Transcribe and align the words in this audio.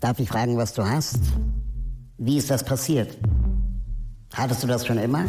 Darf 0.00 0.18
ich 0.18 0.28
fragen, 0.28 0.56
was 0.56 0.72
du 0.72 0.82
hast? 0.82 1.18
Wie 2.16 2.38
ist 2.38 2.50
das 2.50 2.64
passiert? 2.64 3.18
Hattest 4.34 4.62
du 4.62 4.66
das 4.66 4.86
schon 4.86 4.96
immer? 4.96 5.24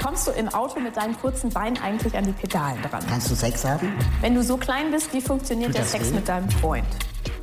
Kommst 0.00 0.28
du 0.28 0.30
im 0.30 0.48
Auto 0.50 0.78
mit 0.78 0.96
deinen 0.96 1.16
kurzen 1.18 1.50
Beinen 1.50 1.76
eigentlich 1.82 2.16
an 2.16 2.24
die 2.24 2.32
Pedalen 2.32 2.80
dran? 2.82 3.02
Kannst 3.08 3.30
du 3.30 3.34
Sex 3.34 3.64
haben? 3.64 3.92
Wenn 4.20 4.34
du 4.34 4.42
so 4.44 4.56
klein 4.56 4.92
bist, 4.92 5.12
wie 5.12 5.20
funktioniert 5.20 5.70
Tut 5.70 5.78
der 5.78 5.84
Sex 5.84 6.10
weh? 6.10 6.14
mit 6.14 6.28
deinem 6.28 6.48
Freund? 6.50 6.86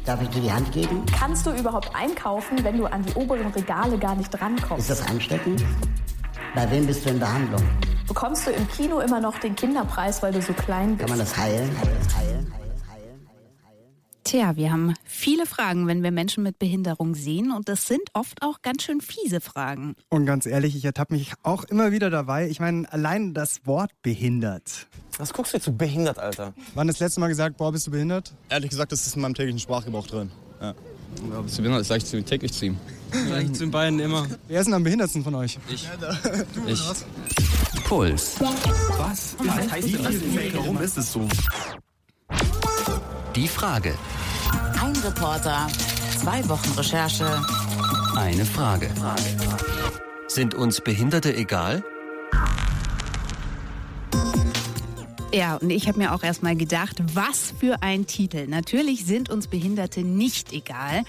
Darf 0.05 0.21
ich 0.21 0.29
dir 0.29 0.41
die 0.41 0.51
Hand 0.51 0.71
geben? 0.71 1.03
Kannst 1.17 1.45
du 1.45 1.51
überhaupt 1.51 1.93
einkaufen, 1.93 2.63
wenn 2.63 2.77
du 2.77 2.85
an 2.85 3.03
die 3.03 3.13
oberen 3.15 3.47
Regale 3.47 3.97
gar 3.97 4.15
nicht 4.15 4.39
rankommst? 4.39 4.89
Ist 4.89 5.01
das 5.01 5.09
ansteckend? 5.09 5.63
Bei 6.55 6.69
wem 6.71 6.85
bist 6.87 7.05
du 7.05 7.09
in 7.09 7.19
Behandlung? 7.19 7.63
Bekommst 8.07 8.47
du 8.47 8.51
im 8.51 8.67
Kino 8.69 8.99
immer 8.99 9.19
noch 9.19 9.37
den 9.39 9.55
Kinderpreis, 9.55 10.21
weil 10.23 10.31
du 10.31 10.41
so 10.41 10.53
klein 10.53 10.95
bist? 10.97 11.01
Kann 11.01 11.09
man 11.09 11.19
das 11.19 11.35
heilen? 11.35 11.69
heilen, 11.81 11.97
heilen? 12.17 12.20
Tja, 14.23 14.55
wir 14.55 14.71
haben 14.71 14.93
viele 15.03 15.45
Fragen, 15.45 15.87
wenn 15.87 16.03
wir 16.03 16.11
Menschen 16.11 16.43
mit 16.43 16.59
Behinderung 16.59 17.15
sehen 17.15 17.51
und 17.51 17.67
das 17.67 17.87
sind 17.87 18.03
oft 18.13 18.43
auch 18.43 18.61
ganz 18.61 18.83
schön 18.83 19.01
fiese 19.01 19.41
Fragen. 19.41 19.95
Und 20.09 20.25
ganz 20.25 20.45
ehrlich, 20.45 20.75
ich 20.75 20.85
ertappe 20.85 21.13
mich 21.15 21.33
auch 21.41 21.63
immer 21.63 21.91
wieder 21.91 22.09
dabei. 22.09 22.47
Ich 22.47 22.59
meine, 22.59 22.91
allein 22.93 23.33
das 23.33 23.65
Wort 23.65 23.91
behindert. 24.03 24.87
Was 25.17 25.33
guckst 25.33 25.53
du 25.53 25.57
jetzt 25.57 25.65
so 25.65 25.71
behindert, 25.71 26.19
Alter? 26.19 26.53
Wann 26.75 26.87
das 26.87 26.99
letzte 26.99 27.19
Mal 27.19 27.29
gesagt, 27.29 27.57
boah, 27.57 27.71
bist 27.71 27.87
du 27.87 27.91
behindert? 27.91 28.33
Ehrlich 28.49 28.69
gesagt, 28.69 28.91
das 28.91 29.07
ist 29.07 29.15
in 29.15 29.21
meinem 29.23 29.33
täglichen 29.33 29.59
Sprachgebrauch 29.59 30.07
drin. 30.07 30.31
Ja. 30.61 30.75
Ja, 31.29 31.41
bist 31.41 31.57
du 31.57 31.63
behindert? 31.63 31.81
ist 31.81 31.89
leicht 31.89 32.07
zu 32.07 32.23
täglich 32.23 32.53
zu 32.53 32.67
ihm. 32.67 32.77
Gleich 33.11 33.51
zu 33.53 33.63
den 33.63 33.71
beiden 33.71 33.99
immer. 33.99 34.27
Wer 34.47 34.61
ist 34.61 34.67
denn 34.67 34.73
am 34.75 34.83
behindertsten 34.83 35.23
von 35.23 35.35
euch? 35.35 35.57
Ich. 35.67 35.89
Ich. 36.67 36.81
Puls. 37.83 38.35
Was? 38.39 39.35
Was 39.39 39.71
heißt 39.71 39.93
denn 39.93 40.03
das? 40.03 40.15
Warum 40.53 40.81
ist 40.81 40.97
es 40.97 41.11
so? 41.11 41.27
Die 43.35 43.47
Frage. 43.47 43.95
Ein 44.81 44.95
Reporter, 44.97 45.67
zwei 46.17 46.47
Wochen 46.49 46.71
Recherche. 46.77 47.41
Eine 48.15 48.45
Frage. 48.45 48.89
Sind 50.27 50.53
uns 50.53 50.81
Behinderte 50.81 51.35
egal? 51.35 51.83
Ja, 55.33 55.55
und 55.55 55.69
ich 55.69 55.87
habe 55.87 55.97
mir 55.97 56.13
auch 56.13 56.23
erst 56.23 56.43
mal 56.43 56.57
gedacht, 56.57 56.97
was 57.13 57.53
für 57.57 57.81
ein 57.81 58.05
Titel. 58.05 58.47
Natürlich 58.47 59.05
sind 59.05 59.29
uns 59.29 59.47
Behinderte 59.47 60.01
nicht 60.01 60.51
egal. 60.51 61.03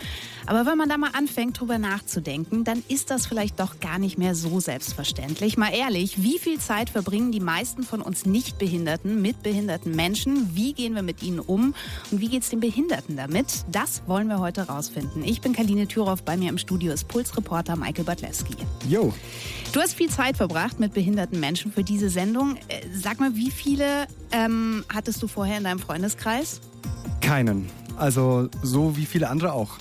Aber 0.46 0.64
wenn 0.64 0.78
man 0.78 0.88
da 0.88 0.96
mal 0.96 1.10
anfängt, 1.12 1.58
drüber 1.58 1.78
nachzudenken, 1.78 2.62
dann 2.62 2.84
ist 2.86 3.10
das 3.10 3.26
vielleicht 3.26 3.58
doch 3.58 3.80
gar 3.80 3.98
nicht 3.98 4.18
mehr 4.18 4.36
so 4.36 4.60
selbstverständlich. 4.60 5.56
Mal 5.56 5.74
ehrlich, 5.74 6.22
wie 6.22 6.38
viel 6.38 6.60
Zeit 6.60 6.88
verbringen 6.88 7.32
die 7.32 7.40
meisten 7.40 7.82
von 7.82 8.00
uns 8.00 8.24
Nichtbehinderten 8.24 9.20
mit 9.20 9.42
behinderten 9.42 9.96
Menschen? 9.96 10.54
Wie 10.54 10.72
gehen 10.72 10.94
wir 10.94 11.02
mit 11.02 11.20
ihnen 11.24 11.40
um? 11.40 11.74
Und 12.12 12.20
wie 12.20 12.28
geht's 12.28 12.50
den 12.50 12.60
Behinderten 12.60 13.16
damit? 13.16 13.64
Das 13.72 14.02
wollen 14.06 14.28
wir 14.28 14.38
heute 14.38 14.68
rausfinden. 14.68 15.24
Ich 15.24 15.40
bin 15.40 15.52
Kaline 15.52 15.88
Thüroff, 15.88 16.22
bei 16.22 16.36
mir 16.36 16.48
im 16.48 16.58
Studio 16.58 16.92
ist 16.92 17.08
Pulsreporter 17.08 17.74
Michael 17.74 18.04
Badlewski. 18.04 18.54
Jo. 18.88 19.12
Du 19.72 19.80
hast 19.80 19.94
viel 19.94 20.10
Zeit 20.10 20.36
verbracht 20.36 20.78
mit 20.78 20.92
behinderten 20.92 21.40
Menschen 21.40 21.72
für 21.72 21.82
diese 21.82 22.08
Sendung. 22.08 22.56
Äh, 22.68 22.82
Sag 22.92 23.18
mal, 23.18 23.34
wie 23.34 23.50
viele 23.50 24.06
ähm, 24.32 24.84
hattest 24.88 25.22
du 25.22 25.28
vorher 25.28 25.58
in 25.58 25.64
deinem 25.64 25.78
Freundeskreis? 25.78 26.60
Keinen. 27.20 27.68
Also 27.96 28.48
so 28.62 28.96
wie 28.96 29.06
viele 29.06 29.28
andere 29.28 29.52
auch. 29.52 29.78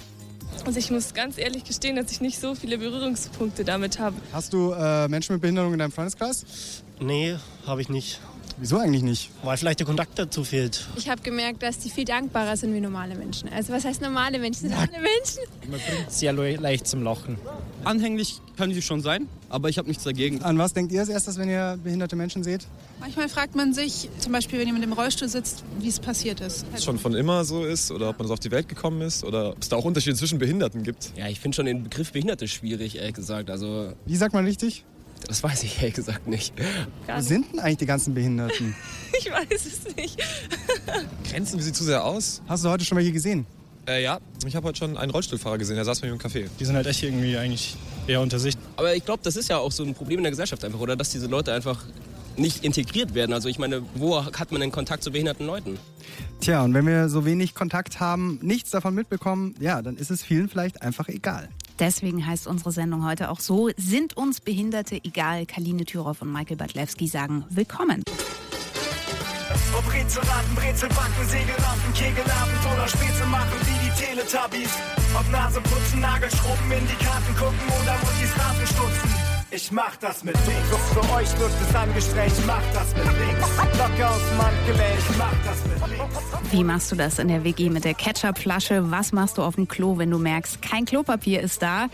Also 0.66 0.78
ich 0.78 0.92
muss 0.92 1.14
ganz 1.14 1.38
ehrlich 1.38 1.64
gestehen, 1.64 1.96
dass 1.96 2.12
ich 2.12 2.22
nicht 2.22 2.40
so 2.40 2.54
viele 2.54 2.78
Berührungspunkte 2.78 3.64
damit 3.64 4.00
habe. 4.00 4.16
Hast 4.32 4.54
du 4.54 4.72
äh, 4.74 5.08
Menschen 5.08 5.34
mit 5.34 5.42
Behinderung 5.42 5.74
in 5.74 5.80
deinem 5.80 5.92
Freundeskreis? 5.92 6.84
Nee, 7.00 7.36
habe 7.66 7.82
ich 7.82 7.90
nicht. 7.90 8.20
Wieso 8.62 8.78
eigentlich 8.78 9.02
nicht? 9.02 9.32
Weil 9.42 9.58
vielleicht 9.58 9.80
der 9.80 9.88
Kontakt 9.88 10.20
dazu 10.20 10.44
fehlt. 10.44 10.88
Ich 10.96 11.10
habe 11.10 11.20
gemerkt, 11.24 11.64
dass 11.64 11.80
die 11.80 11.90
viel 11.90 12.06
dankbarer 12.06 12.56
sind 12.56 12.76
wie 12.76 12.80
normale 12.80 13.16
Menschen. 13.16 13.50
Also 13.50 13.74
was 13.74 13.84
heißt 13.86 14.02
normale 14.04 14.38
Menschen? 14.38 14.70
Sind 14.70 14.74
alle 14.78 14.92
Menschen? 14.92 15.42
Man 15.68 15.80
bringt 15.80 16.12
sehr 16.12 16.32
le- 16.32 16.58
leicht 16.58 16.86
zum 16.86 17.02
Lachen. 17.02 17.38
Anhänglich 17.84 18.40
können 18.58 18.72
sie 18.76 18.84
schon 18.84 19.02
sein, 19.02 19.28
aber 19.50 19.70
ich 19.70 19.80
habe 19.80 19.88
nichts 19.88 20.04
dagegen. 20.04 20.44
An 20.44 20.60
was 20.60 20.74
denkt 20.74 20.92
ihr 20.92 21.00
als 21.00 21.10
erstes, 21.10 21.40
wenn 21.40 21.50
ihr 21.50 21.80
behinderte 21.84 22.16
Menschen 22.16 22.44
seht? 22.44 22.68
Manchmal 23.00 23.30
fragt 23.30 23.56
man 23.56 23.74
sich, 23.74 24.10
zum 24.20 24.32
Beispiel, 24.32 24.60
wenn 24.60 24.68
jemand 24.68 24.84
im 24.86 24.94
Rollstuhl 24.94 25.28
sitzt, 25.28 25.64
wie 25.80 25.88
es 25.88 26.00
passiert 26.00 26.40
ist. 26.40 26.64
Ob 26.70 26.76
es 26.78 26.84
schon 26.84 27.00
von 27.00 27.16
immer 27.16 27.44
so 27.44 27.66
ist 27.66 27.90
oder 27.90 28.10
ob 28.10 28.20
man 28.20 28.28
so 28.28 28.34
auf 28.34 28.40
die 28.40 28.52
Welt 28.52 28.70
gekommen 28.70 29.02
ist 29.02 29.24
oder 29.24 29.54
ob 29.54 29.58
es 29.64 29.70
da 29.70 29.76
auch 29.78 29.86
Unterschiede 29.86 30.16
zwischen 30.16 30.38
Behinderten 30.38 30.84
gibt. 30.84 31.14
Ja, 31.18 31.28
ich 31.28 31.40
finde 31.40 31.56
schon 31.56 31.66
den 31.66 31.82
Begriff 31.82 32.12
Behinderte 32.12 32.48
schwierig, 32.48 32.98
ehrlich 32.98 33.16
gesagt. 33.16 33.50
Also, 33.50 33.94
Wie 34.06 34.16
sagt 34.16 34.36
man 34.36 34.46
richtig? 34.46 34.86
Das 35.28 35.44
weiß 35.44 35.64
ich 35.64 35.78
ehrlich 35.78 35.96
gesagt 35.96 36.28
nicht. 36.28 36.54
Wo 37.08 37.22
sind 37.22 37.52
denn 37.52 37.60
eigentlich 37.60 37.78
die 37.78 37.86
ganzen 37.86 38.14
Behinderten? 38.14 38.76
Ich 39.24 39.30
weiß 39.30 39.66
es 39.68 39.96
nicht. 39.96 40.20
Grenzen 41.30 41.58
wir 41.58 41.64
sie 41.64 41.74
zu 41.74 41.84
sehr 41.84 42.04
aus? 42.04 42.42
Hast 42.48 42.66
du 42.66 42.70
heute 42.70 42.84
schon 42.84 42.98
welche 42.98 43.12
gesehen? 43.12 43.46
Äh, 43.88 44.02
ja, 44.02 44.20
ich 44.48 44.56
habe 44.56 44.68
heute 44.68 44.80
schon 44.80 44.98
einen 44.98 45.12
Rollstuhlfahrer 45.12 45.60
gesehen, 45.60 45.76
der 45.76 45.86
saß 45.86 46.00
bei 46.00 46.08
mir 46.08 46.14
im 46.14 46.20
Café. 46.20 46.48
Die 46.60 46.66
sind 46.66 46.76
halt 46.76 46.88
echt 46.88 47.04
irgendwie 47.04 47.38
eigentlich 47.38 47.76
eher 48.08 48.22
unter 48.22 48.40
sich. 48.40 48.56
Aber 48.78 48.96
ich 48.96 49.06
glaube, 49.06 49.20
das 49.22 49.36
ist 49.36 49.50
ja 49.50 49.58
auch 49.58 49.72
so 49.72 49.84
ein 49.84 49.94
Problem 49.94 50.20
in 50.20 50.24
der 50.24 50.32
Gesellschaft 50.32 50.64
einfach, 50.66 50.80
oder? 50.80 50.96
Dass 50.96 51.10
diese 51.10 51.28
Leute 51.28 51.54
einfach 51.54 51.86
nicht 52.38 52.64
integriert 52.64 53.14
werden. 53.14 53.34
Also 53.34 53.50
ich 53.50 53.60
meine, 53.60 53.84
wo 53.96 54.24
hat 54.26 54.52
man 54.52 54.62
denn 54.62 54.72
Kontakt 54.72 55.04
zu 55.04 55.12
behinderten 55.12 55.46
Leuten? 55.46 55.78
Tja, 56.40 56.64
und 56.64 56.74
wenn 56.74 56.88
wir 56.88 57.10
so 57.10 57.26
wenig 57.26 57.54
Kontakt 57.54 58.00
haben, 58.00 58.40
nichts 58.42 58.72
davon 58.72 58.96
mitbekommen, 58.96 59.56
ja, 59.60 59.82
dann 59.82 59.98
ist 59.98 60.10
es 60.10 60.24
vielen 60.24 60.50
vielleicht 60.50 60.82
einfach 60.82 61.08
egal. 61.08 61.50
Deswegen 61.82 62.28
heißt 62.28 62.46
unsere 62.46 62.72
Sendung 62.72 63.04
heute 63.04 63.32
auch 63.32 63.40
so, 63.40 63.72
sind 63.76 64.16
uns 64.16 64.40
Behinderte 64.40 65.04
egal? 65.04 65.48
Kaline 65.48 65.84
Thüroff 65.84 66.22
und 66.22 66.32
Michael 66.32 66.56
Badlewski 66.56 67.08
sagen 67.08 67.44
willkommen. 67.50 68.04
Ob 69.76 69.92
Rätselraten, 69.92 70.54
Brezelbacken, 70.54 71.28
Segelrampen, 71.28 71.94
Kegelabend 71.96 72.60
oder 72.72 72.88
Späße 72.88 73.26
machen 73.26 73.58
wie 73.66 73.90
die 73.90 74.00
Teletubbies. 74.00 74.70
Ob 75.20 75.32
Nase 75.32 75.60
putzen, 75.62 76.02
Nagelschrubben, 76.02 76.72
in 76.72 76.88
die 76.88 77.04
Karten 77.04 77.36
gucken 77.36 77.68
oder 77.82 77.94
Mutti 77.98 78.28
Strafen 78.28 78.68
stutzen. 78.68 79.21
Ich 79.54 79.70
mach 79.70 79.98
das 79.98 80.24
mit 80.24 80.34
links. 80.48 80.70
Für 80.94 81.02
euch 81.14 81.38
wird 81.38 81.52
es 81.62 81.76
angestrengt, 81.76 82.32
ich 82.40 82.46
mach 82.46 82.64
das 82.74 82.96
mit 82.96 83.04
links. 83.04 83.50
Locker 83.78 84.12
aus 84.12 84.22
dem 84.30 84.46
Handgelenk, 84.46 84.98
ich 84.98 85.18
mach 85.18 85.34
das 85.44 85.64
mit 85.66 86.00
links. 86.00 86.54
Wie 86.54 86.64
machst 86.64 86.90
du 86.90 86.96
das 86.96 87.20
in 87.20 87.28
der 87.28 87.44
WG 87.44 87.70
mit 87.70 87.84
der 87.84 87.94
Ketchupflasche? 87.94 88.90
Was 88.92 89.12
machst 89.12 89.38
du 89.38 89.42
auf 89.42 89.56
dem 89.56 89.68
Klo, 89.68 89.98
wenn 89.98 90.10
du 90.10 90.20
merkst, 90.20 90.62
kein 90.62 90.86
Klopapier 90.86 91.42
ist 91.42 91.62
da? 91.62 91.90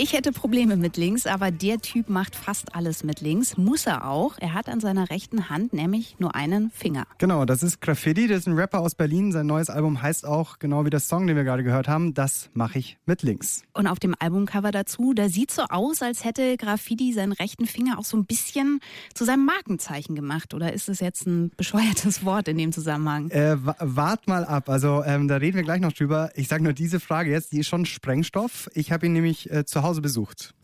Ich 0.00 0.12
hätte 0.12 0.30
Probleme 0.30 0.76
mit 0.76 0.96
links, 0.96 1.26
aber 1.26 1.50
der 1.50 1.80
Typ 1.80 2.08
macht 2.08 2.36
fast 2.36 2.76
alles 2.76 3.02
mit 3.02 3.20
links. 3.20 3.56
Muss 3.56 3.84
er 3.84 4.08
auch. 4.08 4.36
Er 4.38 4.54
hat 4.54 4.68
an 4.68 4.78
seiner 4.78 5.10
rechten 5.10 5.48
Hand 5.50 5.72
nämlich 5.72 6.14
nur 6.20 6.36
einen 6.36 6.70
Finger. 6.70 7.04
Genau, 7.18 7.44
das 7.44 7.64
ist 7.64 7.80
Graffiti, 7.80 8.28
das 8.28 8.38
ist 8.38 8.46
ein 8.46 8.52
Rapper 8.54 8.78
aus 8.78 8.94
Berlin. 8.94 9.32
Sein 9.32 9.46
neues 9.46 9.68
Album 9.70 10.00
heißt 10.00 10.24
auch, 10.24 10.60
genau 10.60 10.84
wie 10.84 10.90
der 10.90 11.00
Song, 11.00 11.26
den 11.26 11.34
wir 11.34 11.42
gerade 11.42 11.64
gehört 11.64 11.88
haben, 11.88 12.14
Das 12.14 12.48
mache 12.54 12.78
ich 12.78 12.96
mit 13.06 13.22
links. 13.24 13.62
Und 13.72 13.88
auf 13.88 13.98
dem 13.98 14.14
Albumcover 14.16 14.70
dazu, 14.70 15.14
da 15.14 15.28
sieht 15.28 15.50
so 15.50 15.62
aus, 15.62 16.00
als 16.00 16.24
hätte 16.24 16.56
Graffiti 16.58 17.12
seinen 17.12 17.32
rechten 17.32 17.66
Finger 17.66 17.98
auch 17.98 18.04
so 18.04 18.16
ein 18.16 18.24
bisschen 18.24 18.78
zu 19.14 19.24
seinem 19.24 19.46
Markenzeichen 19.46 20.14
gemacht. 20.14 20.54
Oder 20.54 20.72
ist 20.74 20.88
es 20.88 21.00
jetzt 21.00 21.26
ein 21.26 21.50
bescheuertes 21.56 22.24
Wort 22.24 22.46
in 22.46 22.56
dem 22.56 22.70
Zusammenhang? 22.70 23.30
Äh, 23.30 23.56
wa- 23.66 23.74
wart 23.80 24.28
mal 24.28 24.44
ab, 24.44 24.68
also 24.68 25.02
ähm, 25.04 25.26
da 25.26 25.38
reden 25.38 25.56
wir 25.56 25.64
gleich 25.64 25.80
noch 25.80 25.92
drüber. 25.92 26.30
Ich 26.36 26.46
sage 26.46 26.62
nur 26.62 26.72
diese 26.72 27.00
Frage 27.00 27.32
jetzt, 27.32 27.50
die 27.50 27.58
ist 27.58 27.66
schon 27.66 27.84
Sprengstoff. 27.84 28.70
Ich 28.74 28.92
habe 28.92 29.06
ihn 29.06 29.12
nämlich 29.12 29.50
äh, 29.50 29.64
zu 29.64 29.82
Hause 29.82 29.87
besucht. 29.96 30.54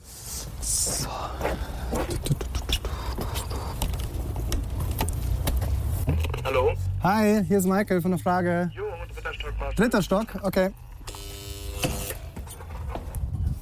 Hallo? 6.45 6.73
Hi, 7.03 7.45
hier 7.47 7.59
ist 7.59 7.67
Michael 7.67 8.03
von 8.03 8.11
der 8.13 8.21
Frage. 8.21 8.71
Jo, 8.75 8.85
dritter 9.15 9.33
Stock 9.33 9.77
Dritter 9.77 10.03
Stock, 10.03 10.27
okay. 10.43 10.71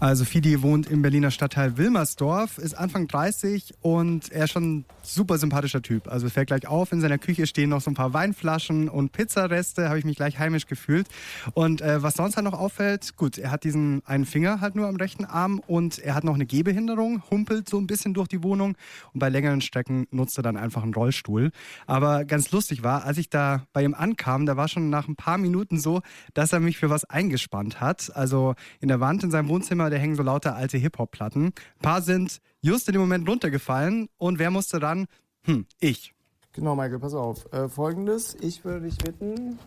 Also 0.02 0.24
Fidi 0.24 0.62
wohnt 0.62 0.90
im 0.90 1.00
Berliner 1.00 1.30
Stadtteil 1.30 1.76
Wilmersdorf, 1.76 2.58
ist 2.58 2.74
Anfang 2.74 3.06
30 3.06 3.72
und 3.82 4.32
er 4.32 4.46
ist 4.46 4.50
schon 4.50 4.78
ein 4.78 4.84
super 5.02 5.38
sympathischer 5.38 5.80
Typ. 5.80 6.08
Also 6.08 6.28
fällt 6.28 6.48
gleich 6.48 6.66
auf, 6.66 6.90
in 6.90 7.00
seiner 7.00 7.18
Küche 7.18 7.46
stehen 7.46 7.70
noch 7.70 7.80
so 7.80 7.88
ein 7.88 7.94
paar 7.94 8.12
Weinflaschen 8.12 8.88
und 8.88 9.12
Pizzareste, 9.12 9.88
habe 9.88 10.00
ich 10.00 10.04
mich 10.04 10.16
gleich 10.16 10.40
heimisch 10.40 10.66
gefühlt. 10.66 11.06
Und 11.54 11.82
äh, 11.82 12.02
was 12.02 12.14
sonst 12.14 12.34
halt 12.34 12.42
noch 12.42 12.58
auffällt, 12.58 13.16
gut, 13.16 13.38
er 13.38 13.52
hat 13.52 13.62
diesen 13.62 14.02
einen 14.04 14.26
Finger 14.26 14.60
halt 14.60 14.74
nur 14.74 14.88
am 14.88 14.96
rechten 14.96 15.24
Arm 15.24 15.60
und 15.68 16.00
er 16.00 16.16
hat 16.16 16.24
noch 16.24 16.34
eine 16.34 16.46
Gehbehinderung, 16.46 17.22
humpelt 17.30 17.68
so 17.68 17.78
ein 17.78 17.86
bisschen 17.86 18.12
durch 18.12 18.26
die 18.26 18.42
Wohnung 18.42 18.74
und 19.12 19.20
bei 19.20 19.28
längeren 19.28 19.60
Strecken 19.60 20.08
nutzt 20.10 20.36
er 20.36 20.42
dann 20.42 20.56
einfach 20.56 20.82
einen 20.82 20.94
Rollstuhl. 20.94 21.52
Aber 21.86 22.24
ganz 22.24 22.50
lustig 22.50 22.82
war, 22.82 23.04
als 23.04 23.18
ich 23.18 23.30
da 23.30 23.68
bei 23.72 23.84
ihm 23.84 23.94
ankam, 23.94 24.46
da 24.46 24.56
war 24.56 24.66
schon 24.66 24.90
nach 24.90 25.06
ein 25.06 25.14
paar 25.14 25.38
Minuten 25.38 25.78
so, 25.78 26.02
dass 26.34 26.52
er 26.52 26.58
mich 26.58 26.78
für 26.78 26.90
was 26.90 27.04
eingespannt 27.04 27.80
hat. 27.80 28.10
Also 28.16 28.56
in 28.80 28.88
der 28.88 28.98
Wand 28.98 29.22
in 29.22 29.30
seinem 29.30 29.46
Wohnzimmer, 29.46 29.91
da 29.92 29.98
hängen 29.98 30.14
so 30.16 30.22
lauter 30.22 30.56
alte 30.56 30.78
Hip-Hop-Platten. 30.78 31.46
Ein 31.46 31.52
paar 31.82 32.02
sind 32.02 32.40
just 32.60 32.88
in 32.88 32.92
dem 32.92 33.00
Moment 33.02 33.28
runtergefallen 33.28 34.08
und 34.18 34.38
wer 34.38 34.50
musste 34.50 34.82
ran? 34.82 35.06
Hm, 35.44 35.66
ich. 35.80 36.14
Genau, 36.52 36.74
Michael, 36.76 36.98
pass 36.98 37.14
auf. 37.14 37.50
Äh, 37.52 37.68
Folgendes, 37.68 38.36
ich 38.40 38.64
würde 38.64 38.86
dich 38.86 38.98
bitten, 38.98 39.58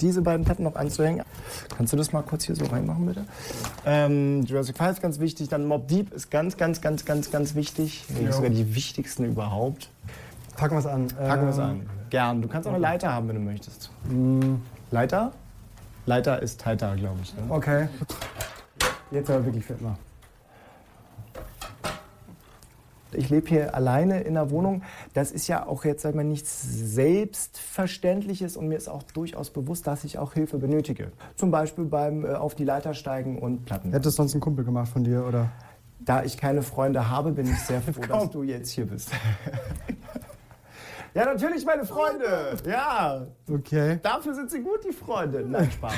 diese 0.00 0.20
beiden 0.22 0.44
Platten 0.44 0.62
noch 0.64 0.74
anzuhängen. 0.76 1.24
Kannst 1.76 1.92
du 1.92 1.96
das 1.96 2.12
mal 2.12 2.22
kurz 2.22 2.44
hier 2.44 2.54
so 2.56 2.64
reinmachen, 2.66 3.06
bitte? 3.06 3.24
Ähm, 3.86 4.42
Jurassic 4.44 4.76
5 4.76 4.90
ist 4.92 5.02
ganz 5.02 5.20
wichtig, 5.20 5.48
dann 5.48 5.64
Mob 5.66 5.88
Deep 5.88 6.12
ist 6.12 6.30
ganz, 6.30 6.56
ganz, 6.56 6.80
ganz, 6.80 7.04
ganz, 7.04 7.30
ganz 7.30 7.54
wichtig. 7.54 8.04
Ja. 8.22 8.32
Sogar 8.32 8.50
die 8.50 8.74
wichtigsten 8.74 9.24
überhaupt. 9.24 9.88
Packen 10.56 10.74
wir 10.74 10.80
es 10.80 10.86
an. 10.86 11.08
Packen 11.08 11.42
wir 11.44 11.50
es 11.50 11.58
Ähm, 11.58 11.62
an. 11.64 11.90
Gern. 12.10 12.42
Du 12.42 12.48
kannst 12.48 12.68
auch 12.68 12.72
eine 12.72 12.80
Leiter 12.82 13.12
haben, 13.12 13.28
wenn 13.28 13.36
du 13.36 13.40
möchtest. 13.42 13.90
Hm, 14.08 14.60
Leiter? 14.90 15.32
Leiter 16.04 16.42
ist 16.42 16.60
tighter, 16.60 16.94
glaube 16.96 17.20
ich. 17.22 17.32
Ne? 17.34 17.42
Okay. 17.48 17.88
Jetzt 19.12 19.30
aber 19.30 19.44
wirklich 19.44 19.64
fit 19.64 19.80
mal. 19.80 19.96
Ich 23.14 23.28
lebe 23.28 23.46
hier 23.46 23.74
alleine 23.74 24.22
in 24.22 24.34
der 24.34 24.50
Wohnung. 24.50 24.82
Das 25.12 25.32
ist 25.32 25.46
ja 25.46 25.66
auch 25.66 25.84
jetzt, 25.84 26.02
sag 26.02 26.14
mal, 26.14 26.24
nichts 26.24 26.62
Selbstverständliches 26.62 28.56
und 28.56 28.68
mir 28.68 28.76
ist 28.76 28.88
auch 28.88 29.02
durchaus 29.02 29.50
bewusst, 29.50 29.86
dass 29.86 30.04
ich 30.04 30.18
auch 30.18 30.32
Hilfe 30.32 30.56
benötige. 30.56 31.12
Zum 31.36 31.50
Beispiel 31.50 31.84
beim 31.84 32.24
äh, 32.24 32.30
auf 32.30 32.54
die 32.54 32.64
Leiter 32.64 32.94
steigen 32.94 33.38
und 33.38 33.66
Platten. 33.66 33.92
Hättest 33.92 34.16
sonst 34.16 34.34
ein 34.34 34.40
Kumpel 34.40 34.64
gemacht 34.64 34.88
von 34.88 35.04
dir, 35.04 35.26
oder? 35.26 35.50
Da 36.00 36.24
ich 36.24 36.38
keine 36.38 36.62
Freunde 36.62 37.10
habe, 37.10 37.32
bin 37.32 37.46
ich 37.46 37.58
sehr 37.60 37.82
froh, 37.82 38.00
dass 38.08 38.30
du 38.30 38.42
jetzt 38.42 38.70
hier 38.70 38.86
bist. 38.86 39.10
ja, 41.14 41.26
natürlich 41.26 41.66
meine 41.66 41.84
Freunde. 41.84 42.56
Ja. 42.66 43.26
Okay. 43.50 44.00
Dafür 44.02 44.34
sind 44.34 44.50
sie 44.50 44.62
gut, 44.62 44.84
die 44.88 44.92
Freunde. 44.92 45.44
Nein, 45.46 45.70
Spaß. 45.70 45.94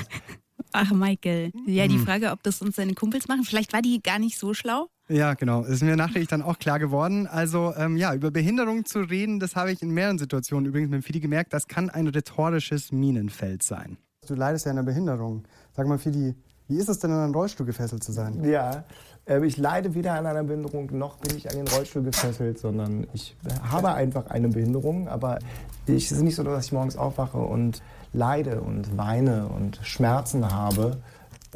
Ach, 0.72 0.92
Michael. 0.92 1.52
Ja, 1.66 1.86
die 1.86 1.98
Mhm. 1.98 2.04
Frage, 2.04 2.30
ob 2.30 2.42
das 2.42 2.60
uns 2.62 2.76
seine 2.76 2.94
Kumpels 2.94 3.28
machen, 3.28 3.44
vielleicht 3.44 3.72
war 3.72 3.82
die 3.82 4.02
gar 4.02 4.18
nicht 4.18 4.38
so 4.38 4.54
schlau. 4.54 4.88
Ja, 5.08 5.34
genau. 5.34 5.62
Ist 5.64 5.82
mir 5.82 5.96
nachträglich 5.96 6.28
dann 6.28 6.42
auch 6.42 6.58
klar 6.58 6.78
geworden. 6.78 7.26
Also, 7.26 7.74
ähm, 7.76 7.96
ja, 7.96 8.14
über 8.14 8.30
Behinderung 8.30 8.84
zu 8.84 9.00
reden, 9.00 9.38
das 9.38 9.54
habe 9.54 9.70
ich 9.70 9.82
in 9.82 9.90
mehreren 9.90 10.18
Situationen 10.18 10.66
übrigens 10.66 10.90
mit 10.90 11.04
Fidi 11.04 11.20
gemerkt, 11.20 11.52
das 11.52 11.68
kann 11.68 11.90
ein 11.90 12.06
rhetorisches 12.08 12.90
Minenfeld 12.90 13.62
sein. 13.62 13.98
Du 14.26 14.34
leidest 14.34 14.64
ja 14.64 14.72
an 14.72 14.78
einer 14.78 14.86
Behinderung. 14.86 15.44
Sag 15.76 15.86
mal, 15.86 15.98
Fidi, 15.98 16.34
wie 16.68 16.76
ist 16.78 16.88
es 16.88 16.98
denn, 16.98 17.10
an 17.10 17.20
einen 17.24 17.34
Rollstuhl 17.34 17.66
gefesselt 17.66 18.02
zu 18.02 18.12
sein? 18.12 18.42
Ja, 18.44 18.84
äh, 19.26 19.44
ich 19.46 19.58
leide 19.58 19.94
weder 19.94 20.14
an 20.14 20.24
einer 20.24 20.42
Behinderung, 20.44 20.88
noch 20.96 21.18
bin 21.18 21.36
ich 21.36 21.50
an 21.50 21.56
den 21.56 21.68
Rollstuhl 21.68 22.02
gefesselt, 22.02 22.58
sondern 22.58 23.06
ich 23.12 23.36
habe 23.70 23.92
einfach 23.92 24.26
eine 24.30 24.48
Behinderung. 24.48 25.08
Aber 25.08 25.38
ich, 25.86 26.06
es 26.06 26.12
ist 26.12 26.22
nicht 26.22 26.36
so, 26.36 26.42
dass 26.42 26.64
ich 26.64 26.72
morgens 26.72 26.96
aufwache 26.96 27.36
und 27.36 27.82
leide 28.14 28.60
und 28.62 28.96
weine 28.96 29.48
und 29.48 29.78
Schmerzen 29.82 30.50
habe. 30.50 30.98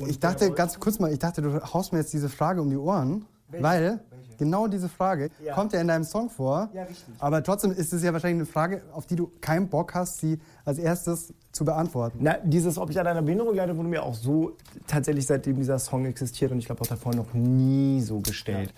Ich 0.07 0.21
dachte, 0.21 0.51
ganz 0.53 0.79
kurz 0.79 0.99
mal, 0.99 1.13
ich 1.13 1.19
dachte, 1.19 1.41
du 1.43 1.61
haust 1.73 1.93
mir 1.93 2.01
jetzt 2.01 2.13
diese 2.13 2.29
Frage 2.29 2.61
um 2.61 2.71
die 2.71 2.77
Ohren, 2.77 3.25
weil 3.49 4.01
genau 4.39 4.69
diese 4.69 4.89
Frage 4.89 5.31
Ja. 5.45 5.55
kommt 5.55 5.73
ja 5.73 5.81
in 5.81 5.89
deinem 5.89 6.05
Song 6.05 6.31
vor. 6.31 6.69
Ja, 6.73 6.83
richtig. 6.85 7.15
Aber 7.19 7.43
trotzdem 7.43 7.73
ist 7.73 7.93
es 7.93 8.03
ja 8.05 8.13
wahrscheinlich 8.13 8.39
eine 8.43 8.47
Frage, 8.47 8.83
auf 8.93 9.07
die 9.07 9.17
du 9.17 9.31
keinen 9.41 9.69
Bock 9.69 9.95
hast, 9.95 10.19
sie 10.19 10.39
als 10.65 10.79
erstes 10.79 11.33
zu 11.51 11.65
beantworten. 11.65 12.19
Na, 12.21 12.37
dieses, 12.45 12.79
ob 12.79 12.91
ich 12.91 13.01
an 13.01 13.07
einer 13.09 13.23
Behinderung 13.23 13.57
leide, 13.57 13.77
wurde 13.77 13.89
mir 13.89 14.03
auch 14.05 14.15
so 14.15 14.57
tatsächlich 14.87 15.27
seitdem 15.27 15.57
dieser 15.57 15.79
Song 15.81 16.05
existiert 16.07 16.53
und 16.53 16.59
ich 16.59 16.67
glaube 16.67 16.83
auch 16.83 16.87
davor 16.87 17.15
noch 17.17 17.35
nie 17.35 18.01
so 18.01 18.21
gestellt. 18.21 18.73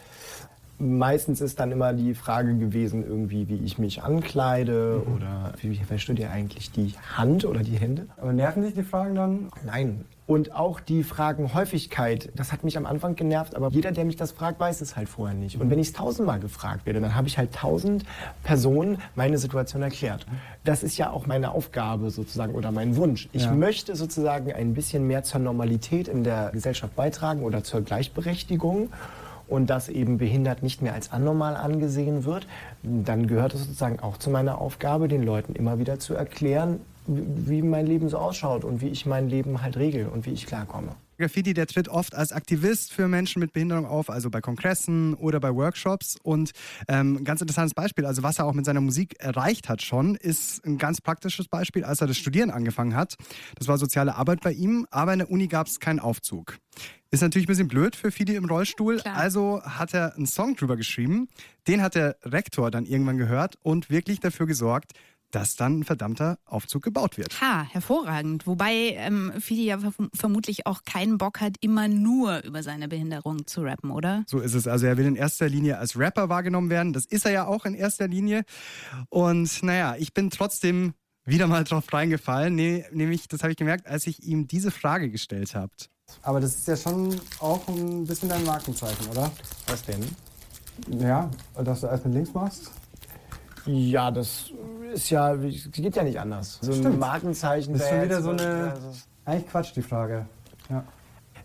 Meistens 0.80 1.42
ist 1.42 1.60
dann 1.60 1.72
immer 1.72 1.92
die 1.92 2.14
Frage 2.14 2.56
gewesen, 2.56 3.04
irgendwie, 3.06 3.48
wie 3.48 3.56
ich 3.64 3.78
mich 3.78 4.02
ankleide 4.02 5.02
oder 5.14 5.52
wie 5.60 5.78
du 6.06 6.14
dir 6.14 6.30
eigentlich 6.30 6.72
die 6.72 6.94
Hand 7.16 7.44
oder 7.44 7.60
die 7.60 7.76
Hände? 7.78 8.06
Aber 8.16 8.32
nerven 8.32 8.62
dich 8.62 8.72
die 8.72 8.82
Fragen 8.82 9.14
dann? 9.14 9.48
Nein. 9.64 10.06
Und 10.26 10.54
auch 10.54 10.80
die 10.80 11.02
Fragenhäufigkeit, 11.02 12.30
das 12.36 12.52
hat 12.52 12.64
mich 12.64 12.78
am 12.78 12.86
Anfang 12.86 13.14
genervt, 13.16 13.56
aber 13.56 13.68
jeder, 13.70 13.92
der 13.92 14.04
mich 14.04 14.16
das 14.16 14.30
fragt, 14.32 14.58
weiß 14.60 14.80
es 14.80 14.96
halt 14.96 15.08
vorher 15.08 15.36
nicht. 15.36 15.60
Und 15.60 15.68
wenn 15.70 15.78
ich 15.80 15.88
es 15.88 15.92
tausendmal 15.92 16.40
gefragt 16.40 16.86
werde, 16.86 17.00
dann 17.00 17.14
habe 17.14 17.26
ich 17.28 17.36
halt 17.36 17.52
tausend 17.52 18.04
Personen 18.42 18.98
meine 19.16 19.38
Situation 19.38 19.82
erklärt. 19.82 20.26
Das 20.64 20.82
ist 20.82 20.96
ja 20.96 21.10
auch 21.10 21.26
meine 21.26 21.50
Aufgabe 21.50 22.10
sozusagen 22.10 22.54
oder 22.54 22.70
mein 22.70 22.96
Wunsch. 22.96 23.28
Ich 23.32 23.44
Ja. 23.44 23.52
möchte 23.52 23.96
sozusagen 23.96 24.52
ein 24.52 24.72
bisschen 24.72 25.06
mehr 25.06 25.24
zur 25.24 25.40
Normalität 25.40 26.08
in 26.08 26.22
der 26.24 26.50
Gesellschaft 26.52 26.94
beitragen 26.96 27.42
oder 27.42 27.64
zur 27.64 27.82
Gleichberechtigung 27.82 28.88
und 29.50 29.68
dass 29.68 29.88
eben 29.88 30.18
behindert 30.18 30.62
nicht 30.62 30.80
mehr 30.80 30.94
als 30.94 31.12
anormal 31.12 31.56
angesehen 31.56 32.24
wird, 32.24 32.46
dann 32.82 33.26
gehört 33.26 33.54
es 33.54 33.64
sozusagen 33.64 34.00
auch 34.00 34.16
zu 34.16 34.30
meiner 34.30 34.60
Aufgabe, 34.60 35.08
den 35.08 35.22
Leuten 35.22 35.54
immer 35.54 35.78
wieder 35.78 35.98
zu 35.98 36.14
erklären, 36.14 36.80
wie 37.06 37.62
mein 37.62 37.86
Leben 37.86 38.08
so 38.08 38.18
ausschaut 38.18 38.64
und 38.64 38.80
wie 38.80 38.88
ich 38.88 39.06
mein 39.06 39.28
Leben 39.28 39.62
halt 39.62 39.76
regel 39.76 40.06
und 40.06 40.26
wie 40.26 40.30
ich 40.30 40.46
klarkomme. 40.46 40.94
Graffiti, 41.20 41.54
der 41.54 41.66
tritt 41.66 41.88
oft 41.88 42.14
als 42.14 42.32
Aktivist 42.32 42.92
für 42.92 43.06
Menschen 43.06 43.40
mit 43.40 43.52
Behinderung 43.52 43.86
auf, 43.86 44.10
also 44.10 44.30
bei 44.30 44.40
Kongressen 44.40 45.14
oder 45.14 45.38
bei 45.38 45.54
Workshops. 45.54 46.16
Und 46.22 46.50
ähm, 46.88 47.16
ein 47.16 47.24
ganz 47.24 47.40
interessantes 47.40 47.74
Beispiel, 47.74 48.06
also 48.06 48.22
was 48.22 48.38
er 48.38 48.46
auch 48.46 48.54
mit 48.54 48.64
seiner 48.64 48.80
Musik 48.80 49.14
erreicht 49.20 49.68
hat 49.68 49.82
schon, 49.82 50.16
ist 50.16 50.64
ein 50.66 50.78
ganz 50.78 51.00
praktisches 51.00 51.48
Beispiel, 51.48 51.84
als 51.84 52.00
er 52.00 52.08
das 52.08 52.18
Studieren 52.18 52.50
angefangen 52.50 52.96
hat. 52.96 53.16
Das 53.56 53.68
war 53.68 53.78
soziale 53.78 54.16
Arbeit 54.16 54.40
bei 54.40 54.52
ihm, 54.52 54.86
aber 54.90 55.12
in 55.12 55.20
der 55.20 55.30
Uni 55.30 55.46
gab 55.46 55.68
es 55.68 55.78
keinen 55.78 56.00
Aufzug. 56.00 56.58
Ist 57.12 57.22
natürlich 57.22 57.46
ein 57.46 57.52
bisschen 57.52 57.68
blöd 57.68 57.96
für 57.96 58.12
Fidi 58.12 58.36
im 58.36 58.44
Rollstuhl. 58.44 59.00
Also 59.16 59.60
hat 59.64 59.94
er 59.94 60.14
einen 60.14 60.26
Song 60.26 60.54
drüber 60.54 60.76
geschrieben. 60.76 61.28
Den 61.66 61.82
hat 61.82 61.96
der 61.96 62.16
Rektor 62.22 62.70
dann 62.70 62.86
irgendwann 62.86 63.18
gehört 63.18 63.58
und 63.62 63.90
wirklich 63.90 64.20
dafür 64.20 64.46
gesorgt, 64.46 64.92
dass 65.30 65.56
dann 65.56 65.80
ein 65.80 65.84
verdammter 65.84 66.38
Aufzug 66.44 66.82
gebaut 66.82 67.16
wird. 67.18 67.40
Ha, 67.40 67.62
hervorragend. 67.70 68.46
Wobei 68.46 68.94
ähm, 68.96 69.32
Fidi 69.38 69.66
ja 69.66 69.76
verm- 69.76 70.10
vermutlich 70.14 70.66
auch 70.66 70.82
keinen 70.84 71.18
Bock 71.18 71.40
hat, 71.40 71.56
immer 71.60 71.88
nur 71.88 72.42
über 72.44 72.62
seine 72.62 72.88
Behinderung 72.88 73.46
zu 73.46 73.62
rappen, 73.62 73.90
oder? 73.90 74.24
So 74.26 74.40
ist 74.40 74.54
es. 74.54 74.66
Also 74.66 74.86
er 74.86 74.96
will 74.96 75.06
in 75.06 75.16
erster 75.16 75.48
Linie 75.48 75.78
als 75.78 75.98
Rapper 75.98 76.28
wahrgenommen 76.28 76.70
werden. 76.70 76.92
Das 76.92 77.06
ist 77.06 77.24
er 77.24 77.32
ja 77.32 77.46
auch 77.46 77.64
in 77.64 77.74
erster 77.74 78.08
Linie. 78.08 78.42
Und 79.08 79.62
naja, 79.62 79.96
ich 79.98 80.14
bin 80.14 80.30
trotzdem 80.30 80.94
wieder 81.24 81.46
mal 81.46 81.64
drauf 81.64 81.92
reingefallen. 81.92 82.54
Nee, 82.54 82.84
nämlich, 82.92 83.28
das 83.28 83.42
habe 83.42 83.52
ich 83.52 83.56
gemerkt, 83.56 83.86
als 83.86 84.06
ich 84.06 84.22
ihm 84.24 84.48
diese 84.48 84.70
Frage 84.70 85.10
gestellt 85.10 85.54
habe. 85.54 85.70
Aber 86.22 86.40
das 86.40 86.56
ist 86.56 86.66
ja 86.66 86.76
schon 86.76 87.20
auch 87.38 87.68
ein 87.68 88.04
bisschen 88.04 88.28
dein 88.28 88.44
Markenzeichen, 88.44 89.06
oder? 89.08 89.30
Was 89.68 89.82
denn? 89.84 90.04
Ja, 90.98 91.30
dass 91.62 91.82
du 91.82 91.86
erst 91.86 92.04
mit 92.06 92.14
links 92.14 92.34
machst. 92.34 92.72
Ja, 93.66 94.10
das 94.10 94.50
ist 94.92 95.10
ja, 95.10 95.34
es 95.34 95.70
geht 95.72 95.96
ja 95.96 96.02
nicht 96.02 96.18
anders. 96.20 96.58
So 96.62 96.72
ein 96.72 96.78
Stimmt. 96.78 96.98
Markenzeichen. 96.98 97.74
Das 97.74 97.82
ist 97.82 97.88
schon 97.90 98.02
wieder 98.02 98.22
so 98.22 98.30
eine. 98.30 98.72
also- 98.72 98.92
Eigentlich 99.24 99.48
Quatsch, 99.48 99.72
die 99.76 99.82
Frage. 99.82 100.26
Ja. 100.68 100.84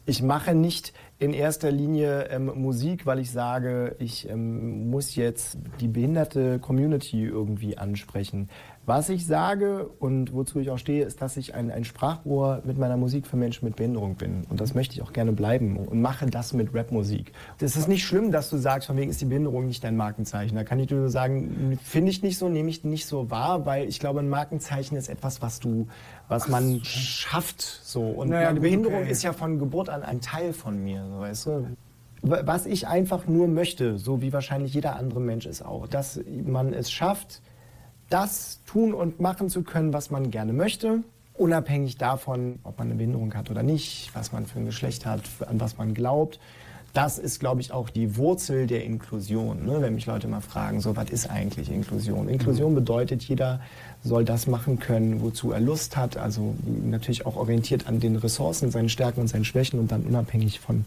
Ich 0.07 0.21
mache 0.21 0.53
nicht 0.55 0.93
in 1.17 1.33
erster 1.33 1.71
Linie 1.71 2.27
ähm, 2.29 2.45
Musik, 2.55 3.05
weil 3.05 3.19
ich 3.19 3.31
sage, 3.31 3.95
ich 3.99 4.29
ähm, 4.29 4.89
muss 4.89 5.15
jetzt 5.15 5.57
die 5.79 5.87
behinderte 5.87 6.59
Community 6.59 7.23
irgendwie 7.23 7.77
ansprechen. 7.77 8.49
Was 8.87 9.09
ich 9.09 9.25
sage 9.25 9.87
und 9.99 10.31
wozu 10.31 10.59
ich 10.59 10.69
auch 10.69 10.77
stehe, 10.77 11.03
ist, 11.05 11.19
dass 11.19 11.37
ich 11.37 11.55
ein, 11.55 11.71
ein 11.71 11.85
Sprachrohr 11.85 12.61
mit 12.65 12.77
meiner 12.77 12.97
Musik 12.97 13.25
für 13.25 13.35
Menschen 13.35 13.65
mit 13.65 13.75
Behinderung 13.75 14.13
bin. 14.13 14.43
Und 14.47 14.61
das 14.61 14.75
möchte 14.75 14.93
ich 14.93 15.01
auch 15.01 15.11
gerne 15.11 15.31
bleiben 15.31 15.75
und 15.77 16.01
mache 16.01 16.27
das 16.27 16.53
mit 16.53 16.71
Rapmusik. 16.71 17.31
Es 17.59 17.75
ist 17.75 17.87
nicht 17.87 18.05
schlimm, 18.05 18.31
dass 18.31 18.51
du 18.51 18.57
sagst, 18.57 18.85
von 18.85 18.95
wegen 18.97 19.09
ist 19.09 19.19
die 19.21 19.25
Behinderung 19.25 19.65
nicht 19.65 19.83
dein 19.83 19.97
Markenzeichen. 19.97 20.55
Da 20.55 20.63
kann 20.63 20.79
ich 20.79 20.85
dir 20.85 20.97
nur 20.97 21.09
sagen, 21.09 21.79
finde 21.83 22.11
ich 22.11 22.21
nicht 22.21 22.37
so, 22.37 22.47
nehme 22.47 22.69
ich 22.69 22.83
nicht 22.83 23.07
so 23.07 23.31
wahr, 23.31 23.65
weil 23.65 23.87
ich 23.87 23.99
glaube, 23.99 24.19
ein 24.19 24.29
Markenzeichen 24.29 24.95
ist 24.97 25.09
etwas, 25.09 25.41
was 25.41 25.59
du, 25.59 25.87
was 26.27 26.47
man 26.47 26.81
schafft. 26.83 27.61
So. 27.61 28.03
Und 28.03 28.29
Naja, 28.29 28.49
meine 28.49 28.59
Behinderung 28.59 29.01
okay. 29.01 29.11
ist 29.11 29.23
ja 29.23 29.33
von 29.33 29.57
Geburt 29.57 29.89
an 29.89 30.03
ein 30.03 30.21
Teil 30.21 30.53
von 30.53 30.83
mir, 30.83 31.03
weißt 31.17 31.47
du? 31.47 31.67
Was 32.21 32.67
ich 32.67 32.87
einfach 32.87 33.25
nur 33.27 33.47
möchte, 33.47 33.97
so 33.97 34.21
wie 34.21 34.31
wahrscheinlich 34.31 34.73
jeder 34.75 34.95
andere 34.95 35.19
Mensch 35.19 35.47
ist 35.47 35.63
auch, 35.63 35.87
dass 35.87 36.19
man 36.43 36.73
es 36.73 36.91
schafft, 36.91 37.41
das 38.09 38.59
tun 38.65 38.93
und 38.93 39.19
machen 39.19 39.49
zu 39.49 39.63
können, 39.63 39.93
was 39.93 40.11
man 40.11 40.31
gerne 40.31 40.53
möchte, 40.53 41.03
unabhängig 41.33 41.97
davon, 41.97 42.59
ob 42.63 42.77
man 42.77 42.87
eine 42.87 42.95
Behinderung 42.95 43.33
hat 43.33 43.49
oder 43.49 43.63
nicht, 43.63 44.11
was 44.13 44.31
man 44.31 44.45
für 44.45 44.59
ein 44.59 44.65
Geschlecht 44.65 45.05
hat, 45.05 45.21
an 45.47 45.59
was 45.59 45.77
man 45.77 45.93
glaubt. 45.93 46.39
Das 46.93 47.19
ist, 47.19 47.41
glaube 47.41 47.59
ich, 47.59 47.73
auch 47.73 47.89
die 47.89 48.15
Wurzel 48.15 48.67
der 48.67 48.85
Inklusion. 48.85 49.65
Ne? 49.65 49.81
Wenn 49.81 49.95
mich 49.95 50.05
Leute 50.05 50.29
mal 50.29 50.39
fragen, 50.39 50.79
so, 50.79 50.95
was 50.95 51.09
ist 51.09 51.29
eigentlich 51.29 51.69
Inklusion? 51.69 52.29
Inklusion 52.29 52.73
bedeutet, 52.73 53.21
jeder 53.23 53.59
soll 54.01 54.23
das 54.23 54.47
machen 54.47 54.79
können, 54.79 55.21
wozu 55.21 55.51
er 55.51 55.59
Lust 55.59 55.97
hat. 55.97 56.15
Also 56.15 56.55
natürlich 56.85 57.25
auch 57.25 57.35
orientiert 57.35 57.87
an 57.87 57.99
den 57.99 58.15
Ressourcen, 58.15 58.71
seinen 58.71 58.87
Stärken 58.87 59.19
und 59.19 59.27
seinen 59.27 59.43
Schwächen 59.43 59.77
und 59.77 59.91
dann 59.91 60.03
unabhängig 60.03 60.61
von 60.61 60.85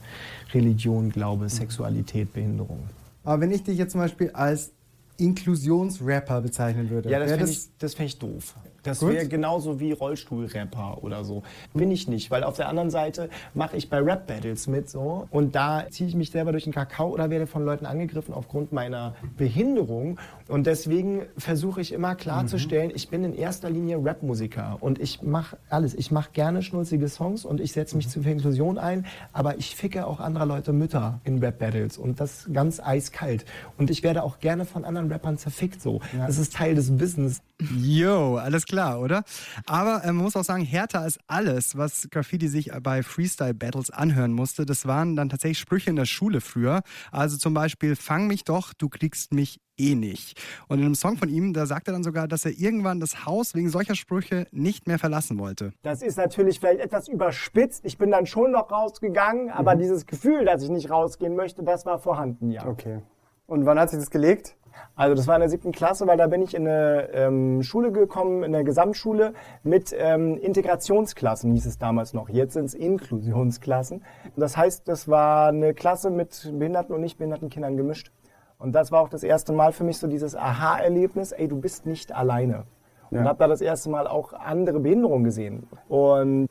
Religion, 0.55 1.11
Glaube, 1.11 1.51
Sexualität, 1.51 2.33
Behinderung. 2.33 2.81
Aber 3.23 3.43
wenn 3.43 3.51
ich 3.51 3.65
dich 3.65 3.77
jetzt 3.77 3.93
zum 3.93 4.01
Beispiel 4.01 4.31
als 4.31 4.71
Inklusionsrapper 5.19 6.41
bezeichnen 6.41 6.91
würde, 6.91 7.11
Ja, 7.11 7.19
das 7.19 7.31
fände 7.31 7.51
ich, 7.51 7.69
das 7.79 7.95
fänd 7.95 8.09
ich 8.11 8.19
doof. 8.19 8.55
Das 8.89 9.07
wäre 9.07 9.29
genauso 9.29 9.81
wie 9.81 9.93
Rollstuhlrapper 9.93 11.03
oder 11.03 11.25
so. 11.25 11.43
Bin 11.75 11.91
ich 11.91 12.09
nicht, 12.09 12.31
weil 12.31 12.45
auf 12.45 12.57
der 12.57 12.69
anderen 12.69 12.91
Seite 12.91 13.29
mache 13.55 13.77
ich 13.77 13.91
bei 13.91 13.99
Rap-Battles 13.99 14.67
mit 14.67 14.89
so 14.89 15.29
und 15.31 15.55
da 15.55 15.87
ziehe 15.91 16.09
ich 16.09 16.15
mich 16.15 16.31
selber 16.31 16.53
durch 16.53 16.65
den 16.65 16.73
Kakao 16.73 17.09
oder 17.09 17.31
werde 17.31 17.47
von 17.47 17.65
Leuten 17.65 17.87
angegriffen 17.87 18.35
aufgrund 18.35 18.73
meiner 18.73 19.15
Behinderung 19.37 20.19
und 20.49 20.67
deswegen 20.67 21.23
versuche 21.37 21.81
ich 21.81 21.93
immer 21.93 22.15
klarzustellen, 22.15 22.91
ich 22.95 23.09
bin 23.09 23.23
in 23.25 23.35
erster 23.35 23.69
Linie 23.69 23.99
Rapmusiker 24.03 24.79
und 24.81 24.99
ich 24.99 25.23
mache 25.23 25.59
alles. 25.69 25.95
Ich 25.95 26.11
mache 26.11 26.31
gerne 26.33 26.63
schnulzige 26.63 27.09
Songs 27.09 27.45
und 27.45 27.61
ich 27.61 27.73
setze 27.73 27.97
mich 27.97 28.09
für 28.09 28.29
Inklusion 28.29 28.79
ein, 28.79 29.07
aber 29.33 29.59
ich 29.59 29.77
ficke 29.77 30.07
auch 30.07 30.21
anderer 30.21 30.47
Leute 30.47 30.73
Mütter 30.73 31.21
in 31.25 31.39
Rap-Battles 31.39 31.99
und 31.99 32.21
das 32.21 32.49
ganz 32.53 32.81
eiskalt. 32.81 33.45
Und 33.77 33.91
ich 33.91 34.03
werde 34.03 34.23
auch 34.23 34.39
gerne 34.39 34.65
von 34.65 34.85
anderen 34.85 35.13
Rappern 35.13 35.37
zerfickt 35.37 35.83
so. 35.83 36.01
Das 36.17 36.39
ist 36.39 36.55
Teil 36.55 36.75
des 36.75 36.97
Business. 36.97 37.43
Yo, 37.77 38.37
alles 38.37 38.65
klar. 38.67 38.78
Klar, 38.79 39.01
oder? 39.01 39.25
Aber 39.67 40.05
äh, 40.05 40.07
man 40.09 40.23
muss 40.25 40.37
auch 40.37 40.45
sagen, 40.45 40.65
härter 40.65 41.01
als 41.01 41.19
alles, 41.27 41.77
was 41.77 42.09
Graffiti 42.11 42.47
sich 42.47 42.71
bei 42.81 43.03
Freestyle-Battles 43.03 43.91
anhören 43.91 44.33
musste, 44.33 44.65
das 44.67 44.87
waren 44.87 45.17
dann 45.17 45.29
tatsächlich 45.29 45.59
Sprüche 45.59 45.91
in 45.91 45.97
der 45.97 46.05
Schule 46.05 46.41
früher. 46.41 46.83
Also 47.11 47.37
zum 47.39 47.55
Beispiel, 47.55 47.97
fang 47.97 48.29
mich 48.29 48.45
doch, 48.45 48.73
du 48.75 48.89
kriegst 48.89 49.35
mich 49.35 49.61
eh 49.77 49.97
nicht. 49.97 50.41
Und 50.69 50.79
in 50.79 50.85
einem 50.85 50.95
Song 50.95 51.17
von 51.17 51.29
ihm, 51.29 51.53
da 51.55 51.67
sagt 51.67 51.89
er 51.89 51.93
dann 51.93 52.05
sogar, 52.05 52.29
dass 52.29 52.45
er 52.45 52.53
irgendwann 52.53 53.01
das 53.01 53.25
Haus 53.27 53.55
wegen 53.57 53.69
solcher 53.69 53.97
Sprüche 53.97 54.47
nicht 54.53 54.87
mehr 54.87 54.99
verlassen 55.01 55.39
wollte. 55.41 55.73
Das 55.83 56.01
ist 56.03 56.17
natürlich 56.17 56.61
vielleicht 56.61 56.81
etwas 56.81 57.09
überspitzt. 57.09 57.85
Ich 57.85 57.99
bin 57.99 58.13
dann 58.13 58.27
schon 58.27 58.53
noch 58.53 58.71
rausgegangen, 58.71 59.51
aber 59.51 59.75
Mhm. 59.75 59.81
dieses 59.81 60.07
Gefühl, 60.07 60.45
dass 60.45 60.63
ich 60.63 60.71
nicht 60.71 60.89
rausgehen 60.91 61.35
möchte, 61.35 61.65
das 61.65 61.85
war 61.85 61.99
vorhanden, 61.99 62.51
ja. 62.53 62.65
Okay. 62.67 63.01
Und 63.47 63.67
wann 63.67 63.79
hat 63.79 63.91
sich 63.91 63.99
das 63.99 64.11
gelegt? 64.11 64.55
Also 64.97 65.15
das 65.15 65.27
war 65.29 65.37
in 65.37 65.41
der 65.41 65.49
siebten 65.49 65.73
Klasse, 65.73 66.07
weil 66.07 66.17
da 66.17 66.27
bin 66.27 66.43
ich 66.43 66.55
in 66.55 66.67
eine 66.67 67.09
ähm, 67.13 67.63
Schule 67.63 67.93
gekommen, 67.93 68.43
in 68.43 68.53
der 68.53 68.65
Gesamtschule 68.65 69.33
mit 69.63 69.95
ähm, 69.97 70.37
Integrationsklassen, 70.39 71.53
hieß 71.53 71.67
es 71.67 71.79
damals 71.79 72.15
noch. 72.15 72.29
Jetzt 72.29 72.55
sind 72.55 72.65
es 72.67 72.75
Inklusionsklassen. 72.75 74.03
Das 74.37 74.57
heißt, 74.57 74.89
das 74.89 75.09
war 75.09 75.49
eine 75.49 75.75
Klasse 75.75 76.11
mit 76.11 76.53
behinderten 76.59 76.95
und 76.95 77.01
nicht 77.01 77.19
behinderten 77.19 77.49
Kindern 77.49 77.77
gemischt. 77.77 78.13
Und 78.59 78.73
das 78.73 78.91
war 78.91 79.01
auch 79.03 79.09
das 79.09 79.23
erste 79.23 79.53
Mal 79.53 79.73
für 79.73 79.85
mich 79.85 79.99
so 79.99 80.09
dieses 80.09 80.35
Aha-Erlebnis, 80.35 81.33
ey, 81.33 81.47
du 81.49 81.61
bist 81.61 81.87
nicht 81.87 82.13
alleine. 82.15 82.65
Und 83.11 83.19
Ja. 83.19 83.25
habe 83.25 83.39
da 83.39 83.47
das 83.47 83.61
erste 83.61 83.89
Mal 83.89 84.07
auch 84.07 84.33
andere 84.33 84.81
Behinderungen 84.81 85.25
gesehen. 85.25 85.67
Und 85.89 86.49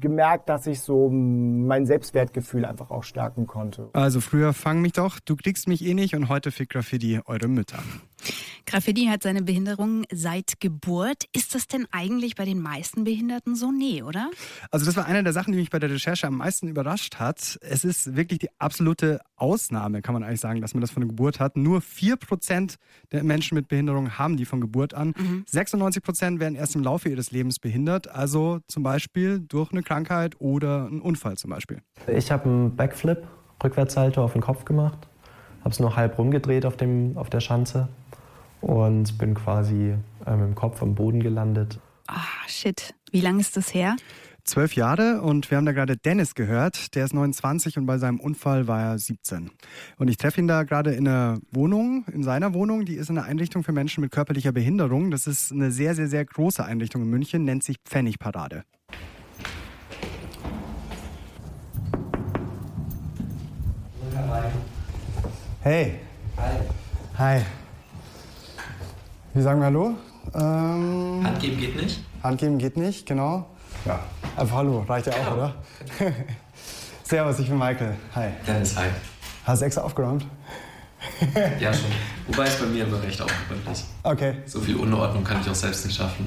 gemerkt, 0.00 0.48
dass 0.48 0.66
ich 0.66 0.80
so 0.80 1.08
mein 1.10 1.86
Selbstwertgefühl 1.86 2.64
einfach 2.64 2.90
auch 2.90 3.04
stärken 3.04 3.46
konnte. 3.46 3.90
Also 3.92 4.20
früher 4.20 4.52
fang 4.52 4.80
mich 4.80 4.92
doch, 4.92 5.20
du 5.20 5.36
kriegst 5.36 5.68
mich 5.68 5.84
eh 5.84 5.94
nicht 5.94 6.14
und 6.14 6.28
heute 6.28 6.50
fickt 6.50 6.72
Graffiti 6.72 7.20
eure 7.26 7.48
Mütter. 7.48 7.78
Graffiti 8.66 9.06
hat 9.06 9.22
seine 9.22 9.42
Behinderung 9.42 10.04
seit 10.12 10.60
Geburt. 10.60 11.24
Ist 11.32 11.54
das 11.54 11.68
denn 11.68 11.86
eigentlich 11.90 12.34
bei 12.34 12.44
den 12.44 12.60
meisten 12.60 13.04
Behinderten 13.04 13.54
so? 13.54 13.72
Nee, 13.72 14.02
oder? 14.02 14.30
Also 14.70 14.84
das 14.84 14.96
war 14.96 15.06
eine 15.06 15.22
der 15.22 15.32
Sachen, 15.32 15.52
die 15.52 15.58
mich 15.58 15.70
bei 15.70 15.78
der 15.78 15.90
Recherche 15.90 16.26
am 16.26 16.36
meisten 16.36 16.68
überrascht 16.68 17.16
hat. 17.16 17.58
Es 17.62 17.84
ist 17.84 18.14
wirklich 18.14 18.40
die 18.40 18.50
absolute 18.58 19.20
Ausnahme, 19.36 20.02
kann 20.02 20.12
man 20.12 20.22
eigentlich 20.22 20.40
sagen, 20.40 20.60
dass 20.60 20.74
man 20.74 20.80
das 20.80 20.90
von 20.90 21.00
der 21.00 21.08
Geburt 21.08 21.40
hat. 21.40 21.56
Nur 21.56 21.80
4% 21.80 22.76
der 23.12 23.24
Menschen 23.24 23.54
mit 23.54 23.68
Behinderung 23.68 24.18
haben 24.18 24.36
die 24.36 24.44
von 24.44 24.60
Geburt 24.60 24.94
an. 24.94 25.14
96% 25.50 26.40
werden 26.40 26.54
erst 26.54 26.74
im 26.74 26.82
Laufe 26.82 27.08
ihres 27.08 27.30
Lebens 27.30 27.58
behindert, 27.58 28.08
also 28.08 28.60
zum 28.68 28.82
Beispiel 28.82 29.40
durch 29.40 29.72
eine 29.72 29.82
Krankheit 29.82 30.40
oder 30.40 30.86
einen 30.86 31.00
Unfall 31.00 31.36
zum 31.36 31.50
Beispiel. 31.50 31.80
Ich 32.06 32.30
habe 32.30 32.44
einen 32.44 32.76
Backflip, 32.76 33.26
Rückwärtssalto 33.62 34.22
auf 34.22 34.32
den 34.32 34.42
Kopf 34.42 34.64
gemacht, 34.64 35.08
habe 35.60 35.70
es 35.70 35.80
nur 35.80 35.96
halb 35.96 36.18
rumgedreht 36.18 36.66
auf, 36.66 36.76
dem, 36.76 37.16
auf 37.16 37.30
der 37.30 37.40
Schanze 37.40 37.88
und 38.60 39.18
bin 39.18 39.34
quasi 39.34 39.94
äh, 40.26 40.36
mit 40.36 40.46
dem 40.46 40.54
Kopf 40.54 40.82
am 40.82 40.94
Boden 40.94 41.20
gelandet. 41.20 41.78
Ah, 42.06 42.16
shit. 42.46 42.94
Wie 43.10 43.20
lange 43.20 43.40
ist 43.40 43.56
das 43.56 43.74
her? 43.74 43.96
Zwölf 44.44 44.74
Jahre 44.74 45.20
und 45.20 45.50
wir 45.50 45.58
haben 45.58 45.66
da 45.66 45.72
gerade 45.72 45.98
Dennis 45.98 46.34
gehört. 46.34 46.94
Der 46.94 47.04
ist 47.04 47.12
29 47.12 47.76
und 47.76 47.84
bei 47.84 47.98
seinem 47.98 48.18
Unfall 48.18 48.66
war 48.66 48.80
er 48.80 48.98
17. 48.98 49.50
Und 49.98 50.08
ich 50.08 50.16
treffe 50.16 50.40
ihn 50.40 50.48
da 50.48 50.62
gerade 50.62 50.92
in 50.92 51.06
einer 51.06 51.38
Wohnung, 51.50 52.06
in 52.10 52.22
seiner 52.22 52.54
Wohnung. 52.54 52.86
Die 52.86 52.94
ist 52.94 53.10
eine 53.10 53.24
Einrichtung 53.24 53.62
für 53.62 53.72
Menschen 53.72 54.00
mit 54.00 54.10
körperlicher 54.10 54.52
Behinderung. 54.52 55.10
Das 55.10 55.26
ist 55.26 55.52
eine 55.52 55.70
sehr, 55.70 55.94
sehr, 55.94 56.08
sehr 56.08 56.24
große 56.24 56.64
Einrichtung 56.64 57.02
in 57.02 57.10
München, 57.10 57.44
nennt 57.44 57.62
sich 57.62 57.76
Pfennigparade. 57.84 58.64
Hey. 65.60 66.00
Hi. 66.38 66.56
Hi. 67.18 67.42
Wie 69.38 69.42
sagen 69.42 69.60
wir 69.60 69.66
Hallo? 69.66 69.94
Ähm, 70.34 71.20
Handgeben 71.24 71.58
geht 71.60 71.76
nicht? 71.80 72.00
Handgeben 72.24 72.58
geht 72.58 72.76
nicht, 72.76 73.06
genau. 73.06 73.48
Ja, 73.84 74.00
einfach 74.36 74.56
Hallo, 74.56 74.80
reicht 74.88 75.06
ja 75.06 75.12
auch, 75.12 75.36
oder? 75.36 75.54
Servus, 77.04 77.38
ich 77.38 77.48
bin 77.48 77.56
Michael. 77.56 77.94
Hi. 78.16 78.30
Dennis, 78.44 78.76
hi. 78.76 78.86
Hast 79.44 79.62
du 79.62 79.66
extra 79.66 79.82
aufgeräumt? 79.82 80.26
Ja, 81.60 81.72
schon. 81.72 81.86
Wobei 82.26 82.46
es 82.48 82.56
bei 82.56 82.66
mir 82.66 82.82
immer 82.82 83.00
recht 83.00 83.22
aufgeräumt 83.22 83.68
ist. 83.70 83.86
Okay. 84.02 84.38
So 84.44 84.58
viel 84.60 84.74
Unordnung 84.74 85.22
kann 85.22 85.40
ich 85.40 85.48
auch 85.48 85.54
selbst 85.54 85.86
nicht 85.86 85.96
schaffen. 85.96 86.26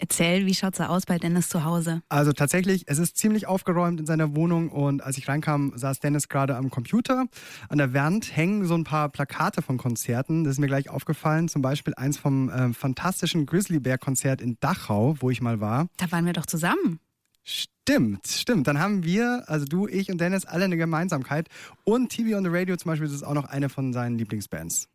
Erzähl, 0.00 0.46
wie 0.46 0.54
schaut's 0.54 0.78
da 0.78 0.86
aus 0.86 1.04
bei 1.04 1.18
Dennis 1.18 1.50
zu 1.50 1.62
Hause? 1.64 2.00
Also 2.08 2.32
tatsächlich, 2.32 2.84
es 2.86 2.98
ist 2.98 3.18
ziemlich 3.18 3.46
aufgeräumt 3.46 4.00
in 4.00 4.06
seiner 4.06 4.34
Wohnung 4.34 4.70
und 4.70 5.02
als 5.02 5.18
ich 5.18 5.28
reinkam, 5.28 5.74
saß 5.76 6.00
Dennis 6.00 6.30
gerade 6.30 6.56
am 6.56 6.70
Computer. 6.70 7.26
An 7.68 7.76
der 7.76 7.92
Wand 7.92 8.34
hängen 8.34 8.64
so 8.64 8.74
ein 8.74 8.84
paar 8.84 9.10
Plakate 9.10 9.60
von 9.60 9.76
Konzerten. 9.76 10.44
Das 10.44 10.52
ist 10.52 10.58
mir 10.58 10.68
gleich 10.68 10.88
aufgefallen. 10.88 11.48
Zum 11.48 11.60
Beispiel 11.60 11.92
eins 11.96 12.16
vom 12.16 12.48
äh, 12.48 12.72
fantastischen 12.72 13.44
Grizzly 13.44 13.78
Bear 13.78 13.98
Konzert 13.98 14.40
in 14.40 14.56
Dachau, 14.60 15.16
wo 15.20 15.28
ich 15.28 15.42
mal 15.42 15.60
war. 15.60 15.88
Da 15.98 16.10
waren 16.10 16.24
wir 16.24 16.32
doch 16.32 16.46
zusammen. 16.46 16.98
Stimmt, 17.44 18.26
stimmt. 18.26 18.68
Dann 18.68 18.78
haben 18.78 19.04
wir, 19.04 19.44
also 19.48 19.66
du, 19.66 19.86
ich 19.86 20.10
und 20.10 20.18
Dennis, 20.18 20.46
alle 20.46 20.64
eine 20.64 20.78
Gemeinsamkeit. 20.78 21.48
Und 21.84 22.08
TV 22.08 22.38
on 22.38 22.44
the 22.44 22.50
Radio 22.50 22.76
zum 22.76 22.90
Beispiel, 22.90 23.06
das 23.06 23.16
ist 23.16 23.22
auch 23.22 23.34
noch 23.34 23.50
eine 23.50 23.68
von 23.68 23.92
seinen 23.92 24.16
Lieblingsbands. 24.16 24.88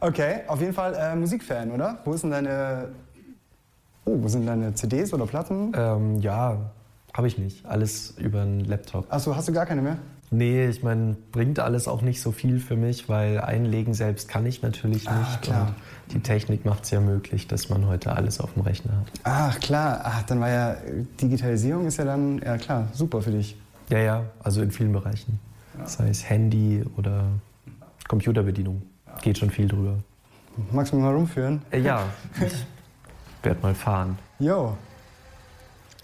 Okay, 0.00 0.42
auf 0.46 0.60
jeden 0.60 0.74
Fall 0.74 0.94
äh, 0.94 1.16
Musikfan, 1.16 1.70
oder? 1.72 2.00
Wo 2.04 2.12
ist 2.12 2.22
denn 2.22 2.30
deine. 2.30 2.94
Oh, 4.08 4.16
wo 4.22 4.28
sind 4.28 4.46
deine 4.46 4.72
CDs 4.74 5.12
oder 5.12 5.26
Platten? 5.26 5.72
Ähm, 5.76 6.20
ja, 6.20 6.58
habe 7.12 7.26
ich 7.26 7.38
nicht. 7.38 7.66
Alles 7.66 8.14
über 8.18 8.42
einen 8.42 8.60
Laptop. 8.60 9.12
Achso, 9.12 9.34
hast 9.34 9.48
du 9.48 9.52
gar 9.52 9.66
keine 9.66 9.82
mehr? 9.82 9.98
Nee, 10.30 10.66
ich 10.68 10.82
meine, 10.82 11.16
bringt 11.32 11.58
alles 11.60 11.86
auch 11.88 12.02
nicht 12.02 12.20
so 12.22 12.30
viel 12.32 12.58
für 12.60 12.76
mich, 12.76 13.08
weil 13.08 13.40
einlegen 13.40 13.94
selbst 13.94 14.28
kann 14.28 14.46
ich 14.46 14.62
natürlich 14.62 15.08
Ah, 15.08 15.18
nicht. 15.18 15.42
klar. 15.42 15.66
Und 16.04 16.14
die 16.14 16.20
Technik 16.20 16.64
macht 16.64 16.84
es 16.84 16.90
ja 16.92 17.00
möglich, 17.00 17.46
dass 17.48 17.68
man 17.68 17.86
heute 17.86 18.12
alles 18.14 18.40
auf 18.40 18.52
dem 18.54 18.62
Rechner 18.62 18.92
hat. 18.92 19.06
Ach, 19.24 19.58
klar. 19.60 20.00
Ach, 20.04 20.22
dann 20.22 20.40
war 20.40 20.50
ja. 20.50 20.76
Digitalisierung 21.20 21.86
ist 21.86 21.96
ja 21.98 22.04
dann. 22.04 22.38
Ja, 22.38 22.56
klar, 22.58 22.88
super 22.92 23.22
für 23.22 23.32
dich. 23.32 23.56
Ja, 23.88 23.98
ja, 23.98 24.22
also 24.42 24.62
in 24.62 24.70
vielen 24.70 24.92
Bereichen. 24.92 25.38
Sei 25.84 26.08
es 26.08 26.28
Handy 26.28 26.84
oder 26.96 27.24
Computerbedienung. 28.08 28.82
Geht 29.22 29.38
schon 29.38 29.50
viel 29.50 29.68
drüber. 29.68 29.98
Magst 30.72 30.92
du 30.92 30.96
mich 30.96 31.04
mal 31.04 31.14
rumführen? 31.14 31.62
Äh, 31.70 31.80
ja, 31.80 32.02
ich 33.38 33.44
werde 33.44 33.62
mal 33.62 33.74
fahren. 33.74 34.18
Jo. 34.38 34.76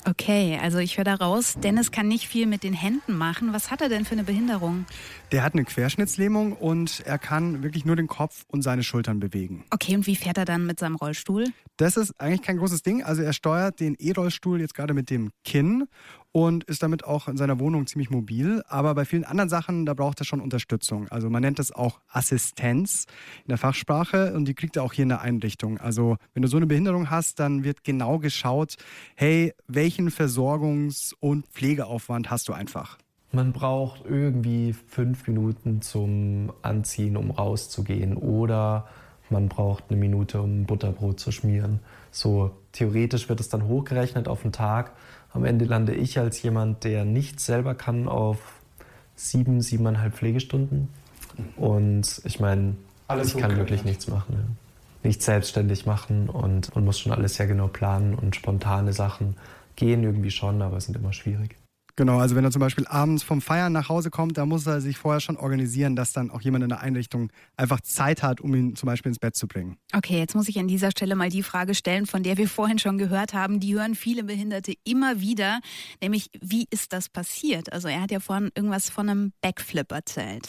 Okay, 0.04 0.58
also 0.60 0.78
ich 0.78 0.96
höre 0.96 1.04
da 1.04 1.14
raus, 1.14 1.54
Dennis 1.62 1.92
kann 1.92 2.08
nicht 2.08 2.26
viel 2.26 2.46
mit 2.46 2.64
den 2.64 2.72
Händen 2.72 3.16
machen. 3.16 3.52
Was 3.52 3.70
hat 3.70 3.80
er 3.80 3.88
denn 3.88 4.04
für 4.04 4.12
eine 4.12 4.24
Behinderung? 4.24 4.84
Der 5.30 5.44
hat 5.44 5.52
eine 5.52 5.64
Querschnittslähmung 5.64 6.54
und 6.54 7.04
er 7.06 7.18
kann 7.18 7.62
wirklich 7.62 7.84
nur 7.84 7.94
den 7.94 8.08
Kopf 8.08 8.44
und 8.48 8.62
seine 8.62 8.82
Schultern 8.82 9.20
bewegen. 9.20 9.64
Okay, 9.70 9.94
und 9.94 10.08
wie 10.08 10.16
fährt 10.16 10.38
er 10.38 10.44
dann 10.44 10.66
mit 10.66 10.80
seinem 10.80 10.96
Rollstuhl? 10.96 11.46
Das 11.76 11.96
ist 11.96 12.20
eigentlich 12.20 12.42
kein 12.42 12.58
großes 12.58 12.82
Ding. 12.82 13.04
Also 13.04 13.22
er 13.22 13.32
steuert 13.32 13.78
den 13.78 13.94
E-Rollstuhl 13.96 14.60
jetzt 14.60 14.74
gerade 14.74 14.92
mit 14.92 15.08
dem 15.08 15.30
Kinn 15.44 15.86
und 16.32 16.64
ist 16.64 16.82
damit 16.82 17.04
auch 17.04 17.28
in 17.28 17.36
seiner 17.36 17.60
Wohnung 17.60 17.86
ziemlich 17.86 18.10
mobil. 18.10 18.62
Aber 18.68 18.94
bei 18.94 19.04
vielen 19.04 19.24
anderen 19.24 19.48
Sachen, 19.48 19.86
da 19.86 19.94
braucht 19.94 20.20
er 20.20 20.24
schon 20.24 20.40
Unterstützung. 20.40 21.08
Also 21.08 21.30
man 21.30 21.42
nennt 21.42 21.58
das 21.58 21.72
auch 21.72 22.00
Assistenz 22.08 23.06
in 23.44 23.48
der 23.48 23.58
Fachsprache 23.58 24.34
und 24.34 24.46
die 24.46 24.54
kriegt 24.54 24.76
er 24.76 24.82
auch 24.82 24.92
hier 24.92 25.04
in 25.04 25.10
der 25.10 25.20
Einrichtung. 25.20 25.78
Also 25.78 26.16
wenn 26.32 26.42
du 26.42 26.48
so 26.48 26.56
eine 26.56 26.66
Behinderung 26.66 27.10
hast, 27.10 27.38
dann 27.38 27.64
wird 27.64 27.84
genau 27.84 28.18
geschaut, 28.18 28.76
hey, 29.14 29.52
welchen 29.68 30.08
Versorgungs- 30.08 31.14
und 31.20 31.46
Pflegeaufwand 31.48 32.30
hast 32.30 32.48
du 32.48 32.52
einfach? 32.52 32.98
Man 33.34 33.52
braucht 33.52 34.04
irgendwie 34.04 34.74
fünf 34.74 35.26
Minuten 35.26 35.80
zum 35.80 36.52
Anziehen, 36.60 37.16
um 37.16 37.30
rauszugehen. 37.30 38.16
Oder 38.16 38.88
man 39.30 39.48
braucht 39.48 39.84
eine 39.88 39.98
Minute, 39.98 40.42
um 40.42 40.64
Butterbrot 40.64 41.18
zu 41.18 41.32
schmieren. 41.32 41.80
So 42.10 42.50
theoretisch 42.72 43.30
wird 43.30 43.40
es 43.40 43.48
dann 43.48 43.66
hochgerechnet 43.66 44.28
auf 44.28 44.42
den 44.42 44.52
Tag. 44.52 44.92
Am 45.32 45.44
Ende 45.44 45.64
lande 45.64 45.94
ich 45.94 46.18
als 46.18 46.42
jemand, 46.42 46.84
der 46.84 47.04
nichts 47.04 47.46
selber 47.46 47.74
kann, 47.74 48.08
auf 48.08 48.38
sieben, 49.14 49.60
siebeneinhalb 49.60 50.14
Pflegestunden. 50.14 50.88
Und 51.56 52.20
ich 52.24 52.40
meine, 52.40 52.76
Alles 53.08 53.34
ich 53.34 53.40
kann 53.40 53.56
wirklich 53.56 53.84
nichts 53.84 54.08
machen. 54.08 54.34
Ja. 54.34 54.44
Nichts 55.04 55.24
selbstständig 55.24 55.86
machen 55.86 56.28
und, 56.28 56.68
und 56.76 56.84
muss 56.84 57.00
schon 57.00 57.12
alles 57.12 57.34
sehr 57.34 57.46
genau 57.46 57.66
planen 57.66 58.14
und 58.14 58.36
spontane 58.36 58.92
Sachen 58.92 59.36
gehen 59.74 60.02
irgendwie 60.04 60.30
schon, 60.30 60.62
aber 60.62 60.80
sind 60.80 60.96
immer 60.96 61.12
schwierig. 61.12 61.56
Genau, 62.02 62.18
also 62.18 62.35
wenn 62.35 62.42
er 62.42 62.50
zum 62.50 62.59
Beispiel 62.59 62.85
abends 62.88 63.23
vom 63.23 63.40
Feiern 63.40 63.73
nach 63.73 63.88
Hause 63.88 64.11
kommt, 64.11 64.37
da 64.37 64.44
muss 64.44 64.66
er 64.66 64.80
sich 64.80 64.99
vorher 64.99 65.21
schon 65.21 65.37
organisieren, 65.37 65.94
dass 65.94 66.12
dann 66.12 66.32
auch 66.32 66.40
jemand 66.40 66.64
in 66.64 66.68
der 66.68 66.80
Einrichtung 66.80 67.30
einfach 67.56 67.80
Zeit 67.80 68.25
hat, 68.25 68.40
um 68.40 68.52
ihn 68.56 68.75
zum 68.75 68.88
Beispiel 68.88 69.11
ins 69.11 69.21
Bett 69.21 69.37
zu 69.37 69.47
bringen. 69.47 69.76
Okay, 69.94 70.18
jetzt 70.18 70.35
muss 70.35 70.49
ich 70.49 70.59
an 70.59 70.66
dieser 70.66 70.90
Stelle 70.90 71.14
mal 71.14 71.28
die 71.28 71.44
Frage 71.44 71.76
stellen, 71.76 72.06
von 72.06 72.25
der 72.25 72.38
wir 72.38 72.49
vorhin 72.49 72.80
schon 72.80 72.99
gehört 72.99 73.35
haben. 73.35 73.61
Die 73.61 73.76
hören 73.76 73.94
viele 73.94 74.25
Behinderte 74.25 74.75
immer 74.82 75.21
wieder, 75.21 75.61
nämlich 76.02 76.28
wie 76.40 76.66
ist 76.71 76.92
das 76.92 77.09
passiert? 77.09 77.73
Also 77.73 77.87
er 77.87 78.00
hat 78.00 78.11
ja 78.11 78.18
vorhin 78.18 78.50
irgendwas 78.56 78.90
von 78.90 79.09
einem 79.09 79.32
Backflip 79.40 79.92
erzählt. 79.92 80.49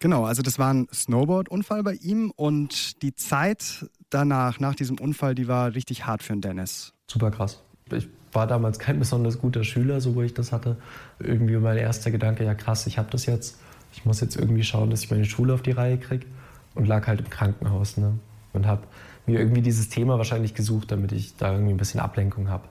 Genau, 0.00 0.24
also 0.24 0.42
das 0.42 0.58
war 0.58 0.74
ein 0.74 0.88
Snowboard-Unfall 0.92 1.84
bei 1.84 1.94
ihm 1.94 2.32
und 2.34 3.00
die 3.02 3.14
Zeit 3.14 3.88
danach, 4.10 4.58
nach 4.58 4.74
diesem 4.74 4.98
Unfall, 4.98 5.36
die 5.36 5.46
war 5.46 5.76
richtig 5.76 6.06
hart 6.06 6.24
für 6.24 6.32
den 6.32 6.40
Dennis. 6.40 6.92
Super 7.06 7.30
krass. 7.30 7.62
Ich 7.92 8.08
war 8.32 8.46
damals 8.46 8.78
kein 8.78 8.98
besonders 8.98 9.38
guter 9.38 9.64
Schüler, 9.64 10.00
so 10.00 10.14
wo 10.14 10.22
ich 10.22 10.34
das 10.34 10.52
hatte. 10.52 10.76
Irgendwie 11.18 11.56
mein 11.56 11.76
erster 11.76 12.10
Gedanke, 12.10 12.44
ja 12.44 12.54
krass, 12.54 12.86
ich 12.86 12.98
habe 12.98 13.10
das 13.10 13.26
jetzt. 13.26 13.58
Ich 13.92 14.04
muss 14.04 14.20
jetzt 14.20 14.36
irgendwie 14.36 14.62
schauen, 14.64 14.90
dass 14.90 15.02
ich 15.02 15.10
meine 15.10 15.24
Schule 15.24 15.54
auf 15.54 15.62
die 15.62 15.72
Reihe 15.72 15.98
kriege. 15.98 16.26
Und 16.74 16.86
lag 16.86 17.06
halt 17.06 17.20
im 17.20 17.30
Krankenhaus. 17.30 17.96
Ne? 17.96 18.14
und 18.52 18.66
habe 18.66 18.82
mir 19.26 19.38
irgendwie 19.38 19.62
dieses 19.62 19.88
Thema 19.88 20.18
wahrscheinlich 20.18 20.54
gesucht, 20.54 20.90
damit 20.90 21.12
ich 21.12 21.36
da 21.36 21.52
irgendwie 21.52 21.72
ein 21.72 21.76
bisschen 21.76 22.00
Ablenkung 22.00 22.48
habe. 22.48 22.64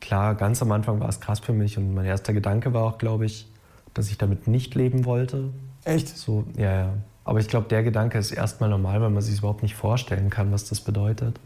Klar, 0.00 0.34
ganz 0.34 0.60
am 0.62 0.72
Anfang 0.72 1.00
war 1.00 1.08
es 1.08 1.20
krass 1.20 1.40
für 1.40 1.52
mich 1.52 1.78
und 1.78 1.94
mein 1.94 2.04
erster 2.04 2.32
Gedanke 2.32 2.74
war 2.74 2.82
auch, 2.82 2.98
glaube 2.98 3.24
ich, 3.24 3.48
dass 3.94 4.10
ich 4.10 4.18
damit 4.18 4.48
nicht 4.48 4.74
leben 4.74 5.04
wollte. 5.04 5.50
Echt? 5.84 6.08
So, 6.08 6.44
ja, 6.56 6.72
ja. 6.72 6.94
Aber 7.24 7.38
ich 7.38 7.46
glaube, 7.46 7.68
der 7.68 7.84
Gedanke 7.84 8.18
ist 8.18 8.32
erstmal 8.32 8.68
normal, 8.68 9.00
weil 9.00 9.10
man 9.10 9.22
sich 9.22 9.38
überhaupt 9.38 9.62
nicht 9.62 9.76
vorstellen 9.76 10.28
kann, 10.28 10.50
was 10.50 10.68
das 10.68 10.80
bedeutet. 10.80 11.38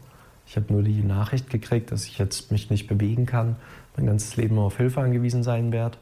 Ich 0.47 0.55
habe 0.55 0.71
nur 0.71 0.81
die 0.81 1.03
Nachricht 1.03 1.49
gekriegt, 1.49 1.91
dass 1.91 2.05
ich 2.05 2.17
jetzt 2.17 2.51
mich 2.51 2.69
nicht 2.69 2.87
bewegen 2.87 3.25
kann, 3.25 3.57
mein 3.97 4.05
ganzes 4.05 4.37
Leben 4.37 4.57
auf 4.59 4.77
Hilfe 4.77 5.01
angewiesen 5.01 5.43
sein 5.43 5.71
werde. 5.71 5.97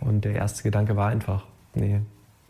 Und 0.00 0.24
der 0.24 0.34
erste 0.34 0.64
Gedanke 0.64 0.96
war 0.96 1.08
einfach, 1.08 1.44
nee, 1.74 2.00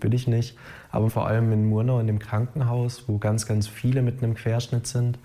will 0.00 0.14
ich 0.14 0.26
nicht. 0.26 0.56
Aber 0.90 1.10
vor 1.10 1.26
allem 1.26 1.52
in 1.52 1.68
Murnau 1.68 2.00
in 2.00 2.06
dem 2.06 2.18
Krankenhaus, 2.18 3.08
wo 3.08 3.18
ganz, 3.18 3.46
ganz 3.46 3.66
viele 3.66 4.00
mit 4.00 4.22
einem 4.22 4.34
Querschnitt 4.34 4.86
sind, 4.86 5.18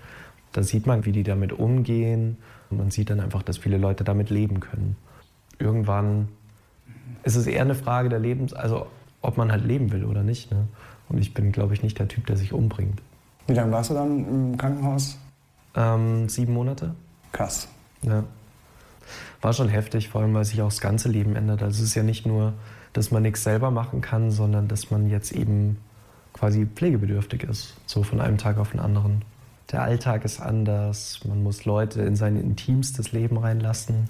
da 0.52 0.62
sieht 0.62 0.86
man, 0.86 1.06
wie 1.06 1.12
die 1.12 1.22
damit 1.22 1.52
umgehen. 1.52 2.36
Und 2.68 2.78
man 2.78 2.90
sieht 2.90 3.08
dann 3.08 3.20
einfach, 3.20 3.42
dass 3.42 3.56
viele 3.56 3.78
Leute 3.78 4.04
damit 4.04 4.28
leben 4.28 4.60
können. 4.60 4.96
Irgendwann 5.58 6.28
ist 7.22 7.36
es 7.36 7.46
eher 7.46 7.62
eine 7.62 7.74
Frage 7.74 8.08
der 8.08 8.18
Lebens, 8.18 8.52
also 8.52 8.86
ob 9.22 9.36
man 9.36 9.50
halt 9.52 9.64
leben 9.64 9.92
will 9.92 10.04
oder 10.04 10.22
nicht. 10.22 10.50
Ne? 10.50 10.66
Und 11.08 11.18
ich 11.18 11.34
bin, 11.34 11.52
glaube 11.52 11.74
ich, 11.74 11.82
nicht 11.82 11.98
der 11.98 12.08
Typ, 12.08 12.26
der 12.26 12.36
sich 12.36 12.52
umbringt. 12.52 13.00
Wie 13.46 13.54
lange 13.54 13.72
warst 13.72 13.90
du 13.90 13.94
dann 13.94 14.26
im 14.26 14.56
Krankenhaus? 14.56 15.18
Ähm, 15.74 16.28
sieben 16.28 16.52
Monate. 16.54 16.94
Krass. 17.32 17.68
Ja. 18.02 18.24
War 19.40 19.52
schon 19.52 19.68
heftig, 19.68 20.08
vor 20.08 20.20
allem 20.20 20.34
weil 20.34 20.44
sich 20.44 20.60
auch 20.62 20.68
das 20.68 20.80
ganze 20.80 21.08
Leben 21.08 21.36
ändert. 21.36 21.62
Also 21.62 21.82
es 21.82 21.90
ist 21.90 21.94
ja 21.94 22.02
nicht 22.02 22.26
nur, 22.26 22.52
dass 22.92 23.10
man 23.10 23.22
nichts 23.22 23.42
selber 23.44 23.70
machen 23.70 24.00
kann, 24.00 24.30
sondern 24.30 24.68
dass 24.68 24.90
man 24.90 25.08
jetzt 25.08 25.32
eben 25.32 25.78
quasi 26.32 26.66
pflegebedürftig 26.66 27.44
ist, 27.44 27.74
so 27.86 28.02
von 28.02 28.20
einem 28.20 28.38
Tag 28.38 28.58
auf 28.58 28.70
den 28.70 28.80
anderen. 28.80 29.22
Der 29.72 29.82
Alltag 29.82 30.24
ist 30.24 30.40
anders, 30.40 31.20
man 31.24 31.42
muss 31.42 31.64
Leute 31.64 32.02
in 32.02 32.16
sein 32.16 32.36
intimstes 32.36 33.12
Leben 33.12 33.38
reinlassen. 33.38 34.08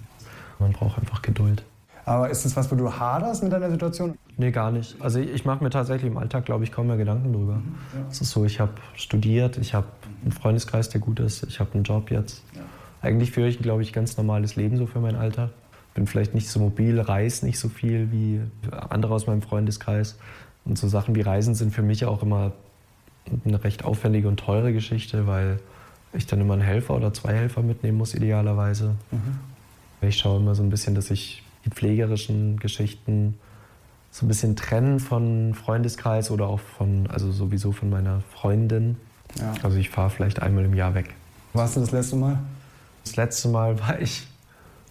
Man 0.58 0.72
braucht 0.72 0.98
einfach 0.98 1.22
Geduld. 1.22 1.64
Aber 2.04 2.30
ist 2.30 2.44
das 2.44 2.56
was, 2.56 2.70
wo 2.70 2.76
du 2.76 2.92
haderst 2.92 3.42
mit 3.42 3.52
deiner 3.52 3.70
Situation? 3.70 4.16
Nee, 4.36 4.50
gar 4.50 4.70
nicht. 4.70 4.96
Also 5.00 5.20
ich, 5.20 5.44
mache 5.44 5.62
mir 5.62 5.70
tatsächlich 5.70 6.10
im 6.10 6.16
Alltag, 6.16 6.44
glaube 6.46 6.64
ich, 6.64 6.72
kaum 6.72 6.86
mehr 6.86 6.96
Gedanken 6.96 7.32
drüber. 7.32 7.60
Es 8.10 8.20
ist 8.20 8.30
so, 8.30 8.44
ich 8.44 8.58
habe 8.58 8.72
studiert, 8.94 9.58
ich 9.58 9.74
habe 9.74 9.86
einen 10.22 10.32
Freundeskreis, 10.32 10.88
der 10.88 11.00
gut 11.00 11.20
ist, 11.20 11.44
ich 11.44 11.60
habe 11.60 11.74
einen 11.74 11.84
Job 11.84 12.10
jetzt. 12.10 12.42
Eigentlich 13.02 13.30
führe 13.30 13.48
ich, 13.48 13.58
glaube 13.58 13.82
ich, 13.82 13.90
ein 13.90 13.94
ganz 13.94 14.16
normales 14.16 14.56
Leben 14.56 14.76
so 14.76 14.86
für 14.86 15.00
mein 15.00 15.16
Alter. 15.16 15.50
Bin 15.94 16.06
vielleicht 16.06 16.34
nicht 16.34 16.48
so 16.48 16.60
mobil, 16.60 17.00
reise 17.00 17.44
nicht 17.44 17.58
so 17.58 17.68
viel 17.68 18.12
wie 18.12 18.40
andere 18.88 19.14
aus 19.14 19.26
meinem 19.26 19.42
Freundeskreis. 19.42 20.18
Und 20.64 20.78
so 20.78 20.88
Sachen 20.88 21.14
wie 21.14 21.20
Reisen 21.20 21.54
sind 21.54 21.74
für 21.74 21.82
mich 21.82 22.04
auch 22.04 22.22
immer 22.22 22.52
eine 23.44 23.62
recht 23.62 23.84
aufwendige 23.84 24.28
und 24.28 24.38
teure 24.38 24.72
Geschichte, 24.72 25.26
weil 25.26 25.58
ich 26.12 26.26
dann 26.26 26.40
immer 26.40 26.54
einen 26.54 26.62
Helfer 26.62 26.94
oder 26.94 27.12
zwei 27.12 27.34
Helfer 27.34 27.62
mitnehmen 27.62 27.98
muss, 27.98 28.14
idealerweise. 28.14 28.94
Ich 30.02 30.16
schaue 30.18 30.40
immer 30.40 30.54
so 30.54 30.62
ein 30.62 30.70
bisschen, 30.70 30.94
dass 30.94 31.10
ich 31.10 31.42
die 31.64 31.70
pflegerischen 31.70 32.58
Geschichten 32.58 33.38
so 34.10 34.24
ein 34.24 34.28
bisschen 34.28 34.56
trennen 34.56 34.98
von 34.98 35.54
Freundeskreis 35.54 36.30
oder 36.30 36.48
auch 36.48 36.60
von, 36.60 37.06
also 37.08 37.30
sowieso 37.30 37.72
von 37.72 37.90
meiner 37.90 38.22
Freundin. 38.32 38.96
Ja. 39.38 39.54
Also 39.62 39.76
ich 39.78 39.90
fahre 39.90 40.10
vielleicht 40.10 40.42
einmal 40.42 40.64
im 40.64 40.74
Jahr 40.74 40.94
weg. 40.94 41.14
Warst 41.52 41.76
du 41.76 41.80
das 41.80 41.92
letzte 41.92 42.16
Mal? 42.16 42.40
Das 43.04 43.16
letzte 43.16 43.48
Mal 43.48 43.78
war 43.78 44.00
ich 44.00 44.26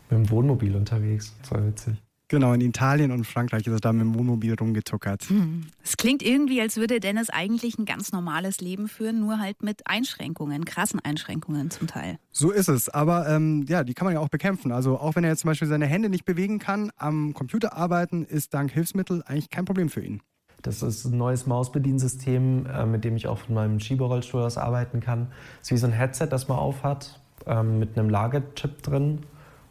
mit 0.09 0.19
dem 0.19 0.29
Wohnmobil 0.29 0.75
unterwegs. 0.75 1.33
Das 1.41 1.51
war 1.51 1.65
witzig. 1.65 1.95
Genau, 2.29 2.53
in 2.53 2.61
Italien 2.61 3.11
und 3.11 3.25
Frankreich 3.25 3.65
ist 3.65 3.73
er 3.73 3.79
da 3.79 3.91
mit 3.91 4.01
dem 4.01 4.13
Wohnmobil 4.13 4.53
rumgetuckert. 4.53 5.23
Hm. 5.23 5.65
Es 5.83 5.97
klingt 5.97 6.21
irgendwie, 6.21 6.61
als 6.61 6.77
würde 6.77 6.99
Dennis 6.99 7.31
eigentlich 7.31 7.79
ein 7.79 7.85
ganz 7.85 8.11
normales 8.11 8.61
Leben 8.61 8.87
führen, 8.87 9.19
nur 9.19 9.39
halt 9.39 9.63
mit 9.63 9.87
Einschränkungen, 9.87 10.63
krassen 10.63 10.99
Einschränkungen 10.99 11.71
zum 11.71 11.87
Teil. 11.87 12.19
So 12.31 12.51
ist 12.51 12.69
es, 12.69 12.87
aber 12.87 13.27
ähm, 13.27 13.65
ja, 13.67 13.83
die 13.83 13.95
kann 13.95 14.05
man 14.05 14.13
ja 14.13 14.19
auch 14.19 14.29
bekämpfen. 14.29 14.71
Also 14.71 14.99
auch 14.99 15.15
wenn 15.15 15.23
er 15.23 15.31
jetzt 15.31 15.41
zum 15.41 15.49
Beispiel 15.49 15.67
seine 15.67 15.87
Hände 15.87 16.07
nicht 16.07 16.23
bewegen 16.23 16.59
kann, 16.59 16.91
am 16.97 17.33
Computer 17.33 17.75
arbeiten 17.75 18.23
ist 18.23 18.53
dank 18.53 18.71
Hilfsmittel 18.71 19.23
eigentlich 19.25 19.49
kein 19.49 19.65
Problem 19.65 19.89
für 19.89 20.01
ihn. 20.01 20.21
Das 20.61 20.83
ist 20.83 21.05
ein 21.05 21.17
neues 21.17 21.47
Mausbediensystem, 21.47 22.67
äh, 22.67 22.85
mit 22.85 23.03
dem 23.05 23.15
ich 23.15 23.25
auch 23.25 23.39
von 23.39 23.55
meinem 23.55 23.79
Schieberrollstuhl 23.79 24.43
aus 24.43 24.59
arbeiten 24.59 24.99
kann. 24.99 25.31
Es 25.61 25.69
ist 25.69 25.71
wie 25.71 25.77
so 25.77 25.87
ein 25.87 25.93
Headset, 25.93 26.27
das 26.27 26.47
man 26.47 26.59
aufhat, 26.59 27.19
ähm, 27.47 27.79
mit 27.79 27.97
einem 27.97 28.09
Lagechip 28.11 28.83
drin 28.83 29.23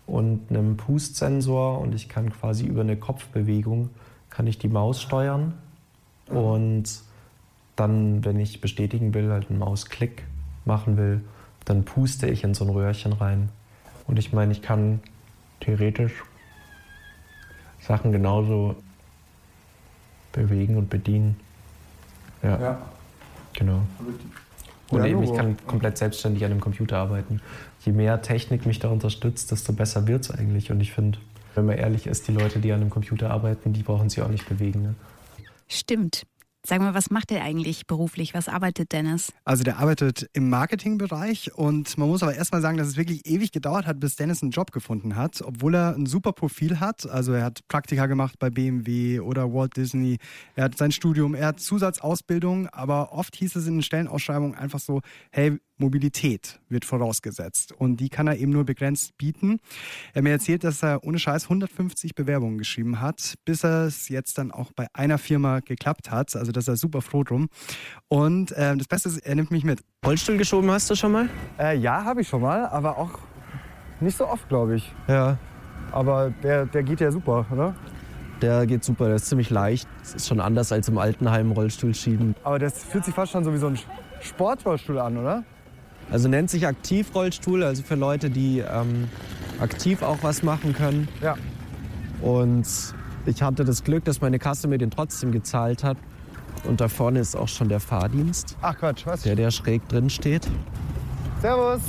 und 0.08 0.50
einem 0.50 0.76
Pustsensor 0.76 1.78
und 1.78 1.94
ich 1.94 2.08
kann 2.08 2.32
quasi 2.32 2.64
über 2.64 2.80
eine 2.80 2.96
Kopfbewegung 2.96 3.90
kann 4.30 4.46
ich 4.46 4.58
die 4.58 4.68
Maus 4.68 5.02
steuern 5.02 5.54
und 6.28 6.84
dann, 7.76 8.24
wenn 8.24 8.40
ich 8.40 8.60
bestätigen 8.60 9.14
will, 9.14 9.30
halt 9.30 9.50
einen 9.50 9.58
Mausklick 9.58 10.25
machen 10.64 10.97
will, 10.97 11.23
dann 11.64 11.84
puste 11.84 12.26
ich 12.26 12.42
in 12.42 12.54
so 12.54 12.64
ein 12.64 12.71
Röhrchen 12.71 13.12
rein. 13.12 13.50
Und 14.06 14.18
ich 14.18 14.32
meine, 14.32 14.52
ich 14.52 14.62
kann 14.62 15.00
theoretisch 15.60 16.25
Sachen 17.80 18.10
genauso 18.10 18.75
bewegen 20.32 20.76
und 20.76 20.90
bedienen. 20.90 21.36
Ja. 22.42 22.60
Ja. 22.60 22.78
Genau. 23.54 23.82
Und 24.90 25.00
Ja, 25.00 25.06
eben, 25.06 25.22
ich 25.22 25.34
kann 25.34 25.56
komplett 25.66 25.98
selbstständig 25.98 26.44
an 26.44 26.50
dem 26.50 26.60
Computer 26.60 26.96
arbeiten. 26.98 27.40
Je 27.84 27.92
mehr 27.92 28.22
Technik 28.22 28.64
mich 28.66 28.78
da 28.78 28.88
unterstützt, 28.88 29.50
desto 29.50 29.72
besser 29.72 30.06
wird 30.06 30.24
es 30.24 30.30
eigentlich. 30.30 30.70
Und 30.70 30.80
ich 30.80 30.92
finde, 30.92 31.18
wenn 31.54 31.66
man 31.66 31.76
ehrlich 31.76 32.06
ist, 32.06 32.28
die 32.28 32.32
Leute, 32.32 32.58
die 32.58 32.72
an 32.72 32.80
einem 32.80 32.90
Computer 32.90 33.30
arbeiten, 33.30 33.72
die 33.72 33.82
brauchen 33.82 34.08
sich 34.08 34.22
auch 34.22 34.28
nicht 34.28 34.48
bewegen. 34.48 34.82
Ne? 34.82 34.94
Stimmt. 35.66 36.22
Sag 36.69 36.81
mal, 36.83 36.93
was 36.93 37.09
macht 37.09 37.33
er 37.33 37.43
eigentlich 37.43 37.87
beruflich? 37.87 38.35
Was 38.35 38.47
arbeitet 38.47 38.93
Dennis? 38.93 39.33
Also 39.47 39.65
der 39.65 39.78
arbeitet 39.78 40.28
im 40.35 40.50
Marketingbereich 40.50 41.54
und 41.54 41.97
man 41.97 42.11
muss 42.11 42.23
aber 42.23 42.35
erstmal 42.35 42.61
sagen, 42.61 42.76
dass 42.76 42.89
es 42.89 42.99
wirklich 42.99 43.25
ewig 43.25 43.52
gedauert 43.52 43.87
hat, 43.87 44.00
bis 44.00 44.17
Dennis 44.17 44.43
einen 44.43 44.50
Job 44.50 44.71
gefunden 44.71 45.17
hat, 45.17 45.41
obwohl 45.41 45.75
er 45.75 45.95
ein 45.97 46.04
super 46.04 46.35
Profil 46.35 46.78
hat. 46.78 47.09
Also 47.09 47.33
er 47.33 47.45
hat 47.45 47.67
Praktika 47.69 48.04
gemacht 48.04 48.39
bei 48.39 48.50
BMW 48.50 49.21
oder 49.21 49.50
Walt 49.50 49.78
Disney, 49.78 50.19
er 50.57 50.65
hat 50.65 50.76
sein 50.76 50.93
Studium, 50.93 51.35
er 51.35 51.47
hat 51.47 51.61
Zusatzausbildung, 51.61 52.67
aber 52.67 53.13
oft 53.15 53.35
hieß 53.37 53.57
es 53.57 53.67
in 53.67 53.76
den 53.76 53.83
Stellenausschreibungen 53.83 54.54
einfach 54.54 54.78
so, 54.78 55.00
hey, 55.31 55.59
Mobilität 55.78 56.60
wird 56.69 56.84
vorausgesetzt 56.84 57.73
und 57.73 57.99
die 57.99 58.08
kann 58.08 58.26
er 58.26 58.36
eben 58.36 58.52
nur 58.52 58.64
begrenzt 58.64 59.17
bieten. 59.17 59.58
Er 60.12 60.17
hat 60.17 60.25
mir 60.25 60.30
erzählt, 60.30 60.64
dass 60.64 60.82
er 60.82 61.04
ohne 61.04 61.19
Scheiß 61.19 61.45
150 61.45 62.14
Bewerbungen 62.14 62.58
geschrieben 62.58 63.00
hat, 63.00 63.34
bis 63.45 63.64
er 63.64 63.86
es 63.86 64.08
jetzt 64.08 64.38
dann 64.38 64.50
auch 64.50 64.73
bei 64.73 64.86
einer 64.93 65.19
Firma 65.19 65.60
geklappt 65.60 66.10
hat. 66.10 66.36
Also 66.36 66.52
da 66.52 66.60
ist 66.60 66.69
er 66.69 66.76
super 66.76 67.02
froh 67.02 67.25
drum. 67.25 67.49
Und 68.08 68.52
äh, 68.52 68.76
das 68.76 68.88
Beste 68.88 69.08
ist, 69.08 69.19
er 69.19 69.34
nimmt 69.34 69.50
mich 69.50 69.64
mit. 69.64 69.80
Rollstuhl 70.04 70.36
geschoben 70.36 70.71
hast 70.71 70.91
du 70.91 70.95
schon 70.95 71.12
mal? 71.12 71.28
Äh, 71.58 71.76
ja, 71.78 72.04
habe 72.04 72.21
ich 72.21 72.28
schon 72.28 72.43
mal, 72.43 72.67
aber 72.67 72.99
auch 72.99 73.19
nicht 74.00 74.17
so 74.17 74.26
oft, 74.26 74.49
glaube 74.49 74.76
ich. 74.76 74.93
Ja. 75.08 75.38
Aber 75.93 76.30
der, 76.43 76.67
der 76.67 76.82
geht 76.82 77.00
ja 77.00 77.10
super, 77.10 77.47
oder? 77.50 77.75
Der 78.41 78.67
geht 78.67 78.84
super, 78.84 79.06
der 79.06 79.17
ist 79.17 79.26
ziemlich 79.26 79.50
leicht. 79.50 79.88
Das 80.00 80.14
ist 80.14 80.28
schon 80.28 80.41
anders 80.41 80.71
als 80.71 80.88
im 80.88 80.99
Altenheim 80.99 81.50
Rollstuhl 81.50 81.95
schieben. 81.95 82.36
Aber 82.45 82.58
das 82.58 82.84
fühlt 82.84 83.04
sich 83.04 83.14
fast 83.14 83.32
schon 83.32 83.43
so 83.43 83.52
wie 83.52 83.58
so 83.58 83.67
ein 83.67 83.78
Sportrollstuhl 84.21 84.99
an, 84.99 85.17
oder? 85.17 85.45
Also 86.10 86.28
nennt 86.28 86.50
sich 86.50 86.66
Aktivrollstuhl, 86.66 87.62
also 87.62 87.82
für 87.82 87.94
Leute, 87.94 88.30
die 88.30 88.60
ähm, 88.60 89.08
aktiv 89.60 90.02
auch 90.02 90.18
was 90.23 90.42
machen 90.42 90.73
können. 90.73 91.08
Ja. 91.23 91.36
Und 92.23 92.66
ich 93.26 93.42
hatte 93.42 93.64
das 93.64 93.84
Glück, 93.84 94.04
dass 94.04 94.21
meine 94.21 94.38
Kasse 94.38 94.68
mir 94.68 94.78
den 94.78 94.90
trotzdem 94.90 95.32
gezahlt 95.32 95.84
hat. 95.84 95.97
Und 96.64 96.80
da 96.80 96.88
vorne 96.88 97.21
ist 97.21 97.36
auch 97.36 97.49
schon 97.49 97.68
der 97.68 97.80
Fahrdienst. 97.80 98.56
Ach 98.62 98.76
Quatsch, 98.76 99.06
was? 99.06 99.23
Der, 99.23 99.36
der 99.36 99.50
schräg 99.50 99.86
drin 99.88 100.10
steht. 100.10 100.49
Servus. 101.40 101.80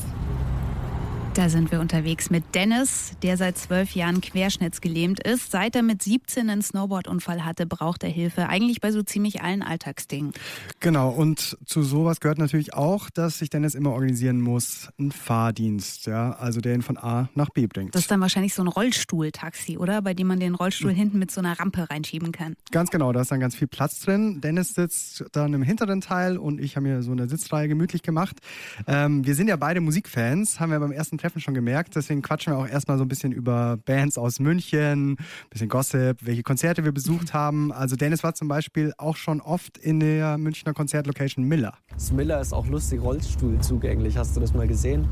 Da 1.39 1.47
sind 1.47 1.71
wir 1.71 1.79
unterwegs 1.79 2.29
mit 2.29 2.53
Dennis, 2.53 3.13
der 3.23 3.37
seit 3.37 3.57
zwölf 3.57 3.95
Jahren 3.95 4.19
querschnittsgelähmt 4.19 5.25
ist. 5.25 5.51
Seit 5.51 5.73
er 5.73 5.83
mit 5.83 6.03
17 6.03 6.49
einen 6.49 6.61
Snowboardunfall 6.61 7.45
hatte, 7.45 7.65
braucht 7.65 8.03
er 8.03 8.09
Hilfe. 8.09 8.49
Eigentlich 8.49 8.81
bei 8.81 8.91
so 8.91 9.03
ziemlich 9.03 9.41
allen 9.41 9.61
Alltagsdingen. 9.61 10.33
Genau, 10.81 11.11
und 11.11 11.57
zu 11.65 11.81
sowas 11.81 12.19
gehört 12.19 12.39
natürlich 12.39 12.73
auch, 12.73 13.09
dass 13.09 13.39
sich 13.39 13.49
Dennis 13.49 13.73
immer 13.73 13.91
organisieren 13.91 14.41
muss, 14.41 14.89
ein 14.99 15.13
Fahrdienst, 15.13 16.07
ja, 16.07 16.33
also 16.33 16.59
der 16.59 16.75
ihn 16.75 16.81
von 16.81 16.97
A 16.97 17.29
nach 17.35 17.51
B 17.51 17.67
bringt. 17.67 17.95
Das 17.95 18.01
ist 18.01 18.11
dann 18.11 18.19
wahrscheinlich 18.19 18.53
so 18.53 18.61
ein 18.61 18.67
Rollstuhltaxi, 18.67 19.77
oder? 19.77 20.01
Bei 20.01 20.13
dem 20.13 20.27
man 20.27 20.41
den 20.41 20.55
Rollstuhl 20.55 20.91
hinten 20.91 21.19
mit 21.19 21.31
so 21.31 21.39
einer 21.39 21.57
Rampe 21.57 21.89
reinschieben 21.89 22.33
kann. 22.33 22.57
Ganz 22.71 22.89
genau, 22.89 23.13
da 23.13 23.21
ist 23.21 23.31
dann 23.31 23.39
ganz 23.39 23.55
viel 23.55 23.69
Platz 23.69 24.01
drin. 24.01 24.41
Dennis 24.41 24.73
sitzt 24.75 25.23
dann 25.31 25.53
im 25.53 25.63
hinteren 25.63 26.01
Teil 26.01 26.37
und 26.37 26.59
ich 26.59 26.75
habe 26.75 26.85
mir 26.85 27.01
so 27.01 27.13
eine 27.13 27.29
Sitzreihe 27.29 27.69
gemütlich 27.69 28.01
gemacht. 28.01 28.41
Ähm, 28.87 29.25
wir 29.25 29.35
sind 29.35 29.47
ja 29.47 29.55
beide 29.55 29.79
Musikfans, 29.79 30.59
haben 30.59 30.73
wir 30.73 30.79
beim 30.81 30.91
ersten 30.91 31.17
Treffen 31.17 31.28
schon 31.37 31.53
gemerkt. 31.53 31.95
Deswegen 31.95 32.21
quatschen 32.21 32.53
wir 32.53 32.57
auch 32.57 32.67
erstmal 32.67 32.97
so 32.97 33.03
ein 33.03 33.07
bisschen 33.07 33.31
über 33.31 33.77
Bands 33.85 34.17
aus 34.17 34.39
München, 34.39 35.17
bisschen 35.49 35.69
Gossip, 35.69 36.25
welche 36.25 36.43
Konzerte 36.43 36.83
wir 36.83 36.91
besucht 36.91 37.33
haben. 37.33 37.71
Also 37.71 37.95
Dennis 37.95 38.23
war 38.23 38.33
zum 38.33 38.47
Beispiel 38.47 38.93
auch 38.97 39.15
schon 39.15 39.41
oft 39.41 39.77
in 39.77 39.99
der 39.99 40.37
Münchner 40.37 40.73
Konzertlocation 40.73 41.45
Miller. 41.45 41.73
Das 41.93 42.11
Miller 42.11 42.41
ist 42.41 42.53
auch 42.53 42.65
lustig 42.67 43.01
Rollstuhl 43.01 43.59
zugänglich. 43.59 44.17
Hast 44.17 44.35
du 44.35 44.39
das 44.39 44.53
mal 44.53 44.67
gesehen, 44.67 45.07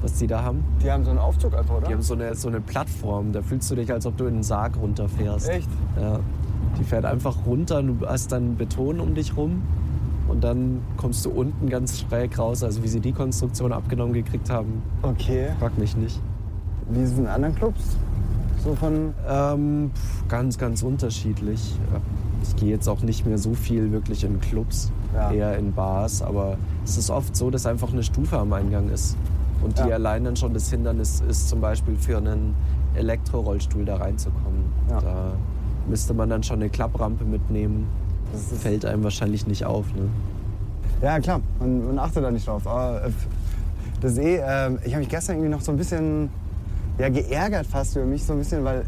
was 0.00 0.14
die 0.14 0.26
da 0.26 0.42
haben? 0.42 0.64
Die 0.82 0.90
haben 0.90 1.04
so 1.04 1.10
einen 1.10 1.18
Aufzug 1.18 1.54
einfach, 1.54 1.76
oder? 1.76 1.88
Die 1.88 1.92
haben 1.92 2.02
so 2.02 2.14
eine, 2.14 2.34
so 2.34 2.48
eine 2.48 2.60
Plattform. 2.60 3.32
Da 3.32 3.42
fühlst 3.42 3.70
du 3.70 3.74
dich, 3.74 3.92
als 3.92 4.06
ob 4.06 4.16
du 4.16 4.24
in 4.26 4.34
einen 4.34 4.42
Sarg 4.42 4.76
runterfährst. 4.76 5.48
Echt? 5.48 5.68
Ja. 6.00 6.20
Die 6.78 6.84
fährt 6.84 7.04
einfach 7.04 7.46
runter. 7.46 7.82
Du 7.82 8.06
hast 8.06 8.32
dann 8.32 8.56
Beton 8.56 9.00
um 9.00 9.14
dich 9.14 9.36
rum. 9.36 9.62
Und 10.28 10.42
dann 10.44 10.80
kommst 10.96 11.24
du 11.24 11.30
unten 11.30 11.68
ganz 11.68 12.00
schräg 12.00 12.38
raus. 12.38 12.62
Also 12.62 12.82
wie 12.82 12.88
sie 12.88 13.00
die 13.00 13.12
Konstruktion 13.12 13.72
abgenommen 13.72 14.12
gekriegt 14.12 14.50
haben, 14.50 14.82
Okay. 15.02 15.48
frag 15.58 15.76
mich 15.78 15.96
nicht. 15.96 16.20
Wie 16.90 17.00
ist 17.00 17.12
es 17.12 17.18
in 17.18 17.26
anderen 17.26 17.54
Clubs? 17.54 17.96
So 18.64 18.74
von. 18.74 19.14
Ähm, 19.28 19.90
ganz, 20.28 20.58
ganz 20.58 20.82
unterschiedlich. 20.82 21.78
Ich 22.42 22.56
gehe 22.56 22.70
jetzt 22.70 22.88
auch 22.88 23.02
nicht 23.02 23.26
mehr 23.26 23.38
so 23.38 23.54
viel 23.54 23.92
wirklich 23.92 24.24
in 24.24 24.40
Clubs, 24.40 24.90
Ja. 25.14 25.30
eher 25.32 25.58
in 25.58 25.72
Bars, 25.72 26.22
aber 26.22 26.56
es 26.84 26.96
ist 26.96 27.10
oft 27.10 27.36
so, 27.36 27.50
dass 27.50 27.66
einfach 27.66 27.92
eine 27.92 28.02
Stufe 28.02 28.38
am 28.38 28.52
Eingang 28.52 28.88
ist. 28.90 29.16
Und 29.62 29.78
die 29.78 29.88
Ja. 29.88 29.94
allein 29.96 30.24
dann 30.24 30.36
schon 30.36 30.54
das 30.54 30.70
Hindernis 30.70 31.20
ist, 31.28 31.48
zum 31.48 31.60
Beispiel 31.60 31.96
für 31.96 32.16
einen 32.18 32.54
Elektrorollstuhl 32.94 33.84
da 33.84 33.96
reinzukommen. 33.96 34.64
Da 34.88 35.32
müsste 35.88 36.14
man 36.14 36.28
dann 36.30 36.42
schon 36.42 36.56
eine 36.60 36.68
Klapprampe 36.70 37.24
mitnehmen. 37.24 37.86
Das 38.32 38.60
fällt 38.60 38.84
einem 38.84 39.04
wahrscheinlich 39.04 39.46
nicht 39.46 39.64
auf. 39.64 39.86
Ne? 39.94 40.08
Ja, 41.02 41.18
klar, 41.20 41.40
man, 41.60 41.86
man 41.86 41.98
achtet 41.98 42.24
da 42.24 42.30
nicht 42.30 42.46
drauf. 42.46 42.66
Aber 42.66 43.04
äh, 43.04 43.10
das 44.00 44.12
ist 44.12 44.18
eh, 44.18 44.36
äh, 44.36 44.70
ich 44.84 44.92
habe 44.92 45.00
mich 45.00 45.08
gestern 45.08 45.36
irgendwie 45.36 45.50
noch 45.50 45.60
so 45.60 45.72
ein 45.72 45.78
bisschen 45.78 46.30
ja, 46.98 47.08
geärgert 47.08 47.66
fast 47.66 47.96
über 47.96 48.04
mich, 48.04 48.24
so 48.24 48.32
ein 48.32 48.38
bisschen, 48.38 48.64
weil 48.64 48.84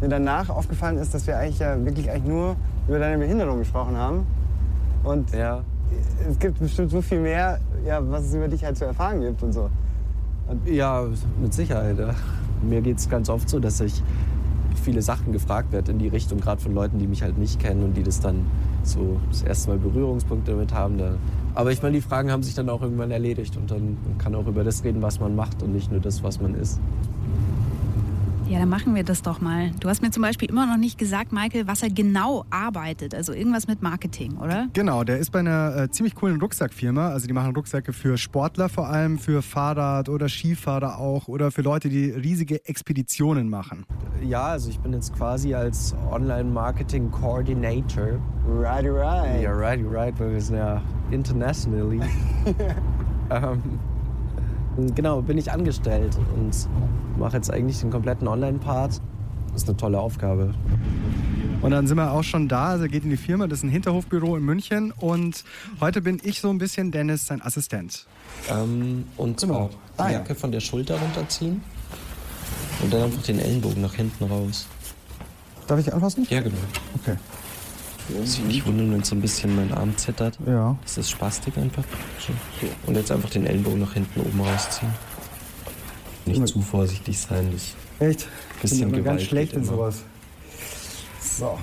mir 0.00 0.08
danach 0.08 0.50
aufgefallen 0.50 0.98
ist, 0.98 1.14
dass 1.14 1.26
wir 1.26 1.38
eigentlich 1.38 1.58
ja 1.58 1.82
wirklich 1.84 2.10
eigentlich 2.10 2.30
nur 2.30 2.56
über 2.86 2.98
deine 2.98 3.18
Behinderung 3.18 3.58
gesprochen 3.58 3.96
haben. 3.96 4.26
Und 5.04 5.32
es 6.28 6.38
gibt 6.38 6.58
bestimmt 6.58 6.90
so 6.90 7.00
viel 7.00 7.20
mehr, 7.20 7.60
ja, 7.86 8.00
was 8.10 8.24
es 8.24 8.34
über 8.34 8.48
dich 8.48 8.64
halt 8.64 8.76
zu 8.76 8.84
erfahren 8.84 9.20
gibt 9.20 9.42
und 9.42 9.52
so. 9.52 9.70
Ja, 10.64 11.04
mit 11.40 11.54
Sicherheit. 11.54 11.98
Ja. 11.98 12.14
Mir 12.62 12.80
geht 12.80 12.98
es 12.98 13.08
ganz 13.08 13.28
oft 13.28 13.48
so, 13.48 13.58
dass 13.58 13.80
ich 13.80 14.02
viele 14.82 15.02
Sachen 15.02 15.32
gefragt 15.32 15.72
werde 15.72 15.92
in 15.92 15.98
die 15.98 16.08
Richtung, 16.08 16.40
gerade 16.40 16.60
von 16.60 16.74
Leuten, 16.74 16.98
die 16.98 17.06
mich 17.06 17.22
halt 17.22 17.38
nicht 17.38 17.58
kennen 17.60 17.82
und 17.82 17.96
die 17.96 18.02
das 18.02 18.20
dann 18.20 18.46
so 18.88 19.18
das 19.30 19.42
erste 19.42 19.70
Mal 19.70 19.78
Berührungspunkte 19.78 20.52
damit 20.52 20.72
haben. 20.72 20.98
Da. 20.98 21.14
Aber 21.54 21.72
ich 21.72 21.82
meine, 21.82 21.94
die 21.94 22.00
Fragen 22.00 22.30
haben 22.30 22.42
sich 22.42 22.54
dann 22.54 22.68
auch 22.68 22.82
irgendwann 22.82 23.10
erledigt 23.10 23.56
und 23.56 23.70
dann 23.70 23.96
man 24.06 24.18
kann 24.18 24.34
auch 24.34 24.46
über 24.46 24.64
das 24.64 24.84
reden, 24.84 25.02
was 25.02 25.20
man 25.20 25.34
macht 25.34 25.62
und 25.62 25.72
nicht 25.72 25.90
nur 25.90 26.00
das, 26.00 26.22
was 26.22 26.40
man 26.40 26.54
ist. 26.54 26.80
Ja, 28.48 28.60
dann 28.60 28.68
machen 28.68 28.94
wir 28.94 29.02
das 29.02 29.22
doch 29.22 29.40
mal. 29.40 29.72
Du 29.80 29.88
hast 29.88 30.02
mir 30.02 30.12
zum 30.12 30.22
Beispiel 30.22 30.48
immer 30.48 30.66
noch 30.66 30.76
nicht 30.76 30.98
gesagt, 30.98 31.32
Michael, 31.32 31.66
was 31.66 31.82
er 31.82 31.90
genau 31.90 32.44
arbeitet. 32.48 33.12
Also 33.12 33.32
irgendwas 33.32 33.66
mit 33.66 33.82
Marketing, 33.82 34.36
oder? 34.36 34.68
Genau, 34.72 35.02
der 35.02 35.18
ist 35.18 35.32
bei 35.32 35.40
einer 35.40 35.76
äh, 35.76 35.90
ziemlich 35.90 36.14
coolen 36.14 36.40
Rucksackfirma. 36.40 37.08
Also 37.08 37.26
die 37.26 37.32
machen 37.32 37.56
Rucksäcke 37.56 37.92
für 37.92 38.16
Sportler 38.16 38.68
vor 38.68 38.88
allem, 38.88 39.18
für 39.18 39.42
Fahrrad- 39.42 40.08
oder 40.08 40.28
Skifahrer 40.28 41.00
auch 41.00 41.26
oder 41.26 41.50
für 41.50 41.62
Leute, 41.62 41.88
die 41.88 42.10
riesige 42.10 42.64
Expeditionen 42.66 43.50
machen. 43.50 43.84
Ja, 44.22 44.44
also 44.44 44.70
ich 44.70 44.78
bin 44.78 44.92
jetzt 44.92 45.12
quasi 45.12 45.52
als 45.52 45.96
Online-Marketing-Coordinator. 46.12 48.20
Righty 48.48 48.90
right. 48.90 49.42
Ja, 49.42 49.50
righty 49.50 49.82
right, 49.84 50.14
weil 50.20 50.34
wir 50.34 50.40
sind 50.40 50.54
ja 50.56 50.80
internationally. 51.10 52.00
ähm, 53.30 53.60
genau, 54.94 55.22
bin 55.22 55.38
ich 55.38 55.50
angestellt 55.52 56.16
und 56.34 56.52
mache 57.18 57.36
jetzt 57.36 57.50
eigentlich 57.50 57.80
den 57.80 57.90
kompletten 57.90 58.28
Online-Part. 58.28 59.00
Ist 59.54 59.68
eine 59.68 59.76
tolle 59.76 59.98
Aufgabe. 59.98 60.54
Und 61.62 61.70
dann 61.70 61.86
sind 61.86 61.96
wir 61.96 62.12
auch 62.12 62.22
schon 62.22 62.48
da, 62.48 62.66
also 62.68 62.84
er 62.84 62.88
geht 62.90 63.04
in 63.04 63.10
die 63.10 63.16
Firma, 63.16 63.46
das 63.46 63.60
ist 63.60 63.64
ein 63.64 63.70
Hinterhofbüro 63.70 64.36
in 64.36 64.42
München 64.44 64.92
und 64.92 65.42
heute 65.80 66.02
bin 66.02 66.20
ich 66.22 66.40
so 66.40 66.50
ein 66.50 66.58
bisschen 66.58 66.92
Dennis, 66.92 67.26
sein 67.26 67.40
Assistent. 67.40 68.06
Ähm, 68.50 69.04
und 69.16 69.40
zwar 69.40 69.70
die 69.70 69.74
Ah, 69.96 70.06
ja. 70.10 70.18
Jacke 70.18 70.34
von 70.34 70.52
der 70.52 70.60
Schulter 70.60 70.98
runterziehen 71.00 71.62
und 72.82 72.92
dann 72.92 73.04
einfach 73.04 73.22
den 73.22 73.38
Ellenbogen 73.38 73.80
nach 73.80 73.94
hinten 73.94 74.24
raus. 74.24 74.66
Darf 75.66 75.80
ich 75.80 75.92
anfassen? 75.92 76.26
Ja, 76.28 76.42
genau. 76.42 76.56
Okay. 77.02 77.16
Sich 78.24 78.44
nicht 78.44 78.66
wundern, 78.66 78.92
wenn 78.92 79.02
so 79.02 79.16
ein 79.16 79.20
bisschen 79.20 79.56
mein 79.56 79.72
Arm 79.72 79.96
zittert. 79.96 80.38
Ja. 80.46 80.76
Das 80.82 80.98
ist 80.98 81.10
Spastik 81.10 81.58
einfach. 81.58 81.84
Und 82.86 82.94
jetzt 82.94 83.10
einfach 83.10 83.30
den 83.30 83.46
Ellenbogen 83.46 83.80
nach 83.80 83.94
hinten 83.94 84.20
oben 84.20 84.40
rausziehen. 84.40 84.92
Nicht 86.24 86.46
zu 86.46 86.60
vorsichtig 86.60 87.18
sein, 87.18 87.50
das 87.52 87.74
Echt? 87.98 88.28
bisschen 88.60 88.78
bin 88.78 88.88
aber 88.88 88.98
Gewalt 88.98 89.18
ganz 89.18 89.28
schlecht 89.28 89.52
in 89.54 89.64
sowas. 89.64 90.02
So. 91.20 91.58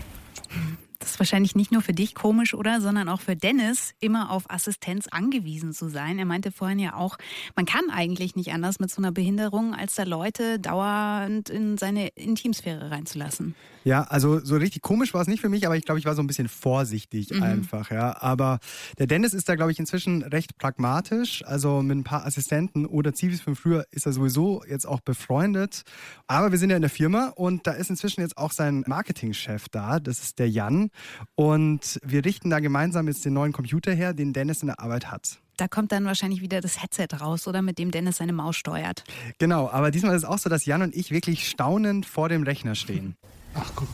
Das 1.03 1.11
ist 1.11 1.19
wahrscheinlich 1.19 1.53
nicht 1.53 1.73
nur 1.73 1.81
für 1.81 1.91
dich 1.91 2.15
komisch, 2.15 2.53
oder? 2.53 2.79
Sondern 2.79 3.09
auch 3.09 3.19
für 3.19 3.35
Dennis, 3.35 3.93
immer 3.99 4.31
auf 4.31 4.49
Assistenz 4.49 5.09
angewiesen 5.09 5.73
zu 5.73 5.89
sein. 5.89 6.17
Er 6.17 6.23
meinte 6.23 6.49
vorhin 6.53 6.79
ja 6.79 6.95
auch, 6.95 7.17
man 7.57 7.65
kann 7.65 7.89
eigentlich 7.91 8.37
nicht 8.37 8.53
anders 8.53 8.79
mit 8.79 8.89
so 8.89 9.01
einer 9.01 9.11
Behinderung, 9.11 9.75
als 9.75 9.95
da 9.95 10.03
Leute 10.03 10.59
dauernd 10.59 11.49
in 11.49 11.77
seine 11.77 12.07
Intimsphäre 12.07 12.89
reinzulassen. 12.89 13.53
Ja, 13.83 14.03
also 14.03 14.39
so 14.39 14.55
richtig 14.55 14.81
komisch 14.81 15.13
war 15.13 15.21
es 15.21 15.27
nicht 15.27 15.41
für 15.41 15.49
mich, 15.49 15.65
aber 15.65 15.75
ich 15.75 15.83
glaube, 15.83 15.99
ich 15.99 16.05
war 16.05 16.15
so 16.15 16.23
ein 16.23 16.27
bisschen 16.27 16.47
vorsichtig 16.47 17.31
Mhm. 17.31 17.43
einfach, 17.43 17.91
ja. 17.91 18.15
Aber 18.21 18.59
der 18.97 19.07
Dennis 19.07 19.33
ist 19.33 19.49
da, 19.49 19.55
glaube 19.55 19.73
ich, 19.73 19.79
inzwischen 19.79 20.23
recht 20.23 20.57
pragmatisch. 20.57 21.43
Also 21.45 21.81
mit 21.81 21.97
ein 21.97 22.05
paar 22.05 22.25
Assistenten 22.25 22.85
oder 22.85 23.13
Zivis 23.13 23.41
von 23.41 23.57
früher 23.57 23.85
ist 23.91 24.05
er 24.05 24.13
sowieso 24.13 24.63
jetzt 24.69 24.87
auch 24.87 25.01
befreundet. 25.01 25.81
Aber 26.27 26.51
wir 26.51 26.59
sind 26.59 26.69
ja 26.69 26.77
in 26.77 26.81
der 26.81 26.89
Firma 26.89 27.33
und 27.35 27.67
da 27.67 27.71
ist 27.71 27.89
inzwischen 27.89 28.21
jetzt 28.21 28.37
auch 28.37 28.53
sein 28.53 28.85
Marketingchef 28.87 29.67
da. 29.67 29.99
Das 29.99 30.21
ist 30.23 30.39
der 30.39 30.49
Jan. 30.49 30.91
Und 31.35 31.99
wir 32.03 32.25
richten 32.25 32.49
da 32.49 32.59
gemeinsam 32.59 33.07
jetzt 33.07 33.25
den 33.25 33.33
neuen 33.33 33.53
Computer 33.53 33.93
her, 33.93 34.13
den 34.13 34.33
Dennis 34.33 34.61
in 34.61 34.67
der 34.67 34.79
Arbeit 34.79 35.11
hat. 35.11 35.39
Da 35.57 35.67
kommt 35.67 35.91
dann 35.91 36.05
wahrscheinlich 36.05 36.41
wieder 36.41 36.61
das 36.61 36.81
Headset 36.81 37.07
raus, 37.21 37.47
oder 37.47 37.61
mit 37.61 37.77
dem 37.77 37.91
Dennis 37.91 38.17
seine 38.17 38.33
Maus 38.33 38.55
steuert. 38.55 39.03
Genau, 39.37 39.69
aber 39.69 39.91
diesmal 39.91 40.15
ist 40.15 40.23
es 40.23 40.29
auch 40.29 40.39
so, 40.39 40.49
dass 40.49 40.65
Jan 40.65 40.81
und 40.81 40.95
ich 40.95 41.11
wirklich 41.11 41.47
staunend 41.47 42.05
vor 42.05 42.29
dem 42.29 42.43
Rechner 42.43 42.75
stehen. 42.75 43.15
Ach, 43.53 43.71
guck. 43.75 43.89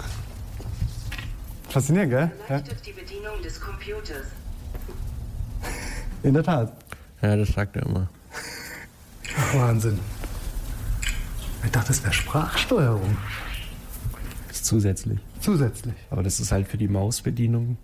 Faszinierend, 1.67 2.11
gell? 2.11 2.31
Ja. 2.49 2.61
die 2.61 2.93
Bedienung 2.93 3.41
des 3.43 3.59
Computers. 3.59 4.27
In 6.23 6.33
der 6.33 6.43
Tat. 6.43 6.73
Ja, 7.21 7.35
das 7.35 7.49
sagt 7.49 7.75
er 7.75 7.85
immer. 7.85 8.09
Wahnsinn. 9.53 9.99
Ich 11.63 11.71
dachte, 11.71 11.89
das 11.89 12.01
wäre 12.03 12.13
Sprachsteuerung. 12.13 13.17
Das 14.47 14.57
ist 14.57 14.65
zusätzlich. 14.65 15.19
Zusätzlich. 15.39 15.95
Aber 16.09 16.23
das 16.23 16.39
ist 16.39 16.51
halt 16.51 16.67
für 16.67 16.77
die 16.77 16.87
Mausbedienung 16.87 17.77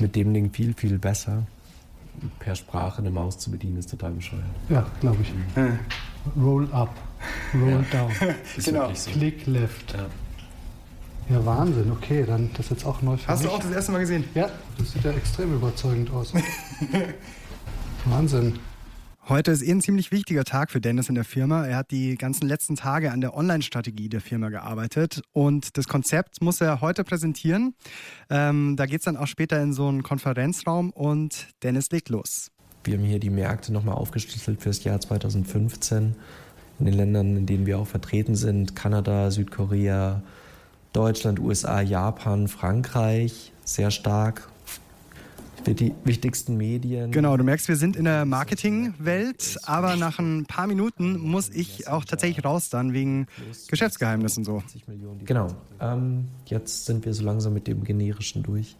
mit 0.00 0.16
dem 0.16 0.34
Ding 0.34 0.52
viel, 0.52 0.74
viel 0.74 0.98
besser. 0.98 1.46
Per 2.40 2.54
Sprache 2.56 2.98
eine 2.98 3.10
Maus 3.10 3.38
zu 3.38 3.50
bedienen 3.50 3.76
ist 3.78 3.90
total 3.90 4.10
bescheuert. 4.12 4.42
Ja, 4.68 4.84
glaube 5.00 5.18
ich. 5.22 5.32
Roll 6.36 6.68
up, 6.72 6.92
roll 7.54 7.84
down. 7.92 8.10
Ist 8.56 8.64
Genau. 8.66 8.92
so. 8.92 9.10
Click 9.12 9.46
left. 9.46 9.94
Ja. 11.30 11.44
Wahnsinn. 11.46 11.92
Okay, 11.92 12.24
dann 12.26 12.50
das 12.56 12.70
jetzt 12.70 12.84
auch 12.84 13.00
neu 13.02 13.16
für 13.16 13.28
Hast 13.28 13.44
du 13.44 13.46
mich. 13.46 13.54
auch 13.56 13.60
das 13.62 13.70
erste 13.70 13.92
Mal 13.92 14.00
gesehen? 14.00 14.24
Ja, 14.34 14.48
das 14.78 14.90
sieht 14.92 15.04
ja 15.04 15.12
extrem 15.12 15.54
überzeugend 15.54 16.10
aus. 16.10 16.32
Wahnsinn. 18.06 18.58
Heute 19.28 19.50
ist 19.50 19.60
eh 19.60 19.70
ein 19.70 19.82
ziemlich 19.82 20.10
wichtiger 20.10 20.42
Tag 20.42 20.70
für 20.70 20.80
Dennis 20.80 21.10
in 21.10 21.14
der 21.14 21.22
Firma. 21.24 21.66
Er 21.66 21.76
hat 21.76 21.90
die 21.90 22.16
ganzen 22.16 22.48
letzten 22.48 22.76
Tage 22.76 23.12
an 23.12 23.20
der 23.20 23.36
Online-Strategie 23.36 24.08
der 24.08 24.22
Firma 24.22 24.48
gearbeitet 24.48 25.20
und 25.34 25.76
das 25.76 25.86
Konzept 25.86 26.40
muss 26.40 26.62
er 26.62 26.80
heute 26.80 27.04
präsentieren. 27.04 27.74
Ähm, 28.30 28.76
da 28.76 28.86
geht 28.86 29.00
es 29.00 29.04
dann 29.04 29.18
auch 29.18 29.26
später 29.26 29.62
in 29.62 29.74
so 29.74 29.86
einen 29.86 30.02
Konferenzraum 30.02 30.92
und 30.92 31.48
Dennis 31.62 31.90
legt 31.90 32.08
los. 32.08 32.50
Wir 32.84 32.96
haben 32.96 33.04
hier 33.04 33.20
die 33.20 33.28
Märkte 33.28 33.70
nochmal 33.70 33.96
aufgeschlüsselt 33.96 34.62
fürs 34.62 34.82
Jahr 34.84 34.98
2015 34.98 36.16
in 36.78 36.86
den 36.86 36.94
Ländern, 36.94 37.36
in 37.36 37.44
denen 37.44 37.66
wir 37.66 37.78
auch 37.78 37.86
vertreten 37.86 38.34
sind. 38.34 38.76
Kanada, 38.76 39.30
Südkorea, 39.30 40.22
Deutschland, 40.94 41.38
USA, 41.38 41.82
Japan, 41.82 42.48
Frankreich, 42.48 43.52
sehr 43.62 43.90
stark. 43.90 44.48
Die 45.66 45.92
wichtigsten 46.04 46.56
Medien. 46.56 47.10
Genau, 47.12 47.36
du 47.36 47.44
merkst, 47.44 47.68
wir 47.68 47.76
sind 47.76 47.96
in 47.96 48.04
der 48.04 48.24
Marketingwelt, 48.24 49.58
aber 49.64 49.96
nach 49.96 50.18
ein 50.18 50.46
paar 50.46 50.66
Minuten 50.66 51.18
muss 51.18 51.50
ich 51.50 51.88
auch 51.88 52.04
tatsächlich 52.04 52.44
raus 52.44 52.70
dann 52.70 52.92
wegen 52.92 53.26
Geschäftsgeheimnissen 53.68 54.44
so. 54.44 54.62
Genau. 55.24 55.48
Ähm, 55.80 56.28
jetzt 56.46 56.86
sind 56.86 57.04
wir 57.04 57.12
so 57.12 57.24
langsam 57.24 57.54
mit 57.54 57.66
dem 57.66 57.84
Generischen 57.84 58.42
durch. 58.42 58.76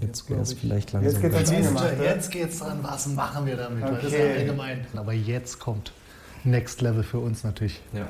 Jetzt 0.00 0.28
wäre 0.28 0.40
es 0.40 0.52
vielleicht 0.52 0.92
langsam. 0.92 1.22
Jetzt 1.22 1.50
geht's, 1.50 1.50
jetzt 2.02 2.30
geht's 2.30 2.58
dran, 2.58 2.78
was 2.82 3.06
machen 3.08 3.46
wir 3.46 3.56
damit? 3.56 3.82
Weil 3.82 3.94
Das 3.94 4.04
ist 4.04 4.14
Okay. 4.14 4.38
allgemein. 4.40 4.86
Aber 4.96 5.12
jetzt 5.12 5.58
kommt 5.58 5.92
Next 6.44 6.80
Level 6.82 7.02
für 7.02 7.18
uns 7.18 7.44
natürlich. 7.44 7.80
Ja. 7.92 8.08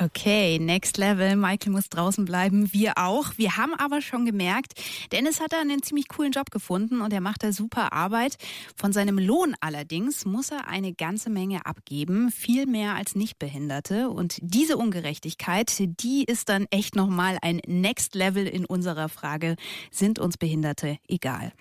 Okay, 0.00 0.58
next 0.58 0.98
level. 0.98 1.36
Michael 1.36 1.72
muss 1.72 1.88
draußen 1.88 2.24
bleiben. 2.24 2.72
Wir 2.72 2.94
auch. 2.96 3.32
Wir 3.36 3.56
haben 3.56 3.74
aber 3.74 4.02
schon 4.02 4.26
gemerkt, 4.26 4.74
Dennis 5.12 5.40
hat 5.40 5.52
da 5.52 5.60
einen 5.60 5.84
ziemlich 5.84 6.08
coolen 6.08 6.32
Job 6.32 6.50
gefunden 6.50 7.00
und 7.00 7.12
er 7.12 7.20
macht 7.20 7.44
da 7.44 7.52
super 7.52 7.92
Arbeit. 7.92 8.36
Von 8.74 8.92
seinem 8.92 9.18
Lohn 9.18 9.54
allerdings 9.60 10.24
muss 10.24 10.50
er 10.50 10.66
eine 10.66 10.92
ganze 10.92 11.30
Menge 11.30 11.64
abgeben. 11.64 12.32
Viel 12.32 12.66
mehr 12.66 12.94
als 12.94 13.14
Nichtbehinderte. 13.14 14.10
Und 14.10 14.38
diese 14.42 14.76
Ungerechtigkeit, 14.76 15.72
die 15.78 16.24
ist 16.24 16.48
dann 16.48 16.66
echt 16.70 16.96
nochmal 16.96 17.38
ein 17.40 17.60
next 17.66 18.16
level 18.16 18.48
in 18.48 18.64
unserer 18.64 19.08
Frage. 19.08 19.54
Sind 19.92 20.18
uns 20.18 20.36
Behinderte 20.36 20.98
egal? 21.06 21.52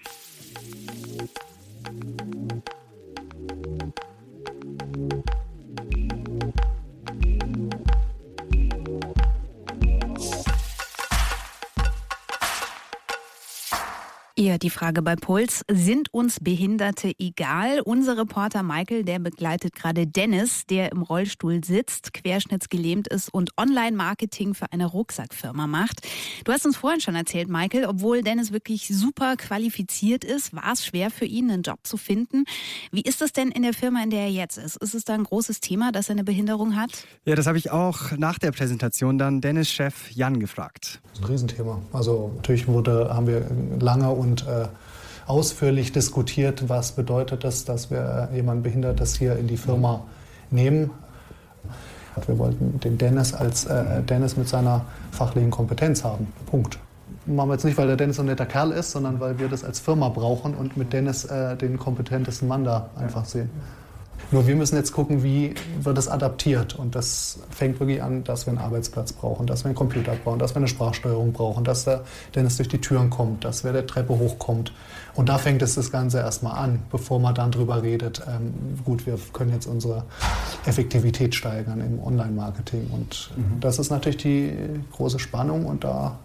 Ihr 14.35 14.57
die 14.57 14.71
Frage 14.71 15.03
bei 15.03 15.15
Puls, 15.15 15.63
sind 15.69 16.11
uns 16.11 16.39
Behinderte 16.39 17.11
egal? 17.19 17.81
Unser 17.81 18.17
Reporter 18.17 18.63
Michael, 18.63 19.03
der 19.03 19.19
begleitet 19.19 19.75
gerade 19.75 20.07
Dennis, 20.07 20.65
der 20.65 20.91
im 20.91 21.03
Rollstuhl 21.03 21.63
sitzt, 21.63 22.15
querschnittsgelähmt 22.15 23.07
ist 23.09 23.31
und 23.31 23.51
Online-Marketing 23.59 24.55
für 24.55 24.73
eine 24.73 24.87
Rucksackfirma 24.87 25.67
macht. 25.67 26.01
Du 26.45 26.51
hast 26.51 26.65
uns 26.65 26.77
vorhin 26.77 26.99
schon 26.99 27.13
erzählt, 27.13 27.47
Michael, 27.47 27.85
obwohl 27.85 28.23
Dennis 28.23 28.51
wirklich 28.51 28.87
super 28.87 29.35
qualifiziert 29.37 30.23
ist, 30.23 30.51
war 30.55 30.73
es 30.73 30.83
schwer 30.83 31.11
für 31.11 31.25
ihn, 31.25 31.51
einen 31.51 31.61
Job 31.61 31.81
zu 31.83 31.97
finden. 31.97 32.45
Wie 32.91 33.01
ist 33.01 33.21
das 33.21 33.33
denn 33.33 33.49
in 33.49 33.61
der 33.61 33.75
Firma, 33.75 34.01
in 34.01 34.09
der 34.09 34.21
er 34.21 34.31
jetzt 34.31 34.57
ist? 34.57 34.77
Ist 34.77 34.95
es 34.95 35.05
da 35.05 35.13
ein 35.13 35.25
großes 35.25 35.59
Thema, 35.59 35.91
dass 35.91 36.09
er 36.09 36.13
eine 36.13 36.23
Behinderung 36.23 36.75
hat? 36.75 37.05
Ja, 37.25 37.35
das 37.35 37.45
habe 37.45 37.59
ich 37.59 37.69
auch 37.69 38.09
nach 38.17 38.39
der 38.39 38.51
Präsentation 38.51 39.19
dann 39.19 39.41
Dennis-Chef 39.41 40.09
Jan 40.09 40.39
gefragt. 40.39 41.01
Das 41.03 41.19
ist 41.19 41.23
ein 41.23 41.29
Riesenthema. 41.29 41.79
Also 41.91 42.31
natürlich 42.37 42.67
wurde, 42.67 43.13
haben 43.13 43.27
wir 43.27 43.47
lange 43.79 44.22
und 44.23 44.47
äh, 44.47 44.67
ausführlich 45.27 45.91
diskutiert, 45.91 46.69
was 46.69 46.93
bedeutet 46.93 47.43
das, 47.43 47.65
dass 47.65 47.91
wir 47.91 48.29
jemanden 48.33 48.63
Behindertes 48.63 49.15
hier 49.15 49.37
in 49.37 49.47
die 49.47 49.57
Firma 49.57 50.03
nehmen. 50.49 50.89
Wir 52.27 52.37
wollten 52.37 52.79
den 52.79 52.97
Dennis 52.97 53.33
als 53.33 53.65
äh, 53.65 54.01
Dennis 54.03 54.37
mit 54.37 54.47
seiner 54.47 54.85
fachlichen 55.11 55.51
Kompetenz 55.51 56.03
haben. 56.03 56.27
Punkt. 56.45 56.77
Machen 57.25 57.49
wir 57.49 57.53
jetzt 57.53 57.63
nicht, 57.63 57.77
weil 57.77 57.87
der 57.87 57.95
Dennis 57.95 58.19
ein 58.19 58.25
netter 58.25 58.45
Kerl 58.45 58.71
ist, 58.71 58.91
sondern 58.91 59.19
weil 59.19 59.39
wir 59.39 59.47
das 59.47 59.63
als 59.63 59.79
Firma 59.79 60.09
brauchen 60.09 60.53
und 60.53 60.77
mit 60.77 60.91
Dennis 60.93 61.25
äh, 61.25 61.55
den 61.55 61.79
kompetentesten 61.79 62.47
Mann 62.47 62.65
da 62.65 62.89
einfach 62.95 63.25
sehen. 63.25 63.49
Nur 64.33 64.47
wir 64.47 64.55
müssen 64.55 64.75
jetzt 64.75 64.91
gucken, 64.91 65.21
wie 65.21 65.53
wird 65.79 65.95
das 65.95 66.07
adaptiert. 66.07 66.73
Und 66.73 66.95
das 66.95 67.37
fängt 67.51 67.79
wirklich 67.79 68.01
an, 68.01 68.23
dass 68.23 68.47
wir 68.47 68.51
einen 68.51 68.57
Arbeitsplatz 68.57 69.13
brauchen, 69.13 69.45
dass 69.45 69.63
wir 69.63 69.67
einen 69.67 69.75
Computer 69.75 70.15
brauchen, 70.23 70.39
dass 70.39 70.53
wir 70.55 70.57
eine 70.57 70.67
Sprachsteuerung 70.67 71.33
brauchen, 71.33 71.63
dass 71.63 71.85
der 71.85 72.03
Dennis 72.33 72.57
durch 72.57 72.67
die 72.67 72.81
Türen 72.81 73.11
kommt, 73.11 73.45
dass 73.45 73.63
wer 73.63 73.73
der 73.73 73.85
Treppe 73.85 74.17
hochkommt. 74.17 74.73
Und 75.13 75.29
da 75.29 75.37
fängt 75.37 75.61
es 75.61 75.75
das 75.75 75.91
Ganze 75.91 76.17
erstmal 76.17 76.57
an, 76.57 76.81
bevor 76.89 77.19
man 77.19 77.35
dann 77.35 77.51
drüber 77.51 77.83
redet, 77.83 78.23
ähm, 78.27 78.79
gut, 78.83 79.05
wir 79.05 79.19
können 79.33 79.53
jetzt 79.53 79.67
unsere 79.67 80.03
Effektivität 80.65 81.35
steigern 81.35 81.79
im 81.81 82.03
Online-Marketing. 82.03 82.89
Und 82.91 83.29
mhm. 83.37 83.59
das 83.59 83.77
ist 83.77 83.91
natürlich 83.91 84.17
die 84.17 84.51
große 84.93 85.19
Spannung 85.19 85.67
und 85.67 85.83
da 85.83 86.17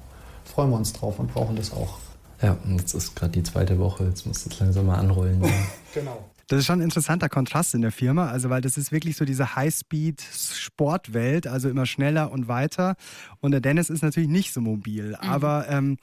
freuen 0.46 0.70
wir 0.70 0.76
uns 0.78 0.94
drauf 0.94 1.18
und 1.18 1.34
brauchen 1.34 1.56
das 1.56 1.72
auch. 1.72 1.98
Ja, 2.40 2.56
und 2.64 2.78
jetzt 2.78 2.94
ist 2.94 3.14
gerade 3.14 3.32
die 3.32 3.42
zweite 3.42 3.78
Woche, 3.78 4.04
jetzt 4.04 4.26
muss 4.26 4.44
das 4.44 4.58
langsam 4.60 4.86
mal 4.86 4.98
anrollen. 4.98 5.42
Ja. 5.44 5.50
genau. 5.92 6.24
Das 6.48 6.58
ist 6.60 6.66
schon 6.66 6.80
ein 6.80 6.84
interessanter 6.84 7.28
Kontrast 7.28 7.74
in 7.74 7.82
der 7.82 7.92
Firma, 7.92 8.28
also 8.28 8.48
weil 8.48 8.62
das 8.62 8.78
ist 8.78 8.90
wirklich 8.90 9.16
so 9.16 9.26
diese 9.26 9.54
High-Speed-Sportwelt, 9.54 11.46
also 11.46 11.68
immer 11.68 11.84
schneller 11.84 12.32
und 12.32 12.48
weiter. 12.48 12.96
Und 13.40 13.50
der 13.50 13.60
Dennis 13.60 13.90
ist 13.90 14.02
natürlich 14.02 14.30
nicht 14.30 14.54
so 14.54 14.62
mobil. 14.62 15.10
Mhm. 15.10 15.28
Aber 15.28 15.68
ähm, 15.68 15.98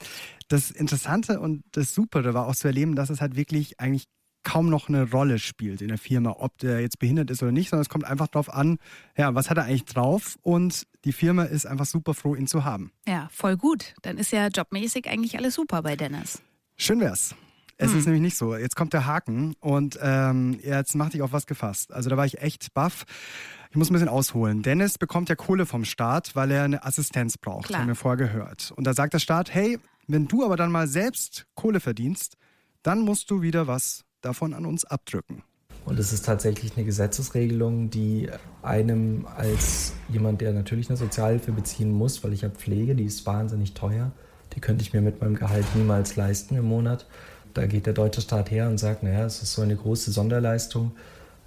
das 0.48 0.70
Interessante 0.70 1.40
und 1.40 1.64
das 1.72 1.92
Supere 1.94 2.32
war 2.32 2.46
auch 2.46 2.54
zu 2.54 2.68
erleben, 2.68 2.94
dass 2.94 3.10
es 3.10 3.20
halt 3.20 3.34
wirklich 3.34 3.80
eigentlich 3.80 4.04
kaum 4.44 4.70
noch 4.70 4.88
eine 4.88 5.10
Rolle 5.10 5.40
spielt 5.40 5.82
in 5.82 5.88
der 5.88 5.98
Firma, 5.98 6.36
ob 6.38 6.56
der 6.58 6.80
jetzt 6.80 7.00
behindert 7.00 7.32
ist 7.32 7.42
oder 7.42 7.50
nicht, 7.50 7.70
sondern 7.70 7.82
es 7.82 7.88
kommt 7.88 8.04
einfach 8.04 8.28
darauf 8.28 8.48
an, 8.54 8.78
ja, 9.16 9.34
was 9.34 9.50
hat 9.50 9.58
er 9.58 9.64
eigentlich 9.64 9.86
drauf 9.86 10.38
und 10.42 10.86
die 11.04 11.12
Firma 11.12 11.42
ist 11.42 11.66
einfach 11.66 11.86
super 11.86 12.14
froh, 12.14 12.36
ihn 12.36 12.46
zu 12.46 12.64
haben. 12.64 12.92
Ja, 13.08 13.28
voll 13.32 13.56
gut. 13.56 13.94
Dann 14.02 14.18
ist 14.18 14.30
ja 14.30 14.46
jobmäßig 14.46 15.08
eigentlich 15.08 15.36
alles 15.36 15.54
super 15.54 15.82
bei 15.82 15.96
Dennis. 15.96 16.40
Schön 16.76 17.00
wär's. 17.00 17.34
Es 17.78 17.92
hm. 17.92 17.98
ist 17.98 18.04
nämlich 18.06 18.22
nicht 18.22 18.36
so. 18.36 18.56
Jetzt 18.56 18.76
kommt 18.76 18.92
der 18.92 19.06
Haken 19.06 19.54
und 19.60 19.98
ähm, 20.00 20.58
jetzt 20.62 20.94
mach 20.94 21.10
dich 21.10 21.22
auf 21.22 21.32
was 21.32 21.46
gefasst. 21.46 21.92
Also 21.92 22.08
da 22.08 22.16
war 22.16 22.24
ich 22.24 22.40
echt 22.40 22.72
baff. 22.72 23.04
Ich 23.70 23.76
muss 23.76 23.90
ein 23.90 23.92
bisschen 23.92 24.08
ausholen. 24.08 24.62
Dennis 24.62 24.96
bekommt 24.96 25.28
ja 25.28 25.34
Kohle 25.34 25.66
vom 25.66 25.84
Staat, 25.84 26.34
weil 26.34 26.50
er 26.50 26.64
eine 26.64 26.84
Assistenz 26.84 27.36
braucht, 27.36 27.68
Klar. 27.68 27.80
haben 27.80 27.88
wir 27.88 27.94
vorher 27.94 28.16
gehört. 28.16 28.72
Und 28.76 28.84
da 28.84 28.94
sagt 28.94 29.12
der 29.12 29.18
Staat, 29.18 29.52
hey, 29.52 29.78
wenn 30.06 30.28
du 30.28 30.44
aber 30.44 30.56
dann 30.56 30.70
mal 30.72 30.86
selbst 30.86 31.46
Kohle 31.54 31.80
verdienst, 31.80 32.36
dann 32.82 33.00
musst 33.00 33.30
du 33.30 33.42
wieder 33.42 33.66
was 33.66 34.04
davon 34.20 34.54
an 34.54 34.64
uns 34.64 34.84
abdrücken. 34.84 35.42
Und 35.84 36.00
es 36.00 36.12
ist 36.12 36.24
tatsächlich 36.24 36.76
eine 36.76 36.84
Gesetzesregelung, 36.84 37.90
die 37.90 38.28
einem 38.62 39.26
als 39.36 39.92
jemand, 40.08 40.40
der 40.40 40.52
natürlich 40.52 40.88
eine 40.88 40.96
Sozialhilfe 40.96 41.52
beziehen 41.52 41.92
muss, 41.92 42.24
weil 42.24 42.32
ich 42.32 42.42
habe 42.42 42.54
Pflege, 42.54 42.96
die 42.96 43.04
ist 43.04 43.24
wahnsinnig 43.24 43.74
teuer, 43.74 44.10
die 44.54 44.60
könnte 44.60 44.82
ich 44.82 44.92
mir 44.92 45.00
mit 45.00 45.20
meinem 45.20 45.36
Gehalt 45.36 45.64
niemals 45.74 46.16
leisten 46.16 46.56
im 46.56 46.64
Monat. 46.64 47.06
Da 47.56 47.64
geht 47.64 47.86
der 47.86 47.94
deutsche 47.94 48.20
Staat 48.20 48.50
her 48.50 48.68
und 48.68 48.76
sagt, 48.76 49.02
naja, 49.02 49.24
es 49.24 49.42
ist 49.42 49.54
so 49.54 49.62
eine 49.62 49.74
große 49.74 50.12
Sonderleistung. 50.12 50.92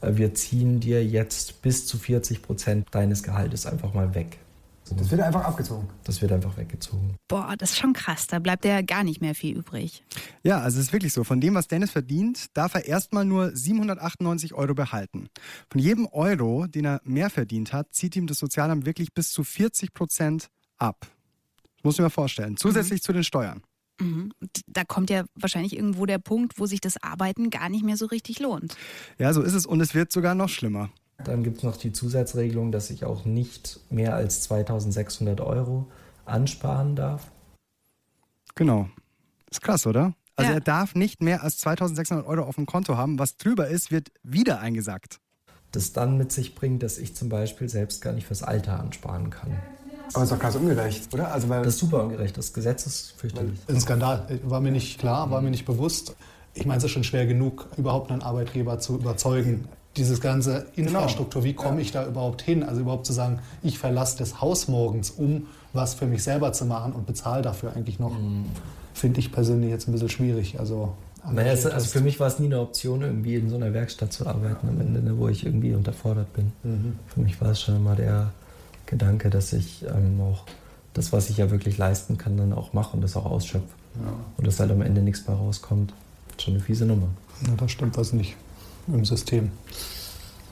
Äh, 0.01 0.15
wir 0.15 0.33
ziehen 0.33 0.79
dir 0.79 1.05
jetzt 1.05 1.61
bis 1.61 1.85
zu 1.85 1.99
40 1.99 2.41
Prozent 2.41 2.87
deines 2.91 3.21
Gehaltes 3.21 3.67
einfach 3.67 3.93
mal 3.93 4.15
weg. 4.15 4.39
Das 4.97 5.11
wird 5.11 5.21
einfach 5.21 5.43
abgezogen. 5.43 5.87
Das 6.03 6.19
wird 6.19 6.31
einfach 6.31 6.57
weggezogen. 6.57 7.15
Boah, 7.27 7.53
das 7.55 7.71
ist 7.71 7.77
schon 7.77 7.93
krass. 7.93 8.25
Da 8.25 8.39
bleibt 8.39 8.65
ja 8.65 8.81
gar 8.81 9.03
nicht 9.03 9.21
mehr 9.21 9.35
viel 9.35 9.55
übrig. 9.55 10.03
Ja, 10.41 10.61
also 10.61 10.79
es 10.79 10.87
ist 10.87 10.93
wirklich 10.93 11.13
so. 11.13 11.23
Von 11.23 11.41
dem, 11.41 11.53
was 11.53 11.67
Dennis 11.67 11.91
verdient, 11.91 12.57
darf 12.57 12.73
er 12.73 12.85
erstmal 12.85 13.23
nur 13.23 13.55
798 13.55 14.55
Euro 14.55 14.73
behalten. 14.73 15.29
Von 15.71 15.79
jedem 15.79 16.07
Euro, 16.07 16.65
den 16.65 16.85
er 16.85 17.01
mehr 17.03 17.29
verdient 17.29 17.71
hat, 17.71 17.93
zieht 17.93 18.15
ihm 18.15 18.25
das 18.25 18.39
Sozialamt 18.39 18.87
wirklich 18.87 19.13
bis 19.13 19.31
zu 19.31 19.43
40 19.43 19.93
Prozent 19.93 20.47
ab. 20.79 20.97
Das 21.01 21.83
muss 21.83 21.95
ich 21.95 22.01
mir 22.01 22.09
vorstellen. 22.09 22.57
Zusätzlich 22.57 23.01
mhm. 23.01 23.05
zu 23.05 23.13
den 23.13 23.23
Steuern. 23.23 23.61
Mhm. 23.99 24.31
Da 24.67 24.83
kommt 24.83 25.09
ja 25.09 25.25
wahrscheinlich 25.35 25.75
irgendwo 25.75 26.05
der 26.05 26.19
Punkt, 26.19 26.59
wo 26.59 26.65
sich 26.65 26.81
das 26.81 27.01
Arbeiten 27.01 27.49
gar 27.49 27.69
nicht 27.69 27.83
mehr 27.83 27.97
so 27.97 28.05
richtig 28.05 28.39
lohnt. 28.39 28.75
Ja, 29.17 29.33
so 29.33 29.41
ist 29.41 29.53
es 29.53 29.65
und 29.65 29.81
es 29.81 29.93
wird 29.93 30.11
sogar 30.11 30.35
noch 30.35 30.49
schlimmer. 30.49 30.89
Dann 31.23 31.43
gibt 31.43 31.57
es 31.57 31.63
noch 31.63 31.75
die 31.77 31.91
Zusatzregelung, 31.91 32.71
dass 32.71 32.89
ich 32.89 33.03
auch 33.03 33.25
nicht 33.25 33.81
mehr 33.89 34.15
als 34.15 34.43
2600 34.43 35.41
Euro 35.41 35.91
ansparen 36.25 36.95
darf. 36.95 37.29
Genau. 38.55 38.89
Ist 39.49 39.61
krass, 39.61 39.85
oder? 39.85 40.13
Also 40.35 40.51
ja. 40.51 40.57
er 40.57 40.61
darf 40.61 40.95
nicht 40.95 41.21
mehr 41.21 41.43
als 41.43 41.57
2600 41.57 42.25
Euro 42.25 42.43
auf 42.43 42.55
dem 42.55 42.65
Konto 42.65 42.95
haben. 42.95 43.19
Was 43.19 43.35
drüber 43.35 43.67
ist, 43.67 43.91
wird 43.91 44.11
wieder 44.23 44.59
eingesackt. 44.59 45.19
Das 45.71 45.91
dann 45.91 46.17
mit 46.17 46.31
sich 46.31 46.55
bringt, 46.55 46.81
dass 46.81 46.97
ich 46.97 47.15
zum 47.15 47.29
Beispiel 47.29 47.67
selbst 47.67 48.01
gar 48.01 48.13
nicht 48.13 48.25
fürs 48.25 48.41
Alter 48.41 48.79
ansparen 48.79 49.29
kann. 49.29 49.59
Aber 50.13 50.23
ist 50.23 50.31
doch 50.31 50.39
krass 50.39 50.55
ungerecht, 50.55 51.13
oder? 51.13 51.31
Also 51.31 51.49
weil 51.49 51.63
das 51.63 51.75
ist 51.75 51.79
super 51.79 52.03
ungerecht. 52.03 52.37
Das 52.37 52.53
Gesetz 52.53 52.85
ist 52.85 53.13
fürchterlich. 53.17 53.59
Ein 53.67 53.79
Skandal. 53.79 54.39
War 54.43 54.61
mir 54.61 54.71
nicht 54.71 54.99
klar, 54.99 55.29
war 55.31 55.41
mir 55.41 55.51
nicht 55.51 55.65
bewusst. 55.65 56.15
Ich 56.53 56.65
meine, 56.65 56.79
es 56.79 56.83
ist 56.83 56.91
schon 56.91 57.03
schwer 57.03 57.25
genug, 57.25 57.67
überhaupt 57.77 58.11
einen 58.11 58.21
Arbeitgeber 58.21 58.79
zu 58.79 58.95
überzeugen. 58.95 59.67
Diese 59.97 60.17
ganze 60.19 60.67
Infrastruktur, 60.75 61.43
wie 61.43 61.53
komme 61.53 61.81
ich 61.81 61.91
da 61.91 62.05
überhaupt 62.05 62.41
hin? 62.41 62.63
Also 62.63 62.81
überhaupt 62.81 63.05
zu 63.05 63.13
sagen, 63.13 63.39
ich 63.63 63.79
verlasse 63.79 64.17
das 64.17 64.41
Haus 64.41 64.67
morgens, 64.67 65.11
um 65.11 65.47
was 65.73 65.93
für 65.93 66.05
mich 66.05 66.23
selber 66.23 66.53
zu 66.53 66.65
machen 66.65 66.93
und 66.93 67.05
bezahle 67.05 67.41
dafür 67.41 67.73
eigentlich 67.75 67.99
noch, 67.99 68.11
mhm. 68.11 68.45
finde 68.93 69.19
ich 69.19 69.31
persönlich 69.31 69.69
jetzt 69.69 69.87
ein 69.87 69.91
bisschen 69.91 70.09
schwierig. 70.09 70.59
Also 70.59 70.93
naja, 71.31 71.51
also 71.51 71.79
für 71.81 72.01
mich 72.01 72.19
war 72.19 72.27
es 72.27 72.39
nie 72.39 72.45
eine 72.45 72.59
Option, 72.59 73.01
irgendwie 73.01 73.35
in 73.35 73.49
so 73.49 73.55
einer 73.55 73.73
Werkstatt 73.73 74.13
zu 74.13 74.25
arbeiten 74.25 74.67
am 74.69 74.79
Ende, 74.79 75.01
ne, 75.01 75.17
wo 75.17 75.27
ich 75.27 75.45
irgendwie 75.45 75.73
unterfordert 75.73 76.31
bin. 76.33 76.51
Mhm. 76.63 76.95
Für 77.07 77.19
mich 77.21 77.39
war 77.41 77.51
es 77.51 77.61
schon 77.61 77.75
immer 77.75 77.95
der, 77.95 78.31
Gedanke, 78.89 79.29
dass 79.29 79.53
ich 79.53 79.85
ähm, 79.85 80.19
auch 80.19 80.43
das, 80.93 81.13
was 81.13 81.29
ich 81.29 81.37
ja 81.37 81.51
wirklich 81.51 81.77
leisten 81.77 82.17
kann, 82.17 82.37
dann 82.37 82.53
auch 82.53 82.73
mache 82.73 82.95
und 82.95 83.01
das 83.01 83.15
auch 83.15 83.25
ausschöpfe. 83.25 83.67
Ja. 83.95 84.13
Und 84.37 84.47
dass 84.47 84.59
halt 84.59 84.71
am 84.71 84.81
Ende 84.81 85.01
nichts 85.01 85.27
mehr 85.27 85.37
rauskommt. 85.37 85.93
Schon 86.39 86.55
eine 86.55 86.63
fiese 86.63 86.85
Nummer. 86.85 87.07
Ja, 87.45 87.53
da 87.55 87.67
stimmt 87.69 87.97
was 87.97 88.13
nicht 88.13 88.35
im 88.87 89.05
System. 89.05 89.51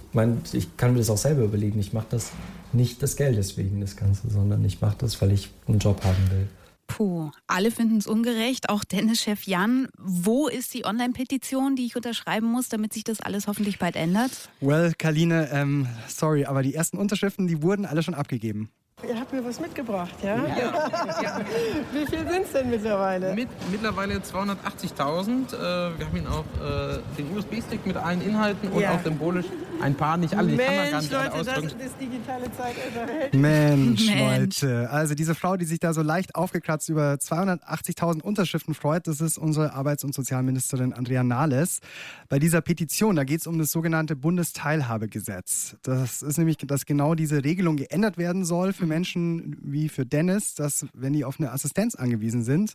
Ich 0.10 0.14
meine, 0.14 0.38
ich 0.54 0.78
kann 0.78 0.94
mir 0.94 1.00
das 1.00 1.10
auch 1.10 1.18
selber 1.18 1.44
überlegen. 1.44 1.80
Ich 1.80 1.94
mache 1.94 2.08
das 2.12 2.32
nicht 2.74 3.02
des 3.02 3.16
Geldes 3.16 3.58
wegen 3.58 3.82
das 3.82 3.96
Ganze, 3.96 4.30
sondern 4.30 4.64
ich 4.64 4.82
mache 4.82 4.96
das, 5.00 5.22
weil 5.22 5.32
ich 5.32 5.50
einen 5.68 5.80
Job 5.80 6.04
haben 6.04 6.32
will. 6.32 6.48
Puh, 6.88 7.32
alle 7.48 7.70
finden 7.70 7.98
es 7.98 8.08
ungerecht, 8.08 8.70
auch 8.70 8.84
Dennis-Chef 8.84 9.44
Jan. 9.44 9.90
Wo 9.98 10.48
ist 10.48 10.74
die 10.74 10.86
Online-Petition, 10.86 11.76
die 11.76 11.86
ich 11.86 11.96
unterschreiben 11.96 12.48
muss, 12.48 12.70
damit 12.70 12.94
sich 12.94 13.04
das 13.04 13.20
alles 13.22 13.48
hoffentlich 13.48 13.78
bald 13.78 13.96
ändert? 13.96 14.32
Well, 14.62 14.94
Kaline, 14.98 15.50
ähm, 15.52 15.88
sorry, 16.08 16.46
aber 16.46 16.64
die 16.64 16.74
ersten 16.74 16.98
Unterschriften, 16.98 17.48
die 17.48 17.62
wurden 17.62 17.86
alle 17.86 18.04
schon 18.04 18.14
abgegeben. 18.14 18.70
Ihr 19.04 19.20
habt 19.20 19.32
mir 19.32 19.46
was 19.46 19.60
mitgebracht, 19.60 20.16
ja? 20.24 20.38
Ja. 20.38 21.22
ja. 21.22 21.42
Wie 21.94 22.08
viel 22.08 22.28
sind 22.28 22.46
es 22.46 22.52
denn 22.52 22.72
mittlerweile? 22.72 23.36
Mit, 23.36 23.48
mittlerweile 23.70 24.16
280.000. 24.16 25.54
Äh, 25.54 26.00
wir 26.00 26.06
haben 26.08 26.18
ihn 26.18 26.26
auch 26.26 26.44
äh, 26.66 26.98
den 27.16 27.38
USB-Stick 27.38 27.86
mit 27.86 27.96
allen 27.96 28.22
Inhalten 28.22 28.72
und 28.72 28.82
ja. 28.82 28.96
auch 28.96 29.04
symbolisch 29.04 29.46
ein 29.82 29.94
paar, 29.94 30.18
nicht 30.18 30.34
alle, 30.34 30.54
Mensch, 30.54 30.66
kann 30.66 30.76
man 30.76 30.92
gar 30.92 31.02
nicht 31.02 31.12
Leute. 31.12 31.44
Das, 31.44 31.46
das 31.46 31.98
digitale 32.00 32.46
Zeitalter. 32.52 33.38
Mensch, 33.38 34.08
Mensch, 34.08 34.62
Leute. 34.62 34.90
Also 34.90 35.14
diese 35.14 35.36
Frau, 35.36 35.58
die 35.58 35.66
sich 35.66 35.80
da 35.80 35.94
so 35.94 36.02
leicht 36.02 36.34
aufgekratzt 36.34 36.90
über 36.90 37.14
280.000 37.14 38.24
Unterschriften 38.24 38.74
freut, 38.74 39.06
das 39.06 39.22
ist 39.22 39.38
unsere 39.38 39.74
Arbeits- 39.74 40.04
und 40.04 40.16
Sozialministerin 40.16 40.94
Andrea 40.94 41.24
Nahles. 41.24 41.82
Bei 42.30 42.40
dieser 42.40 42.62
Petition, 42.62 43.16
da 43.16 43.24
geht 43.24 43.42
es 43.42 43.48
um 43.48 43.60
das 43.60 43.72
sogenannte 43.72 44.16
Bundesteilhabegesetz. 44.16 45.76
Das 45.84 46.24
ist 46.24 46.40
nämlich, 46.40 46.58
dass 46.58 46.88
genau 46.88 47.14
diese 47.14 47.44
Regelung 47.44 47.78
geändert 47.78 48.18
werden 48.18 48.44
soll 48.44 48.74
für 48.74 48.87
Menschen 48.88 49.58
wie 49.62 49.90
für 49.90 50.06
Dennis, 50.06 50.56
dass 50.56 50.86
wenn 50.94 51.14
die 51.14 51.26
auf 51.26 51.40
eine 51.40 51.52
Assistenz 51.52 51.96
angewiesen 51.96 52.44
sind, 52.44 52.74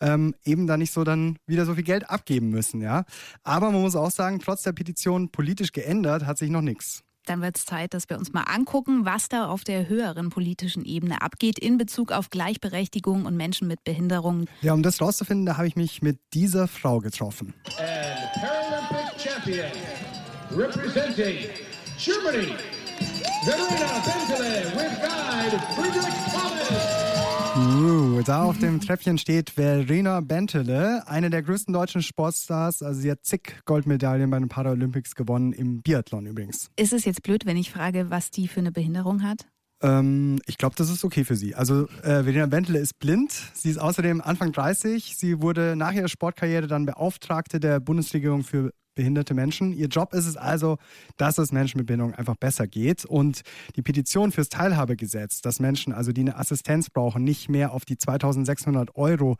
ähm, 0.00 0.34
eben 0.44 0.66
da 0.66 0.76
nicht 0.76 0.92
so 0.92 1.04
dann 1.04 1.36
wieder 1.46 1.66
so 1.66 1.74
viel 1.74 1.84
Geld 1.84 2.08
abgeben 2.10 2.50
müssen. 2.50 2.80
Ja? 2.80 3.04
Aber 3.42 3.70
man 3.70 3.80
muss 3.82 3.96
auch 3.96 4.10
sagen, 4.10 4.40
trotz 4.40 4.62
der 4.62 4.72
Petition 4.72 5.30
politisch 5.30 5.72
geändert 5.72 6.26
hat 6.26 6.38
sich 6.38 6.50
noch 6.50 6.62
nichts. 6.62 7.02
dann 7.26 7.42
wird 7.42 7.58
es 7.58 7.64
Zeit, 7.64 7.94
dass 7.94 8.08
wir 8.08 8.18
uns 8.18 8.32
mal 8.32 8.42
angucken, 8.42 9.04
was 9.04 9.28
da 9.28 9.46
auf 9.46 9.62
der 9.62 9.88
höheren 9.88 10.30
politischen 10.30 10.84
Ebene 10.84 11.22
abgeht 11.22 11.58
in 11.60 11.78
Bezug 11.78 12.10
auf 12.10 12.30
Gleichberechtigung 12.30 13.24
und 13.24 13.36
Menschen 13.36 13.68
mit 13.68 13.84
Behinderung. 13.84 14.46
Ja, 14.62 14.72
um 14.72 14.82
das 14.82 15.00
rauszufinden, 15.00 15.46
da 15.46 15.56
habe 15.56 15.68
ich 15.68 15.76
mich 15.76 16.02
mit 16.02 16.18
dieser 16.34 16.66
Frau 16.66 16.98
getroffen. 16.98 17.54
And 17.78 18.32
Paralympic 18.34 19.20
champion, 19.20 19.70
representing 20.56 21.48
Germany, 21.98 22.54
Verena 23.42 24.02
Bentele 24.04 24.64
with 24.74 25.00
guide 25.00 25.58
Friedrich 25.74 26.14
Thomas. 26.30 27.00
Uh, 27.56 28.22
da 28.22 28.42
auf 28.42 28.58
dem 28.58 28.82
Treppchen 28.82 29.16
steht 29.16 29.48
Verena 29.48 30.20
Bentele, 30.20 31.08
eine 31.08 31.30
der 31.30 31.42
größten 31.42 31.72
deutschen 31.72 32.02
Sportstars. 32.02 32.82
Also 32.82 33.00
sie 33.00 33.10
hat 33.10 33.24
zig 33.24 33.62
Goldmedaillen 33.64 34.28
bei 34.28 34.38
den 34.38 34.50
Paralympics 34.50 35.14
gewonnen, 35.14 35.54
im 35.54 35.80
Biathlon 35.80 36.26
übrigens. 36.26 36.70
Ist 36.76 36.92
es 36.92 37.06
jetzt 37.06 37.22
blöd, 37.22 37.46
wenn 37.46 37.56
ich 37.56 37.70
frage, 37.70 38.10
was 38.10 38.30
die 38.30 38.46
für 38.46 38.60
eine 38.60 38.72
Behinderung 38.72 39.22
hat? 39.22 39.46
Ähm, 39.82 40.38
ich 40.46 40.58
glaube, 40.58 40.74
das 40.76 40.90
ist 40.90 41.02
okay 41.02 41.24
für 41.24 41.36
sie. 41.36 41.54
Also 41.54 41.88
äh, 42.02 42.22
Verena 42.22 42.44
Bentele 42.44 42.78
ist 42.78 42.98
blind. 42.98 43.32
Sie 43.54 43.70
ist 43.70 43.78
außerdem 43.78 44.20
Anfang 44.20 44.52
30. 44.52 45.16
Sie 45.16 45.40
wurde 45.40 45.76
nach 45.76 45.92
ihrer 45.92 46.08
Sportkarriere 46.08 46.66
dann 46.66 46.84
Beauftragte 46.84 47.58
der 47.58 47.80
Bundesregierung 47.80 48.44
für 48.44 48.72
behinderte 49.00 49.32
Menschen. 49.32 49.72
Ihr 49.72 49.86
Job 49.86 50.12
ist 50.12 50.26
es 50.26 50.36
also, 50.36 50.76
dass 51.16 51.38
es 51.38 51.52
Menschen 51.52 51.78
mit 51.78 51.86
Behinderung 51.86 52.12
einfach 52.12 52.36
besser 52.36 52.66
geht. 52.66 53.06
Und 53.06 53.40
die 53.74 53.80
Petition 53.80 54.30
fürs 54.30 54.50
Teilhabegesetz, 54.50 55.40
dass 55.40 55.58
Menschen, 55.58 55.94
also 55.94 56.12
die 56.12 56.20
eine 56.20 56.36
Assistenz 56.36 56.90
brauchen, 56.90 57.24
nicht 57.24 57.48
mehr 57.48 57.72
auf 57.72 57.86
die 57.86 57.96
2600 57.96 58.96
Euro 58.96 59.38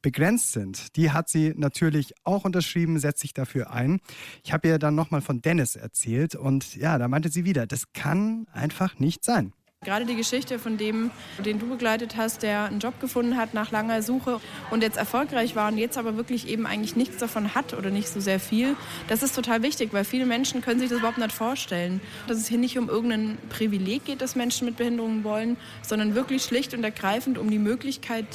begrenzt 0.00 0.52
sind, 0.52 0.96
die 0.96 1.10
hat 1.10 1.28
sie 1.28 1.52
natürlich 1.54 2.14
auch 2.24 2.46
unterschrieben, 2.46 2.98
setzt 2.98 3.20
sich 3.20 3.34
dafür 3.34 3.70
ein. 3.70 4.00
Ich 4.44 4.54
habe 4.54 4.66
ihr 4.66 4.78
dann 4.78 4.94
nochmal 4.94 5.20
von 5.20 5.42
Dennis 5.42 5.76
erzählt 5.76 6.34
und 6.34 6.74
ja, 6.76 6.96
da 6.96 7.06
meinte 7.06 7.28
sie 7.28 7.44
wieder, 7.44 7.66
das 7.66 7.92
kann 7.92 8.46
einfach 8.50 8.98
nicht 8.98 9.26
sein. 9.26 9.52
Gerade 9.84 10.06
die 10.06 10.14
Geschichte 10.14 10.60
von 10.60 10.78
dem, 10.78 11.10
den 11.44 11.58
du 11.58 11.68
begleitet 11.68 12.16
hast, 12.16 12.44
der 12.44 12.66
einen 12.66 12.78
Job 12.78 13.00
gefunden 13.00 13.36
hat 13.36 13.52
nach 13.52 13.72
langer 13.72 14.00
Suche 14.00 14.40
und 14.70 14.80
jetzt 14.80 14.96
erfolgreich 14.96 15.56
war 15.56 15.72
und 15.72 15.76
jetzt 15.76 15.98
aber 15.98 16.16
wirklich 16.16 16.46
eben 16.46 16.66
eigentlich 16.68 16.94
nichts 16.94 17.16
davon 17.16 17.56
hat 17.56 17.74
oder 17.74 17.90
nicht 17.90 18.06
so 18.06 18.20
sehr 18.20 18.38
viel, 18.38 18.76
das 19.08 19.24
ist 19.24 19.34
total 19.34 19.64
wichtig, 19.64 19.92
weil 19.92 20.04
viele 20.04 20.24
Menschen 20.24 20.60
können 20.60 20.78
sich 20.78 20.88
das 20.88 20.98
überhaupt 20.98 21.18
nicht 21.18 21.32
vorstellen. 21.32 22.00
Dass 22.28 22.38
es 22.38 22.46
hier 22.46 22.58
nicht 22.58 22.78
um 22.78 22.88
irgendein 22.88 23.38
Privileg 23.48 24.04
geht, 24.04 24.20
das 24.20 24.36
Menschen 24.36 24.66
mit 24.66 24.76
Behinderungen 24.76 25.24
wollen, 25.24 25.56
sondern 25.82 26.14
wirklich 26.14 26.44
schlicht 26.44 26.74
und 26.74 26.84
ergreifend 26.84 27.36
um 27.36 27.50
die 27.50 27.58
Möglichkeit, 27.58 28.26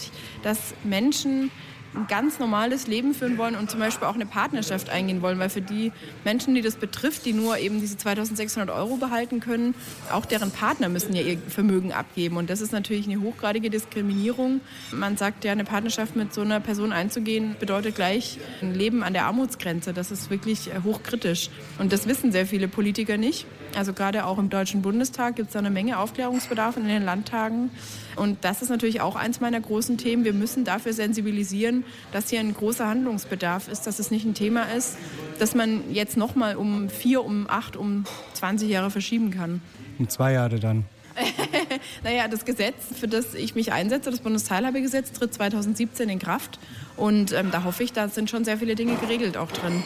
dass 0.44 0.74
Menschen 0.84 1.50
ein 1.96 2.08
ganz 2.08 2.40
normales 2.40 2.88
Leben 2.88 3.14
führen 3.14 3.38
wollen 3.38 3.56
und 3.56 3.72
zum 3.72 3.80
Beispiel 3.80 4.08
auch 4.08 4.16
eine 4.16 4.26
Partnerschaft 4.26 4.90
eingehen 4.90 5.22
wollen, 5.22 5.40
weil 5.40 5.50
für 5.50 5.62
die 5.62 5.92
Menschen, 6.24 6.56
die 6.56 6.62
das 6.62 6.76
betrifft, 6.76 7.26
die 7.26 7.34
nur 7.34 7.58
eben 7.58 7.80
diese 7.80 7.98
2600 7.98 8.76
Euro 8.76 8.98
behalten 8.98 9.40
können, 9.40 9.76
auch 10.12 10.26
deren 10.26 10.52
Partner 10.52 10.90
müssen 10.90 11.16
ja 11.16 11.22
ihr 11.22 11.38
Vermögen 11.48 11.94
abgeben 11.94 12.38
und 12.38 12.50
das 12.50 12.62
ist 12.62 12.72
natürlich 12.72 13.08
eine 13.08 13.22
hochgradige 13.22 13.70
Diskriminierung. 13.70 14.62
Man 14.92 15.18
sagt 15.18 15.44
ja, 15.46 15.52
eine 15.52 15.64
Partnerschaft 15.64 16.16
mit 16.16 16.34
so 16.34 16.42
einer 16.42 16.60
Person 16.60 16.92
einzugehen, 16.92 17.56
bedeutet 17.60 17.96
gleich 17.96 18.40
ein 18.62 18.74
Leben 18.74 19.04
an 19.04 19.14
der 19.14 19.26
Armutsgrenze. 19.26 19.94
Das 19.94 20.12
ist 20.12 20.30
wirklich 20.30 20.68
äh, 20.68 20.82
hochkritisch 20.84 21.50
und 21.80 21.92
das 21.94 22.08
wissen 22.08 22.32
sehr 22.32 22.46
viele 22.46 22.68
Politiker 22.68 23.18
nicht. 23.18 23.46
Also 23.76 23.94
gerade 23.94 24.26
auch 24.26 24.38
im 24.38 24.50
Deutschen 24.50 24.82
Bundestag 24.82 25.36
gibt 25.36 25.50
es 25.50 25.54
da 25.54 25.60
eine 25.60 25.70
Menge 25.70 26.00
Aufklärungsbedarf 26.00 26.78
in 26.78 26.88
den 26.88 27.04
Landtagen. 27.04 27.70
Und 28.18 28.44
das 28.44 28.62
ist 28.62 28.70
natürlich 28.70 29.02
auch 29.02 29.16
eins 29.16 29.40
meiner 29.40 29.60
großen 29.62 29.98
Themen. 29.98 30.24
Wir 30.26 30.34
müssen 30.34 30.64
dafür 30.66 30.94
sensibilisieren, 30.94 31.86
dass 32.12 32.30
hier 32.30 32.40
ein 32.40 32.54
großer 32.54 32.88
Handlungsbedarf 32.88 33.68
ist, 33.68 33.88
dass 33.88 34.00
es 34.00 34.12
nicht 34.12 34.26
ein 34.26 34.34
Thema 34.34 34.64
ist, 34.64 34.98
dass 35.40 35.56
man 35.56 35.94
jetzt 35.94 36.18
noch 36.18 36.36
mal 36.36 36.56
um 36.56 36.90
vier, 36.90 37.24
um 37.24 37.50
acht, 37.50 37.76
um 37.76 38.06
20 38.34 38.70
Jahre 38.70 38.92
verschieben 38.92 39.32
kann. 39.32 39.62
Um 40.00 40.10
zwei 40.10 40.34
Jahre 40.34 40.60
dann. 40.60 40.86
naja, 42.04 42.28
das 42.28 42.46
Gesetz, 42.46 42.76
für 43.00 43.08
das 43.08 43.34
ich 43.34 43.56
mich 43.56 43.72
einsetze, 43.72 44.12
das 44.12 44.20
Bundesteilhabegesetz, 44.20 45.12
tritt 45.12 45.34
2017 45.34 46.10
in 46.10 46.20
Kraft. 46.20 46.60
Und 46.96 47.32
ähm, 47.34 47.50
da 47.52 47.64
hoffe 47.64 47.84
ich, 47.84 47.94
da 47.94 48.10
sind 48.10 48.30
schon 48.30 48.46
sehr 48.46 48.58
viele 48.58 48.76
Dinge 48.76 48.96
geregelt 48.96 49.38
auch 49.38 49.52
drin. 49.52 49.84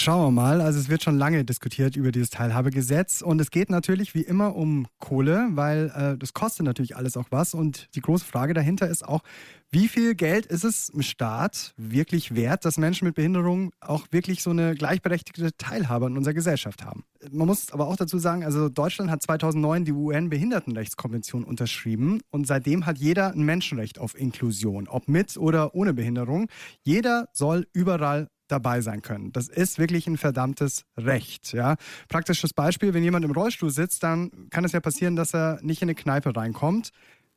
Schauen 0.00 0.26
wir 0.26 0.30
mal. 0.30 0.60
Also 0.60 0.78
es 0.78 0.88
wird 0.88 1.02
schon 1.02 1.18
lange 1.18 1.44
diskutiert 1.44 1.96
über 1.96 2.12
dieses 2.12 2.30
Teilhabegesetz 2.30 3.20
und 3.20 3.40
es 3.40 3.50
geht 3.50 3.68
natürlich 3.68 4.14
wie 4.14 4.22
immer 4.22 4.54
um 4.54 4.86
Kohle, 5.00 5.48
weil 5.50 5.92
äh, 5.92 6.16
das 6.16 6.34
kostet 6.34 6.64
natürlich 6.66 6.96
alles 6.96 7.16
auch 7.16 7.26
was. 7.30 7.52
Und 7.52 7.88
die 7.96 8.00
große 8.00 8.24
Frage 8.24 8.54
dahinter 8.54 8.86
ist 8.88 9.04
auch, 9.04 9.24
wie 9.72 9.88
viel 9.88 10.14
Geld 10.14 10.46
ist 10.46 10.62
es 10.62 10.88
im 10.88 11.02
Staat 11.02 11.74
wirklich 11.76 12.36
wert, 12.36 12.64
dass 12.64 12.78
Menschen 12.78 13.06
mit 13.06 13.16
Behinderung 13.16 13.72
auch 13.80 14.06
wirklich 14.12 14.44
so 14.44 14.50
eine 14.50 14.76
gleichberechtigte 14.76 15.50
Teilhabe 15.56 16.06
in 16.06 16.16
unserer 16.16 16.34
Gesellschaft 16.34 16.84
haben? 16.84 17.02
Man 17.32 17.48
muss 17.48 17.72
aber 17.72 17.88
auch 17.88 17.96
dazu 17.96 18.18
sagen, 18.18 18.44
also 18.44 18.68
Deutschland 18.68 19.10
hat 19.10 19.20
2009 19.24 19.84
die 19.84 19.92
UN-Behindertenrechtskonvention 19.92 21.42
unterschrieben 21.42 22.20
und 22.30 22.46
seitdem 22.46 22.86
hat 22.86 22.98
jeder 22.98 23.32
ein 23.32 23.42
Menschenrecht 23.42 23.98
auf 23.98 24.16
Inklusion, 24.16 24.86
ob 24.86 25.08
mit 25.08 25.36
oder 25.36 25.74
ohne 25.74 25.92
Behinderung. 25.92 26.46
Jeder 26.84 27.28
soll 27.32 27.66
überall 27.72 28.28
dabei 28.48 28.80
sein 28.80 29.02
können. 29.02 29.32
Das 29.32 29.48
ist 29.48 29.78
wirklich 29.78 30.06
ein 30.06 30.16
verdammtes 30.16 30.84
Recht. 30.96 31.52
Ja? 31.52 31.76
Praktisches 32.08 32.52
Beispiel, 32.52 32.94
wenn 32.94 33.04
jemand 33.04 33.24
im 33.24 33.30
Rollstuhl 33.30 33.70
sitzt, 33.70 34.02
dann 34.02 34.48
kann 34.50 34.64
es 34.64 34.72
ja 34.72 34.80
passieren, 34.80 35.16
dass 35.16 35.34
er 35.34 35.58
nicht 35.62 35.82
in 35.82 35.86
eine 35.86 35.94
Kneipe 35.94 36.34
reinkommt. 36.34 36.90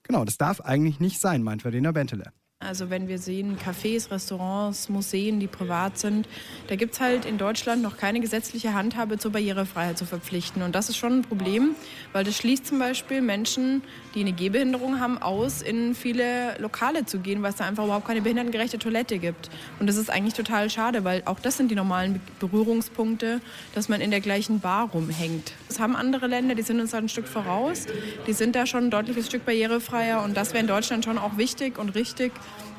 Genau, 0.03 0.25
das 0.25 0.37
darf 0.37 0.61
eigentlich 0.61 0.99
nicht 0.99 1.19
sein, 1.19 1.43
meint 1.43 1.61
Verena 1.61 1.91
Bentele. 1.91 2.31
Also 2.63 2.91
wenn 2.91 3.07
wir 3.07 3.17
sehen, 3.17 3.57
Cafés, 3.57 4.11
Restaurants, 4.11 4.87
Museen, 4.87 5.39
die 5.39 5.47
privat 5.47 5.97
sind, 5.97 6.27
da 6.67 6.75
gibt 6.75 6.93
es 6.93 6.99
halt 6.99 7.25
in 7.25 7.39
Deutschland 7.39 7.81
noch 7.81 7.97
keine 7.97 8.19
gesetzliche 8.19 8.75
Handhabe 8.75 9.17
zur 9.17 9.31
Barrierefreiheit 9.31 9.97
zu 9.97 10.05
verpflichten. 10.05 10.61
Und 10.61 10.75
das 10.75 10.87
ist 10.87 10.97
schon 10.97 11.19
ein 11.19 11.21
Problem, 11.23 11.75
weil 12.13 12.23
das 12.23 12.37
schließt 12.37 12.67
zum 12.67 12.77
Beispiel 12.77 13.21
Menschen, 13.21 13.81
die 14.13 14.19
eine 14.19 14.31
Gehbehinderung 14.31 14.99
haben, 14.99 15.17
aus, 15.17 15.63
in 15.63 15.95
viele 15.95 16.55
Lokale 16.59 17.05
zu 17.07 17.17
gehen, 17.17 17.41
weil 17.41 17.49
es 17.49 17.55
da 17.55 17.65
einfach 17.65 17.85
überhaupt 17.85 18.05
keine 18.05 18.21
behindertengerechte 18.21 18.77
Toilette 18.77 19.17
gibt. 19.17 19.49
Und 19.79 19.87
das 19.87 19.97
ist 19.97 20.11
eigentlich 20.11 20.35
total 20.35 20.69
schade, 20.69 21.03
weil 21.03 21.23
auch 21.25 21.39
das 21.39 21.57
sind 21.57 21.71
die 21.71 21.75
normalen 21.75 22.21
Berührungspunkte, 22.39 23.41
dass 23.73 23.89
man 23.89 24.01
in 24.01 24.11
der 24.11 24.21
gleichen 24.21 24.59
Bar 24.59 24.91
rumhängt. 24.91 25.53
Das 25.67 25.79
haben 25.79 25.95
andere 25.95 26.27
Länder, 26.27 26.53
die 26.53 26.61
sind 26.61 26.79
uns 26.79 26.91
da 26.91 26.99
ein 26.99 27.09
Stück 27.09 27.27
voraus. 27.27 27.87
Die 28.27 28.33
sind 28.33 28.55
da 28.55 28.67
schon 28.67 28.85
ein 28.85 28.91
deutliches 28.91 29.25
Stück 29.25 29.45
barrierefreier 29.45 30.23
und 30.23 30.37
das 30.37 30.53
wäre 30.53 30.61
in 30.61 30.67
Deutschland 30.67 31.05
schon 31.05 31.17
auch 31.17 31.37
wichtig 31.37 31.79
und 31.79 31.89
richtig 31.95 32.31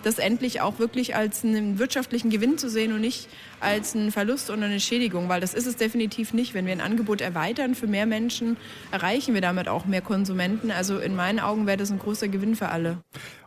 das 0.03 0.19
endlich 0.19 0.61
auch 0.61 0.79
wirklich 0.79 1.17
als 1.17 1.45
einen 1.45 1.79
wirtschaftlichen 1.79 2.31
Gewinn 2.31 2.59
zu 2.59 2.69
sehen 2.69 2.93
und 2.93 3.01
nicht 3.01 3.29
als 3.61 3.95
einen 3.95 4.13
Verlust 4.13 4.51
oder 4.51 4.65
eine 4.65 4.81
Schädigung, 4.81 5.29
weil 5.29 5.41
das 5.41 5.55
ist 5.55 5.67
es 5.67 5.77
definitiv 5.77 6.33
nicht. 6.33 6.55
Wenn 6.55 6.67
wir 6.67 6.73
ein 6.73 6.81
Angebot 6.81 7.21
erweitern 7.21 7.75
für 7.75 7.87
mehr 7.87 8.07
Menschen, 8.07 8.57
erreichen 8.91 9.35
wir 9.35 9.41
damit 9.41 9.69
auch 9.69 9.85
mehr 9.87 10.03
Konsumenten. 10.03 10.71
Also 10.71 10.99
in 10.99 11.15
meinen 11.15 11.39
Augen 11.39 11.67
wäre 11.67 11.77
das 11.77 11.91
ein 11.91 11.99
großer 11.99 12.29
Gewinn 12.29 12.57
für 12.57 12.69
alle. 12.69 12.99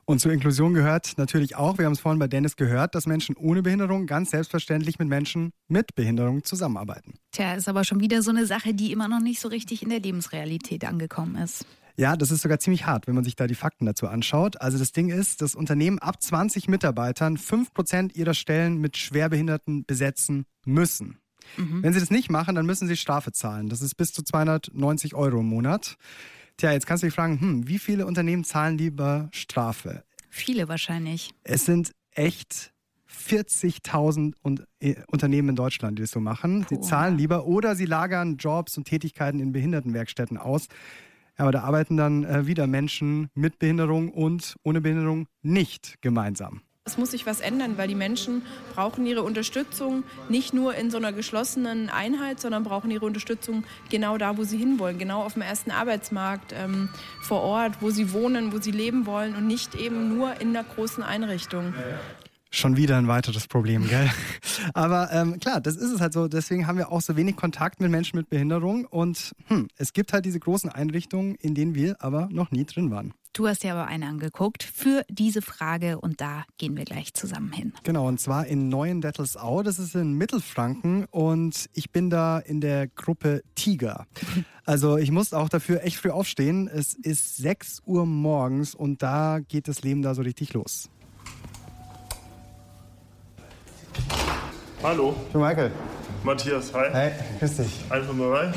Und 0.08 0.20
zur 0.20 0.32
Inklusion 0.32 0.76
gehört 0.76 1.18
natürlich 1.18 1.56
auch, 1.56 1.80
wir 1.80 1.86
haben 1.86 1.94
es 1.94 2.00
vorhin 2.00 2.20
bei 2.20 2.28
Dennis 2.28 2.56
gehört, 2.56 2.94
dass 2.94 3.08
Menschen 3.08 3.36
ohne 3.36 3.64
Behinderung 3.64 4.06
ganz 4.06 4.30
selbstverständlich 4.30 5.00
mit 5.00 5.08
Menschen 5.08 5.50
mit 5.68 5.96
Behinderung 5.96 6.44
zusammenarbeiten. 6.44 7.16
Tja, 7.32 7.56
ist 7.56 7.68
aber 7.68 7.84
schon 7.84 8.00
wieder 8.00 8.22
so 8.22 8.30
eine 8.30 8.46
Sache, 8.46 8.76
die 8.76 8.92
immer 8.92 9.08
noch 9.08 9.20
nicht 9.20 9.40
so 9.40 9.48
richtig 9.48 9.82
in 9.82 9.90
der 9.90 10.00
Lebensrealität 10.00 10.86
angekommen 10.86 11.36
ist. 11.38 11.66
Ja, 11.98 12.18
das 12.18 12.32
ist 12.32 12.42
sogar 12.42 12.60
ziemlich 12.60 12.86
hart, 12.86 13.08
wenn 13.08 13.16
man 13.16 13.24
sich 13.24 13.36
da 13.36 13.48
die 13.48 13.56
Fakten 13.56 13.86
dazu 13.86 14.08
anschaut. 14.08 14.60
Also 14.60 14.78
das 14.78 14.92
Ding 14.92 15.10
ist, 15.10 15.42
dass 15.42 15.56
Unternehmen 15.56 16.00
ab 16.00 16.22
20 16.22 16.68
Mitarbeitern 16.68 17.38
5% 17.38 18.16
ihrer 18.16 18.34
Stellen 18.34 18.80
mit 18.80 18.98
Schwerbehinderten 18.98 19.86
besetzen 19.86 20.46
müssen. 20.66 21.20
Mhm. 21.58 21.84
Wenn 21.84 21.94
sie 21.94 22.00
das 22.00 22.12
nicht 22.12 22.30
machen, 22.30 22.56
dann 22.56 22.66
müssen 22.66 22.88
sie 22.88 22.98
Strafe 22.98 23.32
zahlen. 23.32 23.70
Das 23.70 23.82
ist 23.82 23.96
bis 23.96 24.12
zu 24.12 24.24
290 24.24 25.16
Euro 25.16 25.40
im 25.40 25.48
Monat. 25.48 25.96
Tja, 26.58 26.72
jetzt 26.72 26.86
kannst 26.88 27.04
du 27.04 27.08
dich 27.08 27.16
fragen, 27.16 27.40
hm, 27.40 27.68
wie 27.68 27.80
viele 27.80 28.06
Unternehmen 28.06 28.44
zahlen 28.44 28.78
lieber 28.78 29.30
Strafe? 29.32 30.04
Viele 30.30 30.68
wahrscheinlich. 30.68 31.32
Es 31.44 31.66
sind 31.66 31.92
echt 32.12 32.74
40.000 33.10 34.34
äh, 34.80 34.96
Unternehmen 35.08 35.50
in 35.50 35.56
Deutschland, 35.56 35.98
die 35.98 36.04
das 36.04 36.12
so 36.12 36.20
machen. 36.20 36.66
Sie 36.70 36.80
zahlen 36.82 37.18
lieber 37.18 37.46
oder 37.46 37.76
sie 37.76 37.86
lagern 37.86 38.38
Jobs 38.38 38.78
und 38.78 38.86
Tätigkeiten 38.86 39.40
in 39.40 39.52
Behindertenwerkstätten 39.52 40.38
aus. 40.38 40.68
Aber 41.38 41.52
da 41.52 41.62
arbeiten 41.62 41.98
dann 41.98 42.24
äh, 42.24 42.48
wieder 42.48 42.68
Menschen 42.68 43.30
mit 43.34 43.60
Behinderung 43.60 44.12
und 44.12 44.56
ohne 44.64 44.82
Behinderung 44.82 45.28
nicht 45.42 46.02
gemeinsam. 46.02 46.62
Es 46.88 47.00
muss 47.00 47.12
sich 47.12 47.26
was 47.26 47.42
ändern, 47.42 47.80
weil 47.80 47.88
die 47.88 47.96
Menschen 47.96 48.44
brauchen 48.76 49.08
ihre 49.08 49.24
Unterstützung 49.24 50.04
nicht 50.30 50.54
nur 50.54 50.76
in 50.76 50.92
so 50.92 50.98
einer 50.98 51.14
geschlossenen 51.14 51.90
Einheit, 51.90 52.40
sondern 52.40 52.64
brauchen 52.64 52.92
ihre 52.92 53.08
Unterstützung 53.08 53.64
genau 53.90 54.20
da, 54.20 54.38
wo 54.38 54.44
sie 54.44 54.58
hinwollen, 54.58 55.00
genau 55.00 55.24
auf 55.24 55.34
dem 55.34 55.42
ersten 55.42 55.72
Arbeitsmarkt, 55.72 56.54
ähm, 56.56 56.90
vor 57.24 57.42
Ort, 57.42 57.82
wo 57.82 57.90
sie 57.90 58.14
wohnen, 58.14 58.54
wo 58.54 58.60
sie 58.60 58.70
leben 58.70 59.08
wollen 59.08 59.36
und 59.36 59.48
nicht 59.48 59.74
eben 59.74 60.16
nur 60.16 60.40
in 60.40 60.50
einer 60.50 60.64
großen 60.64 61.02
Einrichtung. 61.02 61.74
Schon 62.56 62.78
wieder 62.78 62.98
ein 62.98 63.10
weiteres 63.10 63.48
Problem, 63.48 63.86
gell? 63.86 64.10
Aber 64.74 65.12
ähm, 65.12 65.42
klar, 65.42 65.60
das 65.60 65.76
ist 65.76 65.92
es 65.92 66.00
halt 66.00 66.14
so. 66.14 66.30
Deswegen 66.30 66.68
haben 66.68 66.78
wir 66.78 66.90
auch 66.90 67.02
so 67.02 67.18
wenig 67.18 67.36
Kontakt 67.36 67.82
mit 67.82 67.92
Menschen 67.92 68.16
mit 68.16 68.30
Behinderung. 68.30 68.86
Und 68.86 69.34
hm, 69.48 69.68
es 69.76 69.92
gibt 69.92 70.14
halt 70.14 70.24
diese 70.24 70.40
großen 70.40 70.70
Einrichtungen, 70.70 71.36
in 71.36 71.54
denen 71.54 71.76
wir 71.76 72.02
aber 72.02 72.30
noch 72.32 72.52
nie 72.52 72.64
drin 72.64 72.92
waren. 72.92 73.14
Du 73.34 73.46
hast 73.46 73.64
dir 73.64 73.74
aber 73.74 73.88
eine 73.88 74.08
angeguckt 74.08 74.64
für 74.64 75.04
diese 75.10 75.42
Frage 75.42 76.00
und 76.00 76.22
da 76.22 76.46
gehen 76.58 76.78
wir 76.78 76.86
gleich 76.86 77.14
zusammen 77.14 77.52
hin. 77.52 77.74
Genau, 77.84 78.08
und 78.08 78.22
zwar 78.22 78.48
in 78.48 78.70
Neuendettelsau, 78.70 79.62
das 79.62 79.78
ist 79.78 79.94
in 79.94 80.14
Mittelfranken 80.14 81.04
und 81.12 81.70
ich 81.74 81.92
bin 81.92 82.10
da 82.10 82.40
in 82.40 82.62
der 82.62 82.88
Gruppe 82.88 83.44
Tiger. 83.56 84.08
Also 84.68 84.98
ich 84.98 85.12
muss 85.12 85.32
auch 85.32 85.48
dafür 85.48 85.84
echt 85.84 85.98
früh 85.98 86.10
aufstehen. 86.10 86.68
Es 86.68 86.96
ist 86.96 87.38
6 87.38 87.84
Uhr 87.86 88.08
morgens 88.08 88.74
und 88.74 89.04
da 89.04 89.38
geht 89.40 89.68
das 89.68 89.84
Leben 89.84 90.02
da 90.02 90.16
so 90.16 90.24
richtig 90.24 90.54
los. 90.54 90.90
Hallo. 94.84 95.16
Ich 95.28 95.34
bin 95.34 95.42
Michael. 95.42 95.72
Matthias, 96.24 96.74
hi. 96.74 96.90
Hey, 96.92 97.12
grüß 97.40 97.58
dich. 97.58 97.86
Einfach 97.90 98.14
mal 98.14 98.36
rein. 98.36 98.54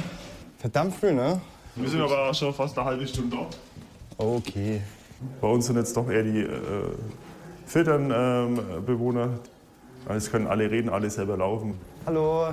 Verdammt 0.59 0.95
früh, 0.95 1.13
ne? 1.13 1.41
Wir 1.75 1.89
sind 1.89 2.01
aber 2.01 2.29
auch 2.29 2.35
schon 2.35 2.53
fast 2.53 2.77
eine 2.79 2.87
halbe 2.87 3.07
Stunde 3.07 3.37
da. 3.37 4.25
Okay. 4.25 4.83
Bei 5.41 5.49
uns 5.49 5.67
sind 5.67 5.77
jetzt 5.77 5.97
doch 5.97 6.09
eher 6.11 6.23
die 6.23 6.41
äh, 6.41 6.51
fitteren 7.67 8.13
ähm, 8.15 8.85
Bewohner. 8.85 9.31
Es 10.09 10.31
können 10.31 10.47
alle 10.47 10.71
reden, 10.71 10.89
alle 10.89 11.11
selber 11.11 11.37
laufen. 11.37 11.79
Hallo. 12.07 12.49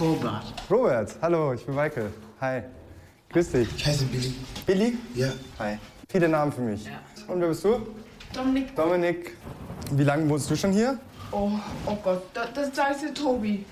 Robert. 0.00 0.54
Robert, 0.70 1.16
hallo, 1.22 1.52
ich 1.52 1.64
bin 1.64 1.74
Michael. 1.74 2.10
Hi. 2.40 2.62
Grüß 3.30 3.50
dich. 3.52 3.68
Ich 3.76 3.86
heiße 3.86 4.04
Billy. 4.06 4.34
Billy? 4.66 4.98
Ja. 5.14 5.28
Hi. 5.58 5.78
Viele 6.08 6.28
Namen 6.28 6.52
für 6.52 6.62
mich. 6.62 6.88
Und 7.28 7.40
wer 7.40 7.48
bist 7.48 7.64
du? 7.64 7.86
Dominik. 8.32 8.74
Dominik. 8.74 9.36
Wie 9.92 10.04
lange 10.04 10.28
wohnst 10.28 10.50
du 10.50 10.56
schon 10.56 10.72
hier? 10.72 10.98
Oh, 11.32 11.50
oh 11.86 11.96
Gott, 12.02 12.22
das, 12.34 12.52
das 12.52 12.76
sagst 12.76 13.02
du 13.02 13.14
Tobi. 13.14 13.64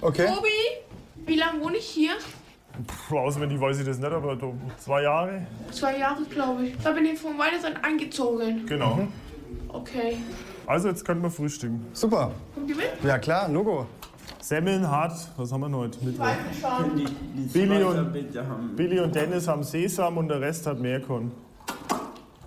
Okay. 0.00 0.26
Tobi, 0.26 0.48
wie 1.26 1.36
lange 1.36 1.60
wohne 1.62 1.76
ich 1.76 1.86
hier? 1.86 2.12
Puh, 3.08 3.18
auswendig 3.18 3.60
weiß 3.60 3.78
ich 3.78 3.86
das 3.86 3.98
nicht, 3.98 4.10
aber 4.10 4.38
so 4.38 4.54
zwei 4.78 5.02
Jahre. 5.02 5.46
Zwei 5.70 5.98
Jahre, 5.98 6.22
glaube 6.24 6.66
ich. 6.66 6.76
Da 6.82 6.92
bin 6.92 7.06
ich 7.06 7.18
von 7.18 7.38
Weihnachten 7.38 7.76
eingezogen. 7.82 8.66
Genau. 8.66 9.08
Okay. 9.68 10.18
Also 10.66 10.88
jetzt 10.88 11.04
können 11.04 11.22
wir 11.22 11.30
frühstücken. 11.30 11.86
Super. 11.92 12.32
Kommt 12.54 12.68
ihr 12.68 12.76
mit? 12.76 12.90
Ja 13.02 13.18
klar, 13.18 13.48
Logo. 13.48 13.86
Semmeln 14.40 14.88
hart, 14.88 15.12
was 15.36 15.52
haben 15.52 15.60
wir 15.62 15.66
denn 15.68 15.76
heute? 15.76 16.04
Mittwoch. 16.04 16.26
Billy 17.52 17.82
und, 17.82 18.76
Billy 18.76 19.00
und 19.00 19.14
Dennis 19.14 19.48
haben 19.48 19.64
Sesam 19.64 20.18
und 20.18 20.28
der 20.28 20.40
Rest 20.40 20.66
hat 20.66 20.78
Meerkorn. 20.78 21.32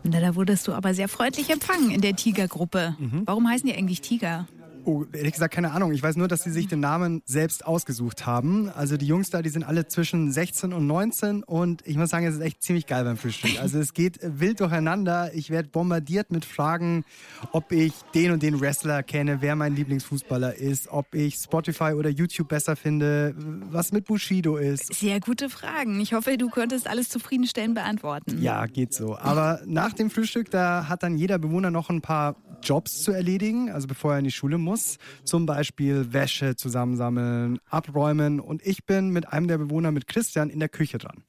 Na, 0.03 0.19
da 0.19 0.35
wurdest 0.35 0.67
du 0.67 0.73
aber 0.73 0.93
sehr 0.93 1.07
freundlich 1.07 1.49
empfangen 1.49 1.91
in 1.91 2.01
der 2.01 2.15
Tigergruppe. 2.15 2.95
Warum 3.25 3.47
heißen 3.47 3.67
die 3.67 3.75
eigentlich 3.75 4.01
Tiger? 4.01 4.47
Oh, 4.89 5.05
ehrlich 5.13 5.33
gesagt, 5.33 5.53
keine 5.53 5.71
Ahnung. 5.71 5.91
Ich 5.91 6.01
weiß 6.01 6.15
nur, 6.15 6.27
dass 6.27 6.41
sie 6.41 6.49
sich 6.49 6.67
den 6.67 6.79
Namen 6.79 7.21
selbst 7.23 7.63
ausgesucht 7.63 8.25
haben. 8.25 8.69
Also 8.69 8.97
die 8.97 9.05
Jungs 9.05 9.29
da, 9.29 9.43
die 9.43 9.49
sind 9.49 9.63
alle 9.63 9.87
zwischen 9.87 10.31
16 10.31 10.73
und 10.73 10.87
19 10.87 11.43
und 11.43 11.85
ich 11.85 11.95
muss 11.95 12.09
sagen, 12.09 12.25
es 12.25 12.33
ist 12.33 12.41
echt 12.41 12.63
ziemlich 12.63 12.87
geil 12.87 13.03
beim 13.03 13.15
Frühstück. 13.15 13.61
Also 13.61 13.77
es 13.77 13.93
geht 13.93 14.19
wild 14.23 14.61
durcheinander. 14.61 15.29
Ich 15.35 15.51
werde 15.51 15.69
bombardiert 15.69 16.31
mit 16.31 16.43
Fragen, 16.43 17.05
ob 17.51 17.71
ich 17.71 17.93
den 18.15 18.31
und 18.31 18.41
den 18.41 18.59
Wrestler 18.59 19.03
kenne, 19.03 19.43
wer 19.43 19.55
mein 19.55 19.75
Lieblingsfußballer 19.75 20.55
ist, 20.55 20.87
ob 20.87 21.13
ich 21.13 21.35
Spotify 21.35 21.93
oder 21.93 22.09
YouTube 22.09 22.47
besser 22.47 22.75
finde, 22.75 23.35
was 23.69 23.91
mit 23.91 24.05
Bushido 24.05 24.57
ist. 24.57 24.91
Sehr 24.95 25.19
gute 25.19 25.51
Fragen. 25.51 25.99
Ich 25.99 26.13
hoffe, 26.13 26.35
du 26.35 26.49
konntest 26.49 26.87
alles 26.87 27.09
zufriedenstellend 27.09 27.75
beantworten. 27.75 28.41
Ja, 28.41 28.65
geht 28.65 28.95
so. 28.95 29.15
Aber 29.19 29.61
nach 29.67 29.93
dem 29.93 30.09
Frühstück, 30.09 30.49
da 30.49 30.87
hat 30.89 31.03
dann 31.03 31.15
jeder 31.15 31.37
Bewohner 31.37 31.69
noch 31.69 31.91
ein 31.91 32.01
paar 32.01 32.35
Jobs 32.63 33.01
zu 33.01 33.11
erledigen, 33.11 33.69
also 33.71 33.87
bevor 33.87 34.13
er 34.13 34.19
in 34.19 34.25
die 34.25 34.31
Schule 34.31 34.57
muss. 34.57 34.97
Zum 35.23 35.45
Beispiel 35.45 36.13
Wäsche 36.13 36.55
zusammensammeln, 36.55 37.59
abräumen. 37.69 38.39
Und 38.39 38.65
ich 38.65 38.85
bin 38.85 39.09
mit 39.09 39.31
einem 39.31 39.47
der 39.47 39.57
Bewohner, 39.57 39.91
mit 39.91 40.07
Christian, 40.07 40.49
in 40.49 40.59
der 40.59 40.69
Küche 40.69 40.97
dran. 40.97 41.23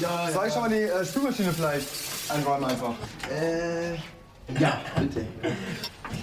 Ja, 0.00 0.28
Soll 0.32 0.46
ich 0.48 0.52
schon 0.52 0.62
mal 0.62 0.68
die 0.70 0.76
äh, 0.76 1.04
Spülmaschine 1.04 1.52
vielleicht 1.52 1.86
einräumen 2.28 2.64
einfach? 2.64 2.94
Äh, 3.30 3.94
ja, 4.58 4.80
bitte. 4.98 5.26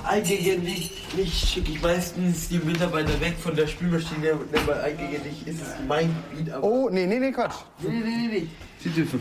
Eigentlich 0.04 0.92
nicht 1.16 1.48
schicke 1.48 1.72
ich 1.72 1.82
meistens 1.82 2.50
die 2.50 2.58
Mitarbeiter 2.60 3.20
weg 3.22 3.36
von 3.40 3.56
der 3.56 3.68
Spülmaschine, 3.68 4.38
weil 4.66 4.82
eigentlich 4.82 5.46
ist 5.48 5.62
es 5.62 5.68
mein 5.88 6.14
Gebiet. 6.32 6.52
Aber 6.54 6.64
Oh, 6.68 6.90
nee, 6.90 7.06
nee, 7.06 7.20
nee, 7.20 7.32
Quatsch. 7.32 7.56
nee, 7.82 7.90
nee, 7.90 8.00
nee, 8.04 8.28
nee. 8.40 8.48
Sie 8.80 8.90
dürfen. 8.90 9.20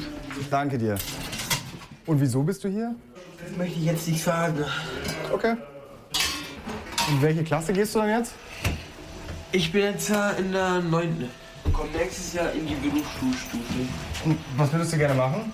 Danke 0.50 0.76
dir. 0.78 0.96
Und 2.06 2.20
wieso 2.20 2.42
bist 2.42 2.64
du 2.64 2.68
hier? 2.68 2.94
Das 3.40 3.56
möchte 3.56 3.78
ich 3.78 3.84
jetzt 3.84 4.08
nicht 4.08 4.22
sagen. 4.22 4.64
Okay. 5.32 5.56
In 7.08 7.22
welche 7.22 7.44
Klasse 7.44 7.72
gehst 7.72 7.94
du 7.94 8.00
dann 8.00 8.08
jetzt? 8.08 8.34
Ich 9.52 9.70
bin 9.70 9.82
jetzt 9.82 10.10
in 10.38 10.52
der 10.52 10.80
9. 10.80 11.30
und 11.64 11.72
komme 11.72 11.90
nächstes 11.90 12.32
Jahr 12.34 12.52
in 12.52 12.66
die 12.66 12.74
Berufsschulstufe. 12.74 13.88
Und 14.24 14.38
was 14.56 14.72
würdest 14.72 14.92
du 14.92 14.98
gerne 14.98 15.14
machen? 15.14 15.52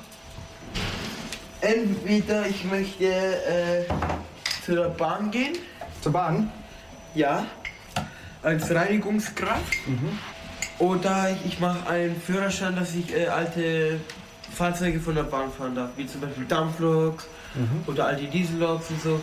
Entweder 1.60 2.46
ich 2.46 2.64
möchte 2.64 3.04
äh, 3.04 3.84
zur 4.64 4.88
Bahn 4.88 5.30
gehen. 5.30 5.56
Zur 6.00 6.12
Bahn? 6.12 6.50
Ja. 7.14 7.46
Als 8.42 8.70
Reinigungskraft. 8.70 9.76
Oder 10.78 11.36
ich 11.44 11.60
mache 11.60 11.88
einen 11.88 12.20
Führerschein, 12.20 12.74
dass 12.74 12.94
ich 12.94 13.14
äh, 13.14 13.26
alte 13.26 14.00
Fahrzeuge 14.52 14.98
von 14.98 15.14
der 15.14 15.22
Bahn 15.24 15.52
fahren 15.52 15.74
darf. 15.74 15.90
Wie 15.96 16.06
zum 16.06 16.20
Beispiel 16.20 16.44
Dampfloks 17.55 17.88
oder 17.88 18.07
alte 18.07 18.24
Dieselloks 18.24 18.90
und 18.90 19.03
so. 19.03 19.20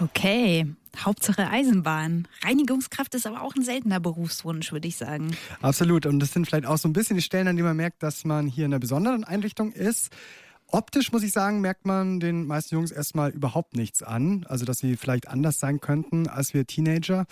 Okay, 0.00 0.66
Hauptsache 0.96 1.48
Eisenbahn. 1.48 2.28
Reinigungskraft 2.44 3.14
ist 3.14 3.26
aber 3.26 3.42
auch 3.42 3.54
ein 3.54 3.62
seltener 3.62 4.00
Berufswunsch, 4.00 4.72
würde 4.72 4.88
ich 4.88 4.96
sagen. 4.96 5.36
Absolut. 5.62 6.06
Und 6.06 6.20
das 6.20 6.32
sind 6.32 6.46
vielleicht 6.46 6.66
auch 6.66 6.78
so 6.78 6.88
ein 6.88 6.92
bisschen 6.92 7.16
die 7.16 7.22
Stellen, 7.22 7.48
an 7.48 7.56
denen 7.56 7.68
man 7.68 7.76
merkt, 7.76 8.02
dass 8.02 8.24
man 8.24 8.46
hier 8.46 8.64
in 8.64 8.72
einer 8.72 8.80
besonderen 8.80 9.24
Einrichtung 9.24 9.72
ist. 9.72 10.10
Optisch 10.74 11.12
muss 11.12 11.22
ich 11.22 11.30
sagen, 11.30 11.60
merkt 11.60 11.86
man 11.86 12.18
den 12.18 12.48
meisten 12.48 12.74
Jungs 12.74 12.90
erstmal 12.90 13.30
überhaupt 13.30 13.76
nichts 13.76 14.02
an. 14.02 14.44
Also, 14.48 14.64
dass 14.64 14.78
sie 14.78 14.96
vielleicht 14.96 15.28
anders 15.28 15.60
sein 15.60 15.78
könnten 15.78 16.26
als 16.26 16.52
wir 16.52 16.66
Teenager. 16.66 17.26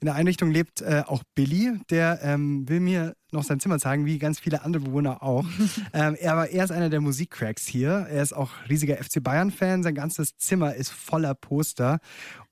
In 0.00 0.06
der 0.06 0.16
Einrichtung 0.16 0.50
lebt 0.50 0.80
äh, 0.80 1.04
auch 1.06 1.22
Billy, 1.36 1.78
der 1.90 2.18
ähm, 2.24 2.68
will 2.68 2.80
mir 2.80 3.14
noch 3.30 3.44
sein 3.44 3.60
Zimmer 3.60 3.78
zeigen, 3.78 4.04
wie 4.04 4.18
ganz 4.18 4.40
viele 4.40 4.64
andere 4.64 4.82
Bewohner 4.82 5.22
auch. 5.22 5.44
ähm, 5.92 6.16
er, 6.18 6.32
aber 6.32 6.50
er 6.50 6.64
ist 6.64 6.72
einer 6.72 6.90
der 6.90 7.00
Musikcracks 7.00 7.68
hier. 7.68 8.08
Er 8.10 8.20
ist 8.20 8.32
auch 8.32 8.50
riesiger 8.68 8.96
FC 8.96 9.22
Bayern-Fan. 9.22 9.84
Sein 9.84 9.94
ganzes 9.94 10.36
Zimmer 10.36 10.74
ist 10.74 10.90
voller 10.90 11.36
Poster. 11.36 12.00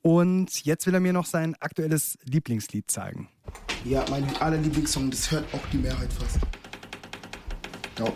Und 0.01 0.65
jetzt 0.65 0.87
will 0.87 0.95
er 0.95 1.01
mir 1.01 1.13
noch 1.13 1.27
sein 1.27 1.57
aktuelles 1.59 2.19
Lieblingslied 2.23 2.89
zeigen. 2.89 3.29
Ja, 3.85 4.05
mein 4.11 4.25
aller 4.37 4.59
Lieblingssong, 4.59 5.11
das 5.11 5.29
hört 5.29 5.53
auch 5.53 5.67
die 5.73 5.79
Mehrheit 5.79 6.13
fast. 6.13 6.39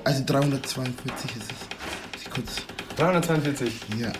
Also 0.05 0.24
342 0.24 1.37
ist 1.37 1.51
es. 1.51 1.70
Kurz. 2.31 2.62
342? 2.97 3.72
Ja. 3.99 4.12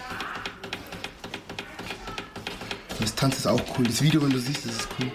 Das 3.01 3.15
Tanz 3.15 3.39
ist 3.39 3.47
auch 3.47 3.61
cool. 3.79 3.87
Das 3.87 4.03
Video, 4.03 4.23
wenn 4.23 4.31
du 4.31 4.39
siehst, 4.39 4.67
das 4.67 4.73
ist 4.73 4.89
cool. 4.99 5.11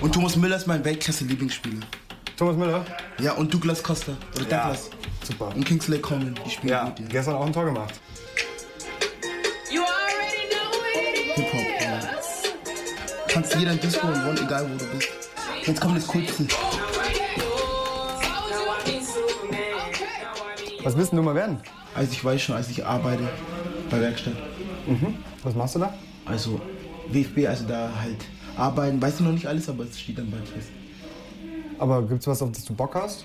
Und 0.00 0.12
Thomas 0.14 0.36
Müller 0.36 0.56
ist 0.56 0.66
mein 0.66 0.84
Weltklasse-Lieblingsspieler. 0.84 1.80
Thomas 2.36 2.56
Müller? 2.56 2.84
Ja, 3.20 3.32
und 3.32 3.52
Douglas 3.52 3.82
Costa. 3.82 4.12
Oder 4.36 4.48
Ja, 4.48 4.62
Douglas. 4.64 4.90
super. 5.26 5.48
Und 5.54 5.64
Kingsley 5.64 5.98
Common. 6.00 6.34
Die 6.44 6.50
spielen 6.50 6.70
Ja, 6.72 6.84
gut, 6.88 7.00
ja. 7.00 7.06
gestern 7.08 7.34
auch 7.34 7.46
ein 7.46 7.52
Tor 7.52 7.66
gemacht. 7.66 7.94
Hip-Hop, 11.34 11.80
ja. 11.82 12.00
Kannst 13.28 13.54
jeder 13.54 13.72
in 13.72 13.80
Disco 13.80 14.06
und 14.06 14.24
wollen, 14.24 14.38
egal 14.44 14.68
wo 14.70 14.76
du 14.76 14.84
bist. 14.96 15.08
Jetzt 15.66 15.80
kommt 15.80 15.96
das 15.96 16.06
Coolste. 16.06 16.46
Was 20.82 20.96
willst 20.96 21.12
denn 21.12 21.18
du 21.18 21.22
mal 21.22 21.34
werden? 21.34 21.58
Also 21.94 22.12
ich 22.12 22.24
weiß 22.24 22.40
schon, 22.40 22.56
als 22.56 22.70
ich 22.70 22.84
arbeite 22.84 23.28
bei 23.90 24.00
Werkstatt. 24.00 24.34
Mhm. 24.86 25.16
Was 25.42 25.54
machst 25.54 25.74
du 25.74 25.80
da? 25.80 25.94
Also 26.24 26.60
WFB, 27.08 27.46
also 27.46 27.66
da 27.66 27.90
halt 28.00 28.24
arbeiten. 28.56 29.00
Weiß 29.00 29.14
ich 29.14 29.20
noch 29.20 29.32
nicht 29.32 29.46
alles, 29.46 29.68
aber 29.68 29.84
es 29.84 30.00
steht 30.00 30.18
dann 30.18 30.30
bald 30.30 30.48
fest. 30.48 30.68
Aber 31.78 32.02
gibt's 32.02 32.26
was, 32.26 32.40
auf 32.42 32.52
das 32.52 32.64
du 32.64 32.74
Bock 32.74 32.94
hast? 32.94 33.24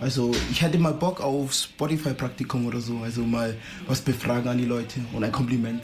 Also 0.00 0.32
ich 0.50 0.60
hätte 0.62 0.78
mal 0.78 0.92
Bock 0.92 1.20
auf 1.20 1.52
Spotify-Praktikum 1.52 2.66
oder 2.66 2.80
so. 2.80 2.98
Also 2.98 3.22
mal 3.22 3.56
was 3.86 4.00
befragen 4.00 4.48
an 4.48 4.58
die 4.58 4.66
Leute 4.66 5.00
und 5.12 5.24
ein 5.24 5.32
Kompliment 5.32 5.82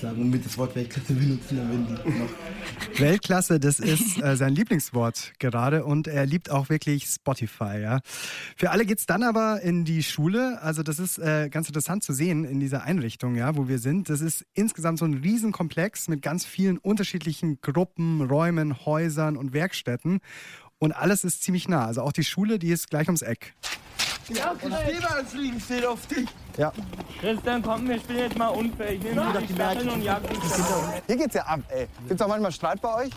sagen 0.00 0.22
und 0.22 0.30
mit 0.30 0.44
das 0.44 0.56
Wort 0.56 0.74
Weltklasse 0.74 1.12
benutzen, 1.12 1.56
dann 1.56 1.70
werden 1.70 1.86
die 1.86 2.18
noch. 2.18 2.98
Weltklasse, 2.98 3.60
das 3.60 3.78
ist 3.78 4.22
äh, 4.22 4.36
sein 4.36 4.54
Lieblingswort 4.54 5.32
gerade 5.38 5.84
und 5.84 6.06
er 6.06 6.26
liebt 6.26 6.50
auch 6.50 6.68
wirklich 6.68 7.04
Spotify. 7.06 7.78
Ja. 7.80 8.00
Für 8.56 8.70
alle 8.70 8.86
geht's 8.86 9.06
dann 9.06 9.22
aber 9.22 9.60
in 9.62 9.84
die 9.84 10.02
Schule. 10.02 10.60
Also 10.62 10.82
das 10.82 10.98
ist 10.98 11.18
äh, 11.18 11.48
ganz 11.50 11.68
interessant 11.68 12.02
zu 12.02 12.12
sehen 12.12 12.44
in 12.44 12.60
dieser 12.60 12.84
Einrichtung, 12.84 13.36
ja, 13.36 13.56
wo 13.56 13.68
wir 13.68 13.78
sind. 13.78 14.08
Das 14.08 14.20
ist 14.20 14.46
insgesamt 14.54 14.98
so 14.98 15.04
ein 15.04 15.14
Riesenkomplex 15.14 16.08
mit 16.08 16.22
ganz 16.22 16.44
vielen 16.44 16.78
unterschiedlichen 16.78 17.60
Gruppen, 17.60 18.22
Räumen, 18.22 18.84
Häusern 18.86 19.36
und 19.36 19.52
Werkstätten. 19.52 20.20
Und 20.80 20.92
alles 20.92 21.24
ist 21.24 21.42
ziemlich 21.42 21.68
nah. 21.68 21.84
Also 21.86 22.00
auch 22.00 22.12
die 22.12 22.24
Schule, 22.24 22.58
die 22.58 22.70
ist 22.70 22.88
gleich 22.88 23.06
ums 23.06 23.20
Eck. 23.20 23.52
Ja, 24.30 24.52
und 24.52 24.72
Steven 24.74 25.26
fliegen 25.26 25.60
steht 25.60 25.84
auf 25.84 26.06
dich. 26.06 26.26
Ja. 26.56 26.72
Christian, 27.20 27.62
komm, 27.62 27.86
wir 27.88 27.98
spielen 27.98 28.18
jetzt 28.20 28.38
mal 28.38 28.48
unfair. 28.48 28.92
Ich 28.94 29.02
nehme 29.02 29.26
die 29.46 29.52
Stacheln 29.52 29.88
und 29.90 30.02
jag. 30.02 30.20
Hier 31.06 31.16
geht's 31.16 31.34
ja 31.34 31.42
ab, 31.42 31.60
ey. 31.68 31.86
Gibt's 32.08 32.22
auch 32.22 32.28
manchmal 32.28 32.52
Streit 32.52 32.80
bei 32.80 32.94
euch? 32.94 33.10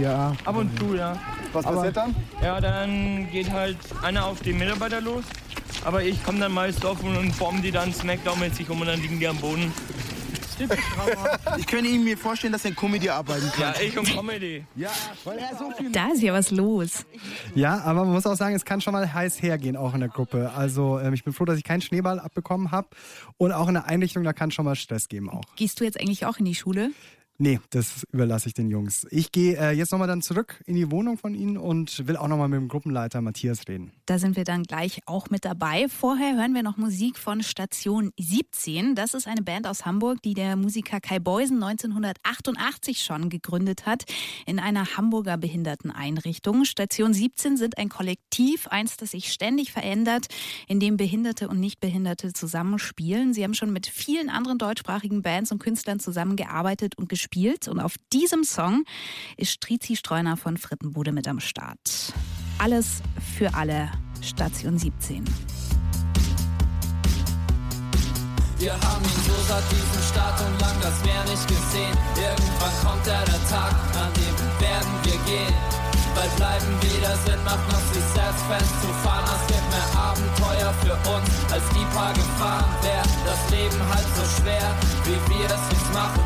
Ja. 0.00 0.34
Ab 0.44 0.56
und 0.56 0.78
zu, 0.78 0.94
ja. 0.94 1.18
Was 1.52 1.66
Aber- 1.66 1.76
passiert 1.76 1.96
dann? 1.98 2.14
Ja, 2.42 2.60
dann 2.60 3.28
geht 3.30 3.50
halt 3.50 3.76
einer 4.02 4.24
auf 4.24 4.40
den 4.40 4.58
Mitarbeiter 4.58 5.00
los 5.00 5.24
Aber 5.84 6.02
ich 6.02 6.22
komme 6.24 6.38
dann 6.38 6.52
meist 6.52 6.84
auf 6.86 7.02
und 7.02 7.38
bombe 7.38 7.60
die 7.60 7.70
dann 7.72 7.92
Smackdown-mäßig 7.92 8.70
um 8.70 8.80
und 8.80 8.86
dann 8.86 9.00
liegen 9.02 9.20
die 9.20 9.28
am 9.28 9.36
Boden. 9.36 9.72
Ich 11.58 11.66
könnte 11.66 11.90
ihm 11.90 12.04
mir 12.04 12.16
vorstellen, 12.16 12.52
dass 12.52 12.64
er 12.64 12.70
in 12.70 12.76
Comedy 12.76 13.08
arbeiten 13.08 13.50
kann. 13.52 13.74
Ja, 13.74 13.80
ich 13.80 13.98
und 13.98 14.08
Comedy. 14.08 14.64
Ja, 14.74 14.90
weil 15.24 15.38
er 15.38 15.56
so 15.56 15.70
viel. 15.72 15.90
Da 15.90 16.08
ist 16.12 16.22
ja 16.22 16.32
was 16.32 16.50
los. 16.50 17.04
Ja, 17.54 17.80
aber 17.80 18.04
man 18.04 18.14
muss 18.14 18.26
auch 18.26 18.36
sagen, 18.36 18.54
es 18.54 18.64
kann 18.64 18.80
schon 18.80 18.92
mal 18.92 19.12
heiß 19.12 19.42
hergehen, 19.42 19.76
auch 19.76 19.94
in 19.94 20.00
der 20.00 20.08
Gruppe. 20.08 20.52
Also 20.54 20.98
ähm, 20.98 21.14
ich 21.14 21.24
bin 21.24 21.32
froh, 21.32 21.44
dass 21.44 21.58
ich 21.58 21.64
keinen 21.64 21.82
Schneeball 21.82 22.18
abbekommen 22.20 22.70
habe. 22.70 22.88
Und 23.36 23.52
auch 23.52 23.68
in 23.68 23.74
der 23.74 23.86
Einrichtung, 23.86 24.24
da 24.24 24.32
kann 24.32 24.50
schon 24.50 24.64
mal 24.64 24.74
Stress 24.76 25.08
geben 25.08 25.30
auch. 25.30 25.44
Gehst 25.56 25.80
du 25.80 25.84
jetzt 25.84 26.00
eigentlich 26.00 26.26
auch 26.26 26.38
in 26.38 26.44
die 26.44 26.54
Schule? 26.54 26.90
Nee, 27.38 27.60
das 27.68 28.06
überlasse 28.12 28.48
ich 28.48 28.54
den 28.54 28.70
Jungs. 28.70 29.06
Ich 29.10 29.30
gehe 29.30 29.58
äh, 29.58 29.72
jetzt 29.72 29.92
nochmal 29.92 30.08
dann 30.08 30.22
zurück 30.22 30.62
in 30.64 30.74
die 30.74 30.90
Wohnung 30.90 31.18
von 31.18 31.34
ihnen 31.34 31.58
und 31.58 32.06
will 32.08 32.16
auch 32.16 32.28
nochmal 32.28 32.48
mit 32.48 32.58
dem 32.58 32.68
Gruppenleiter 32.68 33.20
Matthias 33.20 33.68
reden. 33.68 33.92
Da 34.06 34.18
sind 34.18 34.36
wir 34.36 34.44
dann 34.44 34.62
gleich 34.62 35.02
auch 35.04 35.28
mit 35.28 35.44
dabei. 35.44 35.86
Vorher 35.88 36.36
hören 36.36 36.54
wir 36.54 36.62
noch 36.62 36.78
Musik 36.78 37.18
von 37.18 37.42
Station 37.42 38.10
17. 38.18 38.94
Das 38.94 39.12
ist 39.12 39.26
eine 39.26 39.42
Band 39.42 39.66
aus 39.66 39.84
Hamburg, 39.84 40.22
die 40.22 40.32
der 40.32 40.56
Musiker 40.56 40.98
Kai 41.00 41.18
Beusen 41.18 41.62
1988 41.62 43.02
schon 43.02 43.28
gegründet 43.28 43.84
hat 43.84 44.04
in 44.46 44.58
einer 44.58 44.96
Hamburger 44.96 45.36
Behinderteneinrichtung. 45.36 46.64
Station 46.64 47.12
17 47.12 47.58
sind 47.58 47.76
ein 47.76 47.90
Kollektiv, 47.90 48.66
eins, 48.68 48.96
das 48.96 49.10
sich 49.10 49.30
ständig 49.30 49.72
verändert, 49.72 50.28
in 50.68 50.80
dem 50.80 50.96
Behinderte 50.96 51.48
und 51.48 51.60
Nichtbehinderte 51.60 52.32
zusammenspielen. 52.32 53.34
Sie 53.34 53.44
haben 53.44 53.54
schon 53.54 53.74
mit 53.74 53.86
vielen 53.86 54.30
anderen 54.30 54.56
deutschsprachigen 54.56 55.20
Bands 55.20 55.52
und 55.52 55.58
Künstlern 55.58 56.00
zusammengearbeitet 56.00 56.96
und 56.96 57.10
gespielt. 57.10 57.25
Und 57.68 57.80
auf 57.80 57.96
diesem 58.12 58.44
Song 58.44 58.84
ist 59.36 59.50
Strizi 59.52 59.96
Streuner 59.96 60.36
von 60.36 60.56
Frittenbude 60.56 61.12
mit 61.12 61.28
am 61.28 61.40
Start. 61.40 62.12
Alles 62.58 63.02
für 63.36 63.52
alle, 63.54 63.90
Station 64.22 64.78
17. 64.78 65.24
Wir 68.58 68.72
haben 68.72 69.04
ihn 69.04 69.22
so 69.26 69.36
satt, 69.46 69.64
diesen 69.70 70.02
Start 70.10 70.40
und 70.40 70.60
lang 70.60 70.76
das 70.80 71.04
Meer 71.04 71.22
nicht 71.24 71.46
gesehen. 71.46 71.92
Irgendwann 72.16 72.72
kommt 72.82 73.06
ja 73.06 73.20
der 73.24 73.42
Tag, 73.50 73.74
an 74.00 74.12
dem 74.16 74.36
werden 74.60 74.92
wir 75.04 75.18
gehen. 75.28 75.54
Weil 76.16 76.30
bleiben 76.40 76.72
wieder 76.80 77.12
Sinn 77.28 77.44
macht, 77.44 77.60
noch 77.68 77.84
sich 77.92 78.06
selbst 78.16 78.40
festzufahren. 78.48 79.28
Es 79.28 79.44
gibt 79.52 79.66
mehr 79.68 79.90
Abenteuer 80.00 80.72
für 80.80 80.96
uns, 81.12 81.28
als 81.52 81.68
die 81.76 81.84
paar 81.92 82.14
Gefahren. 82.14 82.72
Wäre 82.80 83.04
das 83.28 83.40
Leben 83.52 83.80
halt 83.92 84.08
so 84.16 84.24
schwer, 84.40 84.64
wie 85.04 85.20
wir 85.28 85.44
es 85.44 85.64
jetzt 85.76 85.92
machen, 85.92 86.24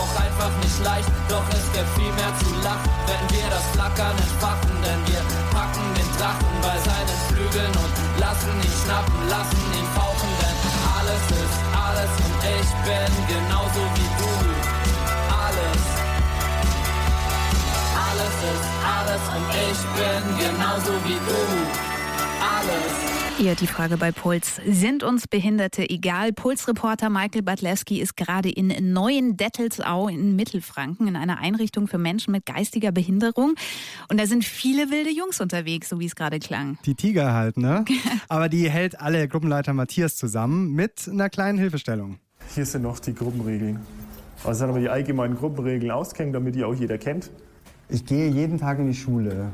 auch 0.00 0.14
einfach 0.16 0.52
nicht 0.64 0.78
leicht. 0.82 1.08
Doch 1.28 1.44
es 1.52 1.64
gibt 1.72 1.90
viel 1.96 2.12
mehr 2.16 2.32
zu 2.40 2.50
lachen, 2.64 2.90
wenn 3.06 3.24
wir 3.36 3.46
das 3.52 3.64
Flackern 3.76 4.16
entfachen. 4.16 4.72
Denn 4.84 5.00
wir 5.06 5.22
packen 5.52 5.84
den 5.94 6.10
Drachen 6.16 6.52
bei 6.64 6.76
seinen 6.80 7.18
Flügeln 7.28 7.74
und 7.76 7.92
lassen 8.18 8.52
ihn 8.64 8.76
schnappen, 8.82 9.20
lassen 9.28 9.62
ihn 9.76 9.88
fauchen. 9.94 10.30
Denn 10.40 10.56
alles 10.96 11.24
ist 11.44 11.58
alles 11.76 12.12
und 12.24 12.38
ich 12.56 12.70
bin 12.88 13.12
genauso 13.28 13.82
wie 13.96 14.10
du. 14.20 14.32
Alles. 15.44 15.82
Alles 18.08 18.36
ist 18.52 18.68
alles 18.96 19.22
und 19.36 19.46
ich 19.68 19.80
bin 19.96 20.22
genauso 20.40 20.92
wie 21.04 21.20
du. 21.28 21.40
Alles. 22.40 23.19
Ja, 23.40 23.54
die 23.54 23.66
Frage 23.66 23.96
bei 23.96 24.12
Puls. 24.12 24.60
Sind 24.66 25.02
uns 25.02 25.26
Behinderte 25.26 25.88
egal? 25.88 26.30
Pulsreporter 26.34 27.08
Michael 27.08 27.40
Badlewski 27.40 27.98
ist 27.98 28.14
gerade 28.14 28.50
in 28.50 28.92
Neuen-Dettelsau 28.92 30.08
in 30.08 30.36
Mittelfranken 30.36 31.08
in 31.08 31.16
einer 31.16 31.38
Einrichtung 31.38 31.88
für 31.88 31.96
Menschen 31.96 32.32
mit 32.32 32.44
geistiger 32.44 32.92
Behinderung. 32.92 33.54
Und 34.10 34.20
da 34.20 34.26
sind 34.26 34.44
viele 34.44 34.90
wilde 34.90 35.08
Jungs 35.08 35.40
unterwegs, 35.40 35.88
so 35.88 35.98
wie 35.98 36.04
es 36.04 36.16
gerade 36.16 36.38
klang. 36.38 36.76
Die 36.84 36.94
Tiger 36.94 37.32
halt, 37.32 37.56
ne? 37.56 37.86
Aber 38.28 38.50
die 38.50 38.68
hält 38.68 39.00
alle 39.00 39.26
Gruppenleiter 39.26 39.72
Matthias 39.72 40.16
zusammen 40.16 40.74
mit 40.74 41.08
einer 41.10 41.30
kleinen 41.30 41.56
Hilfestellung. 41.56 42.18
Hier 42.54 42.66
sind 42.66 42.82
noch 42.82 42.98
die 42.98 43.14
Gruppenregeln. 43.14 43.80
Also 44.44 44.66
haben 44.66 44.74
wir 44.74 44.82
die 44.82 44.90
allgemeinen 44.90 45.36
Gruppenregeln 45.36 45.90
ausgehängt, 45.90 46.34
damit 46.34 46.56
die 46.56 46.64
auch 46.64 46.74
jeder 46.74 46.98
kennt. 46.98 47.30
Ich 47.88 48.04
gehe 48.04 48.28
jeden 48.28 48.58
Tag 48.58 48.80
in 48.80 48.88
die 48.88 48.94
Schule. 48.94 49.50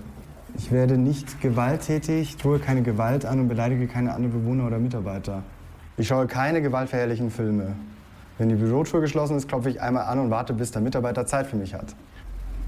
Ich 0.58 0.72
werde 0.72 0.96
nicht 0.96 1.42
gewalttätig, 1.42 2.36
tue 2.36 2.58
keine 2.58 2.82
Gewalt 2.82 3.26
an 3.26 3.40
und 3.40 3.48
beleidige 3.48 3.86
keine 3.86 4.14
anderen 4.14 4.42
Bewohner 4.42 4.66
oder 4.66 4.78
Mitarbeiter. 4.78 5.42
Ich 5.98 6.08
schaue 6.08 6.26
keine 6.26 6.62
gewaltverherrlichen 6.62 7.30
Filme. 7.30 7.74
Wenn 8.38 8.48
die 8.48 8.54
Bürotür 8.54 9.00
geschlossen 9.00 9.36
ist, 9.36 9.48
klopfe 9.48 9.68
ich 9.70 9.82
einmal 9.82 10.04
an 10.04 10.18
und 10.18 10.30
warte, 10.30 10.54
bis 10.54 10.70
der 10.70 10.80
Mitarbeiter 10.80 11.26
Zeit 11.26 11.46
für 11.46 11.56
mich 11.56 11.74
hat. 11.74 11.94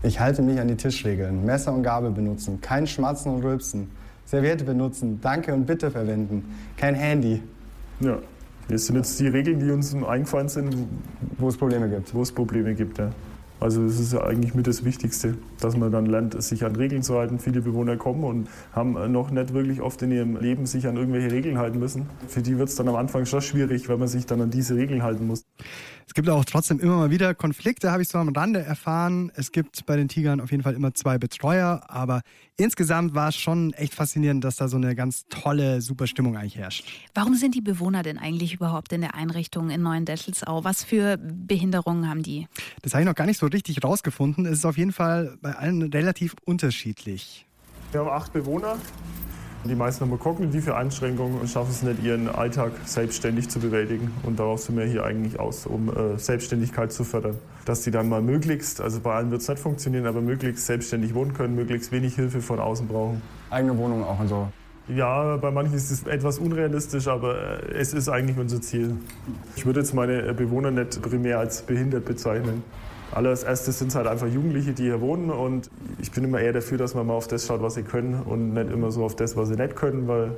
Ich 0.03 0.21
halte 0.21 0.43
mich 0.43 0.61
an 0.61 0.69
die 0.69 0.77
Tischregeln. 0.77 1.45
Messer 1.45 1.73
und 1.73 1.83
Gabel 1.83 2.11
benutzen, 2.11 2.61
kein 2.61 2.87
Schmatzen 2.87 3.33
und 3.35 3.43
Rülpsen. 3.43 3.91
Serviette 4.27 4.65
benutzen, 4.65 5.21
Danke 5.23 5.55
und 5.55 5.65
Bitte 5.65 5.91
verwenden, 5.91 6.45
kein 6.77 6.95
Handy. 6.95 7.43
Ja, 8.01 8.19
das 8.69 8.87
sind 8.87 8.97
jetzt 8.97 9.19
die 9.19 9.29
Regeln, 9.29 9.61
die 9.61 9.71
uns 9.71 9.95
eingefallen 9.95 10.49
sind. 10.49 10.77
Wo 11.39 11.49
es 11.49 11.57
Probleme 11.57 11.89
gibt. 11.89 12.15
Wo 12.15 12.21
es 12.21 12.31
Probleme 12.31 12.75
gibt, 12.75 12.99
ja. 12.99 13.11
Also 13.61 13.85
das 13.85 13.99
ist 13.99 14.13
ja 14.13 14.23
eigentlich 14.23 14.55
mit 14.55 14.67
das 14.67 14.85
Wichtigste, 14.85 15.37
dass 15.61 15.77
man 15.77 15.91
dann 15.91 16.07
lernt, 16.07 16.41
sich 16.41 16.65
an 16.65 16.77
Regeln 16.77 17.03
zu 17.03 17.19
halten. 17.19 17.39
Viele 17.39 17.61
Bewohner 17.61 17.97
kommen 17.97 18.25
und 18.25 18.49
haben 18.73 19.13
noch 19.13 19.31
nicht 19.31 19.53
wirklich 19.53 19.81
oft 19.81 20.01
in 20.03 20.13
ihrem 20.13 20.37
Leben 20.37 20.67
sich 20.67 20.87
an 20.87 20.97
irgendwelche 20.97 21.33
Regeln 21.33 21.59
halten 21.59 21.79
müssen. 21.79 22.07
Für 22.29 22.41
die 22.41 22.59
wird 22.59 22.69
es 22.69 22.77
dann 22.77 22.89
am 22.89 22.95
Anfang 22.95 23.27
schon 23.27 23.41
schwierig, 23.41 23.89
weil 23.89 23.99
man 23.99 24.09
sich 24.09 24.27
dann 24.27 24.41
an 24.41 24.51
diese 24.51 24.77
Regeln 24.77 25.03
halten 25.03 25.27
muss. 25.27 25.45
Es 26.07 26.15
gibt 26.15 26.31
auch 26.31 26.45
trotzdem 26.45 26.79
immer 26.79 26.97
mal 26.97 27.11
wieder 27.11 27.35
Konflikte, 27.35 27.91
habe 27.91 28.03
ich 28.03 28.09
so 28.09 28.19
am 28.19 28.29
Rande 28.31 28.61
erfahren. 28.61 29.33
Es 29.35 29.53
gibt 29.53 29.85
bei 29.87 29.97
den 29.97 30.09
Tigern 30.09 30.41
auf 30.41 30.51
jeden 30.51 30.63
Fall 30.63 30.75
immer 30.75 30.95
zwei 30.95 31.19
Betreuer, 31.19 31.83
aber 31.89 32.23
insgesamt 32.59 33.15
war 33.15 33.29
es 33.29 33.37
schon 33.37 33.73
echt 33.73 33.95
faszinierend, 33.95 34.45
dass 34.45 34.57
da 34.57 34.69
so 34.69 34.77
eine 34.77 34.95
ganz 34.95 35.27
tolle, 35.31 35.81
super 35.81 36.07
Stimmung 36.07 36.37
eigentlich 36.37 36.57
herrscht. 36.57 36.85
Warum 37.15 37.35
sind 37.35 37.55
die 37.55 37.61
Bewohner 37.63 38.03
denn 38.03 38.19
eigentlich 38.19 38.55
überhaupt 38.55 38.93
in 38.93 39.01
der 39.01 39.15
Einrichtung 39.15 39.71
in 39.71 39.83
Neuendettelsau? 39.83 40.65
Was 40.65 40.85
für 40.85 41.17
Behinderungen 41.17 42.09
haben 42.09 42.23
die? 42.23 42.47
Das 42.83 42.93
habe 42.93 43.03
ich 43.03 43.09
noch 43.09 43.15
gar 43.15 43.27
nicht 43.27 43.39
so 43.39 43.47
richtig 43.47 43.83
rausgefunden. 43.83 44.45
Es 44.45 44.59
ist 44.59 44.65
auf 44.67 44.77
jeden 44.77 44.93
Fall 44.93 45.39
bei 45.41 45.55
allen 45.55 45.83
relativ 45.83 46.35
unterschiedlich. 46.45 47.47
Wir 47.93 48.01
haben 48.01 48.11
acht 48.11 48.33
Bewohner. 48.33 48.77
Die 49.65 49.75
meisten 49.75 50.05
haben 50.05 50.19
kognitive 50.19 50.77
Einschränkungen 50.77 51.41
und 51.41 51.51
schaffen 51.51 51.71
es 51.71 51.83
nicht, 51.83 52.03
ihren 52.03 52.29
Alltag 52.29 52.73
selbstständig 52.85 53.49
zu 53.49 53.59
bewältigen. 53.59 54.13
Und 54.23 54.39
darauf 54.39 54.61
sind 54.61 54.77
wir 54.79 54.85
hier 54.85 55.05
eigentlich 55.05 55.41
aus, 55.41 55.67
um 55.67 55.89
äh, 55.89 56.17
Selbstständigkeit 56.17 56.93
zu 56.93 57.03
fördern. 57.03 57.37
Dass 57.65 57.83
die 57.83 57.91
dann 57.91 58.09
mal 58.09 58.23
möglichst, 58.23 58.81
also 58.81 59.01
bei 59.01 59.15
allen 59.15 59.31
wird 59.33 59.43
es 59.43 59.49
nicht 59.49 59.59
funktionieren, 59.59 60.07
aber 60.07 60.21
möglichst 60.21 60.65
selbstständig 60.67 61.13
wohnen 61.13 61.35
können, 61.35 61.57
möglichst 61.57 61.91
wenig 61.91 62.15
Hilfe 62.15 62.41
von 62.41 62.61
außen 62.61 62.87
brauchen. 62.87 63.21
Eigene 63.51 63.77
Wohnung 63.77 64.05
auch 64.05 64.21
und 64.21 64.29
so. 64.29 64.49
Ja, 64.89 65.37
bei 65.37 65.51
manchen 65.51 65.75
ist 65.75 65.91
es 65.91 66.05
etwas 66.05 66.39
unrealistisch, 66.39 67.09
aber 67.09 67.61
äh, 67.61 67.73
es 67.75 67.93
ist 67.93 68.09
eigentlich 68.09 68.39
unser 68.39 68.63
Ziel. 68.63 68.97
Ich 69.57 69.67
würde 69.67 69.81
jetzt 69.81 69.93
meine 69.93 70.33
Bewohner 70.35 70.71
nicht 70.71 71.03
primär 71.03 71.41
als 71.41 71.63
behindert 71.63 72.05
bezeichnen. 72.05 72.63
Als 73.13 73.43
erstes 73.43 73.79
sind 73.79 73.89
es 73.89 73.95
halt 73.95 74.07
einfach 74.07 74.27
Jugendliche, 74.27 74.73
die 74.73 74.85
hier 74.85 75.01
wohnen 75.01 75.31
und 75.31 75.71
ich 76.01 76.13
bin 76.13 76.25
immer 76.25 76.41
eher 76.41 76.53
dafür, 76.53 76.79
dass 76.79 76.95
man 76.95 77.07
mal 77.07 77.15
auf 77.15 77.27
das 77.27 77.47
schaut, 77.47 77.63
was 77.63 77.75
sie 77.75 77.83
können 77.83 78.23
und 78.23 78.53
nicht 78.53 78.71
immer 78.71 78.91
so 78.91 79.05
auf 79.05 79.17
das, 79.17 79.37
was 79.37 79.49
sie 79.49 79.57
nicht 79.57 79.77
können, 79.77 80.07
weil 80.09 80.33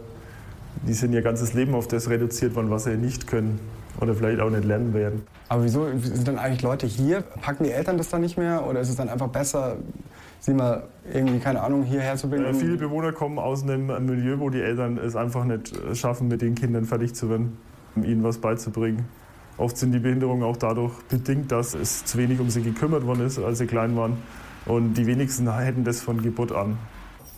die 0.86 0.92
sind 0.92 1.12
ihr 1.12 1.22
ganzes 1.22 1.52
Leben 1.52 1.74
auf 1.74 1.88
das 1.88 2.08
reduziert 2.08 2.54
worden, 2.54 2.70
was 2.70 2.84
sie 2.84 2.96
nicht 2.96 3.26
können 3.26 3.58
oder 4.00 4.14
vielleicht 4.14 4.40
auch 4.40 4.50
nicht 4.50 4.64
lernen 4.64 4.94
werden. 4.94 5.22
Aber 5.48 5.64
wieso 5.64 5.86
sind 5.98 6.28
dann 6.28 6.38
eigentlich 6.38 6.62
Leute 6.62 6.86
hier? 6.86 7.22
Packen 7.42 7.64
die 7.64 7.70
Eltern 7.70 7.98
das 7.98 8.08
dann 8.08 8.20
nicht 8.20 8.38
mehr 8.38 8.64
oder 8.66 8.80
ist 8.80 8.88
es 8.88 8.96
dann 8.96 9.08
einfach 9.08 9.28
besser, 9.28 9.76
sie 10.38 10.54
mal 10.54 10.84
irgendwie, 11.12 11.40
keine 11.40 11.60
Ahnung, 11.62 11.82
hierher 11.82 12.16
zu 12.16 12.30
bringen? 12.30 12.44
Äh, 12.44 12.54
viele 12.54 12.76
Bewohner 12.76 13.12
kommen 13.12 13.38
aus 13.38 13.62
einem 13.62 13.86
Milieu, 14.06 14.38
wo 14.38 14.48
die 14.48 14.60
Eltern 14.60 14.96
es 14.96 15.16
einfach 15.16 15.44
nicht 15.44 15.74
schaffen, 15.94 16.28
mit 16.28 16.40
den 16.40 16.54
Kindern 16.54 16.84
fertig 16.84 17.14
zu 17.14 17.28
werden, 17.28 17.58
um 17.96 18.04
ihnen 18.04 18.22
was 18.22 18.38
beizubringen. 18.38 19.06
Oft 19.60 19.76
sind 19.76 19.92
die 19.92 19.98
Behinderungen 19.98 20.42
auch 20.42 20.56
dadurch 20.56 20.94
bedingt, 21.10 21.52
dass 21.52 21.74
es 21.74 22.06
zu 22.06 22.16
wenig 22.16 22.40
um 22.40 22.48
sie 22.48 22.62
gekümmert 22.62 23.04
worden 23.04 23.26
ist, 23.26 23.38
als 23.38 23.58
sie 23.58 23.66
klein 23.66 23.94
waren. 23.94 24.16
Und 24.64 24.94
die 24.94 25.06
wenigsten 25.06 25.54
hätten 25.54 25.84
das 25.84 26.00
von 26.00 26.22
Geburt 26.22 26.50
an. 26.50 26.78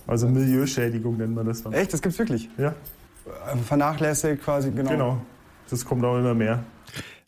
Also 0.06 0.28
Milieuschädigung 0.28 1.16
nennt 1.16 1.34
man 1.34 1.46
das 1.46 1.64
dann. 1.64 1.72
Echt, 1.72 1.92
das 1.92 2.00
gibt's 2.00 2.20
wirklich? 2.20 2.48
Ja. 2.58 2.74
Vernachlässigt 3.66 4.40
quasi, 4.40 4.70
genau. 4.70 4.90
Genau. 4.90 5.22
Das 5.68 5.84
kommt 5.84 6.04
auch 6.04 6.16
immer 6.16 6.34
mehr. 6.34 6.62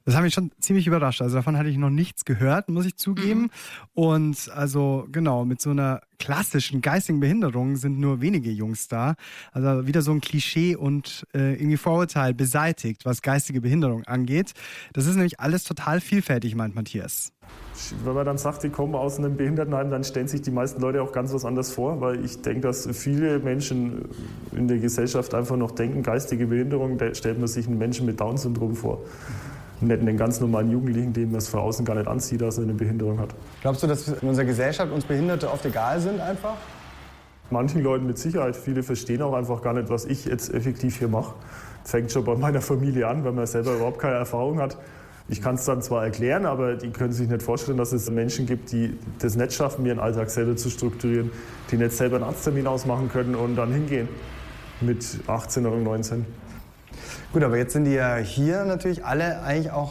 Das 0.04 0.14
hat 0.14 0.22
mich 0.22 0.34
schon 0.34 0.50
ziemlich 0.60 0.86
überrascht. 0.86 1.22
Also 1.22 1.36
davon 1.36 1.56
hatte 1.56 1.70
ich 1.70 1.78
noch 1.78 1.90
nichts 1.90 2.24
gehört, 2.26 2.68
muss 2.68 2.84
ich 2.84 2.96
zugeben. 2.96 3.50
Und 3.94 4.50
also 4.54 5.06
genau, 5.10 5.46
mit 5.46 5.62
so 5.62 5.70
einer 5.70 6.02
klassischen 6.18 6.82
geistigen 6.82 7.20
Behinderung 7.20 7.76
sind 7.76 7.98
nur 7.98 8.20
wenige 8.20 8.50
Jungs 8.50 8.88
da. 8.88 9.14
Also 9.52 9.86
wieder 9.86 10.02
so 10.02 10.12
ein 10.12 10.20
Klischee 10.20 10.76
und 10.76 11.26
äh, 11.34 11.54
irgendwie 11.54 11.78
Vorurteil 11.78 12.34
beseitigt, 12.34 13.06
was 13.06 13.22
geistige 13.22 13.62
Behinderung 13.62 14.04
angeht. 14.04 14.52
Das 14.92 15.06
ist 15.06 15.14
nämlich 15.14 15.40
alles 15.40 15.64
total 15.64 16.00
vielfältig, 16.00 16.54
meint 16.54 16.74
Matthias. 16.74 17.32
Wenn 18.04 18.14
man 18.14 18.26
dann 18.26 18.38
sagt, 18.38 18.62
die 18.62 18.70
kommen 18.70 18.94
aus 18.94 19.18
einem 19.18 19.36
Behindertenheim, 19.36 19.90
dann 19.90 20.04
stellen 20.04 20.28
sich 20.28 20.42
die 20.42 20.50
meisten 20.50 20.80
Leute 20.80 21.02
auch 21.02 21.12
ganz 21.12 21.32
was 21.32 21.44
anderes 21.44 21.72
vor, 21.72 22.00
weil 22.00 22.24
ich 22.24 22.40
denke, 22.42 22.60
dass 22.62 22.88
viele 22.96 23.38
Menschen 23.38 24.08
in 24.52 24.68
der 24.68 24.78
Gesellschaft 24.78 25.34
einfach 25.34 25.56
noch 25.56 25.72
denken, 25.72 26.02
geistige 26.02 26.46
Behinderung, 26.46 26.98
da 26.98 27.14
stellt 27.14 27.38
man 27.38 27.48
sich 27.48 27.66
einen 27.66 27.78
Menschen 27.78 28.06
mit 28.06 28.20
Down-Syndrom 28.20 28.76
vor. 28.76 29.00
Und 29.80 29.88
nicht 29.88 30.00
einen 30.00 30.16
ganz 30.16 30.40
normalen 30.40 30.70
Jugendlichen, 30.70 31.12
dem 31.12 31.34
es 31.34 31.48
von 31.48 31.60
außen 31.60 31.84
gar 31.84 31.94
nicht 31.94 32.06
anzieht, 32.06 32.40
dass 32.40 32.58
er 32.58 32.64
eine 32.64 32.74
Behinderung 32.74 33.18
hat. 33.18 33.34
Glaubst 33.60 33.82
du, 33.82 33.86
dass 33.86 34.08
in 34.08 34.28
unserer 34.28 34.46
Gesellschaft 34.46 34.92
uns 34.92 35.04
Behinderte 35.04 35.50
oft 35.50 35.64
egal 35.66 36.00
sind 36.00 36.20
einfach? 36.20 36.56
manchen 37.50 37.82
Leuten 37.82 38.06
mit 38.06 38.18
Sicherheit. 38.18 38.56
Viele 38.56 38.82
verstehen 38.82 39.22
auch 39.22 39.34
einfach 39.34 39.62
gar 39.62 39.74
nicht, 39.74 39.88
was 39.88 40.04
ich 40.04 40.24
jetzt 40.24 40.52
effektiv 40.52 40.98
hier 40.98 41.08
mache. 41.08 41.34
Fängt 41.84 42.12
schon 42.12 42.24
bei 42.24 42.34
meiner 42.34 42.60
Familie 42.60 43.06
an, 43.08 43.24
weil 43.24 43.32
man 43.32 43.46
selber 43.46 43.74
überhaupt 43.74 43.98
keine 43.98 44.16
Erfahrung 44.16 44.60
hat. 44.60 44.76
Ich 45.28 45.40
kann 45.40 45.54
es 45.54 45.64
dann 45.64 45.80
zwar 45.80 46.04
erklären, 46.04 46.44
aber 46.44 46.74
die 46.74 46.90
können 46.90 47.12
sich 47.12 47.28
nicht 47.28 47.42
vorstellen, 47.42 47.78
dass 47.78 47.92
es 47.92 48.10
Menschen 48.10 48.44
gibt, 48.44 48.72
die 48.72 48.98
das 49.20 49.36
nicht 49.36 49.54
schaffen, 49.54 49.86
ihren 49.86 49.98
Alltag 49.98 50.28
selber 50.28 50.54
zu 50.56 50.68
strukturieren, 50.68 51.30
die 51.70 51.78
nicht 51.78 51.92
selber 51.92 52.16
einen 52.16 52.24
Arzttermin 52.24 52.66
ausmachen 52.66 53.08
können 53.08 53.34
und 53.34 53.56
dann 53.56 53.72
hingehen 53.72 54.08
mit 54.82 55.20
18 55.26 55.64
oder 55.64 55.78
19. 55.78 56.26
Gut, 57.34 57.42
aber 57.42 57.56
jetzt 57.58 57.72
sind 57.72 57.82
die 57.84 57.94
ja 57.94 58.14
hier 58.18 58.64
natürlich 58.64 59.04
alle 59.04 59.42
eigentlich 59.42 59.72
auch 59.72 59.90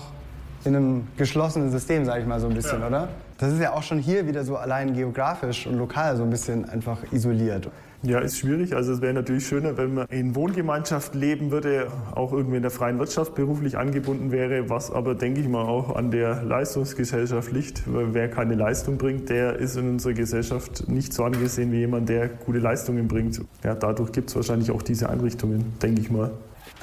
in 0.64 0.78
einem 0.78 1.08
geschlossenen 1.18 1.72
System, 1.72 2.06
sage 2.06 2.22
ich 2.22 2.26
mal 2.26 2.40
so 2.40 2.48
ein 2.48 2.54
bisschen, 2.54 2.80
Ja. 2.80 2.88
oder? 2.88 3.10
Das 3.38 3.52
ist 3.52 3.60
ja 3.60 3.74
auch 3.74 3.84
schon 3.84 4.00
hier 4.00 4.26
wieder 4.28 4.46
so 4.46 4.56
allein 4.56 4.94
geografisch 4.94 5.68
und 5.68 5.78
lokal 5.78 6.16
so 6.16 6.24
ein 6.24 6.30
bisschen 6.30 6.70
einfach 6.70 7.00
isoliert. 7.12 7.70
Ja, 8.02 8.20
ist 8.20 8.38
schwierig. 8.38 8.74
Also 8.74 8.94
es 8.94 9.02
wäre 9.02 9.14
natürlich 9.14 9.46
schöner, 9.46 9.76
wenn 9.76 9.94
man 9.94 10.08
in 10.08 10.36
Wohngemeinschaft 10.36 11.16
leben 11.16 11.52
würde, 11.52 11.88
auch 12.16 12.32
irgendwie 12.32 12.56
in 12.56 12.62
der 12.62 12.72
freien 12.72 12.98
Wirtschaft 12.98 13.36
beruflich 13.36 13.78
angebunden 13.78 14.32
wäre, 14.32 14.70
was 14.70 14.90
aber, 14.90 15.14
denke 15.14 15.42
ich 15.42 15.50
mal, 15.50 15.64
auch 15.64 15.98
an 15.98 16.12
der 16.12 16.44
Leistungsgesellschaft 16.44 17.52
liegt. 17.52 17.84
Weil 17.94 18.14
Wer 18.14 18.30
keine 18.30 18.56
Leistung 18.56 18.98
bringt, 18.98 19.28
der 19.30 19.58
ist 19.58 19.76
in 19.76 19.90
unserer 19.90 20.14
Gesellschaft 20.14 20.88
nicht 20.88 21.12
so 21.12 21.26
angesehen 21.26 21.74
wie 21.74 21.80
jemand, 21.80 22.08
der 22.08 22.30
gute 22.30 22.60
Leistungen 22.60 23.10
bringt. 23.10 23.42
Ja, 23.66 23.76
dadurch 23.76 24.14
gibt 24.14 24.30
es 24.30 24.36
wahrscheinlich 24.38 24.72
auch 24.72 24.82
diese 24.82 25.10
Einrichtungen, 25.10 25.74
denke 25.82 26.00
ich 26.00 26.10
mal. 26.10 26.32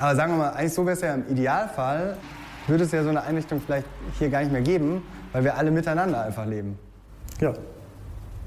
Aber 0.00 0.16
sagen 0.16 0.32
wir 0.32 0.38
mal, 0.38 0.50
eigentlich 0.50 0.72
so 0.72 0.86
wäre 0.86 0.96
es 0.96 1.02
ja 1.02 1.14
im 1.14 1.28
Idealfall, 1.28 2.16
würde 2.66 2.84
es 2.84 2.92
ja 2.92 3.02
so 3.02 3.10
eine 3.10 3.22
Einrichtung 3.22 3.60
vielleicht 3.60 3.86
hier 4.18 4.30
gar 4.30 4.40
nicht 4.40 4.50
mehr 4.50 4.62
geben, 4.62 5.02
weil 5.32 5.44
wir 5.44 5.56
alle 5.56 5.70
miteinander 5.70 6.24
einfach 6.24 6.46
leben. 6.46 6.78
Ja, 7.38 7.52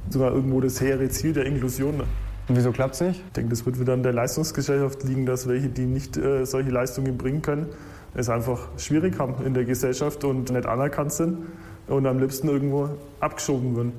sogar 0.09 0.31
irgendwo 0.31 0.61
das 0.61 0.81
hehre 0.81 1.07
Ziel 1.09 1.31
der 1.33 1.45
Inklusion. 1.45 1.99
Und 2.47 2.57
wieso 2.57 2.71
klappt 2.71 2.95
es 2.95 3.01
nicht? 3.01 3.23
Ich 3.27 3.33
denke, 3.33 3.51
das 3.51 3.65
wird 3.67 3.79
wieder 3.79 3.93
an 3.93 4.01
der 4.01 4.13
Leistungsgesellschaft 4.13 5.03
liegen, 5.03 5.27
dass 5.27 5.47
welche, 5.47 5.69
die 5.69 5.85
nicht 5.85 6.17
äh, 6.17 6.43
solche 6.45 6.71
Leistungen 6.71 7.19
bringen 7.19 7.43
können, 7.43 7.67
es 8.15 8.29
einfach 8.29 8.67
schwierig 8.77 9.19
haben 9.19 9.45
in 9.45 9.53
der 9.53 9.65
Gesellschaft 9.65 10.23
und 10.23 10.51
nicht 10.51 10.65
anerkannt 10.65 11.13
sind 11.13 11.37
und 11.87 12.07
am 12.07 12.17
liebsten 12.17 12.49
irgendwo 12.49 12.89
abgeschoben 13.19 13.75
werden. 13.75 13.93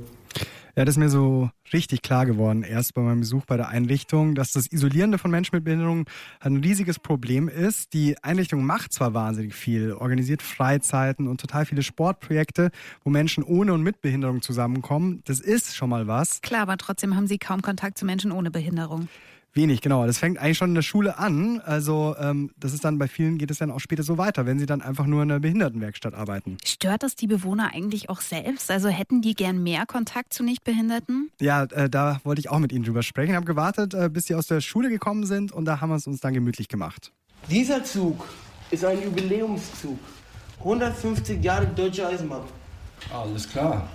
Ja, 0.76 0.84
das 0.84 0.94
ist 0.94 0.98
mir 0.98 1.08
so 1.08 1.50
richtig 1.72 2.02
klar 2.02 2.26
geworden, 2.26 2.64
erst 2.64 2.94
bei 2.94 3.02
meinem 3.02 3.20
Besuch 3.20 3.44
bei 3.46 3.56
der 3.56 3.68
Einrichtung, 3.68 4.34
dass 4.34 4.50
das 4.50 4.72
Isolierende 4.72 5.18
von 5.18 5.30
Menschen 5.30 5.54
mit 5.54 5.64
Behinderung 5.64 6.06
ein 6.40 6.56
riesiges 6.56 6.98
Problem 6.98 7.48
ist. 7.48 7.92
Die 7.92 8.16
Einrichtung 8.24 8.64
macht 8.64 8.92
zwar 8.92 9.14
wahnsinnig 9.14 9.54
viel, 9.54 9.92
organisiert 9.92 10.42
Freizeiten 10.42 11.28
und 11.28 11.40
total 11.40 11.64
viele 11.64 11.84
Sportprojekte, 11.84 12.72
wo 13.04 13.10
Menschen 13.10 13.44
ohne 13.44 13.72
und 13.72 13.82
mit 13.82 14.00
Behinderung 14.00 14.42
zusammenkommen. 14.42 15.22
Das 15.26 15.38
ist 15.38 15.76
schon 15.76 15.90
mal 15.90 16.08
was. 16.08 16.42
Klar, 16.42 16.62
aber 16.62 16.76
trotzdem 16.76 17.14
haben 17.14 17.28
Sie 17.28 17.38
kaum 17.38 17.62
Kontakt 17.62 17.96
zu 17.96 18.04
Menschen 18.04 18.32
ohne 18.32 18.50
Behinderung. 18.50 19.08
Wenig, 19.54 19.80
genau. 19.80 20.04
Das 20.04 20.18
fängt 20.18 20.38
eigentlich 20.38 20.58
schon 20.58 20.70
in 20.70 20.74
der 20.74 20.82
Schule 20.82 21.16
an. 21.16 21.60
Also 21.60 22.16
ähm, 22.18 22.50
das 22.58 22.72
ist 22.72 22.84
dann 22.84 22.98
bei 22.98 23.06
vielen 23.06 23.38
geht 23.38 23.52
es 23.52 23.58
dann 23.58 23.70
auch 23.70 23.78
später 23.78 24.02
so 24.02 24.18
weiter, 24.18 24.46
wenn 24.46 24.58
sie 24.58 24.66
dann 24.66 24.82
einfach 24.82 25.06
nur 25.06 25.22
in 25.22 25.28
der 25.28 25.38
Behindertenwerkstatt 25.38 26.12
arbeiten. 26.12 26.58
Stört 26.64 27.04
das 27.04 27.14
die 27.14 27.28
Bewohner 27.28 27.70
eigentlich 27.72 28.10
auch 28.10 28.20
selbst? 28.20 28.70
Also 28.70 28.88
hätten 28.88 29.22
die 29.22 29.34
gern 29.34 29.62
mehr 29.62 29.86
Kontakt 29.86 30.32
zu 30.32 30.42
Nichtbehinderten? 30.42 31.30
Ja, 31.40 31.64
äh, 31.64 31.88
da 31.88 32.20
wollte 32.24 32.40
ich 32.40 32.50
auch 32.50 32.58
mit 32.58 32.72
Ihnen 32.72 32.84
drüber 32.84 33.04
sprechen. 33.04 33.30
Ich 33.30 33.36
habe 33.36 33.46
gewartet, 33.46 33.94
äh, 33.94 34.10
bis 34.10 34.26
Sie 34.26 34.34
aus 34.34 34.48
der 34.48 34.60
Schule 34.60 34.88
gekommen 34.88 35.24
sind 35.24 35.52
und 35.52 35.66
da 35.66 35.80
haben 35.80 35.90
wir 35.90 35.96
es 35.96 36.06
uns 36.08 36.20
dann 36.20 36.34
gemütlich 36.34 36.66
gemacht. 36.66 37.12
Dieser 37.48 37.84
Zug 37.84 38.26
ist 38.72 38.84
ein 38.84 39.02
Jubiläumszug. 39.02 39.98
150 40.58 41.44
Jahre 41.44 41.66
Deutsche 41.68 42.06
Eisenbahn. 42.06 42.42
Alles 43.12 43.48
klar. 43.48 43.88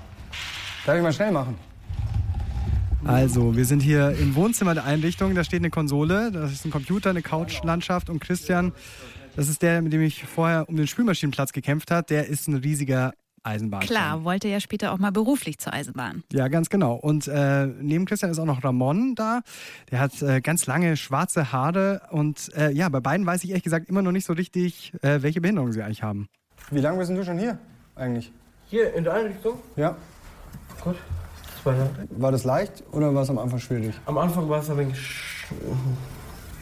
Darf 0.86 0.96
ich 0.96 1.02
mal 1.02 1.12
schnell 1.12 1.32
machen? 1.32 1.69
Also, 3.06 3.56
wir 3.56 3.66
sind 3.66 3.82
hier 3.82 4.12
im 4.12 4.36
Wohnzimmer 4.36 4.74
der 4.74 4.84
Einrichtung. 4.84 5.34
Da 5.34 5.44
steht 5.44 5.62
eine 5.62 5.70
Konsole, 5.70 6.32
das 6.32 6.52
ist 6.52 6.66
ein 6.66 6.72
Computer, 6.72 7.12
eine 7.12 7.22
Couchlandschaft 7.22 8.10
und 8.10 8.20
Christian, 8.20 8.74
das 9.36 9.48
ist 9.48 9.62
der, 9.62 9.82
mit 9.82 9.94
dem 9.94 10.02
ich 10.02 10.26
vorher 10.26 10.68
um 10.68 10.76
den 10.76 10.86
Spülmaschinenplatz 10.86 11.54
gekämpft 11.54 11.92
habe, 11.92 12.06
der 12.08 12.28
ist 12.28 12.48
ein 12.48 12.56
riesiger 12.56 13.14
Eisenbahn. 13.42 13.82
Klar, 13.82 14.26
wollte 14.26 14.50
ja 14.50 14.60
später 14.60 14.92
auch 14.92 14.98
mal 14.98 15.12
beruflich 15.12 15.60
zur 15.60 15.72
Eisenbahn. 15.72 16.24
Ja, 16.34 16.50
ganz 16.50 16.70
genau. 16.70 16.96
Und 16.96 17.28
äh, 17.28 17.68
neben 17.68 18.06
Christian 18.06 18.32
ist 18.32 18.40
auch 18.40 18.46
noch 18.46 18.64
Ramon 18.64 19.16
da. 19.16 19.42
Der 19.92 20.00
hat 20.02 20.22
äh, 20.22 20.42
ganz 20.42 20.66
lange 20.66 20.98
schwarze 20.98 21.54
Haare. 21.54 22.02
Und 22.12 22.54
äh, 22.56 22.72
ja, 22.72 22.90
bei 22.90 23.00
beiden 23.00 23.26
weiß 23.26 23.44
ich 23.46 23.52
ehrlich 23.52 23.64
gesagt 23.64 23.88
immer 23.88 24.02
noch 24.02 24.12
nicht 24.12 24.26
so 24.26 24.34
richtig, 24.34 24.92
äh, 25.02 25.22
welche 25.22 25.40
Behinderung 25.40 25.72
sie 25.72 25.82
eigentlich 25.82 26.04
haben. 26.04 26.28
Wie 26.70 26.82
lange 26.82 26.98
bist 26.98 27.10
du 27.10 27.24
schon 27.24 27.40
hier 27.40 27.58
eigentlich? 27.96 28.34
Hier 28.68 28.94
in 28.94 29.06
der 29.06 29.14
Einrichtung? 29.14 29.60
Ja. 29.78 29.96
Gut. 30.82 30.98
Jahre. 31.66 31.90
War 32.12 32.32
das 32.32 32.44
leicht 32.44 32.84
oder 32.92 33.14
war 33.14 33.24
es 33.24 33.30
am 33.30 33.38
Anfang 33.38 33.60
schwierig? 33.60 33.94
Am 34.06 34.18
Anfang 34.18 34.50
war 34.50 34.60
es 34.60 34.70
ein 34.70 34.78
wenig 34.78 35.00
sch 35.00 35.54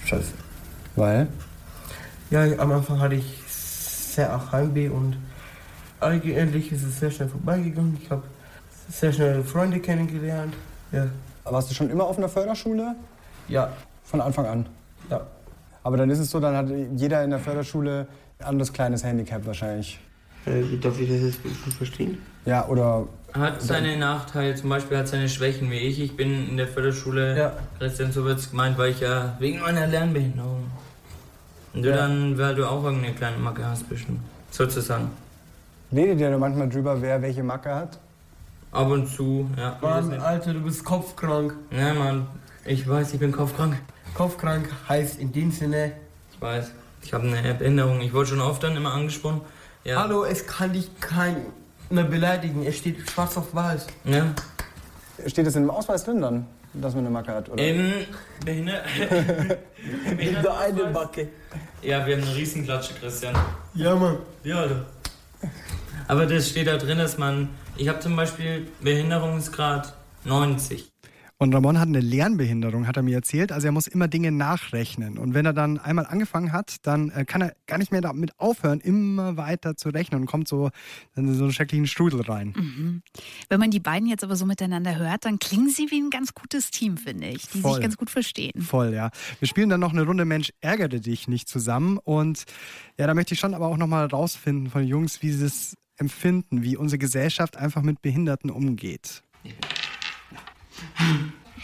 scheiße. 0.05 0.33
Weil? 0.95 1.27
Ja, 2.29 2.43
am 2.57 2.71
Anfang 2.71 2.99
hatte 2.99 3.15
ich 3.15 3.41
sehr 3.47 4.35
auch 4.35 4.51
Heimweh 4.51 4.89
und 4.89 5.17
eigentlich 5.99 6.71
ist 6.71 6.83
es 6.83 6.99
sehr 6.99 7.11
schnell 7.11 7.29
vorbeigegangen. 7.29 7.97
Ich 8.01 8.09
habe 8.09 8.23
sehr 8.89 9.11
schnell 9.11 9.43
Freunde 9.43 9.79
kennengelernt. 9.79 10.53
Ja. 10.91 11.07
Warst 11.43 11.69
du 11.69 11.75
schon 11.75 11.89
immer 11.89 12.05
auf 12.05 12.17
einer 12.17 12.29
Förderschule? 12.29 12.95
Ja. 13.47 13.69
Von 14.03 14.21
Anfang 14.21 14.45
an? 14.45 14.65
Ja. 15.09 15.21
Aber 15.83 15.97
dann 15.97 16.09
ist 16.09 16.19
es 16.19 16.29
so, 16.29 16.39
dann 16.39 16.55
hat 16.55 16.67
jeder 16.95 17.23
in 17.23 17.29
der 17.29 17.39
Förderschule 17.39 18.07
ein 18.39 18.45
anderes 18.45 18.73
kleines 18.73 19.03
Handicap 19.03 19.45
wahrscheinlich. 19.45 19.99
Äh, 20.45 20.63
wie 20.69 20.77
darf 20.77 20.99
ich 20.99 21.09
das 21.09 21.21
jetzt 21.21 21.43
gut 21.43 21.73
verstehen? 21.73 22.17
Ja, 22.47 22.65
oder. 22.67 23.07
Hat 23.33 23.61
seine 23.61 23.97
Nachteile, 23.97 24.55
zum 24.55 24.69
Beispiel 24.69 24.97
hat 24.97 25.07
seine 25.09 25.27
Schwächen 25.27 25.69
wie 25.69 25.75
ich. 25.79 25.99
Ich 25.99 26.15
bin 26.15 26.49
in 26.49 26.57
der 26.57 26.67
Förderschule, 26.67 27.37
Ja. 27.37 27.53
Christian, 27.77 28.11
so 28.11 28.23
wird's 28.23 28.49
gemeint, 28.49 28.77
weil 28.77 28.91
ich 28.91 29.01
ja 29.01 29.35
wegen 29.39 29.59
meiner 29.59 29.85
Lernbehinderung. 29.85 30.63
Und 31.73 31.83
du 31.83 31.89
Ja. 31.89 31.97
dann, 31.97 32.37
weil 32.37 32.55
du 32.55 32.65
auch 32.67 32.83
irgendeine 32.85 33.13
kleine 33.13 33.37
Macke 33.37 33.65
hast, 33.65 33.87
bestimmt. 33.89 34.21
Sozusagen. 34.49 35.11
Redet 35.93 36.19
ihr 36.21 36.31
da 36.31 36.37
manchmal 36.37 36.69
drüber, 36.69 36.99
wer 37.01 37.21
welche 37.21 37.43
Macke 37.43 37.75
hat? 37.75 37.99
Ab 38.71 38.87
und 38.89 39.07
zu, 39.07 39.49
ja. 39.57 39.77
Mann, 39.81 40.13
Alter, 40.19 40.53
du 40.53 40.61
bist 40.61 40.83
kopfkrank. 40.85 41.53
Nein, 41.69 41.97
Mann, 41.97 42.27
ich 42.65 42.87
weiß, 42.87 43.13
ich 43.13 43.19
bin 43.19 43.33
kopfkrank. 43.33 43.75
Kopfkrank 44.13 44.69
heißt 44.87 45.19
in 45.19 45.31
dem 45.33 45.51
Sinne. 45.51 45.91
Ich 46.33 46.41
weiß, 46.41 46.71
ich 47.03 47.13
habe 47.13 47.27
eine 47.27 47.53
Behinderung. 47.53 47.99
Ich 48.01 48.13
wurde 48.13 48.27
schon 48.27 48.41
oft 48.41 48.63
dann 48.63 48.75
immer 48.77 48.93
angesprochen. 48.93 49.41
Ja. 49.83 50.01
Hallo, 50.01 50.23
es 50.23 50.47
kann 50.47 50.71
dich 50.73 50.89
keiner 51.89 52.03
beleidigen. 52.03 52.65
Es 52.65 52.77
steht 52.77 53.09
schwarz 53.09 53.37
auf 53.37 53.53
weiß. 53.53 53.87
Ja. 54.05 54.33
Steht 55.25 55.47
das 55.47 55.55
in 55.55 55.63
dem 55.63 55.71
Ausweis 55.71 56.03
drin 56.03 56.21
dann, 56.21 56.45
dass 56.73 56.93
man 56.93 57.05
eine 57.05 57.13
Macke 57.13 57.33
hat? 57.33 57.49
Oder? 57.49 57.63
Im 57.63 58.05
Behinder 58.45 58.83
Nur 60.41 60.59
eine 60.59 60.83
Macke. 60.85 61.29
Ja, 61.81 62.05
wir 62.05 62.17
haben 62.17 62.23
eine 62.23 62.35
Riesenklatsche, 62.35 62.93
Christian. 62.95 63.35
Ja, 63.73 63.95
Mann. 63.95 64.17
Ja, 64.43 64.59
Alter. 64.59 64.85
Aber 66.07 66.25
das 66.25 66.49
steht 66.49 66.67
da 66.67 66.77
drin, 66.77 66.97
dass 66.97 67.17
man. 67.17 67.49
Ich 67.75 67.87
habe 67.87 67.99
zum 67.99 68.15
Beispiel 68.15 68.67
Behinderungsgrad 68.81 69.93
90. 70.23 70.89
Und 71.39 71.53
Ramon 71.53 71.79
hat 71.79 71.87
eine 71.87 71.99
Lernbehinderung, 71.99 72.87
hat 72.87 72.97
er 72.97 73.03
mir 73.03 73.15
erzählt. 73.15 73.51
Also 73.51 73.67
er 73.67 73.71
muss 73.71 73.85
immer 73.85 74.07
Dinge 74.07 74.31
nachrechnen. 74.31 75.19
Und 75.19 75.35
wenn 75.35 75.45
er 75.45 75.53
dann 75.53 75.77
einmal 75.77 76.07
angefangen 76.07 76.51
hat, 76.51 76.77
dann 76.81 77.11
äh, 77.11 77.25
kann 77.25 77.41
er 77.41 77.53
gar 77.67 77.77
nicht 77.77 77.91
mehr 77.91 78.01
damit 78.01 78.31
aufhören, 78.39 78.79
immer 78.79 79.37
weiter 79.37 79.77
zu 79.77 79.89
rechnen 79.89 80.21
und 80.21 80.25
kommt 80.25 80.47
so 80.47 80.71
in 81.15 81.31
so 81.35 81.43
einen 81.43 81.53
schrecklichen 81.53 81.85
Strudel 81.85 82.21
rein. 82.21 82.53
Mhm. 82.57 83.01
Wenn 83.49 83.59
man 83.59 83.69
die 83.69 83.79
beiden 83.79 84.07
jetzt 84.07 84.23
aber 84.23 84.35
so 84.35 84.47
miteinander 84.47 84.97
hört, 84.97 85.25
dann 85.25 85.37
klingen 85.37 85.69
sie 85.69 85.91
wie 85.91 86.01
ein 86.01 86.09
ganz 86.09 86.33
gutes 86.33 86.71
Team, 86.71 86.97
finde 86.97 87.27
ich, 87.27 87.47
die 87.49 87.61
Voll. 87.61 87.73
sich 87.73 87.81
ganz 87.83 87.97
gut 87.97 88.09
verstehen. 88.09 88.59
Voll, 88.61 88.93
ja. 88.93 89.11
Wir 89.39 89.47
spielen 89.47 89.69
dann 89.69 89.79
noch 89.79 89.93
eine 89.93 90.03
Runde 90.03 90.25
Mensch, 90.25 90.51
ärgere 90.61 90.99
dich 90.99 91.27
nicht 91.27 91.47
zusammen. 91.47 91.99
Und 91.99 92.45
ja, 92.97 93.05
da 93.05 93.13
möchte 93.13 93.35
ich 93.35 93.39
schon 93.39 93.53
aber 93.53 93.67
auch 93.67 93.77
nochmal 93.77 94.07
rausfinden 94.07 94.71
von 94.71 94.81
den 94.81 94.89
Jungs, 94.89 95.21
wie 95.21 95.31
sie 95.31 95.45
es 95.45 95.75
empfinden, 95.97 96.63
wie 96.63 96.77
unsere 96.77 96.97
Gesellschaft 96.97 97.57
einfach 97.57 97.83
mit 97.83 98.01
Behinderten 98.01 98.49
umgeht. 98.49 99.23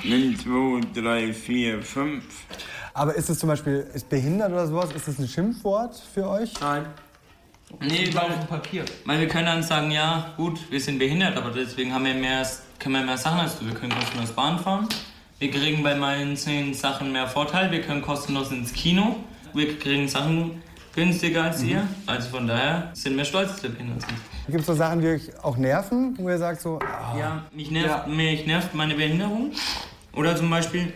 1, 0.04 0.44
2, 0.44 1.02
3, 1.02 1.34
4, 1.34 1.82
5. 1.82 2.24
Aber 2.94 3.16
ist 3.16 3.30
es 3.30 3.40
zum 3.40 3.50
Beispiel, 3.50 3.88
ist 3.94 4.10
behindert 4.10 4.52
oder 4.52 4.68
sowas, 4.68 4.92
ist 4.96 5.08
das 5.08 5.18
ein 5.20 5.28
Schimpfwort 5.28 5.96
für 6.14 6.28
euch? 6.28 6.54
Nein. 6.62 6.86
Nee, 7.80 8.06
dem 8.06 8.48
Papier. 8.48 8.86
Weil 9.06 9.20
wir 9.22 9.28
können 9.28 9.48
dann 9.48 9.64
sagen, 9.64 9.90
ja, 9.92 10.34
gut, 10.38 10.60
wir 10.70 10.80
sind 10.80 11.00
behindert, 11.00 11.36
aber 11.36 11.50
deswegen 11.50 11.94
haben 11.94 12.06
wir 12.06 12.14
mehr, 12.14 12.48
können 12.78 12.96
wir 12.96 13.04
mehr 13.04 13.18
Sachen 13.18 13.40
als 13.40 13.58
du. 13.58 13.66
Wir 13.66 13.74
können 13.74 13.92
kostenlos 13.92 14.32
Bahn 14.32 14.60
fahren. 14.60 14.88
Wir 15.40 15.50
kriegen 15.50 15.82
bei 15.82 15.96
manchen 15.96 16.74
Sachen 16.74 17.12
mehr 17.12 17.28
Vorteil. 17.28 17.72
Wir 17.72 17.82
können 17.82 18.02
kostenlos 18.02 18.52
ins 18.52 18.74
Kino. 18.74 19.18
Wir 19.54 19.78
kriegen 19.80 20.08
Sachen 20.08 20.62
günstiger 20.94 21.44
als 21.44 21.64
ihr. 21.64 21.88
Also 22.06 22.30
von 22.30 22.48
daher 22.48 22.90
sind 22.94 23.18
wir 23.18 23.26
stolz, 23.26 23.52
dass 23.52 23.64
wir 23.64 23.70
behindert 23.72 24.02
sind. 24.02 24.14
Gibt 24.48 24.60
es 24.62 24.66
so 24.66 24.74
Sachen, 24.74 25.02
die 25.02 25.08
euch 25.08 25.32
auch 25.44 25.58
nerven, 25.58 26.16
wo 26.18 26.30
ihr 26.30 26.38
sagt 26.38 26.62
so, 26.62 26.80
ah, 26.80 27.18
Ja, 27.18 27.46
mich 27.54 27.72
nervt, 27.72 28.08
mich 28.08 28.46
nervt 28.46 28.74
meine 28.74 28.94
Behinderung. 28.96 29.52
Oder 30.16 30.36
zum 30.36 30.50
Beispiel, 30.50 30.94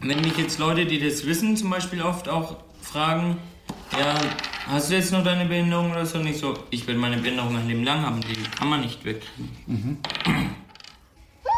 wenn 0.00 0.20
mich 0.20 0.36
jetzt 0.36 0.58
Leute, 0.58 0.86
die 0.86 1.00
das 1.00 1.26
wissen, 1.26 1.56
zum 1.56 1.70
Beispiel 1.70 2.02
oft 2.02 2.28
auch 2.28 2.56
fragen, 2.82 3.38
ja, 3.98 4.14
hast 4.68 4.90
du 4.90 4.94
jetzt 4.94 5.10
noch 5.12 5.24
deine 5.24 5.46
Behinderung 5.46 5.90
oder 5.90 6.06
so? 6.06 6.18
Nicht 6.18 6.38
so, 6.38 6.54
ich 6.70 6.86
will 6.86 6.96
meine 6.96 7.16
Behinderung 7.16 7.56
ein 7.56 7.66
Leben 7.66 7.84
lang 7.84 8.02
haben, 8.02 8.20
die 8.20 8.34
kann 8.56 8.68
man 8.68 8.80
nicht 8.82 9.04
wegkriegen. 9.04 9.98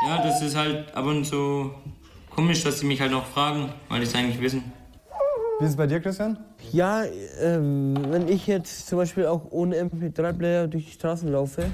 Ja, 0.07 0.23
das 0.23 0.41
ist 0.43 0.57
halt 0.57 0.95
ab 0.95 1.05
und 1.05 1.25
zu 1.25 1.73
komisch, 2.31 2.63
dass 2.63 2.79
sie 2.79 2.87
mich 2.87 3.01
halt 3.01 3.11
noch 3.11 3.27
fragen, 3.27 3.73
weil 3.89 4.03
ich 4.03 4.09
es 4.09 4.15
eigentlich 4.15 4.41
wissen. 4.41 4.63
Wie 5.59 5.65
ist 5.65 5.71
es 5.73 5.77
bei 5.77 5.87
dir, 5.87 6.01
Christian? 6.01 6.39
Ja, 6.73 7.05
ähm, 7.41 7.95
wenn 8.11 8.29
ich 8.29 8.47
jetzt 8.47 8.89
zum 8.89 8.99
Beispiel 8.99 9.27
auch 9.27 9.43
ohne 9.51 9.77
MP3-Player 9.77 10.67
durch 10.67 10.87
die 10.87 10.93
Straßen 10.93 11.31
laufe 11.31 11.65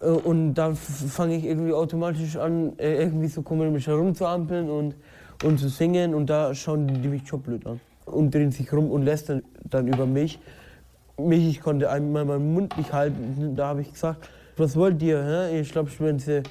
äh, 0.00 0.06
und 0.06 0.54
dann 0.54 0.74
fange 0.74 1.36
ich 1.36 1.44
irgendwie 1.44 1.72
automatisch 1.72 2.36
an, 2.36 2.78
äh, 2.78 3.02
irgendwie 3.02 3.26
so 3.26 3.42
komisch 3.42 3.86
herumzuampeln 3.86 4.70
und, 4.70 4.94
und 5.44 5.58
zu 5.58 5.68
singen 5.68 6.14
und 6.14 6.30
da 6.30 6.54
schauen 6.54 6.86
die 7.02 7.08
mich 7.08 7.28
schon 7.28 7.42
blöd 7.42 7.66
an 7.66 7.80
und 8.06 8.34
drehen 8.34 8.52
sich 8.52 8.72
rum 8.72 8.90
und 8.90 9.02
lästern 9.02 9.42
dann 9.64 9.86
über 9.88 10.06
mich. 10.06 10.38
Mich, 11.18 11.46
ich 11.46 11.60
konnte 11.60 11.90
einmal 11.90 12.24
meinen 12.24 12.54
Mund 12.54 12.76
nicht 12.78 12.92
halten, 12.92 13.54
da 13.54 13.68
habe 13.68 13.82
ich 13.82 13.92
gesagt, 13.92 14.28
was 14.56 14.76
wollt 14.76 15.02
ihr, 15.02 15.22
hä? 15.22 15.58
ihr 15.58 15.64
Schlappschwänze? 15.64 16.42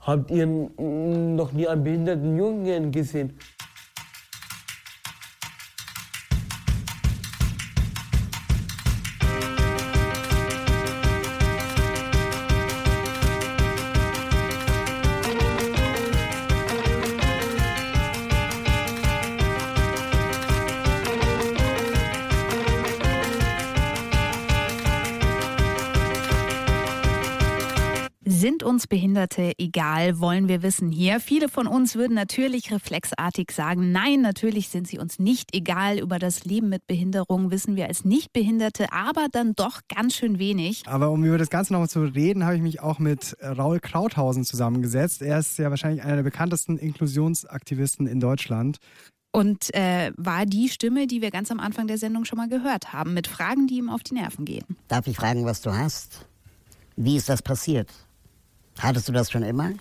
Habt 0.00 0.30
ihr 0.30 0.46
noch 0.46 1.52
nie 1.52 1.66
einen 1.66 1.84
behinderten 1.84 2.36
Jungen 2.36 2.90
gesehen? 2.90 3.34
Sind 28.74 28.80
uns 28.80 28.86
Behinderte 28.88 29.52
egal, 29.56 30.18
wollen 30.18 30.48
wir 30.48 30.64
wissen 30.64 30.90
hier. 30.90 31.20
Viele 31.20 31.48
von 31.48 31.68
uns 31.68 31.94
würden 31.94 32.14
natürlich 32.14 32.72
reflexartig 32.72 33.52
sagen, 33.52 33.92
nein, 33.92 34.20
natürlich 34.20 34.68
sind 34.68 34.88
sie 34.88 34.98
uns 34.98 35.20
nicht 35.20 35.54
egal. 35.54 36.00
Über 36.00 36.18
das 36.18 36.44
Leben 36.44 36.70
mit 36.70 36.84
Behinderung 36.88 37.52
wissen 37.52 37.76
wir 37.76 37.86
als 37.86 38.04
Nichtbehinderte 38.04 38.92
aber 38.92 39.28
dann 39.30 39.52
doch 39.54 39.82
ganz 39.86 40.16
schön 40.16 40.40
wenig. 40.40 40.82
Aber 40.86 41.10
um 41.10 41.22
über 41.24 41.38
das 41.38 41.50
Ganze 41.50 41.72
nochmal 41.72 41.88
zu 41.88 42.02
reden, 42.02 42.44
habe 42.44 42.56
ich 42.56 42.62
mich 42.62 42.80
auch 42.80 42.98
mit 42.98 43.36
Raul 43.40 43.78
Krauthausen 43.78 44.44
zusammengesetzt. 44.44 45.22
Er 45.22 45.38
ist 45.38 45.56
ja 45.56 45.70
wahrscheinlich 45.70 46.02
einer 46.02 46.16
der 46.16 46.24
bekanntesten 46.24 46.76
Inklusionsaktivisten 46.76 48.08
in 48.08 48.18
Deutschland. 48.18 48.78
Und 49.30 49.72
äh, 49.72 50.10
war 50.16 50.46
die 50.46 50.68
Stimme, 50.68 51.06
die 51.06 51.22
wir 51.22 51.30
ganz 51.30 51.52
am 51.52 51.60
Anfang 51.60 51.86
der 51.86 51.98
Sendung 51.98 52.24
schon 52.24 52.38
mal 52.38 52.48
gehört 52.48 52.92
haben, 52.92 53.14
mit 53.14 53.28
Fragen, 53.28 53.68
die 53.68 53.76
ihm 53.76 53.88
auf 53.88 54.02
die 54.02 54.14
Nerven 54.14 54.44
gehen. 54.44 54.64
Darf 54.88 55.06
ich 55.06 55.14
fragen, 55.14 55.44
was 55.44 55.60
du 55.60 55.72
hast? 55.72 56.26
Wie 56.96 57.16
ist 57.16 57.28
das 57.28 57.40
passiert? 57.40 57.88
Hattest 58.78 59.08
du 59.08 59.12
das 59.12 59.30
schon 59.30 59.42
immer? 59.42 59.72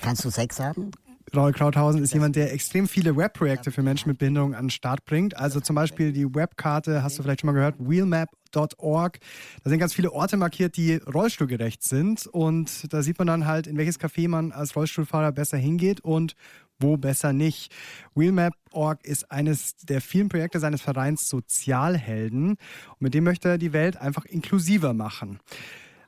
Kannst 0.00 0.24
du 0.24 0.30
Sex 0.30 0.60
haben? 0.60 0.90
Raul 1.34 1.52
Krauthausen 1.52 2.02
ist 2.02 2.14
jemand, 2.14 2.36
der 2.36 2.52
extrem 2.52 2.86
viele 2.86 3.16
Webprojekte 3.16 3.72
für 3.72 3.82
Menschen 3.82 4.08
mit 4.08 4.18
Behinderung 4.18 4.54
an 4.54 4.66
den 4.66 4.70
Start 4.70 5.04
bringt. 5.04 5.36
Also 5.36 5.60
zum 5.60 5.74
Beispiel 5.74 6.12
die 6.12 6.32
Webkarte, 6.34 7.02
hast 7.02 7.18
du 7.18 7.22
vielleicht 7.22 7.40
schon 7.40 7.48
mal 7.48 7.52
gehört, 7.52 7.74
wheelmap.org. 7.78 9.18
Da 9.64 9.70
sind 9.70 9.78
ganz 9.78 9.92
viele 9.92 10.12
Orte 10.12 10.36
markiert, 10.36 10.76
die 10.76 10.96
rollstuhlgerecht 10.96 11.82
sind. 11.82 12.26
Und 12.28 12.92
da 12.92 13.02
sieht 13.02 13.18
man 13.18 13.26
dann 13.26 13.46
halt, 13.46 13.66
in 13.66 13.76
welches 13.76 13.98
Café 14.00 14.28
man 14.28 14.52
als 14.52 14.76
Rollstuhlfahrer 14.76 15.32
besser 15.32 15.56
hingeht 15.58 16.00
und 16.00 16.36
wo 16.78 16.96
besser 16.96 17.32
nicht. 17.32 17.74
Wheelmap.org 18.14 19.04
ist 19.04 19.30
eines 19.30 19.76
der 19.76 20.00
vielen 20.00 20.28
Projekte 20.28 20.60
seines 20.60 20.80
Vereins 20.80 21.28
Sozialhelden. 21.28 22.50
Und 22.50 23.00
mit 23.00 23.14
dem 23.14 23.24
möchte 23.24 23.48
er 23.48 23.58
die 23.58 23.72
Welt 23.72 23.96
einfach 23.96 24.26
inklusiver 24.26 24.94
machen. 24.94 25.40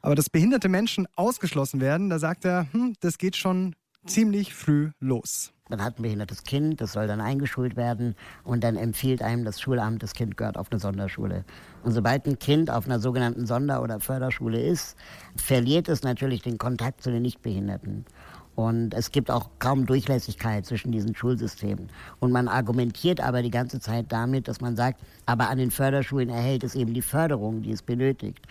Aber 0.09 0.15
dass 0.15 0.31
behinderte 0.31 0.71
Menschen 0.71 1.07
ausgeschlossen 1.17 1.83
werden, 1.83 2.09
da 2.09 2.19
sagt 2.19 2.47
er, 2.47 2.67
hm, 2.73 2.95
das 3.01 3.19
geht 3.19 3.37
schon 3.37 3.77
ziemlich 4.07 4.55
früh 4.55 4.89
los. 5.01 5.53
Man 5.69 5.85
hat 5.85 5.99
ein 5.99 6.03
behindertes 6.03 6.45
Kind, 6.45 6.81
das 6.81 6.93
soll 6.93 7.07
dann 7.07 7.21
eingeschult 7.21 7.77
werden 7.77 8.15
und 8.43 8.65
dann 8.65 8.77
empfiehlt 8.77 9.21
einem 9.21 9.45
das 9.45 9.61
Schulamt, 9.61 10.03
das 10.03 10.15
Kind 10.15 10.39
gehört 10.39 10.57
auf 10.57 10.73
eine 10.73 10.81
Sonderschule. 10.81 11.45
Und 11.85 11.93
sobald 11.93 12.25
ein 12.27 12.39
Kind 12.39 12.71
auf 12.71 12.87
einer 12.87 13.01
sogenannten 13.01 13.45
Sonder- 13.45 13.83
oder 13.83 14.01
Förderschule 14.01 14.59
ist, 14.59 14.97
verliert 15.37 15.91
es 15.91 16.03
natürlich 16.03 16.41
den 16.41 16.57
Kontakt 16.57 17.03
zu 17.03 17.11
den 17.11 17.21
Nichtbehinderten. 17.21 18.07
Und 18.55 18.95
es 18.95 19.11
gibt 19.11 19.31
auch 19.31 19.51
kaum 19.59 19.85
Durchlässigkeit 19.85 20.65
zwischen 20.65 20.91
diesen 20.91 21.15
Schulsystemen. 21.15 21.91
Und 22.19 22.33
man 22.33 22.49
argumentiert 22.49 23.21
aber 23.21 23.43
die 23.43 23.51
ganze 23.51 23.79
Zeit 23.79 24.07
damit, 24.09 24.49
dass 24.49 24.63
man 24.63 24.75
sagt, 24.75 25.03
aber 25.27 25.51
an 25.51 25.59
den 25.59 25.71
Förderschulen 25.71 26.31
erhält 26.31 26.65
es 26.65 26.75
eben 26.75 26.95
die 26.95 27.03
Förderung, 27.03 27.61
die 27.61 27.73
es 27.73 27.83
benötigt. 27.83 28.47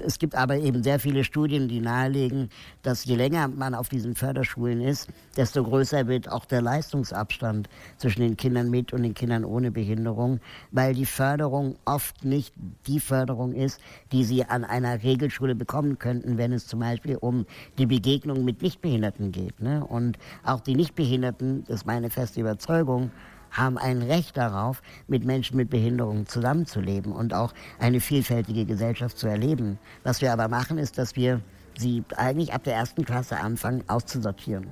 Es 0.00 0.18
gibt 0.18 0.34
aber 0.34 0.56
eben 0.56 0.82
sehr 0.82 0.98
viele 0.98 1.24
Studien, 1.24 1.68
die 1.68 1.80
nahelegen, 1.80 2.50
dass 2.82 3.04
je 3.04 3.16
länger 3.16 3.48
man 3.48 3.74
auf 3.74 3.88
diesen 3.88 4.14
Förderschulen 4.14 4.80
ist, 4.80 5.08
desto 5.36 5.64
größer 5.64 6.06
wird 6.06 6.30
auch 6.30 6.44
der 6.44 6.62
Leistungsabstand 6.62 7.68
zwischen 7.96 8.20
den 8.20 8.36
Kindern 8.36 8.70
mit 8.70 8.92
und 8.92 9.02
den 9.02 9.14
Kindern 9.14 9.44
ohne 9.44 9.70
Behinderung, 9.70 10.40
weil 10.70 10.94
die 10.94 11.06
Förderung 11.06 11.76
oft 11.84 12.24
nicht 12.24 12.54
die 12.86 13.00
Förderung 13.00 13.52
ist, 13.52 13.80
die 14.12 14.24
sie 14.24 14.44
an 14.44 14.64
einer 14.64 15.02
Regelschule 15.02 15.54
bekommen 15.54 15.98
könnten, 15.98 16.38
wenn 16.38 16.52
es 16.52 16.66
zum 16.66 16.80
Beispiel 16.80 17.16
um 17.16 17.46
die 17.78 17.86
Begegnung 17.86 18.44
mit 18.44 18.62
Nichtbehinderten 18.62 19.32
geht. 19.32 19.60
Ne? 19.60 19.84
Und 19.84 20.18
auch 20.44 20.60
die 20.60 20.74
Nichtbehinderten, 20.74 21.64
das 21.66 21.76
ist 21.76 21.86
meine 21.86 22.10
feste 22.10 22.40
Überzeugung, 22.40 23.10
haben 23.56 23.78
ein 23.78 24.02
Recht 24.02 24.36
darauf, 24.36 24.82
mit 25.06 25.24
Menschen 25.24 25.56
mit 25.56 25.70
Behinderungen 25.70 26.26
zusammenzuleben 26.26 27.12
und 27.12 27.34
auch 27.34 27.52
eine 27.78 28.00
vielfältige 28.00 28.64
Gesellschaft 28.64 29.18
zu 29.18 29.26
erleben. 29.26 29.78
Was 30.04 30.20
wir 30.20 30.32
aber 30.32 30.48
machen, 30.48 30.78
ist, 30.78 30.98
dass 30.98 31.16
wir 31.16 31.40
sie 31.78 32.04
eigentlich 32.16 32.52
ab 32.52 32.64
der 32.64 32.74
ersten 32.74 33.04
Klasse 33.04 33.38
anfangen 33.38 33.84
auszusortieren. 33.88 34.68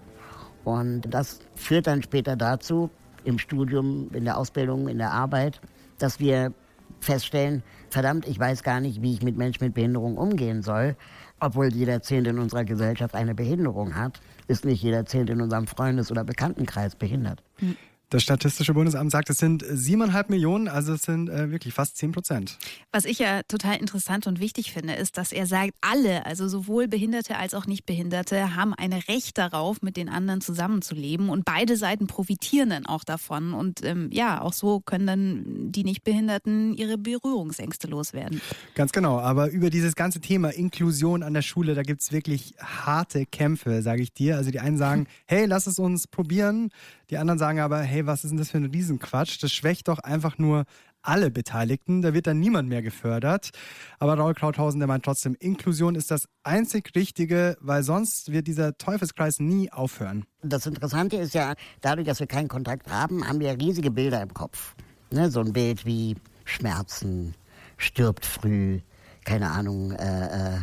Und 0.65 1.03
das 1.13 1.41
führt 1.55 1.87
dann 1.87 2.03
später 2.03 2.37
dazu, 2.37 2.91
im 3.25 3.39
Studium, 3.39 4.11
in 4.13 4.25
der 4.25 4.37
Ausbildung, 4.37 4.89
in 4.89 4.99
der 4.99 5.13
Arbeit, 5.13 5.61
dass 5.99 6.21
wir 6.21 6.53
feststellen, 7.01 7.63
verdammt, 7.91 8.27
ich 8.27 8.39
weiß 8.39 8.63
gar 8.63 8.81
nicht, 8.81 9.03
wie 9.03 9.15
ich 9.15 9.23
mit 9.23 9.37
Menschen 9.37 9.65
mit 9.65 9.75
Behinderung 9.75 10.17
umgehen 10.17 10.63
soll. 10.63 10.97
Obwohl 11.41 11.73
jeder 11.73 12.01
Zehnte 12.03 12.31
in 12.31 12.39
unserer 12.39 12.65
Gesellschaft 12.65 13.15
eine 13.15 13.35
Behinderung 13.35 13.95
hat, 13.95 14.21
ist 14.47 14.65
nicht 14.65 14.83
jeder 14.83 15.05
Zehnte 15.05 15.33
in 15.33 15.41
unserem 15.41 15.67
Freundes- 15.67 16.11
oder 16.11 16.25
Bekanntenkreis 16.25 16.97
behindert. 16.97 17.43
Mhm. 17.61 17.77
Das 18.11 18.23
Statistische 18.23 18.75
Bundesamt 18.75 19.11
sagt, 19.11 19.31
es 19.31 19.39
sind 19.39 19.65
siebeneinhalb 19.69 20.31
Millionen, 20.31 20.69
also 20.69 20.93
es 20.93 21.03
sind 21.03 21.29
äh, 21.29 21.51
wirklich 21.51 21.75
fast 21.75 21.97
zehn 21.97 22.13
Prozent. 22.13 22.59
Was 22.93 23.05
ich 23.05 23.19
ja 23.19 23.43
total 23.49 23.77
interessant 23.77 24.27
und 24.27 24.41
wichtig 24.41 24.73
finde, 24.73 24.95
ist, 24.95 25.17
dass 25.19 25.33
er 25.33 25.47
sagt, 25.47 25.73
alle, 25.81 26.27
also 26.27 26.47
sowohl 26.47 26.87
Behinderte 26.87 27.37
als 27.37 27.55
auch 27.55 27.67
Nichtbehinderte, 27.67 28.55
haben 28.55 28.75
ein 28.75 28.93
Recht 28.93 29.39
darauf, 29.39 29.83
mit 29.83 29.97
den 29.97 30.09
anderen 30.09 30.41
zusammenzuleben 30.41 31.29
und 31.29 31.45
beide 31.45 31.77
Seiten 31.77 32.07
profitieren 32.07 32.71
dann 32.71 32.87
auch 32.87 33.05
davon. 33.05 33.53
Und 33.53 33.85
ähm, 33.85 34.11
ja, 34.13 34.41
auch 34.41 34.53
so 34.53 34.81
können 34.81 35.07
dann 35.07 35.73
die 35.73 35.85
Nichtbehinderten 35.85 36.75
ihre 36.75 36.99
Berührungsängste 36.99 37.89
loswerden. 37.89 38.41
Ganz 38.75 38.93
genau, 38.93 39.19
aber 39.19 39.51
über 39.51 39.71
dieses 39.71 39.97
ganze 39.97 40.21
Thema 40.21 40.51
Inklusion 40.51 41.23
an 41.23 41.35
der 41.35 41.43
Schule, 41.43 41.75
da 41.75 41.83
gibt 41.83 42.03
es 42.03 42.13
wirklich 42.13 42.55
harte 42.61 43.27
Kämpfe, 43.27 43.83
sage 43.83 44.03
ich 44.03 44.13
dir. 44.13 44.37
Also 44.37 44.51
die 44.51 44.61
einen 44.61 44.79
sagen, 44.79 45.07
hey, 45.27 45.47
lass 45.47 45.67
es 45.67 45.79
uns 45.79 46.07
probieren. 46.07 46.71
Die 47.11 47.19
anderen 47.19 47.39
sagen 47.39 47.61
aber, 47.61 47.81
hey, 47.81 47.94
was 48.03 48.25
ist 48.25 48.31
denn 48.31 48.39
das 48.39 48.51
für 48.51 48.59
ein 48.59 48.67
Riesenquatsch? 48.67 49.43
Das 49.43 49.53
schwächt 49.53 49.89
doch 49.89 49.99
einfach 49.99 50.39
nur 50.39 50.65
alle 51.03 51.31
Beteiligten. 51.31 52.03
Da 52.03 52.15
wird 52.15 52.27
dann 52.27 52.41
niemand 52.41 52.69
mehr 52.69 52.83
gefördert. 52.83 53.51
Aber 53.99 54.15
Raul 54.15 54.35
Krauthausen, 54.35 54.81
der 54.81 54.89
meint 54.89 55.05
trotzdem, 55.05 55.37
Inklusion 55.39 55.95
ist 55.95 56.11
das 56.11 56.29
einzig 56.43 56.93
Richtige, 56.95 57.57
weil 57.61 57.83
sonst 57.83 58.33
wird 58.33 58.47
dieser 58.47 58.77
Teufelskreis 58.77 59.41
nie 59.41 59.71
aufhören. 59.71 60.25
Das 60.43 60.67
Interessante 60.67 61.17
ist 61.17 61.35
ja, 61.35 61.55
dadurch, 61.81 62.07
dass 62.07 62.21
wir 62.21 62.27
keinen 62.27 62.49
Kontakt 62.49 62.91
haben, 62.91 63.27
haben 63.29 63.41
wir 63.41 63.59
riesige 63.59 63.91
Bilder 63.91 64.23
im 64.23 64.35
Kopf. 64.35 64.75
Ne, 65.11 65.31
so 65.31 65.41
ein 65.41 65.53
Bild 65.53 65.87
wie 65.87 66.17
Schmerzen, 66.45 67.35
stirbt 67.77 68.27
früh, 68.27 68.81
keine 69.25 69.51
Ahnung, 69.51 69.93
äh, 69.93 70.57
äh, 70.57 70.61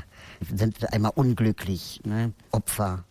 sind 0.53 0.91
einmal 0.93 1.11
unglücklich, 1.15 2.01
ne, 2.03 2.33
Opfer. 2.51 3.05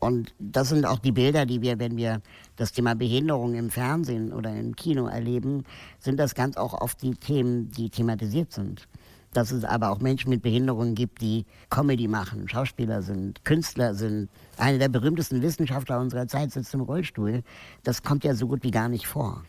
Und 0.00 0.34
das 0.38 0.70
sind 0.70 0.86
auch 0.86 0.98
die 0.98 1.12
Bilder, 1.12 1.44
die 1.44 1.60
wir, 1.60 1.78
wenn 1.78 1.96
wir 1.96 2.22
das 2.56 2.72
Thema 2.72 2.94
Behinderung 2.94 3.54
im 3.54 3.68
Fernsehen 3.70 4.32
oder 4.32 4.50
im 4.56 4.74
Kino 4.74 5.06
erleben, 5.06 5.64
sind 5.98 6.18
das 6.18 6.34
ganz 6.34 6.56
auch 6.56 6.72
oft 6.72 7.02
die 7.02 7.14
Themen, 7.14 7.70
die 7.70 7.90
thematisiert 7.90 8.50
sind. 8.50 8.88
Dass 9.34 9.52
es 9.52 9.62
aber 9.62 9.90
auch 9.90 10.00
Menschen 10.00 10.30
mit 10.30 10.40
Behinderungen 10.40 10.94
gibt, 10.94 11.20
die 11.20 11.44
Comedy 11.68 12.08
machen, 12.08 12.48
Schauspieler 12.48 13.02
sind, 13.02 13.44
Künstler 13.44 13.94
sind. 13.94 14.30
Einer 14.56 14.78
der 14.78 14.88
berühmtesten 14.88 15.42
Wissenschaftler 15.42 16.00
unserer 16.00 16.26
Zeit 16.26 16.50
sitzt 16.50 16.72
im 16.72 16.80
Rollstuhl. 16.80 17.42
Das 17.84 18.02
kommt 18.02 18.24
ja 18.24 18.34
so 18.34 18.48
gut 18.48 18.64
wie 18.64 18.72
gar 18.72 18.88
nicht 18.88 19.06
vor. 19.06 19.44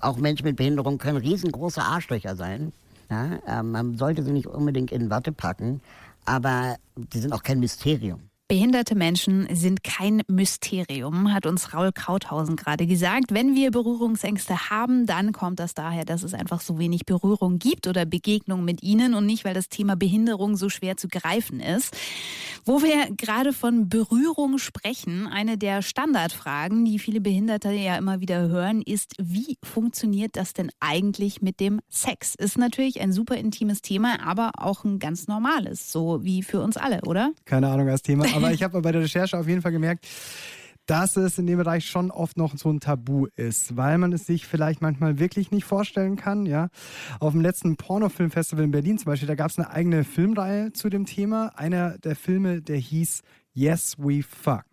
Auch 0.00 0.16
Menschen 0.16 0.46
mit 0.46 0.56
Behinderung 0.56 0.98
können 0.98 1.18
riesengroße 1.18 1.82
Arschlöcher 1.82 2.36
sein. 2.36 2.72
Ja, 3.10 3.40
äh, 3.46 3.62
man 3.64 3.98
sollte 3.98 4.22
sie 4.22 4.30
nicht 4.30 4.46
unbedingt 4.46 4.92
in 4.92 5.10
Watte 5.10 5.32
packen, 5.32 5.80
aber 6.24 6.76
die 6.96 7.18
sind 7.18 7.32
auch 7.32 7.42
kein 7.42 7.58
Mysterium. 7.58 8.29
Behinderte 8.50 8.96
Menschen 8.96 9.46
sind 9.54 9.84
kein 9.84 10.22
Mysterium, 10.26 11.32
hat 11.32 11.46
uns 11.46 11.72
Raul 11.72 11.92
Krauthausen 11.92 12.56
gerade 12.56 12.88
gesagt. 12.88 13.26
Wenn 13.32 13.54
wir 13.54 13.70
Berührungsängste 13.70 14.70
haben, 14.70 15.06
dann 15.06 15.30
kommt 15.30 15.60
das 15.60 15.74
daher, 15.74 16.04
dass 16.04 16.24
es 16.24 16.34
einfach 16.34 16.60
so 16.60 16.76
wenig 16.76 17.06
Berührung 17.06 17.60
gibt 17.60 17.86
oder 17.86 18.06
Begegnung 18.06 18.64
mit 18.64 18.82
ihnen 18.82 19.14
und 19.14 19.24
nicht, 19.24 19.44
weil 19.44 19.54
das 19.54 19.68
Thema 19.68 19.94
Behinderung 19.94 20.56
so 20.56 20.68
schwer 20.68 20.96
zu 20.96 21.06
greifen 21.06 21.60
ist. 21.60 21.96
Wo 22.64 22.82
wir 22.82 23.14
gerade 23.16 23.52
von 23.52 23.88
Berührung 23.88 24.58
sprechen, 24.58 25.28
eine 25.28 25.56
der 25.56 25.80
Standardfragen, 25.80 26.84
die 26.84 26.98
viele 26.98 27.20
Behinderte 27.20 27.70
ja 27.70 27.96
immer 27.96 28.20
wieder 28.20 28.48
hören, 28.48 28.82
ist, 28.82 29.14
wie 29.20 29.58
funktioniert 29.62 30.34
das 30.34 30.54
denn 30.54 30.72
eigentlich 30.80 31.40
mit 31.40 31.60
dem 31.60 31.80
Sex? 31.88 32.34
Ist 32.34 32.58
natürlich 32.58 33.00
ein 33.00 33.12
super 33.12 33.36
intimes 33.36 33.80
Thema, 33.80 34.26
aber 34.26 34.50
auch 34.58 34.82
ein 34.82 34.98
ganz 34.98 35.28
normales, 35.28 35.92
so 35.92 36.24
wie 36.24 36.42
für 36.42 36.60
uns 36.60 36.76
alle, 36.76 37.02
oder? 37.02 37.30
Keine 37.44 37.68
Ahnung 37.68 37.88
als 37.88 38.02
Thema, 38.02 38.26
aber 38.40 38.52
ich 38.54 38.62
habe 38.62 38.80
bei 38.80 38.92
der 38.92 39.02
Recherche 39.02 39.38
auf 39.38 39.46
jeden 39.46 39.62
Fall 39.62 39.72
gemerkt, 39.72 40.06
dass 40.86 41.16
es 41.16 41.38
in 41.38 41.46
dem 41.46 41.58
Bereich 41.58 41.86
schon 41.86 42.10
oft 42.10 42.36
noch 42.36 42.56
so 42.56 42.68
ein 42.68 42.80
Tabu 42.80 43.26
ist, 43.36 43.76
weil 43.76 43.96
man 43.98 44.12
es 44.12 44.26
sich 44.26 44.46
vielleicht 44.46 44.82
manchmal 44.82 45.20
wirklich 45.20 45.52
nicht 45.52 45.64
vorstellen 45.64 46.16
kann. 46.16 46.46
Ja, 46.46 46.68
auf 47.20 47.32
dem 47.32 47.42
letzten 47.42 47.76
Pornofilmfestival 47.76 48.64
in 48.64 48.70
Berlin 48.72 48.98
zum 48.98 49.06
Beispiel, 49.06 49.28
da 49.28 49.36
gab 49.36 49.50
es 49.50 49.58
eine 49.58 49.70
eigene 49.70 50.02
Filmreihe 50.02 50.72
zu 50.72 50.88
dem 50.88 51.06
Thema. 51.06 51.52
Einer 51.56 51.98
der 51.98 52.16
Filme, 52.16 52.60
der 52.60 52.78
hieß 52.78 53.22
Yes 53.52 53.96
We 53.98 54.22
Fuck. 54.22 54.64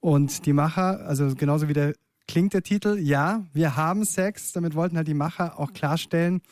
Und 0.00 0.44
die 0.44 0.52
Macher, 0.52 1.06
also 1.06 1.34
genauso 1.34 1.68
wie 1.68 1.72
der 1.72 1.94
klingt 2.28 2.52
der 2.52 2.62
Titel, 2.62 2.98
ja, 2.98 3.44
wir 3.52 3.76
haben 3.76 4.04
Sex. 4.04 4.52
Damit 4.52 4.74
wollten 4.74 4.98
halt 4.98 5.08
die 5.08 5.14
Macher 5.14 5.58
auch 5.58 5.72
klarstellen, 5.72 6.42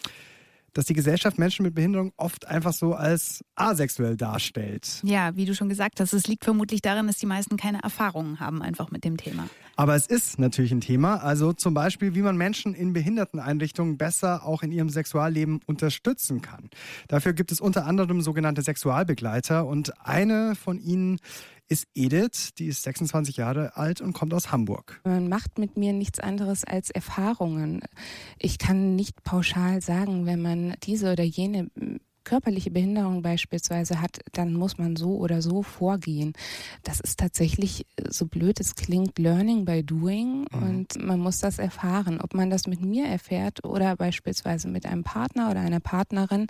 dass 0.72 0.86
die 0.86 0.94
Gesellschaft 0.94 1.38
Menschen 1.38 1.64
mit 1.64 1.74
Behinderung 1.74 2.12
oft 2.16 2.46
einfach 2.46 2.72
so 2.72 2.94
als 2.94 3.44
asexuell 3.54 4.16
darstellt. 4.16 5.00
Ja, 5.02 5.36
wie 5.36 5.44
du 5.44 5.54
schon 5.54 5.68
gesagt 5.68 6.00
hast, 6.00 6.12
es 6.12 6.26
liegt 6.26 6.44
vermutlich 6.44 6.82
daran, 6.82 7.06
dass 7.06 7.16
die 7.18 7.26
meisten 7.26 7.56
keine 7.56 7.82
Erfahrungen 7.82 8.40
haben 8.40 8.62
einfach 8.62 8.90
mit 8.90 9.04
dem 9.04 9.16
Thema. 9.16 9.48
Aber 9.76 9.94
es 9.94 10.06
ist 10.06 10.38
natürlich 10.38 10.72
ein 10.72 10.80
Thema. 10.80 11.16
Also 11.16 11.52
zum 11.52 11.74
Beispiel, 11.74 12.14
wie 12.14 12.22
man 12.22 12.36
Menschen 12.36 12.74
in 12.74 12.92
Behinderteneinrichtungen 12.92 13.96
besser 13.96 14.44
auch 14.44 14.62
in 14.62 14.72
ihrem 14.72 14.90
Sexualleben 14.90 15.60
unterstützen 15.66 16.42
kann. 16.42 16.68
Dafür 17.08 17.32
gibt 17.32 17.52
es 17.52 17.60
unter 17.60 17.86
anderem 17.86 18.20
sogenannte 18.20 18.62
Sexualbegleiter 18.62 19.66
und 19.66 19.98
eine 20.06 20.54
von 20.54 20.78
ihnen 20.78 21.18
ist 21.72 21.86
Edith, 21.94 22.50
die 22.58 22.66
ist 22.66 22.82
26 22.82 23.38
Jahre 23.38 23.76
alt 23.76 24.02
und 24.02 24.12
kommt 24.12 24.34
aus 24.34 24.52
Hamburg. 24.52 25.00
Man 25.04 25.30
macht 25.30 25.58
mit 25.58 25.78
mir 25.78 25.94
nichts 25.94 26.20
anderes 26.20 26.64
als 26.64 26.90
Erfahrungen. 26.90 27.80
Ich 28.38 28.58
kann 28.58 28.94
nicht 28.94 29.24
pauschal 29.24 29.80
sagen, 29.80 30.26
wenn 30.26 30.42
man 30.42 30.74
diese 30.82 31.10
oder 31.10 31.24
jene 31.24 31.70
körperliche 32.24 32.70
Behinderung 32.70 33.22
beispielsweise 33.22 34.00
hat, 34.00 34.20
dann 34.32 34.54
muss 34.54 34.78
man 34.78 34.96
so 34.96 35.16
oder 35.16 35.42
so 35.42 35.62
vorgehen. 35.62 36.32
Das 36.82 37.00
ist 37.00 37.18
tatsächlich, 37.18 37.86
so 38.08 38.26
blöd 38.26 38.60
es 38.60 38.74
klingt, 38.74 39.18
Learning 39.18 39.64
by 39.64 39.82
Doing 39.82 40.46
mhm. 40.50 40.62
und 40.62 41.04
man 41.04 41.20
muss 41.20 41.38
das 41.38 41.58
erfahren. 41.58 42.20
Ob 42.20 42.34
man 42.34 42.50
das 42.50 42.66
mit 42.66 42.80
mir 42.80 43.06
erfährt 43.06 43.64
oder 43.64 43.96
beispielsweise 43.96 44.68
mit 44.68 44.86
einem 44.86 45.04
Partner 45.04 45.50
oder 45.50 45.60
einer 45.60 45.80
Partnerin, 45.80 46.46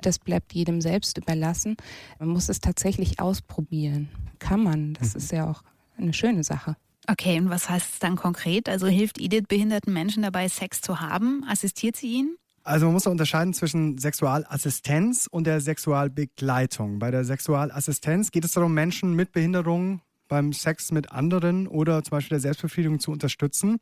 das 0.00 0.18
bleibt 0.18 0.52
jedem 0.52 0.80
selbst 0.80 1.18
überlassen. 1.18 1.76
Man 2.18 2.28
muss 2.28 2.48
es 2.48 2.60
tatsächlich 2.60 3.20
ausprobieren. 3.20 4.08
Kann 4.38 4.62
man. 4.62 4.94
Das 4.94 5.14
mhm. 5.14 5.18
ist 5.18 5.32
ja 5.32 5.50
auch 5.50 5.62
eine 5.96 6.12
schöne 6.12 6.44
Sache. 6.44 6.76
Okay, 7.06 7.38
und 7.38 7.50
was 7.50 7.68
heißt 7.68 7.94
es 7.94 7.98
dann 7.98 8.16
konkret? 8.16 8.68
Also 8.68 8.86
hilft 8.86 9.20
Edith 9.20 9.44
behinderten 9.46 9.92
Menschen 9.92 10.22
dabei, 10.22 10.48
Sex 10.48 10.80
zu 10.80 11.00
haben? 11.00 11.44
Assistiert 11.46 11.96
sie 11.96 12.08
ihnen? 12.08 12.36
Also 12.64 12.86
man 12.86 12.94
muss 12.94 13.02
da 13.02 13.10
unterscheiden 13.10 13.52
zwischen 13.52 13.98
Sexualassistenz 13.98 15.28
und 15.30 15.46
der 15.46 15.60
Sexualbegleitung. 15.60 16.98
Bei 16.98 17.10
der 17.10 17.22
Sexualassistenz 17.22 18.30
geht 18.30 18.46
es 18.46 18.52
darum, 18.52 18.72
Menschen 18.72 19.12
mit 19.12 19.32
Behinderungen 19.32 20.00
beim 20.28 20.54
Sex 20.54 20.90
mit 20.90 21.12
anderen 21.12 21.68
oder 21.68 22.02
zum 22.02 22.12
Beispiel 22.12 22.36
der 22.36 22.40
Selbstbefriedigung 22.40 23.00
zu 23.00 23.12
unterstützen. 23.12 23.78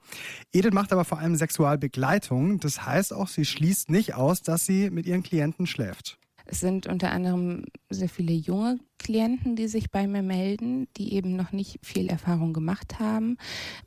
Edith 0.53 0.73
macht 0.73 0.93
aber 0.93 1.05
vor 1.05 1.19
allem 1.19 1.37
Sexualbegleitung. 1.37 2.59
Das 2.59 2.85
heißt 2.85 3.13
auch, 3.13 3.29
sie 3.29 3.45
schließt 3.45 3.89
nicht 3.89 4.15
aus, 4.15 4.43
dass 4.43 4.67
sie 4.67 4.91
mit 4.91 5.07
ihren 5.07 5.23
Klienten 5.23 5.69
schläft. 5.69 6.19
Es 6.53 6.61
sind 6.61 6.87
unter 6.87 7.13
anderem 7.13 7.65
sehr 7.89 8.11
viele 8.11 8.35
junge 8.35 8.79
Klienten, 8.99 9.57
die 9.57 9.69
sich 9.69 9.91
bei 9.91 10.07
mir 10.07 10.21
melden, 10.21 10.87
die 10.99 11.15
eben 11.15 11.35
noch 11.35 11.53
nicht 11.53 11.79
viel 11.83 12.09
Erfahrung 12.09 12.53
gemacht 12.53 13.01
haben. 13.01 13.39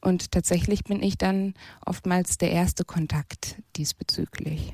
Und 0.02 0.32
tatsächlich 0.32 0.84
bin 0.84 1.04
ich 1.04 1.20
dann 1.20 1.54
oftmals 1.86 2.40
der 2.40 2.50
erste 2.50 2.84
Kontakt 2.84 3.62
diesbezüglich. 3.76 4.74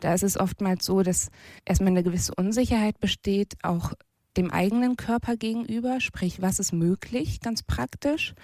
Da 0.00 0.12
ist 0.12 0.24
es 0.24 0.40
oftmals 0.40 0.84
so, 0.84 1.04
dass 1.04 1.30
erstmal 1.64 1.92
eine 1.92 2.02
gewisse 2.02 2.34
Unsicherheit 2.34 2.98
besteht, 2.98 3.54
auch 3.62 3.92
dem 4.36 4.50
eigenen 4.50 4.96
Körper 4.96 5.36
gegenüber, 5.36 6.00
sprich, 6.00 6.42
was 6.42 6.58
ist 6.58 6.72
möglich, 6.72 7.38
ganz 7.38 7.62
praktisch. 7.62 8.34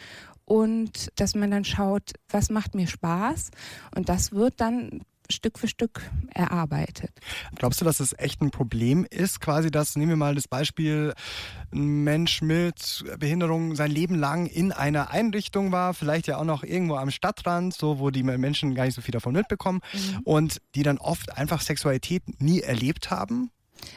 Und 0.44 1.10
dass 1.16 1.34
man 1.34 1.50
dann 1.50 1.64
schaut, 1.64 2.12
was 2.28 2.50
macht 2.50 2.76
mir 2.76 2.86
Spaß. 2.86 3.50
Und 3.96 4.08
das 4.08 4.30
wird 4.30 4.60
dann 4.60 5.00
Stück 5.30 5.58
für 5.58 5.68
Stück 5.68 6.02
erarbeitet. 6.34 7.10
Glaubst 7.54 7.80
du, 7.80 7.84
dass 7.84 8.00
es 8.00 8.18
echt 8.18 8.40
ein 8.40 8.50
Problem 8.50 9.06
ist, 9.08 9.40
quasi, 9.40 9.70
dass, 9.70 9.96
nehmen 9.96 10.10
wir 10.10 10.16
mal 10.16 10.34
das 10.34 10.48
Beispiel, 10.48 11.14
ein 11.72 12.04
Mensch 12.04 12.42
mit 12.42 13.04
Behinderung 13.18 13.74
sein 13.74 13.90
Leben 13.90 14.14
lang 14.14 14.46
in 14.46 14.72
einer 14.72 15.10
Einrichtung 15.10 15.72
war, 15.72 15.94
vielleicht 15.94 16.26
ja 16.26 16.38
auch 16.38 16.44
noch 16.44 16.62
irgendwo 16.62 16.96
am 16.96 17.10
Stadtrand, 17.10 17.74
so 17.74 17.98
wo 17.98 18.10
die 18.10 18.22
Menschen 18.22 18.74
gar 18.74 18.84
nicht 18.84 18.94
so 18.94 19.02
viel 19.02 19.12
davon 19.12 19.32
mitbekommen 19.32 19.80
mhm. 19.92 20.20
und 20.24 20.60
die 20.74 20.82
dann 20.82 20.98
oft 20.98 21.36
einfach 21.36 21.60
Sexualität 21.60 22.40
nie 22.40 22.60
erlebt 22.60 23.10
haben? 23.10 23.50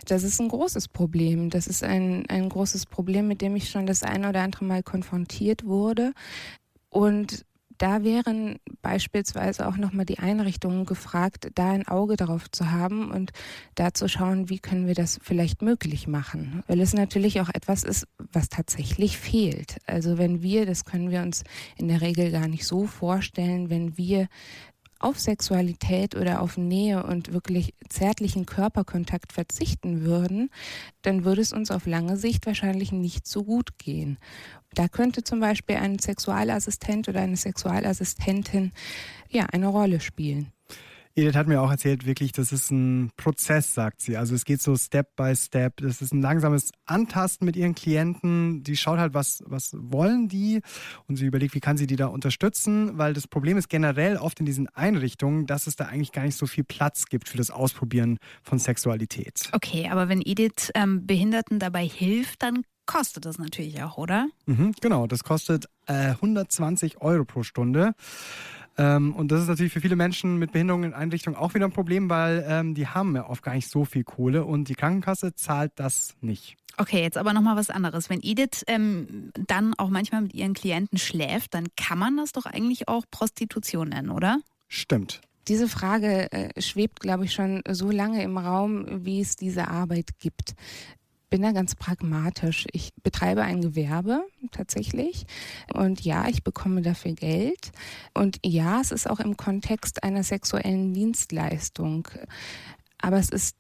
Das 0.05 0.23
ist 0.23 0.39
ein 0.39 0.49
großes 0.49 0.87
Problem. 0.87 1.49
Das 1.49 1.67
ist 1.67 1.83
ein, 1.83 2.25
ein 2.27 2.49
großes 2.49 2.85
Problem, 2.85 3.27
mit 3.27 3.41
dem 3.41 3.55
ich 3.55 3.69
schon 3.69 3.85
das 3.85 4.03
eine 4.03 4.29
oder 4.29 4.41
andere 4.41 4.65
Mal 4.65 4.83
konfrontiert 4.83 5.65
wurde. 5.65 6.13
Und 6.89 7.45
da 7.79 8.03
wären 8.03 8.59
beispielsweise 8.81 9.67
auch 9.67 9.77
nochmal 9.77 10.05
die 10.05 10.19
Einrichtungen 10.19 10.85
gefragt, 10.85 11.49
da 11.55 11.71
ein 11.71 11.87
Auge 11.87 12.17
darauf 12.17 12.51
zu 12.51 12.71
haben 12.71 13.09
und 13.09 13.31
da 13.75 13.93
zu 13.93 14.07
schauen, 14.07 14.49
wie 14.49 14.59
können 14.59 14.85
wir 14.85 14.95
das 14.95 15.19
vielleicht 15.23 15.61
möglich 15.61 16.07
machen. 16.07 16.63
Weil 16.67 16.81
es 16.81 16.93
natürlich 16.93 17.41
auch 17.41 17.49
etwas 17.49 17.83
ist, 17.83 18.05
was 18.17 18.49
tatsächlich 18.49 19.17
fehlt. 19.17 19.77
Also 19.87 20.17
wenn 20.17 20.41
wir, 20.43 20.65
das 20.65 20.85
können 20.85 21.09
wir 21.09 21.21
uns 21.21 21.43
in 21.77 21.87
der 21.87 22.01
Regel 22.01 22.31
gar 22.31 22.47
nicht 22.47 22.65
so 22.65 22.85
vorstellen, 22.85 23.69
wenn 23.69 23.97
wir 23.97 24.27
auf 24.99 25.19
Sexualität 25.19 26.15
oder 26.15 26.41
auf 26.41 26.57
Nähe 26.57 27.03
und 27.03 27.33
wirklich 27.33 27.73
zärtlichen 27.87 28.45
Körperkontakt 28.45 29.33
verzichten 29.33 30.01
würden, 30.01 30.49
dann 31.01 31.23
würde 31.23 31.41
es 31.41 31.53
uns 31.53 31.71
auf 31.71 31.85
lange 31.85 32.17
Sicht 32.17 32.45
wahrscheinlich 32.45 32.91
nicht 32.91 33.27
so 33.27 33.43
gut 33.43 33.77
gehen. 33.79 34.19
Da 34.73 34.87
könnte 34.87 35.23
zum 35.23 35.39
Beispiel 35.39 35.77
ein 35.77 35.99
Sexualassistent 35.99 37.07
oder 37.07 37.21
eine 37.21 37.37
Sexualassistentin 37.37 38.73
ja 39.29 39.45
eine 39.45 39.67
Rolle 39.67 39.99
spielen. 39.99 40.51
Edith 41.19 41.35
hat 41.35 41.47
mir 41.47 41.61
auch 41.61 41.71
erzählt, 41.71 42.05
wirklich, 42.05 42.31
das 42.31 42.51
ist 42.51 42.71
ein 42.71 43.11
Prozess, 43.17 43.73
sagt 43.73 44.01
sie. 44.01 44.17
Also 44.17 44.35
es 44.35 44.45
geht 44.45 44.61
so 44.61 44.75
Step 44.75 45.15
by 45.15 45.35
Step. 45.35 45.77
Das 45.77 46.01
ist 46.01 46.13
ein 46.13 46.21
langsames 46.21 46.71
Antasten 46.85 47.45
mit 47.45 47.55
ihren 47.55 47.75
Klienten. 47.75 48.63
Die 48.63 48.77
schaut 48.77 48.99
halt, 48.99 49.13
was, 49.13 49.43
was 49.45 49.75
wollen 49.77 50.27
die 50.27 50.61
und 51.07 51.17
sie 51.17 51.25
überlegt, 51.25 51.55
wie 51.55 51.59
kann 51.59 51.77
sie 51.77 51.87
die 51.87 51.95
da 51.95 52.07
unterstützen, 52.07 52.97
weil 52.97 53.13
das 53.13 53.27
Problem 53.27 53.57
ist 53.57 53.69
generell 53.69 54.17
oft 54.17 54.39
in 54.39 54.45
diesen 54.45 54.67
Einrichtungen, 54.69 55.45
dass 55.45 55.67
es 55.67 55.75
da 55.75 55.85
eigentlich 55.85 56.11
gar 56.11 56.23
nicht 56.23 56.35
so 56.35 56.47
viel 56.47 56.63
Platz 56.63 57.05
gibt 57.05 57.27
für 57.27 57.37
das 57.37 57.51
Ausprobieren 57.51 58.17
von 58.41 58.59
Sexualität. 58.59 59.49
Okay, 59.51 59.89
aber 59.89 60.09
wenn 60.09 60.21
Edith 60.21 60.71
ähm, 60.75 61.05
Behinderten 61.05 61.59
dabei 61.59 61.85
hilft, 61.85 62.41
dann 62.43 62.63
kostet 62.89 63.25
das 63.25 63.37
natürlich 63.37 63.83
auch, 63.83 63.97
oder? 63.97 64.27
Mhm, 64.47 64.73
genau, 64.81 65.05
das 65.05 65.23
kostet 65.23 65.67
äh, 65.85 66.09
120 66.09 67.01
Euro 67.01 67.23
pro 67.23 67.43
Stunde. 67.43 67.93
Ähm, 68.79 69.13
und 69.13 69.29
das 69.29 69.41
ist 69.41 69.49
natürlich 69.49 69.73
für 69.73 69.81
viele 69.81 69.97
Menschen 69.97 70.37
mit 70.37 70.53
Behinderungen 70.53 70.91
in 70.91 70.93
Einrichtungen 70.93 71.37
auch 71.37 71.53
wieder 71.53 71.65
ein 71.65 71.73
Problem, 71.73 72.09
weil 72.09 72.45
ähm, 72.47 72.75
die 72.75 72.87
haben 72.87 73.13
ja 73.13 73.27
oft 73.27 73.43
gar 73.43 73.53
nicht 73.53 73.67
so 73.67 73.83
viel 73.83 74.05
Kohle 74.05 74.45
und 74.45 74.69
die 74.69 74.75
Krankenkasse 74.75 75.35
zahlt 75.35 75.73
das 75.75 76.15
nicht. 76.21 76.55
Okay, 76.77 77.01
jetzt 77.01 77.17
aber 77.17 77.33
nochmal 77.33 77.57
was 77.57 77.69
anderes. 77.69 78.09
Wenn 78.09 78.21
Edith 78.23 78.63
ähm, 78.67 79.31
dann 79.33 79.73
auch 79.77 79.89
manchmal 79.89 80.21
mit 80.21 80.33
ihren 80.33 80.53
Klienten 80.53 80.97
schläft, 80.97 81.53
dann 81.55 81.67
kann 81.75 81.99
man 81.99 82.15
das 82.15 82.31
doch 82.31 82.45
eigentlich 82.45 82.87
auch 82.87 83.03
Prostitution 83.11 83.89
nennen, 83.89 84.11
oder? 84.11 84.39
Stimmt. 84.69 85.19
Diese 85.49 85.67
Frage 85.67 86.31
äh, 86.31 86.61
schwebt, 86.61 87.01
glaube 87.01 87.25
ich, 87.25 87.33
schon 87.33 87.61
so 87.69 87.91
lange 87.91 88.23
im 88.23 88.37
Raum, 88.37 89.03
wie 89.03 89.19
es 89.19 89.35
diese 89.35 89.67
Arbeit 89.67 90.19
gibt 90.19 90.53
bin 91.29 91.41
da 91.41 91.51
ganz 91.51 91.75
pragmatisch. 91.75 92.65
Ich 92.71 92.93
betreibe 93.03 93.43
ein 93.43 93.61
Gewerbe 93.61 94.23
tatsächlich 94.51 95.25
und 95.73 96.01
ja, 96.01 96.27
ich 96.27 96.43
bekomme 96.43 96.81
dafür 96.81 97.13
Geld 97.13 97.71
und 98.13 98.39
ja, 98.45 98.81
es 98.81 98.91
ist 98.91 99.09
auch 99.09 99.19
im 99.19 99.37
Kontext 99.37 100.03
einer 100.03 100.23
sexuellen 100.23 100.93
Dienstleistung. 100.93 102.07
Aber 102.97 103.17
es 103.17 103.29
ist 103.29 103.55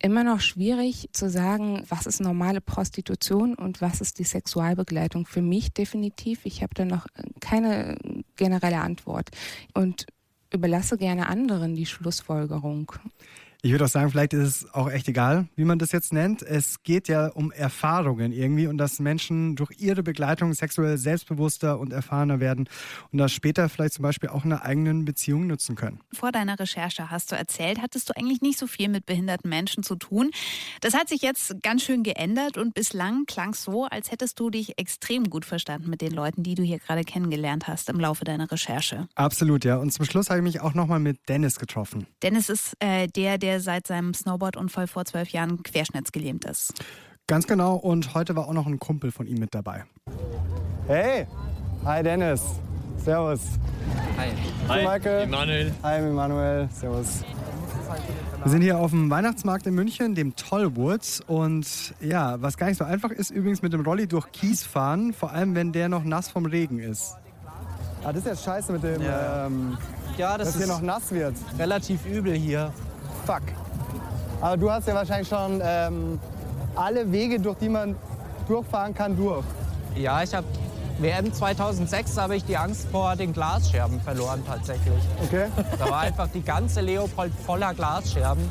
immer 0.00 0.22
noch 0.22 0.40
schwierig 0.40 1.08
zu 1.12 1.28
sagen, 1.28 1.82
was 1.88 2.06
ist 2.06 2.20
normale 2.20 2.60
Prostitution 2.60 3.54
und 3.54 3.80
was 3.80 4.00
ist 4.00 4.18
die 4.18 4.24
Sexualbegleitung. 4.24 5.26
Für 5.26 5.42
mich 5.42 5.72
definitiv. 5.72 6.40
Ich 6.44 6.62
habe 6.62 6.74
da 6.74 6.84
noch 6.84 7.06
keine 7.40 7.96
generelle 8.36 8.80
Antwort 8.80 9.30
und 9.74 10.06
überlasse 10.52 10.96
gerne 10.96 11.28
anderen 11.28 11.74
die 11.74 11.86
Schlussfolgerung. 11.86 12.92
Ich 13.60 13.72
würde 13.72 13.86
auch 13.86 13.88
sagen, 13.88 14.08
vielleicht 14.08 14.34
ist 14.34 14.62
es 14.62 14.72
auch 14.72 14.88
echt 14.88 15.08
egal, 15.08 15.48
wie 15.56 15.64
man 15.64 15.80
das 15.80 15.90
jetzt 15.90 16.12
nennt. 16.12 16.42
Es 16.42 16.84
geht 16.84 17.08
ja 17.08 17.26
um 17.26 17.50
Erfahrungen 17.50 18.30
irgendwie 18.30 18.68
und 18.68 18.78
dass 18.78 19.00
Menschen 19.00 19.56
durch 19.56 19.72
ihre 19.80 20.04
Begleitung 20.04 20.54
sexuell 20.54 20.96
selbstbewusster 20.96 21.80
und 21.80 21.92
erfahrener 21.92 22.38
werden 22.38 22.68
und 23.10 23.18
das 23.18 23.32
später 23.32 23.68
vielleicht 23.68 23.94
zum 23.94 24.04
Beispiel 24.04 24.28
auch 24.28 24.44
in 24.44 24.52
einer 24.52 24.62
eigenen 24.62 25.04
Beziehung 25.04 25.48
nutzen 25.48 25.74
können. 25.74 25.98
Vor 26.12 26.30
deiner 26.30 26.56
Recherche 26.60 27.10
hast 27.10 27.32
du 27.32 27.36
erzählt, 27.36 27.82
hattest 27.82 28.08
du 28.08 28.16
eigentlich 28.16 28.42
nicht 28.42 28.60
so 28.60 28.68
viel 28.68 28.88
mit 28.88 29.06
behinderten 29.06 29.50
Menschen 29.50 29.82
zu 29.82 29.96
tun. 29.96 30.30
Das 30.80 30.94
hat 30.94 31.08
sich 31.08 31.22
jetzt 31.22 31.60
ganz 31.60 31.82
schön 31.82 32.04
geändert 32.04 32.58
und 32.58 32.74
bislang 32.74 33.26
klang 33.26 33.54
es 33.54 33.64
so, 33.64 33.86
als 33.86 34.12
hättest 34.12 34.38
du 34.38 34.50
dich 34.50 34.78
extrem 34.78 35.24
gut 35.30 35.44
verstanden 35.44 35.90
mit 35.90 36.00
den 36.00 36.12
Leuten, 36.12 36.44
die 36.44 36.54
du 36.54 36.62
hier 36.62 36.78
gerade 36.78 37.02
kennengelernt 37.02 37.66
hast 37.66 37.88
im 37.88 37.98
Laufe 37.98 38.24
deiner 38.24 38.52
Recherche. 38.52 39.08
Absolut, 39.16 39.64
ja. 39.64 39.78
Und 39.78 39.92
zum 39.92 40.04
Schluss 40.04 40.30
habe 40.30 40.38
ich 40.38 40.44
mich 40.44 40.60
auch 40.60 40.74
nochmal 40.74 41.00
mit 41.00 41.28
Dennis 41.28 41.58
getroffen. 41.58 42.06
Dennis 42.22 42.48
ist 42.48 42.74
äh, 42.78 43.08
der, 43.08 43.38
der 43.38 43.47
seit 43.56 43.86
seinem 43.86 44.14
Snowboardunfall 44.14 44.86
vor 44.86 45.04
zwölf 45.04 45.30
Jahren 45.30 45.62
querschnittsgelähmt 45.62 46.44
ist. 46.44 46.72
Ganz 47.26 47.46
genau. 47.46 47.74
Und 47.76 48.14
heute 48.14 48.36
war 48.36 48.48
auch 48.48 48.52
noch 48.52 48.66
ein 48.66 48.78
Kumpel 48.78 49.10
von 49.12 49.26
ihm 49.26 49.38
mit 49.38 49.54
dabei. 49.54 49.84
Hey, 50.86 51.26
hi 51.84 52.02
Dennis. 52.02 52.42
Servus. 53.04 53.40
Hi. 54.16 54.28
Hi, 54.68 54.82
Michael. 54.84 55.22
Emanuel. 55.24 55.74
Hi, 55.82 55.98
Emanuel. 55.98 56.68
Servus. 56.72 57.22
Wir 58.42 58.50
sind 58.50 58.62
hier 58.62 58.78
auf 58.78 58.90
dem 58.90 59.10
Weihnachtsmarkt 59.10 59.66
in 59.66 59.74
München, 59.74 60.14
dem 60.14 60.36
Tollwood. 60.36 61.20
Und 61.26 61.94
ja, 62.00 62.40
was 62.40 62.56
gar 62.56 62.66
nicht 62.68 62.78
so 62.78 62.84
einfach 62.84 63.10
ist, 63.10 63.30
übrigens 63.30 63.62
mit 63.62 63.72
dem 63.72 63.82
Rolli 63.82 64.06
durch 64.06 64.30
Kies 64.32 64.64
fahren, 64.64 65.12
vor 65.12 65.32
allem 65.32 65.54
wenn 65.54 65.72
der 65.72 65.88
noch 65.88 66.04
nass 66.04 66.28
vom 66.28 66.46
Regen 66.46 66.78
ist. 66.78 67.16
Ah, 68.04 68.12
das 68.12 68.18
ist 68.22 68.26
jetzt 68.26 68.44
scheiße 68.44 68.72
mit 68.72 68.82
dem, 68.82 69.02
Ja. 69.02 69.46
ähm, 69.46 69.76
Ja, 70.16 70.36
das 70.38 70.48
dass 70.48 70.56
hier 70.56 70.64
ist 70.64 70.70
noch 70.70 70.82
nass 70.82 71.10
wird. 71.12 71.34
relativ 71.58 72.06
übel 72.06 72.32
hier. 72.34 72.72
Fuck. 73.28 73.42
Aber 74.40 74.56
du 74.56 74.70
hast 74.70 74.88
ja 74.88 74.94
wahrscheinlich 74.94 75.28
schon 75.28 75.60
ähm, 75.62 76.18
alle 76.74 77.12
Wege, 77.12 77.38
durch 77.38 77.58
die 77.58 77.68
man 77.68 77.94
durchfahren 78.46 78.94
kann, 78.94 79.18
durch. 79.18 79.44
Ja, 79.96 80.22
ich 80.22 80.32
habe 80.32 80.46
WM 80.98 81.30
2006 81.30 82.16
habe 82.16 82.36
ich 82.36 82.44
die 82.46 82.56
Angst 82.56 82.88
vor 82.90 83.16
den 83.16 83.34
Glasscherben 83.34 84.00
verloren 84.00 84.42
tatsächlich. 84.46 85.02
Okay. 85.22 85.48
Da 85.78 85.90
war 85.90 86.00
einfach 86.00 86.28
die 86.28 86.40
ganze 86.40 86.80
Leopold 86.80 87.30
voller 87.44 87.74
Glasscherben 87.74 88.50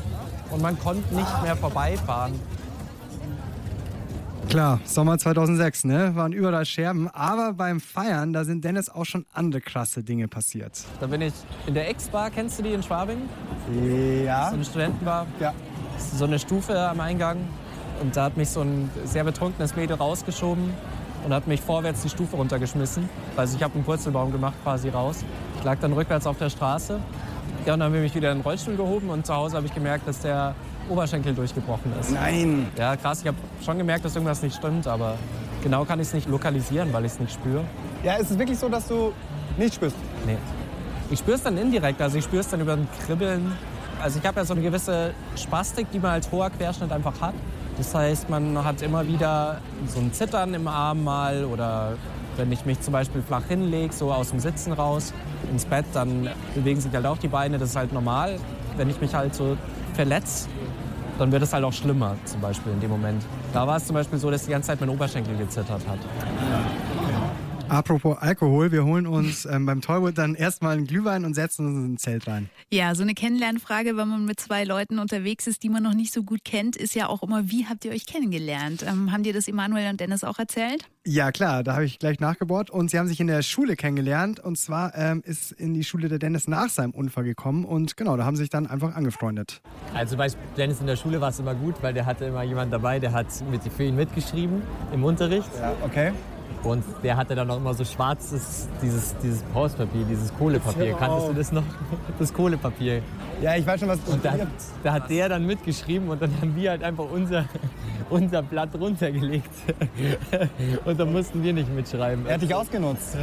und 0.52 0.62
man 0.62 0.78
konnte 0.78 1.12
nicht 1.12 1.42
mehr 1.42 1.56
vorbeifahren. 1.56 2.38
Klar, 4.48 4.80
Sommer 4.86 5.18
2006, 5.18 5.84
ne? 5.84 6.12
Waren 6.14 6.32
überall 6.32 6.64
Scherben. 6.64 7.08
Aber 7.08 7.52
beim 7.52 7.80
Feiern, 7.80 8.32
da 8.32 8.44
sind 8.44 8.64
Dennis 8.64 8.88
auch 8.88 9.04
schon 9.04 9.26
andere 9.34 9.60
krasse 9.60 10.02
Dinge 10.02 10.26
passiert. 10.26 10.72
Da 11.00 11.06
bin 11.06 11.20
ich 11.20 11.34
in 11.66 11.74
der 11.74 11.90
X-Bar, 11.90 12.30
kennst 12.30 12.58
du 12.58 12.62
die 12.62 12.72
in 12.72 12.82
Schwabing? 12.82 13.28
Ja. 14.24 14.48
So 14.48 14.54
eine 14.54 14.64
Studentenbar. 14.64 15.26
Ja. 15.38 15.52
So 16.14 16.24
eine 16.24 16.38
Stufe 16.38 16.78
am 16.80 16.98
Eingang. 17.00 17.36
Und 18.00 18.16
da 18.16 18.24
hat 18.24 18.38
mich 18.38 18.48
so 18.48 18.62
ein 18.62 18.90
sehr 19.04 19.24
betrunkenes 19.24 19.76
Mädel 19.76 19.96
rausgeschoben 19.96 20.72
und 21.26 21.34
hat 21.34 21.46
mich 21.46 21.60
vorwärts 21.60 22.00
die 22.00 22.08
Stufe 22.08 22.36
runtergeschmissen. 22.36 23.06
Also 23.36 23.54
ich 23.54 23.62
habe 23.62 23.74
einen 23.74 23.84
Purzelbaum 23.84 24.32
gemacht 24.32 24.54
quasi 24.62 24.88
raus. 24.88 25.26
Ich 25.58 25.64
lag 25.64 25.78
dann 25.80 25.92
rückwärts 25.92 26.26
auf 26.26 26.38
der 26.38 26.48
Straße. 26.48 27.00
Ja, 27.66 27.74
und 27.74 27.80
dann 27.80 27.88
haben 27.88 27.92
wir 27.92 28.00
mich 28.00 28.14
wieder 28.14 28.32
in 28.32 28.38
den 28.38 28.44
Rollstuhl 28.44 28.76
gehoben 28.76 29.10
und 29.10 29.26
zu 29.26 29.34
Hause 29.34 29.56
habe 29.56 29.66
ich 29.66 29.74
gemerkt, 29.74 30.08
dass 30.08 30.20
der 30.20 30.54
Oberschenkel 30.88 31.34
durchgebrochen 31.34 31.92
ist. 32.00 32.12
Nein. 32.12 32.68
Ja, 32.76 32.96
krass. 32.96 33.20
Ich 33.22 33.26
habe 33.26 33.36
schon 33.64 33.78
gemerkt, 33.78 34.04
dass 34.04 34.14
irgendwas 34.14 34.42
nicht 34.42 34.56
stimmt, 34.56 34.86
aber 34.86 35.14
genau 35.62 35.84
kann 35.84 36.00
ich 36.00 36.08
es 36.08 36.14
nicht 36.14 36.28
lokalisieren, 36.28 36.92
weil 36.92 37.04
ich 37.04 37.12
es 37.12 37.20
nicht 37.20 37.32
spüre. 37.32 37.64
Ja, 38.02 38.14
ist 38.14 38.30
es 38.30 38.38
wirklich 38.38 38.58
so, 38.58 38.68
dass 38.68 38.88
du 38.88 39.12
nicht 39.56 39.74
spürst? 39.74 39.96
Nee. 40.26 40.36
Ich 41.10 41.20
spüre 41.20 41.36
es 41.36 41.42
dann 41.42 41.56
indirekt, 41.56 42.00
also 42.02 42.18
ich 42.18 42.24
spüre 42.24 42.40
es 42.40 42.48
dann 42.48 42.60
über 42.60 42.74
ein 42.74 42.86
Kribbeln. 43.06 43.52
Also 44.00 44.18
ich 44.20 44.26
habe 44.26 44.40
ja 44.40 44.44
so 44.44 44.54
eine 44.54 44.62
gewisse 44.62 45.12
Spastik, 45.36 45.90
die 45.90 45.98
man 45.98 46.12
als 46.12 46.30
hoher 46.30 46.50
Querschnitt 46.50 46.92
einfach 46.92 47.20
hat. 47.20 47.34
Das 47.78 47.94
heißt, 47.94 48.28
man 48.28 48.62
hat 48.64 48.82
immer 48.82 49.06
wieder 49.06 49.60
so 49.86 50.00
ein 50.00 50.12
Zittern 50.12 50.52
im 50.54 50.68
Arm 50.68 51.04
mal 51.04 51.44
oder 51.44 51.94
wenn 52.36 52.52
ich 52.52 52.64
mich 52.64 52.80
zum 52.80 52.92
Beispiel 52.92 53.22
flach 53.22 53.44
hinlege, 53.48 53.92
so 53.92 54.12
aus 54.12 54.30
dem 54.30 54.40
Sitzen 54.40 54.72
raus 54.72 55.12
ins 55.50 55.64
Bett, 55.64 55.86
dann 55.92 56.28
bewegen 56.54 56.80
sich 56.80 56.92
halt 56.92 57.06
auch 57.06 57.18
die 57.18 57.28
Beine, 57.28 57.58
das 57.58 57.70
ist 57.70 57.76
halt 57.76 57.92
normal. 57.92 58.38
Wenn 58.76 58.90
ich 58.90 59.00
mich 59.00 59.14
halt 59.14 59.34
so 59.34 59.56
verletze, 59.94 60.48
dann 61.18 61.32
wird 61.32 61.42
es 61.42 61.52
halt 61.52 61.64
auch 61.64 61.72
schlimmer 61.72 62.16
zum 62.24 62.40
Beispiel 62.40 62.72
in 62.72 62.80
dem 62.80 62.90
Moment. 62.90 63.22
Da 63.52 63.66
war 63.66 63.76
es 63.76 63.86
zum 63.86 63.94
Beispiel 63.94 64.18
so, 64.18 64.30
dass 64.30 64.44
die 64.44 64.50
ganze 64.50 64.68
Zeit 64.68 64.80
mein 64.80 64.88
Oberschenkel 64.88 65.36
gezittert 65.36 65.82
hat. 65.86 65.98
Apropos 67.68 68.16
Alkohol, 68.18 68.72
wir 68.72 68.84
holen 68.86 69.06
uns 69.06 69.44
ähm, 69.44 69.66
beim 69.66 69.82
Tollwood 69.82 70.16
dann 70.16 70.34
erstmal 70.34 70.78
einen 70.78 70.86
Glühwein 70.86 71.26
und 71.26 71.34
setzen 71.34 71.66
uns 71.66 71.76
in 71.76 71.94
ein 71.94 71.98
Zelt 71.98 72.26
rein. 72.26 72.48
Ja, 72.70 72.94
so 72.94 73.02
eine 73.02 73.12
Kennenlernfrage, 73.12 73.94
wenn 73.96 74.08
man 74.08 74.24
mit 74.24 74.40
zwei 74.40 74.64
Leuten 74.64 74.98
unterwegs 74.98 75.46
ist, 75.46 75.62
die 75.62 75.68
man 75.68 75.82
noch 75.82 75.92
nicht 75.92 76.12
so 76.12 76.22
gut 76.22 76.44
kennt, 76.44 76.76
ist 76.76 76.94
ja 76.94 77.08
auch 77.08 77.22
immer, 77.22 77.50
wie 77.50 77.66
habt 77.66 77.84
ihr 77.84 77.92
euch 77.92 78.06
kennengelernt? 78.06 78.84
Ähm, 78.88 79.12
haben 79.12 79.22
dir 79.22 79.34
das 79.34 79.48
Emanuel 79.48 79.90
und 79.90 80.00
Dennis 80.00 80.24
auch 80.24 80.38
erzählt? 80.38 80.88
Ja, 81.04 81.30
klar, 81.30 81.62
da 81.62 81.74
habe 81.74 81.84
ich 81.84 81.98
gleich 81.98 82.20
nachgebohrt. 82.20 82.70
Und 82.70 82.90
sie 82.90 82.98
haben 82.98 83.06
sich 83.06 83.20
in 83.20 83.26
der 83.26 83.42
Schule 83.42 83.76
kennengelernt. 83.76 84.40
Und 84.40 84.56
zwar 84.56 84.94
ähm, 84.94 85.22
ist 85.26 85.52
in 85.52 85.74
die 85.74 85.84
Schule 85.84 86.08
der 86.08 86.18
Dennis 86.18 86.48
nach 86.48 86.70
seinem 86.70 86.92
Unfall 86.92 87.24
gekommen. 87.24 87.66
Und 87.66 87.98
genau, 87.98 88.16
da 88.16 88.24
haben 88.24 88.36
sie 88.36 88.44
sich 88.44 88.50
dann 88.50 88.66
einfach 88.66 88.94
angefreundet. 88.94 89.60
Also 89.92 90.16
bei 90.16 90.28
Dennis 90.56 90.80
in 90.80 90.86
der 90.86 90.96
Schule 90.96 91.20
war 91.20 91.28
es 91.28 91.38
immer 91.38 91.54
gut, 91.54 91.74
weil 91.82 91.92
der 91.92 92.06
hatte 92.06 92.24
immer 92.24 92.44
jemand 92.44 92.72
dabei, 92.72 92.98
der 92.98 93.12
hat 93.12 93.26
mit, 93.50 93.62
für 93.62 93.84
ihn 93.84 93.96
mitgeschrieben 93.96 94.62
im 94.92 95.04
Unterricht. 95.04 95.48
Ja, 95.60 95.74
okay. 95.84 96.12
Und 96.64 96.82
der 97.04 97.16
hatte 97.16 97.34
dann 97.36 97.48
auch 97.50 97.56
immer 97.58 97.72
so 97.74 97.84
schwarzes, 97.84 98.68
dieses, 98.82 99.16
dieses 99.18 99.42
Pauspapier, 99.44 100.04
dieses 100.08 100.34
Kohlepapier. 100.36 100.86
Hör 100.88 100.96
Kanntest 100.98 101.28
du 101.28 101.32
das 101.34 101.52
noch? 101.52 101.62
Das 102.18 102.32
Kohlepapier. 102.34 103.00
Ja, 103.40 103.54
ich 103.54 103.64
weiß 103.64 103.78
schon, 103.78 103.88
was 103.88 104.02
du 104.04 104.12
Und 104.12 104.24
da, 104.24 104.32
hat- 104.32 104.38
da 104.82 104.92
hat 104.94 105.08
der 105.10 105.28
dann 105.28 105.46
mitgeschrieben 105.46 106.08
und 106.08 106.20
dann 106.20 106.32
haben 106.40 106.56
wir 106.56 106.70
halt 106.70 106.82
einfach 106.82 107.04
unser, 107.12 107.44
unser 108.10 108.42
Blatt 108.42 108.70
runtergelegt. 108.78 109.48
Und 110.84 110.98
dann 110.98 111.12
mussten 111.12 111.42
wir 111.44 111.52
nicht 111.52 111.72
mitschreiben. 111.72 112.26
Er 112.26 112.34
hat 112.34 112.42
dich 112.42 112.52
ausgenutzt. 112.54 113.16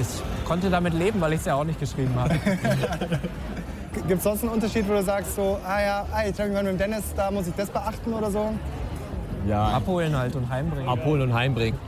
Ich 0.00 0.46
konnte 0.48 0.70
damit 0.70 0.94
leben, 0.94 1.20
weil 1.20 1.34
ich 1.34 1.40
es 1.40 1.44
ja 1.46 1.54
auch 1.54 1.64
nicht 1.64 1.78
geschrieben 1.78 2.14
habe. 2.16 2.34
Gibt 4.08 4.10
es 4.18 4.22
sonst 4.24 4.42
einen 4.42 4.52
Unterschied, 4.52 4.88
wo 4.88 4.94
du 4.94 5.02
sagst, 5.02 5.36
so, 5.36 5.58
ah 5.66 5.80
ja, 5.82 6.06
ah, 6.12 6.22
ich 6.26 6.34
treffe 6.34 6.48
mich 6.48 6.54
mal 6.56 6.62
mit 6.64 6.72
dem 6.72 6.78
Dennis, 6.78 7.04
da 7.14 7.30
muss 7.30 7.46
ich 7.46 7.54
das 7.54 7.68
beachten 7.68 8.14
oder 8.14 8.30
so? 8.30 8.52
Ja. 9.46 9.64
Abholen 9.68 10.16
halt 10.16 10.34
und 10.34 10.48
heimbringen. 10.48 10.88
Abholen 10.88 11.22
und 11.22 11.34
heimbringen. 11.34 11.78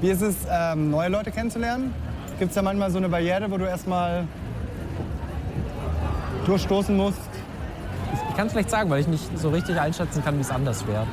Wie 0.00 0.10
ist 0.10 0.22
es, 0.22 0.36
ähm, 0.50 0.90
neue 0.90 1.08
Leute 1.08 1.30
kennenzulernen? 1.30 1.92
Gibt 2.38 2.50
es 2.50 2.54
da 2.54 2.62
manchmal 2.62 2.90
so 2.90 2.98
eine 2.98 3.08
Barriere, 3.08 3.50
wo 3.50 3.56
du 3.58 3.64
erstmal 3.64 4.24
durchstoßen 6.46 6.96
musst? 6.96 7.18
Ich 8.30 8.36
kann 8.36 8.46
es 8.46 8.52
schlecht 8.52 8.70
sagen, 8.70 8.88
weil 8.90 9.00
ich 9.00 9.08
nicht 9.08 9.38
so 9.38 9.50
richtig 9.50 9.78
einschätzen 9.80 10.22
kann, 10.24 10.36
wie 10.36 10.42
es 10.42 10.50
anders 10.50 10.86
wäre. 10.86 11.06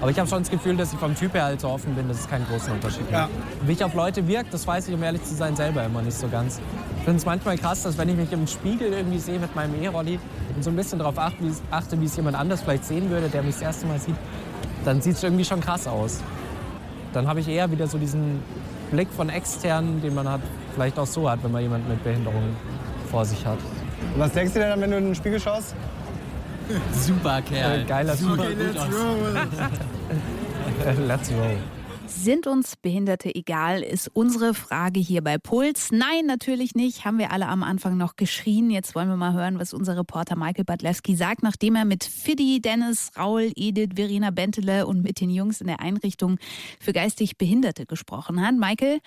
Aber 0.00 0.10
ich 0.10 0.18
habe 0.18 0.28
schon 0.28 0.38
das 0.42 0.50
Gefühl, 0.50 0.76
dass 0.76 0.92
ich 0.94 0.98
vom 0.98 1.14
Typ 1.14 1.34
her 1.34 1.44
halt 1.44 1.60
so 1.60 1.68
offen 1.68 1.94
bin, 1.94 2.08
dass 2.08 2.20
es 2.20 2.28
keinen 2.28 2.46
großen 2.46 2.72
Unterschied 2.72 3.10
Ja. 3.10 3.22
macht. 3.22 3.30
Wie 3.66 3.72
ich 3.72 3.84
auf 3.84 3.92
Leute 3.94 4.26
wirkt, 4.26 4.54
das 4.54 4.66
weiß 4.66 4.88
ich, 4.88 4.94
um 4.94 5.02
ehrlich 5.02 5.22
zu 5.24 5.34
sein, 5.34 5.54
selber 5.56 5.84
immer 5.84 6.00
nicht 6.00 6.16
so 6.16 6.28
ganz. 6.28 6.58
Ich 6.98 7.04
finde 7.04 7.18
es 7.18 7.26
manchmal 7.26 7.58
krass, 7.58 7.82
dass 7.82 7.98
wenn 7.98 8.08
ich 8.08 8.16
mich 8.16 8.32
im 8.32 8.46
Spiegel 8.46 8.92
irgendwie 8.92 9.18
sehe 9.18 9.38
mit 9.38 9.54
meinem 9.54 9.74
E-Rolli 9.82 10.18
und 10.56 10.64
so 10.64 10.70
ein 10.70 10.76
bisschen 10.76 10.98
darauf 11.00 11.18
achte, 11.18 11.36
wie 11.40 11.48
es- 11.48 11.60
achte, 11.70 12.00
wie 12.00 12.06
es 12.06 12.16
jemand 12.16 12.36
anders 12.38 12.62
vielleicht 12.62 12.84
sehen 12.86 13.10
würde, 13.10 13.28
der 13.28 13.42
mich 13.42 13.54
das 13.56 13.62
erste 13.62 13.86
Mal 13.86 13.98
sieht, 13.98 14.16
dann 14.86 15.02
sieht 15.02 15.16
es 15.16 15.22
irgendwie 15.22 15.44
schon 15.44 15.60
krass 15.60 15.86
aus. 15.86 16.20
Dann 17.12 17.26
habe 17.26 17.40
ich 17.40 17.48
eher 17.48 17.70
wieder 17.70 17.86
so 17.86 17.98
diesen 17.98 18.42
Blick 18.90 19.08
von 19.10 19.28
externen, 19.28 20.00
den 20.00 20.14
man 20.14 20.28
hat, 20.28 20.40
vielleicht 20.74 20.98
auch 20.98 21.06
so 21.06 21.30
hat, 21.30 21.42
wenn 21.42 21.52
man 21.52 21.62
jemanden 21.62 21.88
mit 21.88 22.02
Behinderung 22.02 22.56
vor 23.10 23.24
sich 23.24 23.44
hat. 23.44 23.58
Und 24.14 24.20
was 24.20 24.32
denkst 24.32 24.54
du 24.54 24.60
dann, 24.60 24.80
wenn 24.80 24.90
du 24.90 24.98
in 24.98 25.04
den 25.06 25.14
Spiegel 25.14 25.40
schaust? 25.40 25.74
Super 26.92 27.42
Kerl. 27.42 27.80
Äh, 27.80 27.84
geiler 27.84 28.16
Super 28.16 28.48
Typ. 28.48 28.58
gut 28.58 28.78
aus. 28.78 28.88
Let's 31.06 31.30
roll. 31.32 31.56
Sind 32.10 32.46
uns 32.46 32.76
Behinderte 32.76 33.34
egal, 33.34 33.82
ist 33.82 34.08
unsere 34.12 34.52
Frage 34.52 35.00
hier 35.00 35.22
bei 35.22 35.38
Puls. 35.38 35.90
Nein, 35.92 36.26
natürlich 36.26 36.74
nicht. 36.74 37.04
Haben 37.04 37.18
wir 37.18 37.30
alle 37.30 37.46
am 37.46 37.62
Anfang 37.62 37.96
noch 37.96 38.16
geschrien. 38.16 38.68
Jetzt 38.68 38.94
wollen 38.94 39.08
wir 39.08 39.16
mal 39.16 39.32
hören, 39.32 39.58
was 39.58 39.72
unser 39.72 39.96
Reporter 39.96 40.36
Michael 40.36 40.64
Badlewski 40.64 41.14
sagt, 41.14 41.42
nachdem 41.42 41.76
er 41.76 41.84
mit 41.84 42.04
Fiddy, 42.04 42.60
Dennis, 42.60 43.12
Raul, 43.16 43.52
Edith, 43.54 43.90
Verena 43.94 44.30
Bentele 44.30 44.86
und 44.86 45.02
mit 45.02 45.20
den 45.20 45.30
Jungs 45.30 45.60
in 45.60 45.68
der 45.68 45.80
Einrichtung 45.80 46.38
für 46.80 46.92
geistig 46.92 47.38
Behinderte 47.38 47.86
gesprochen 47.86 48.44
hat. 48.44 48.54
Michael, 48.56 48.98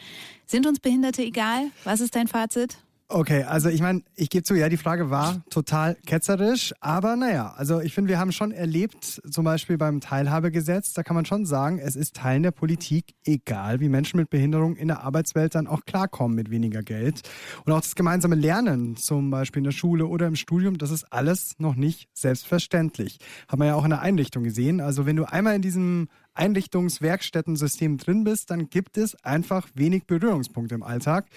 sind 0.45 0.65
uns 0.65 0.79
Behinderte 0.79 1.23
egal? 1.23 1.71
Was 1.83 1.99
ist 1.99 2.15
dein 2.15 2.27
Fazit? 2.27 2.77
Okay, 3.15 3.43
also 3.43 3.69
ich 3.69 3.79
meine, 3.79 4.01
ich 4.15 4.31
gebe 4.31 4.41
zu, 4.41 4.55
ja, 4.55 4.69
die 4.69 4.77
Frage 4.77 5.11
war 5.11 5.43
total 5.51 5.95
ketzerisch, 6.07 6.73
aber 6.79 7.15
naja, 7.15 7.53
also 7.55 7.79
ich 7.79 7.93
finde, 7.93 8.09
wir 8.09 8.17
haben 8.17 8.31
schon 8.31 8.51
erlebt, 8.51 9.21
zum 9.29 9.45
Beispiel 9.45 9.77
beim 9.77 10.01
Teilhabegesetz, 10.01 10.93
da 10.93 11.03
kann 11.03 11.15
man 11.15 11.23
schon 11.23 11.45
sagen, 11.45 11.77
es 11.77 11.95
ist 11.95 12.15
Teil 12.15 12.41
der 12.41 12.49
Politik, 12.49 13.13
egal 13.23 13.81
wie 13.81 13.87
Menschen 13.87 14.17
mit 14.17 14.31
Behinderung 14.31 14.75
in 14.77 14.87
der 14.87 15.01
Arbeitswelt 15.01 15.53
dann 15.53 15.67
auch 15.67 15.85
klarkommen 15.85 16.35
mit 16.35 16.49
weniger 16.49 16.81
Geld. 16.81 17.21
Und 17.65 17.73
auch 17.73 17.81
das 17.81 17.93
gemeinsame 17.93 18.33
Lernen, 18.33 18.95
zum 18.95 19.29
Beispiel 19.29 19.59
in 19.59 19.65
der 19.65 19.71
Schule 19.73 20.07
oder 20.07 20.25
im 20.25 20.35
Studium, 20.35 20.79
das 20.79 20.89
ist 20.89 21.13
alles 21.13 21.53
noch 21.59 21.75
nicht 21.75 22.09
selbstverständlich. 22.15 23.19
Haben 23.47 23.61
wir 23.61 23.67
ja 23.67 23.75
auch 23.75 23.83
in 23.83 23.91
der 23.91 24.01
Einrichtung 24.01 24.41
gesehen. 24.41 24.81
Also 24.81 25.05
wenn 25.05 25.17
du 25.17 25.25
einmal 25.25 25.55
in 25.55 25.61
diesem 25.61 26.07
Einrichtungswerkstättensystem 26.33 27.97
drin 27.97 28.23
bist, 28.23 28.51
dann 28.51 28.69
gibt 28.69 28.97
es 28.97 29.15
einfach 29.23 29.67
wenig 29.75 30.05
Berührungspunkte 30.05 30.75
im 30.75 30.83
Alltag. 30.83 31.27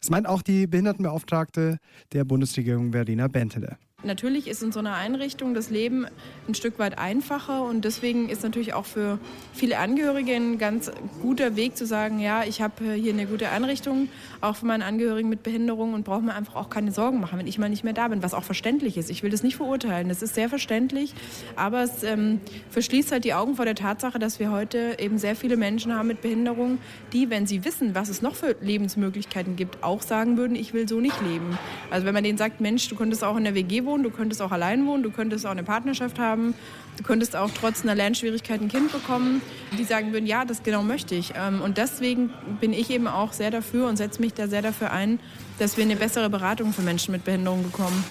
Das 0.00 0.10
meint 0.10 0.26
auch 0.26 0.42
die 0.42 0.66
Behindertenbeauftragte 0.66 1.78
der 2.12 2.24
Bundesregierung 2.24 2.92
Verena 2.92 3.28
Bentele. 3.28 3.76
Natürlich 4.06 4.48
ist 4.48 4.62
in 4.62 4.72
so 4.72 4.78
einer 4.78 4.94
Einrichtung 4.94 5.54
das 5.54 5.70
Leben 5.70 6.06
ein 6.48 6.54
Stück 6.54 6.78
weit 6.78 6.98
einfacher 6.98 7.62
und 7.62 7.84
deswegen 7.84 8.28
ist 8.28 8.42
natürlich 8.42 8.74
auch 8.74 8.84
für 8.84 9.18
viele 9.52 9.78
Angehörige 9.78 10.32
ein 10.34 10.58
ganz 10.58 10.90
guter 11.20 11.56
Weg 11.56 11.76
zu 11.76 11.86
sagen, 11.86 12.20
ja, 12.20 12.44
ich 12.44 12.62
habe 12.62 12.92
hier 12.94 13.12
eine 13.12 13.26
gute 13.26 13.48
Einrichtung, 13.50 14.08
auch 14.40 14.56
für 14.56 14.66
meine 14.66 14.84
Angehörigen 14.84 15.28
mit 15.28 15.42
Behinderung 15.42 15.94
und 15.94 16.04
brauche 16.04 16.22
mir 16.22 16.34
einfach 16.34 16.56
auch 16.56 16.70
keine 16.70 16.92
Sorgen 16.92 17.20
machen, 17.20 17.38
wenn 17.38 17.46
ich 17.46 17.58
mal 17.58 17.68
nicht 17.68 17.84
mehr 17.84 17.92
da 17.92 18.08
bin, 18.08 18.22
was 18.22 18.34
auch 18.34 18.44
verständlich 18.44 18.96
ist. 18.96 19.10
Ich 19.10 19.22
will 19.22 19.30
das 19.30 19.42
nicht 19.42 19.56
verurteilen, 19.56 20.08
das 20.08 20.22
ist 20.22 20.34
sehr 20.34 20.48
verständlich, 20.48 21.14
aber 21.56 21.82
es 21.82 22.02
ähm, 22.02 22.40
verschließt 22.70 23.12
halt 23.12 23.24
die 23.24 23.34
Augen 23.34 23.56
vor 23.56 23.64
der 23.64 23.74
Tatsache, 23.74 24.18
dass 24.18 24.38
wir 24.38 24.50
heute 24.50 24.96
eben 24.98 25.18
sehr 25.18 25.36
viele 25.36 25.56
Menschen 25.56 25.94
haben 25.94 26.08
mit 26.08 26.22
Behinderung, 26.22 26.78
die, 27.12 27.30
wenn 27.30 27.46
sie 27.46 27.64
wissen, 27.64 27.94
was 27.94 28.08
es 28.08 28.22
noch 28.22 28.34
für 28.34 28.56
Lebensmöglichkeiten 28.60 29.56
gibt, 29.56 29.82
auch 29.82 30.02
sagen 30.02 30.36
würden, 30.36 30.54
ich 30.54 30.72
will 30.72 30.88
so 30.88 31.00
nicht 31.00 31.20
leben. 31.22 31.58
Also 31.90 32.06
wenn 32.06 32.14
man 32.14 32.24
denen 32.24 32.38
sagt, 32.38 32.60
Mensch, 32.60 32.88
du 32.88 32.96
könntest 32.96 33.24
auch 33.24 33.36
in 33.36 33.44
der 33.44 33.54
WG 33.54 33.84
wohnen, 33.84 33.95
du 34.02 34.10
könntest 34.10 34.42
auch 34.42 34.52
allein 34.52 34.86
wohnen, 34.86 35.02
du 35.02 35.10
könntest 35.10 35.46
auch 35.46 35.50
eine 35.50 35.62
Partnerschaft 35.62 36.18
haben, 36.18 36.54
du 36.96 37.02
könntest 37.02 37.36
auch 37.36 37.50
trotz 37.50 37.82
einer 37.82 37.94
Lernschwierigkeit 37.94 38.60
ein 38.60 38.68
Kind 38.68 38.92
bekommen, 38.92 39.42
die 39.78 39.84
sagen 39.84 40.12
würden, 40.12 40.26
ja, 40.26 40.44
das 40.44 40.62
genau 40.62 40.82
möchte 40.82 41.14
ich. 41.14 41.34
Ähm, 41.36 41.60
und 41.60 41.78
deswegen 41.78 42.30
bin 42.60 42.72
ich 42.72 42.90
eben 42.90 43.06
auch 43.06 43.32
sehr 43.32 43.50
dafür 43.50 43.88
und 43.88 43.96
setze 43.96 44.20
mich 44.20 44.34
da 44.34 44.48
sehr 44.48 44.62
dafür 44.62 44.90
ein, 44.90 45.20
dass 45.58 45.76
wir 45.76 45.84
eine 45.84 45.96
bessere 45.96 46.30
Beratung 46.30 46.72
für 46.72 46.82
Menschen 46.82 47.12
mit 47.12 47.24
Behinderung 47.24 47.62
bekommen. 47.62 48.04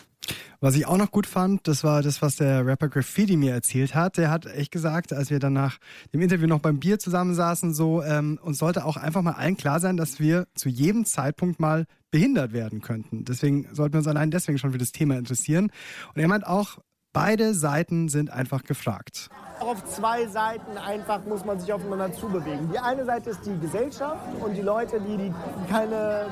Was 0.60 0.76
ich 0.76 0.88
auch 0.88 0.98
noch 0.98 1.12
gut 1.12 1.28
fand, 1.28 1.68
das 1.68 1.84
war 1.84 2.02
das, 2.02 2.22
was 2.22 2.38
der 2.38 2.66
Rapper 2.66 2.90
Graffiti 2.90 3.36
mir 3.36 3.54
erzählt 3.54 3.94
hat. 3.94 4.18
Der 4.18 4.32
hat 4.32 4.46
echt 4.46 4.72
gesagt, 4.72 5.14
als 5.14 5.30
wir 5.30 5.40
dann 5.40 5.54
nach 5.54 5.78
dem 6.14 6.22
Interview 6.22 6.48
noch 6.48 6.60
beim 6.60 6.80
Bier 6.80 6.98
zusammensaßen, 6.98 7.74
so, 7.74 8.02
ähm, 8.02 8.40
uns 8.42 8.58
sollte 8.58 8.86
auch 8.86 8.98
einfach 8.98 9.22
mal 9.22 9.34
allen 9.34 9.58
klar 9.58 9.80
sein, 9.80 9.98
dass 9.98 10.20
wir 10.20 10.48
zu 10.56 10.70
jedem 10.70 11.06
Zeitpunkt 11.06 11.60
mal 11.60 11.86
behindert 12.10 12.54
werden 12.54 12.82
könnten. 12.82 13.26
Deswegen 13.26 13.68
sollten 13.74 13.94
wir 13.94 14.00
uns 14.00 14.08
allein 14.08 14.32
deswegen 14.32 14.58
schon 14.58 14.72
für 14.72 14.78
das 14.78 14.92
Thema 14.92 15.18
interessieren. 15.18 15.72
Und 16.14 16.22
er 16.22 16.28
meint 16.28 16.48
auch, 16.48 16.80
beide 17.14 17.54
Seiten 17.54 18.10
sind 18.10 18.30
einfach 18.30 18.64
gefragt. 18.64 19.30
Auf 19.60 19.84
zwei 19.86 20.28
Seiten 20.28 20.78
einfach 20.78 21.22
muss 21.26 21.46
man 21.46 21.60
sich 21.60 21.72
aufeinander 21.72 22.12
zubewegen. 22.14 22.70
Die 22.72 22.80
eine 22.80 23.06
Seite 23.06 23.30
ist 23.30 23.46
die 23.46 23.58
Gesellschaft 23.58 24.20
und 24.42 24.54
die 24.56 24.62
Leute, 24.62 25.00
die, 25.00 25.18
die 25.18 25.34
keine 25.70 26.26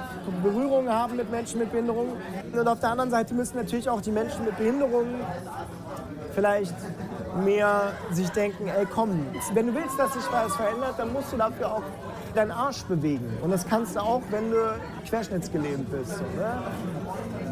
Berührung 0.43 0.89
haben 0.89 1.15
mit 1.15 1.31
Menschen 1.31 1.59
mit 1.59 1.71
Behinderung. 1.71 2.17
Und 2.51 2.67
auf 2.67 2.79
der 2.79 2.89
anderen 2.89 3.11
Seite 3.11 3.33
müssen 3.33 3.57
natürlich 3.57 3.89
auch 3.89 4.01
die 4.01 4.11
Menschen 4.11 4.43
mit 4.45 4.57
Behinderung 4.57 5.05
vielleicht 6.35 6.75
mehr 7.43 7.93
sich 8.11 8.29
denken, 8.29 8.67
ey 8.67 8.85
komm, 8.85 9.25
wenn 9.53 9.67
du 9.67 9.75
willst, 9.75 9.97
dass 9.97 10.13
sich 10.13 10.31
was 10.31 10.55
verändert, 10.55 10.95
dann 10.97 11.13
musst 11.13 11.31
du 11.31 11.37
dafür 11.37 11.73
auch 11.73 11.81
deinen 12.35 12.51
Arsch 12.51 12.83
bewegen. 12.83 13.25
Und 13.41 13.51
das 13.51 13.67
kannst 13.67 13.95
du 13.95 13.99
auch, 13.99 14.21
wenn 14.31 14.51
du 14.51 14.79
querschnittsgelähmt 15.07 15.89
bist. 15.91 16.17
So, 16.17 16.23
ne? 16.23 16.63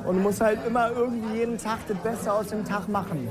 Und 0.06 0.16
du 0.16 0.22
musst 0.22 0.42
halt 0.42 0.60
immer 0.66 0.92
irgendwie 0.92 1.38
jeden 1.38 1.58
Tag 1.58 1.80
das 1.88 1.98
Beste 1.98 2.32
aus 2.32 2.48
dem 2.48 2.66
Tag 2.66 2.88
machen. 2.88 3.28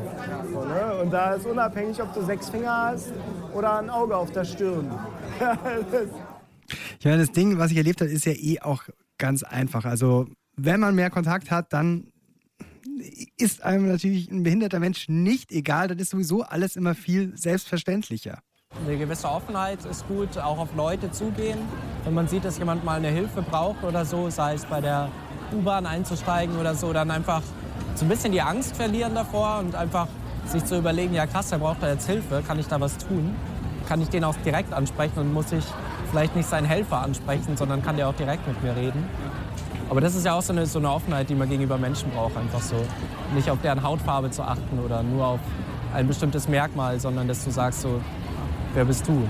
So, 0.53 0.65
ne? 0.65 1.01
Und 1.03 1.11
da 1.11 1.35
ist 1.35 1.47
unabhängig, 1.47 2.01
ob 2.03 2.15
du 2.15 2.23
sechs 2.23 2.49
Finger 2.49 2.91
hast 2.91 3.13
oder 3.55 3.79
ein 3.79 3.91
Auge 3.91 4.17
auf 4.17 4.31
der 4.33 4.45
Stirn. 4.45 4.91
Ich 7.01 7.05
meine, 7.05 7.19
das 7.19 7.33
Ding, 7.33 7.59
was 7.59 7.73
ich 7.73 7.79
erlebt 7.79 8.01
habe, 8.01 8.11
ist 8.11 8.27
ja 8.27 8.33
eh 8.33 8.61
auch 8.61 8.85
ganz 9.19 9.43
einfach. 9.43 9.85
Also, 9.85 10.29
wenn 10.57 10.79
man 10.79 10.95
mehr 10.95 11.11
Kontakt 11.11 11.51
hat, 11.51 11.73
dann 11.73 12.13
ist 13.37 13.63
einem 13.63 13.89
natürlich 13.89 14.31
ein 14.31 14.43
behinderter 14.43 14.79
Mensch 14.79 15.09
nicht 15.09 15.53
egal. 15.53 15.89
Das 15.89 15.99
ist 15.99 16.11
sowieso 16.11 16.43
alles 16.43 16.77
immer 16.77 16.95
viel 16.95 17.37
selbstverständlicher. 17.37 18.41
Eine 18.87 18.97
gewisse 18.97 19.29
Offenheit 19.29 19.85
ist 19.85 20.09
gut, 20.09 20.39
auch 20.39 20.59
auf 20.59 20.75
Leute 20.75 21.11
zugehen. 21.11 21.59
Wenn 22.05 22.15
man 22.15 22.29
sieht, 22.29 22.45
dass 22.45 22.59
jemand 22.59 22.85
mal 22.85 22.97
eine 22.97 23.09
Hilfe 23.09 23.43
braucht 23.43 23.85
oder 23.85 24.05
so, 24.05 24.31
sei 24.31 24.55
es 24.55 24.65
bei 24.65 24.81
der 24.81 25.09
U-Bahn 25.53 25.87
einzusteigen 25.87 26.59
oder 26.59 26.75
so, 26.75 26.93
dann 26.93 27.11
einfach 27.11 27.43
so 27.95 28.05
ein 28.05 28.09
bisschen 28.09 28.33
die 28.33 28.41
Angst 28.41 28.75
verlieren 28.75 29.15
davor 29.15 29.59
und 29.59 29.75
einfach 29.75 30.09
sich 30.47 30.65
zu 30.65 30.79
überlegen, 30.79 31.15
ja 31.15 31.27
krass, 31.27 31.51
der 31.51 31.59
braucht 31.59 31.83
da 31.83 31.89
jetzt 31.89 32.09
Hilfe, 32.09 32.43
kann 32.47 32.59
ich 32.59 32.69
da 32.69 32.81
was 32.81 32.97
tun? 32.97 33.37
Kann 33.87 34.01
ich 34.01 34.09
den 34.09 34.25
auch 34.25 34.37
direkt 34.45 34.73
ansprechen 34.73 35.21
und 35.21 35.33
muss 35.33 35.53
ich 35.53 35.65
vielleicht 36.11 36.35
nicht 36.35 36.49
seinen 36.49 36.67
Helfer 36.67 37.03
ansprechen, 37.03 37.57
sondern 37.57 37.83
kann 37.83 37.97
der 37.97 38.09
auch 38.09 38.15
direkt 38.15 38.47
mit 38.49 38.63
mir 38.63 38.75
reden. 38.75 39.09
Aber 39.91 40.01
das 40.01 40.15
ist 40.15 40.25
ja 40.25 40.35
auch 40.35 40.43
so 40.43 40.53
eine, 40.53 40.67
so 40.67 40.79
eine 40.79 40.91
Offenheit, 40.91 41.29
die 41.29 41.35
man 41.35 41.49
gegenüber 41.49 41.77
Menschen 41.77 42.11
braucht, 42.13 42.37
einfach 42.37 42.63
so. 42.63 42.77
Nicht 43.35 43.51
auf 43.51 43.59
deren 43.63 43.83
Hautfarbe 43.83 44.31
zu 44.31 44.43
achten 44.43 44.79
oder 44.85 45.03
nur 45.03 45.27
auf 45.27 45.41
ein 45.93 46.07
bestimmtes 46.07 46.49
Merkmal, 46.49 46.99
sondern 46.99 47.29
dass 47.29 47.45
du 47.45 47.51
sagst 47.51 47.83
so, 47.83 48.01
wer 48.75 48.85
bist 48.85 49.07
du? 49.09 49.29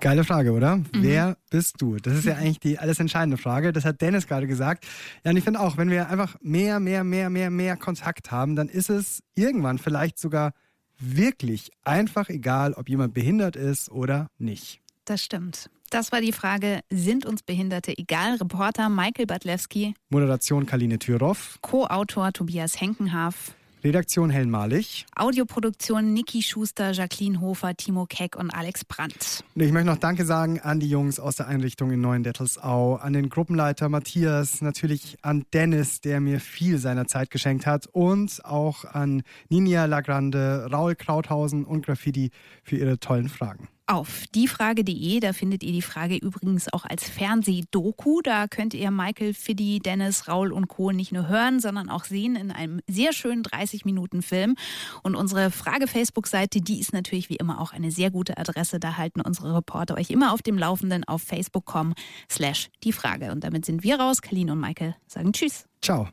Geile 0.00 0.24
Frage, 0.24 0.52
oder? 0.52 0.76
Mhm. 0.76 0.84
Wer 0.92 1.36
bist 1.50 1.80
du? 1.80 1.96
Das 1.96 2.14
ist 2.14 2.26
ja 2.26 2.36
eigentlich 2.36 2.60
die 2.60 2.78
alles 2.78 3.00
entscheidende 3.00 3.38
Frage. 3.38 3.72
Das 3.72 3.84
hat 3.84 4.00
Dennis 4.00 4.26
gerade 4.26 4.46
gesagt. 4.46 4.86
Ja, 5.24 5.30
und 5.30 5.36
ich 5.36 5.44
finde 5.44 5.60
auch, 5.60 5.76
wenn 5.76 5.90
wir 5.90 6.08
einfach 6.08 6.36
mehr, 6.40 6.80
mehr, 6.80 7.02
mehr, 7.02 7.30
mehr, 7.30 7.50
mehr 7.50 7.76
Kontakt 7.76 8.30
haben, 8.30 8.56
dann 8.56 8.68
ist 8.68 8.90
es 8.90 9.22
irgendwann 9.34 9.78
vielleicht 9.78 10.18
sogar 10.18 10.52
wirklich 10.98 11.70
einfach 11.84 12.28
egal, 12.28 12.74
ob 12.74 12.88
jemand 12.88 13.14
behindert 13.14 13.56
ist 13.56 13.90
oder 13.90 14.28
nicht. 14.38 14.80
Das 15.04 15.22
stimmt. 15.22 15.70
Das 15.90 16.12
war 16.12 16.20
die 16.20 16.32
Frage, 16.32 16.80
sind 16.90 17.24
uns 17.26 17.42
Behinderte 17.42 17.96
egal? 17.96 18.36
Reporter 18.36 18.88
Michael 18.88 19.26
Badlewski. 19.26 19.94
Moderation 20.08 20.66
Kaline 20.66 20.98
Thüroff. 20.98 21.58
Co-Autor 21.62 22.32
Tobias 22.32 22.80
Henkenhaf. 22.80 23.54
Redaktion 23.84 24.30
Helen 24.30 24.50
Malich. 24.50 25.06
Audioproduktion 25.14 26.12
Niki 26.12 26.42
Schuster, 26.42 26.92
Jacqueline 26.92 27.40
Hofer, 27.40 27.76
Timo 27.76 28.06
Keck 28.06 28.36
und 28.36 28.50
Alex 28.50 28.84
Brandt. 28.84 29.44
Ich 29.54 29.72
möchte 29.72 29.86
noch 29.86 29.98
Danke 29.98 30.24
sagen 30.24 30.60
an 30.60 30.80
die 30.80 30.88
Jungs 30.88 31.20
aus 31.20 31.36
der 31.36 31.46
Einrichtung 31.46 31.90
in 31.90 32.00
Neuendettelsau, 32.00 32.96
an 32.96 33.12
den 33.12 33.28
Gruppenleiter 33.28 33.88
Matthias, 33.88 34.60
natürlich 34.62 35.18
an 35.22 35.44
Dennis, 35.52 36.00
der 36.00 36.20
mir 36.20 36.40
viel 36.40 36.78
seiner 36.78 37.06
Zeit 37.06 37.30
geschenkt 37.30 37.66
hat 37.66 37.86
und 37.86 38.44
auch 38.44 38.84
an 38.84 39.22
Ninja 39.48 39.84
Lagrande, 39.84 40.68
Raul 40.72 40.94
Krauthausen 40.94 41.64
und 41.64 41.84
Graffiti 41.86 42.30
für 42.64 42.76
ihre 42.76 42.98
tollen 42.98 43.28
Fragen 43.28 43.68
auf 43.86 44.24
diefrage.de. 44.34 45.20
Da 45.20 45.32
findet 45.32 45.62
ihr 45.62 45.72
die 45.72 45.82
Frage 45.82 46.16
übrigens 46.16 46.72
auch 46.72 46.84
als 46.84 47.08
Fernsehdoku. 47.08 48.20
Da 48.22 48.48
könnt 48.48 48.74
ihr 48.74 48.90
Michael, 48.90 49.34
Fiddy, 49.34 49.78
Dennis, 49.78 50.28
Raul 50.28 50.52
und 50.52 50.68
Co. 50.68 50.92
nicht 50.92 51.12
nur 51.12 51.28
hören, 51.28 51.60
sondern 51.60 51.88
auch 51.88 52.04
sehen 52.04 52.36
in 52.36 52.50
einem 52.50 52.80
sehr 52.88 53.12
schönen 53.12 53.42
30-Minuten-Film. 53.42 54.56
Und 55.02 55.14
unsere 55.14 55.50
Frage-Facebook-Seite, 55.50 56.60
die 56.60 56.80
ist 56.80 56.92
natürlich 56.92 57.28
wie 57.30 57.36
immer 57.36 57.60
auch 57.60 57.72
eine 57.72 57.90
sehr 57.90 58.10
gute 58.10 58.36
Adresse. 58.38 58.80
Da 58.80 58.96
halten 58.96 59.20
unsere 59.20 59.54
Reporter 59.54 59.96
euch 59.96 60.10
immer 60.10 60.32
auf 60.32 60.42
dem 60.42 60.58
Laufenden 60.58 61.04
auf 61.04 61.22
facebook.com 61.22 61.94
slash 62.30 62.68
die 62.82 62.92
Frage. 62.92 63.30
Und 63.30 63.44
damit 63.44 63.64
sind 63.64 63.82
wir 63.82 64.00
raus. 64.00 64.20
Kalin 64.20 64.50
und 64.50 64.60
Michael 64.60 64.96
sagen 65.06 65.32
Tschüss. 65.32 65.66
Ciao. 65.80 66.08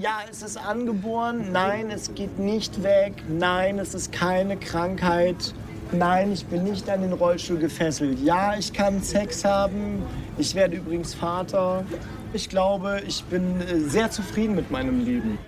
Ja, 0.00 0.20
es 0.30 0.42
ist 0.42 0.56
angeboren. 0.56 1.50
Nein, 1.50 1.90
es 1.90 2.14
geht 2.14 2.38
nicht 2.38 2.82
weg. 2.84 3.14
Nein, 3.28 3.78
es 3.78 3.94
ist 3.94 4.12
keine 4.12 4.56
Krankheit. 4.56 5.54
Nein, 5.94 6.32
ich 6.32 6.46
bin 6.46 6.64
nicht 6.64 6.88
an 6.88 7.02
den 7.02 7.12
Rollstuhl 7.12 7.58
gefesselt. 7.58 8.18
Ja, 8.24 8.56
ich 8.56 8.72
kann 8.72 9.02
Sex 9.02 9.44
haben. 9.44 10.02
Ich 10.38 10.54
werde 10.54 10.76
übrigens 10.76 11.14
Vater. 11.14 11.84
Ich 12.32 12.48
glaube, 12.48 13.02
ich 13.06 13.22
bin 13.24 13.60
äh, 13.60 13.78
sehr 13.80 14.10
zufrieden 14.10 14.54
mit 14.54 14.70
meinem 14.70 15.04
Leben. 15.04 15.38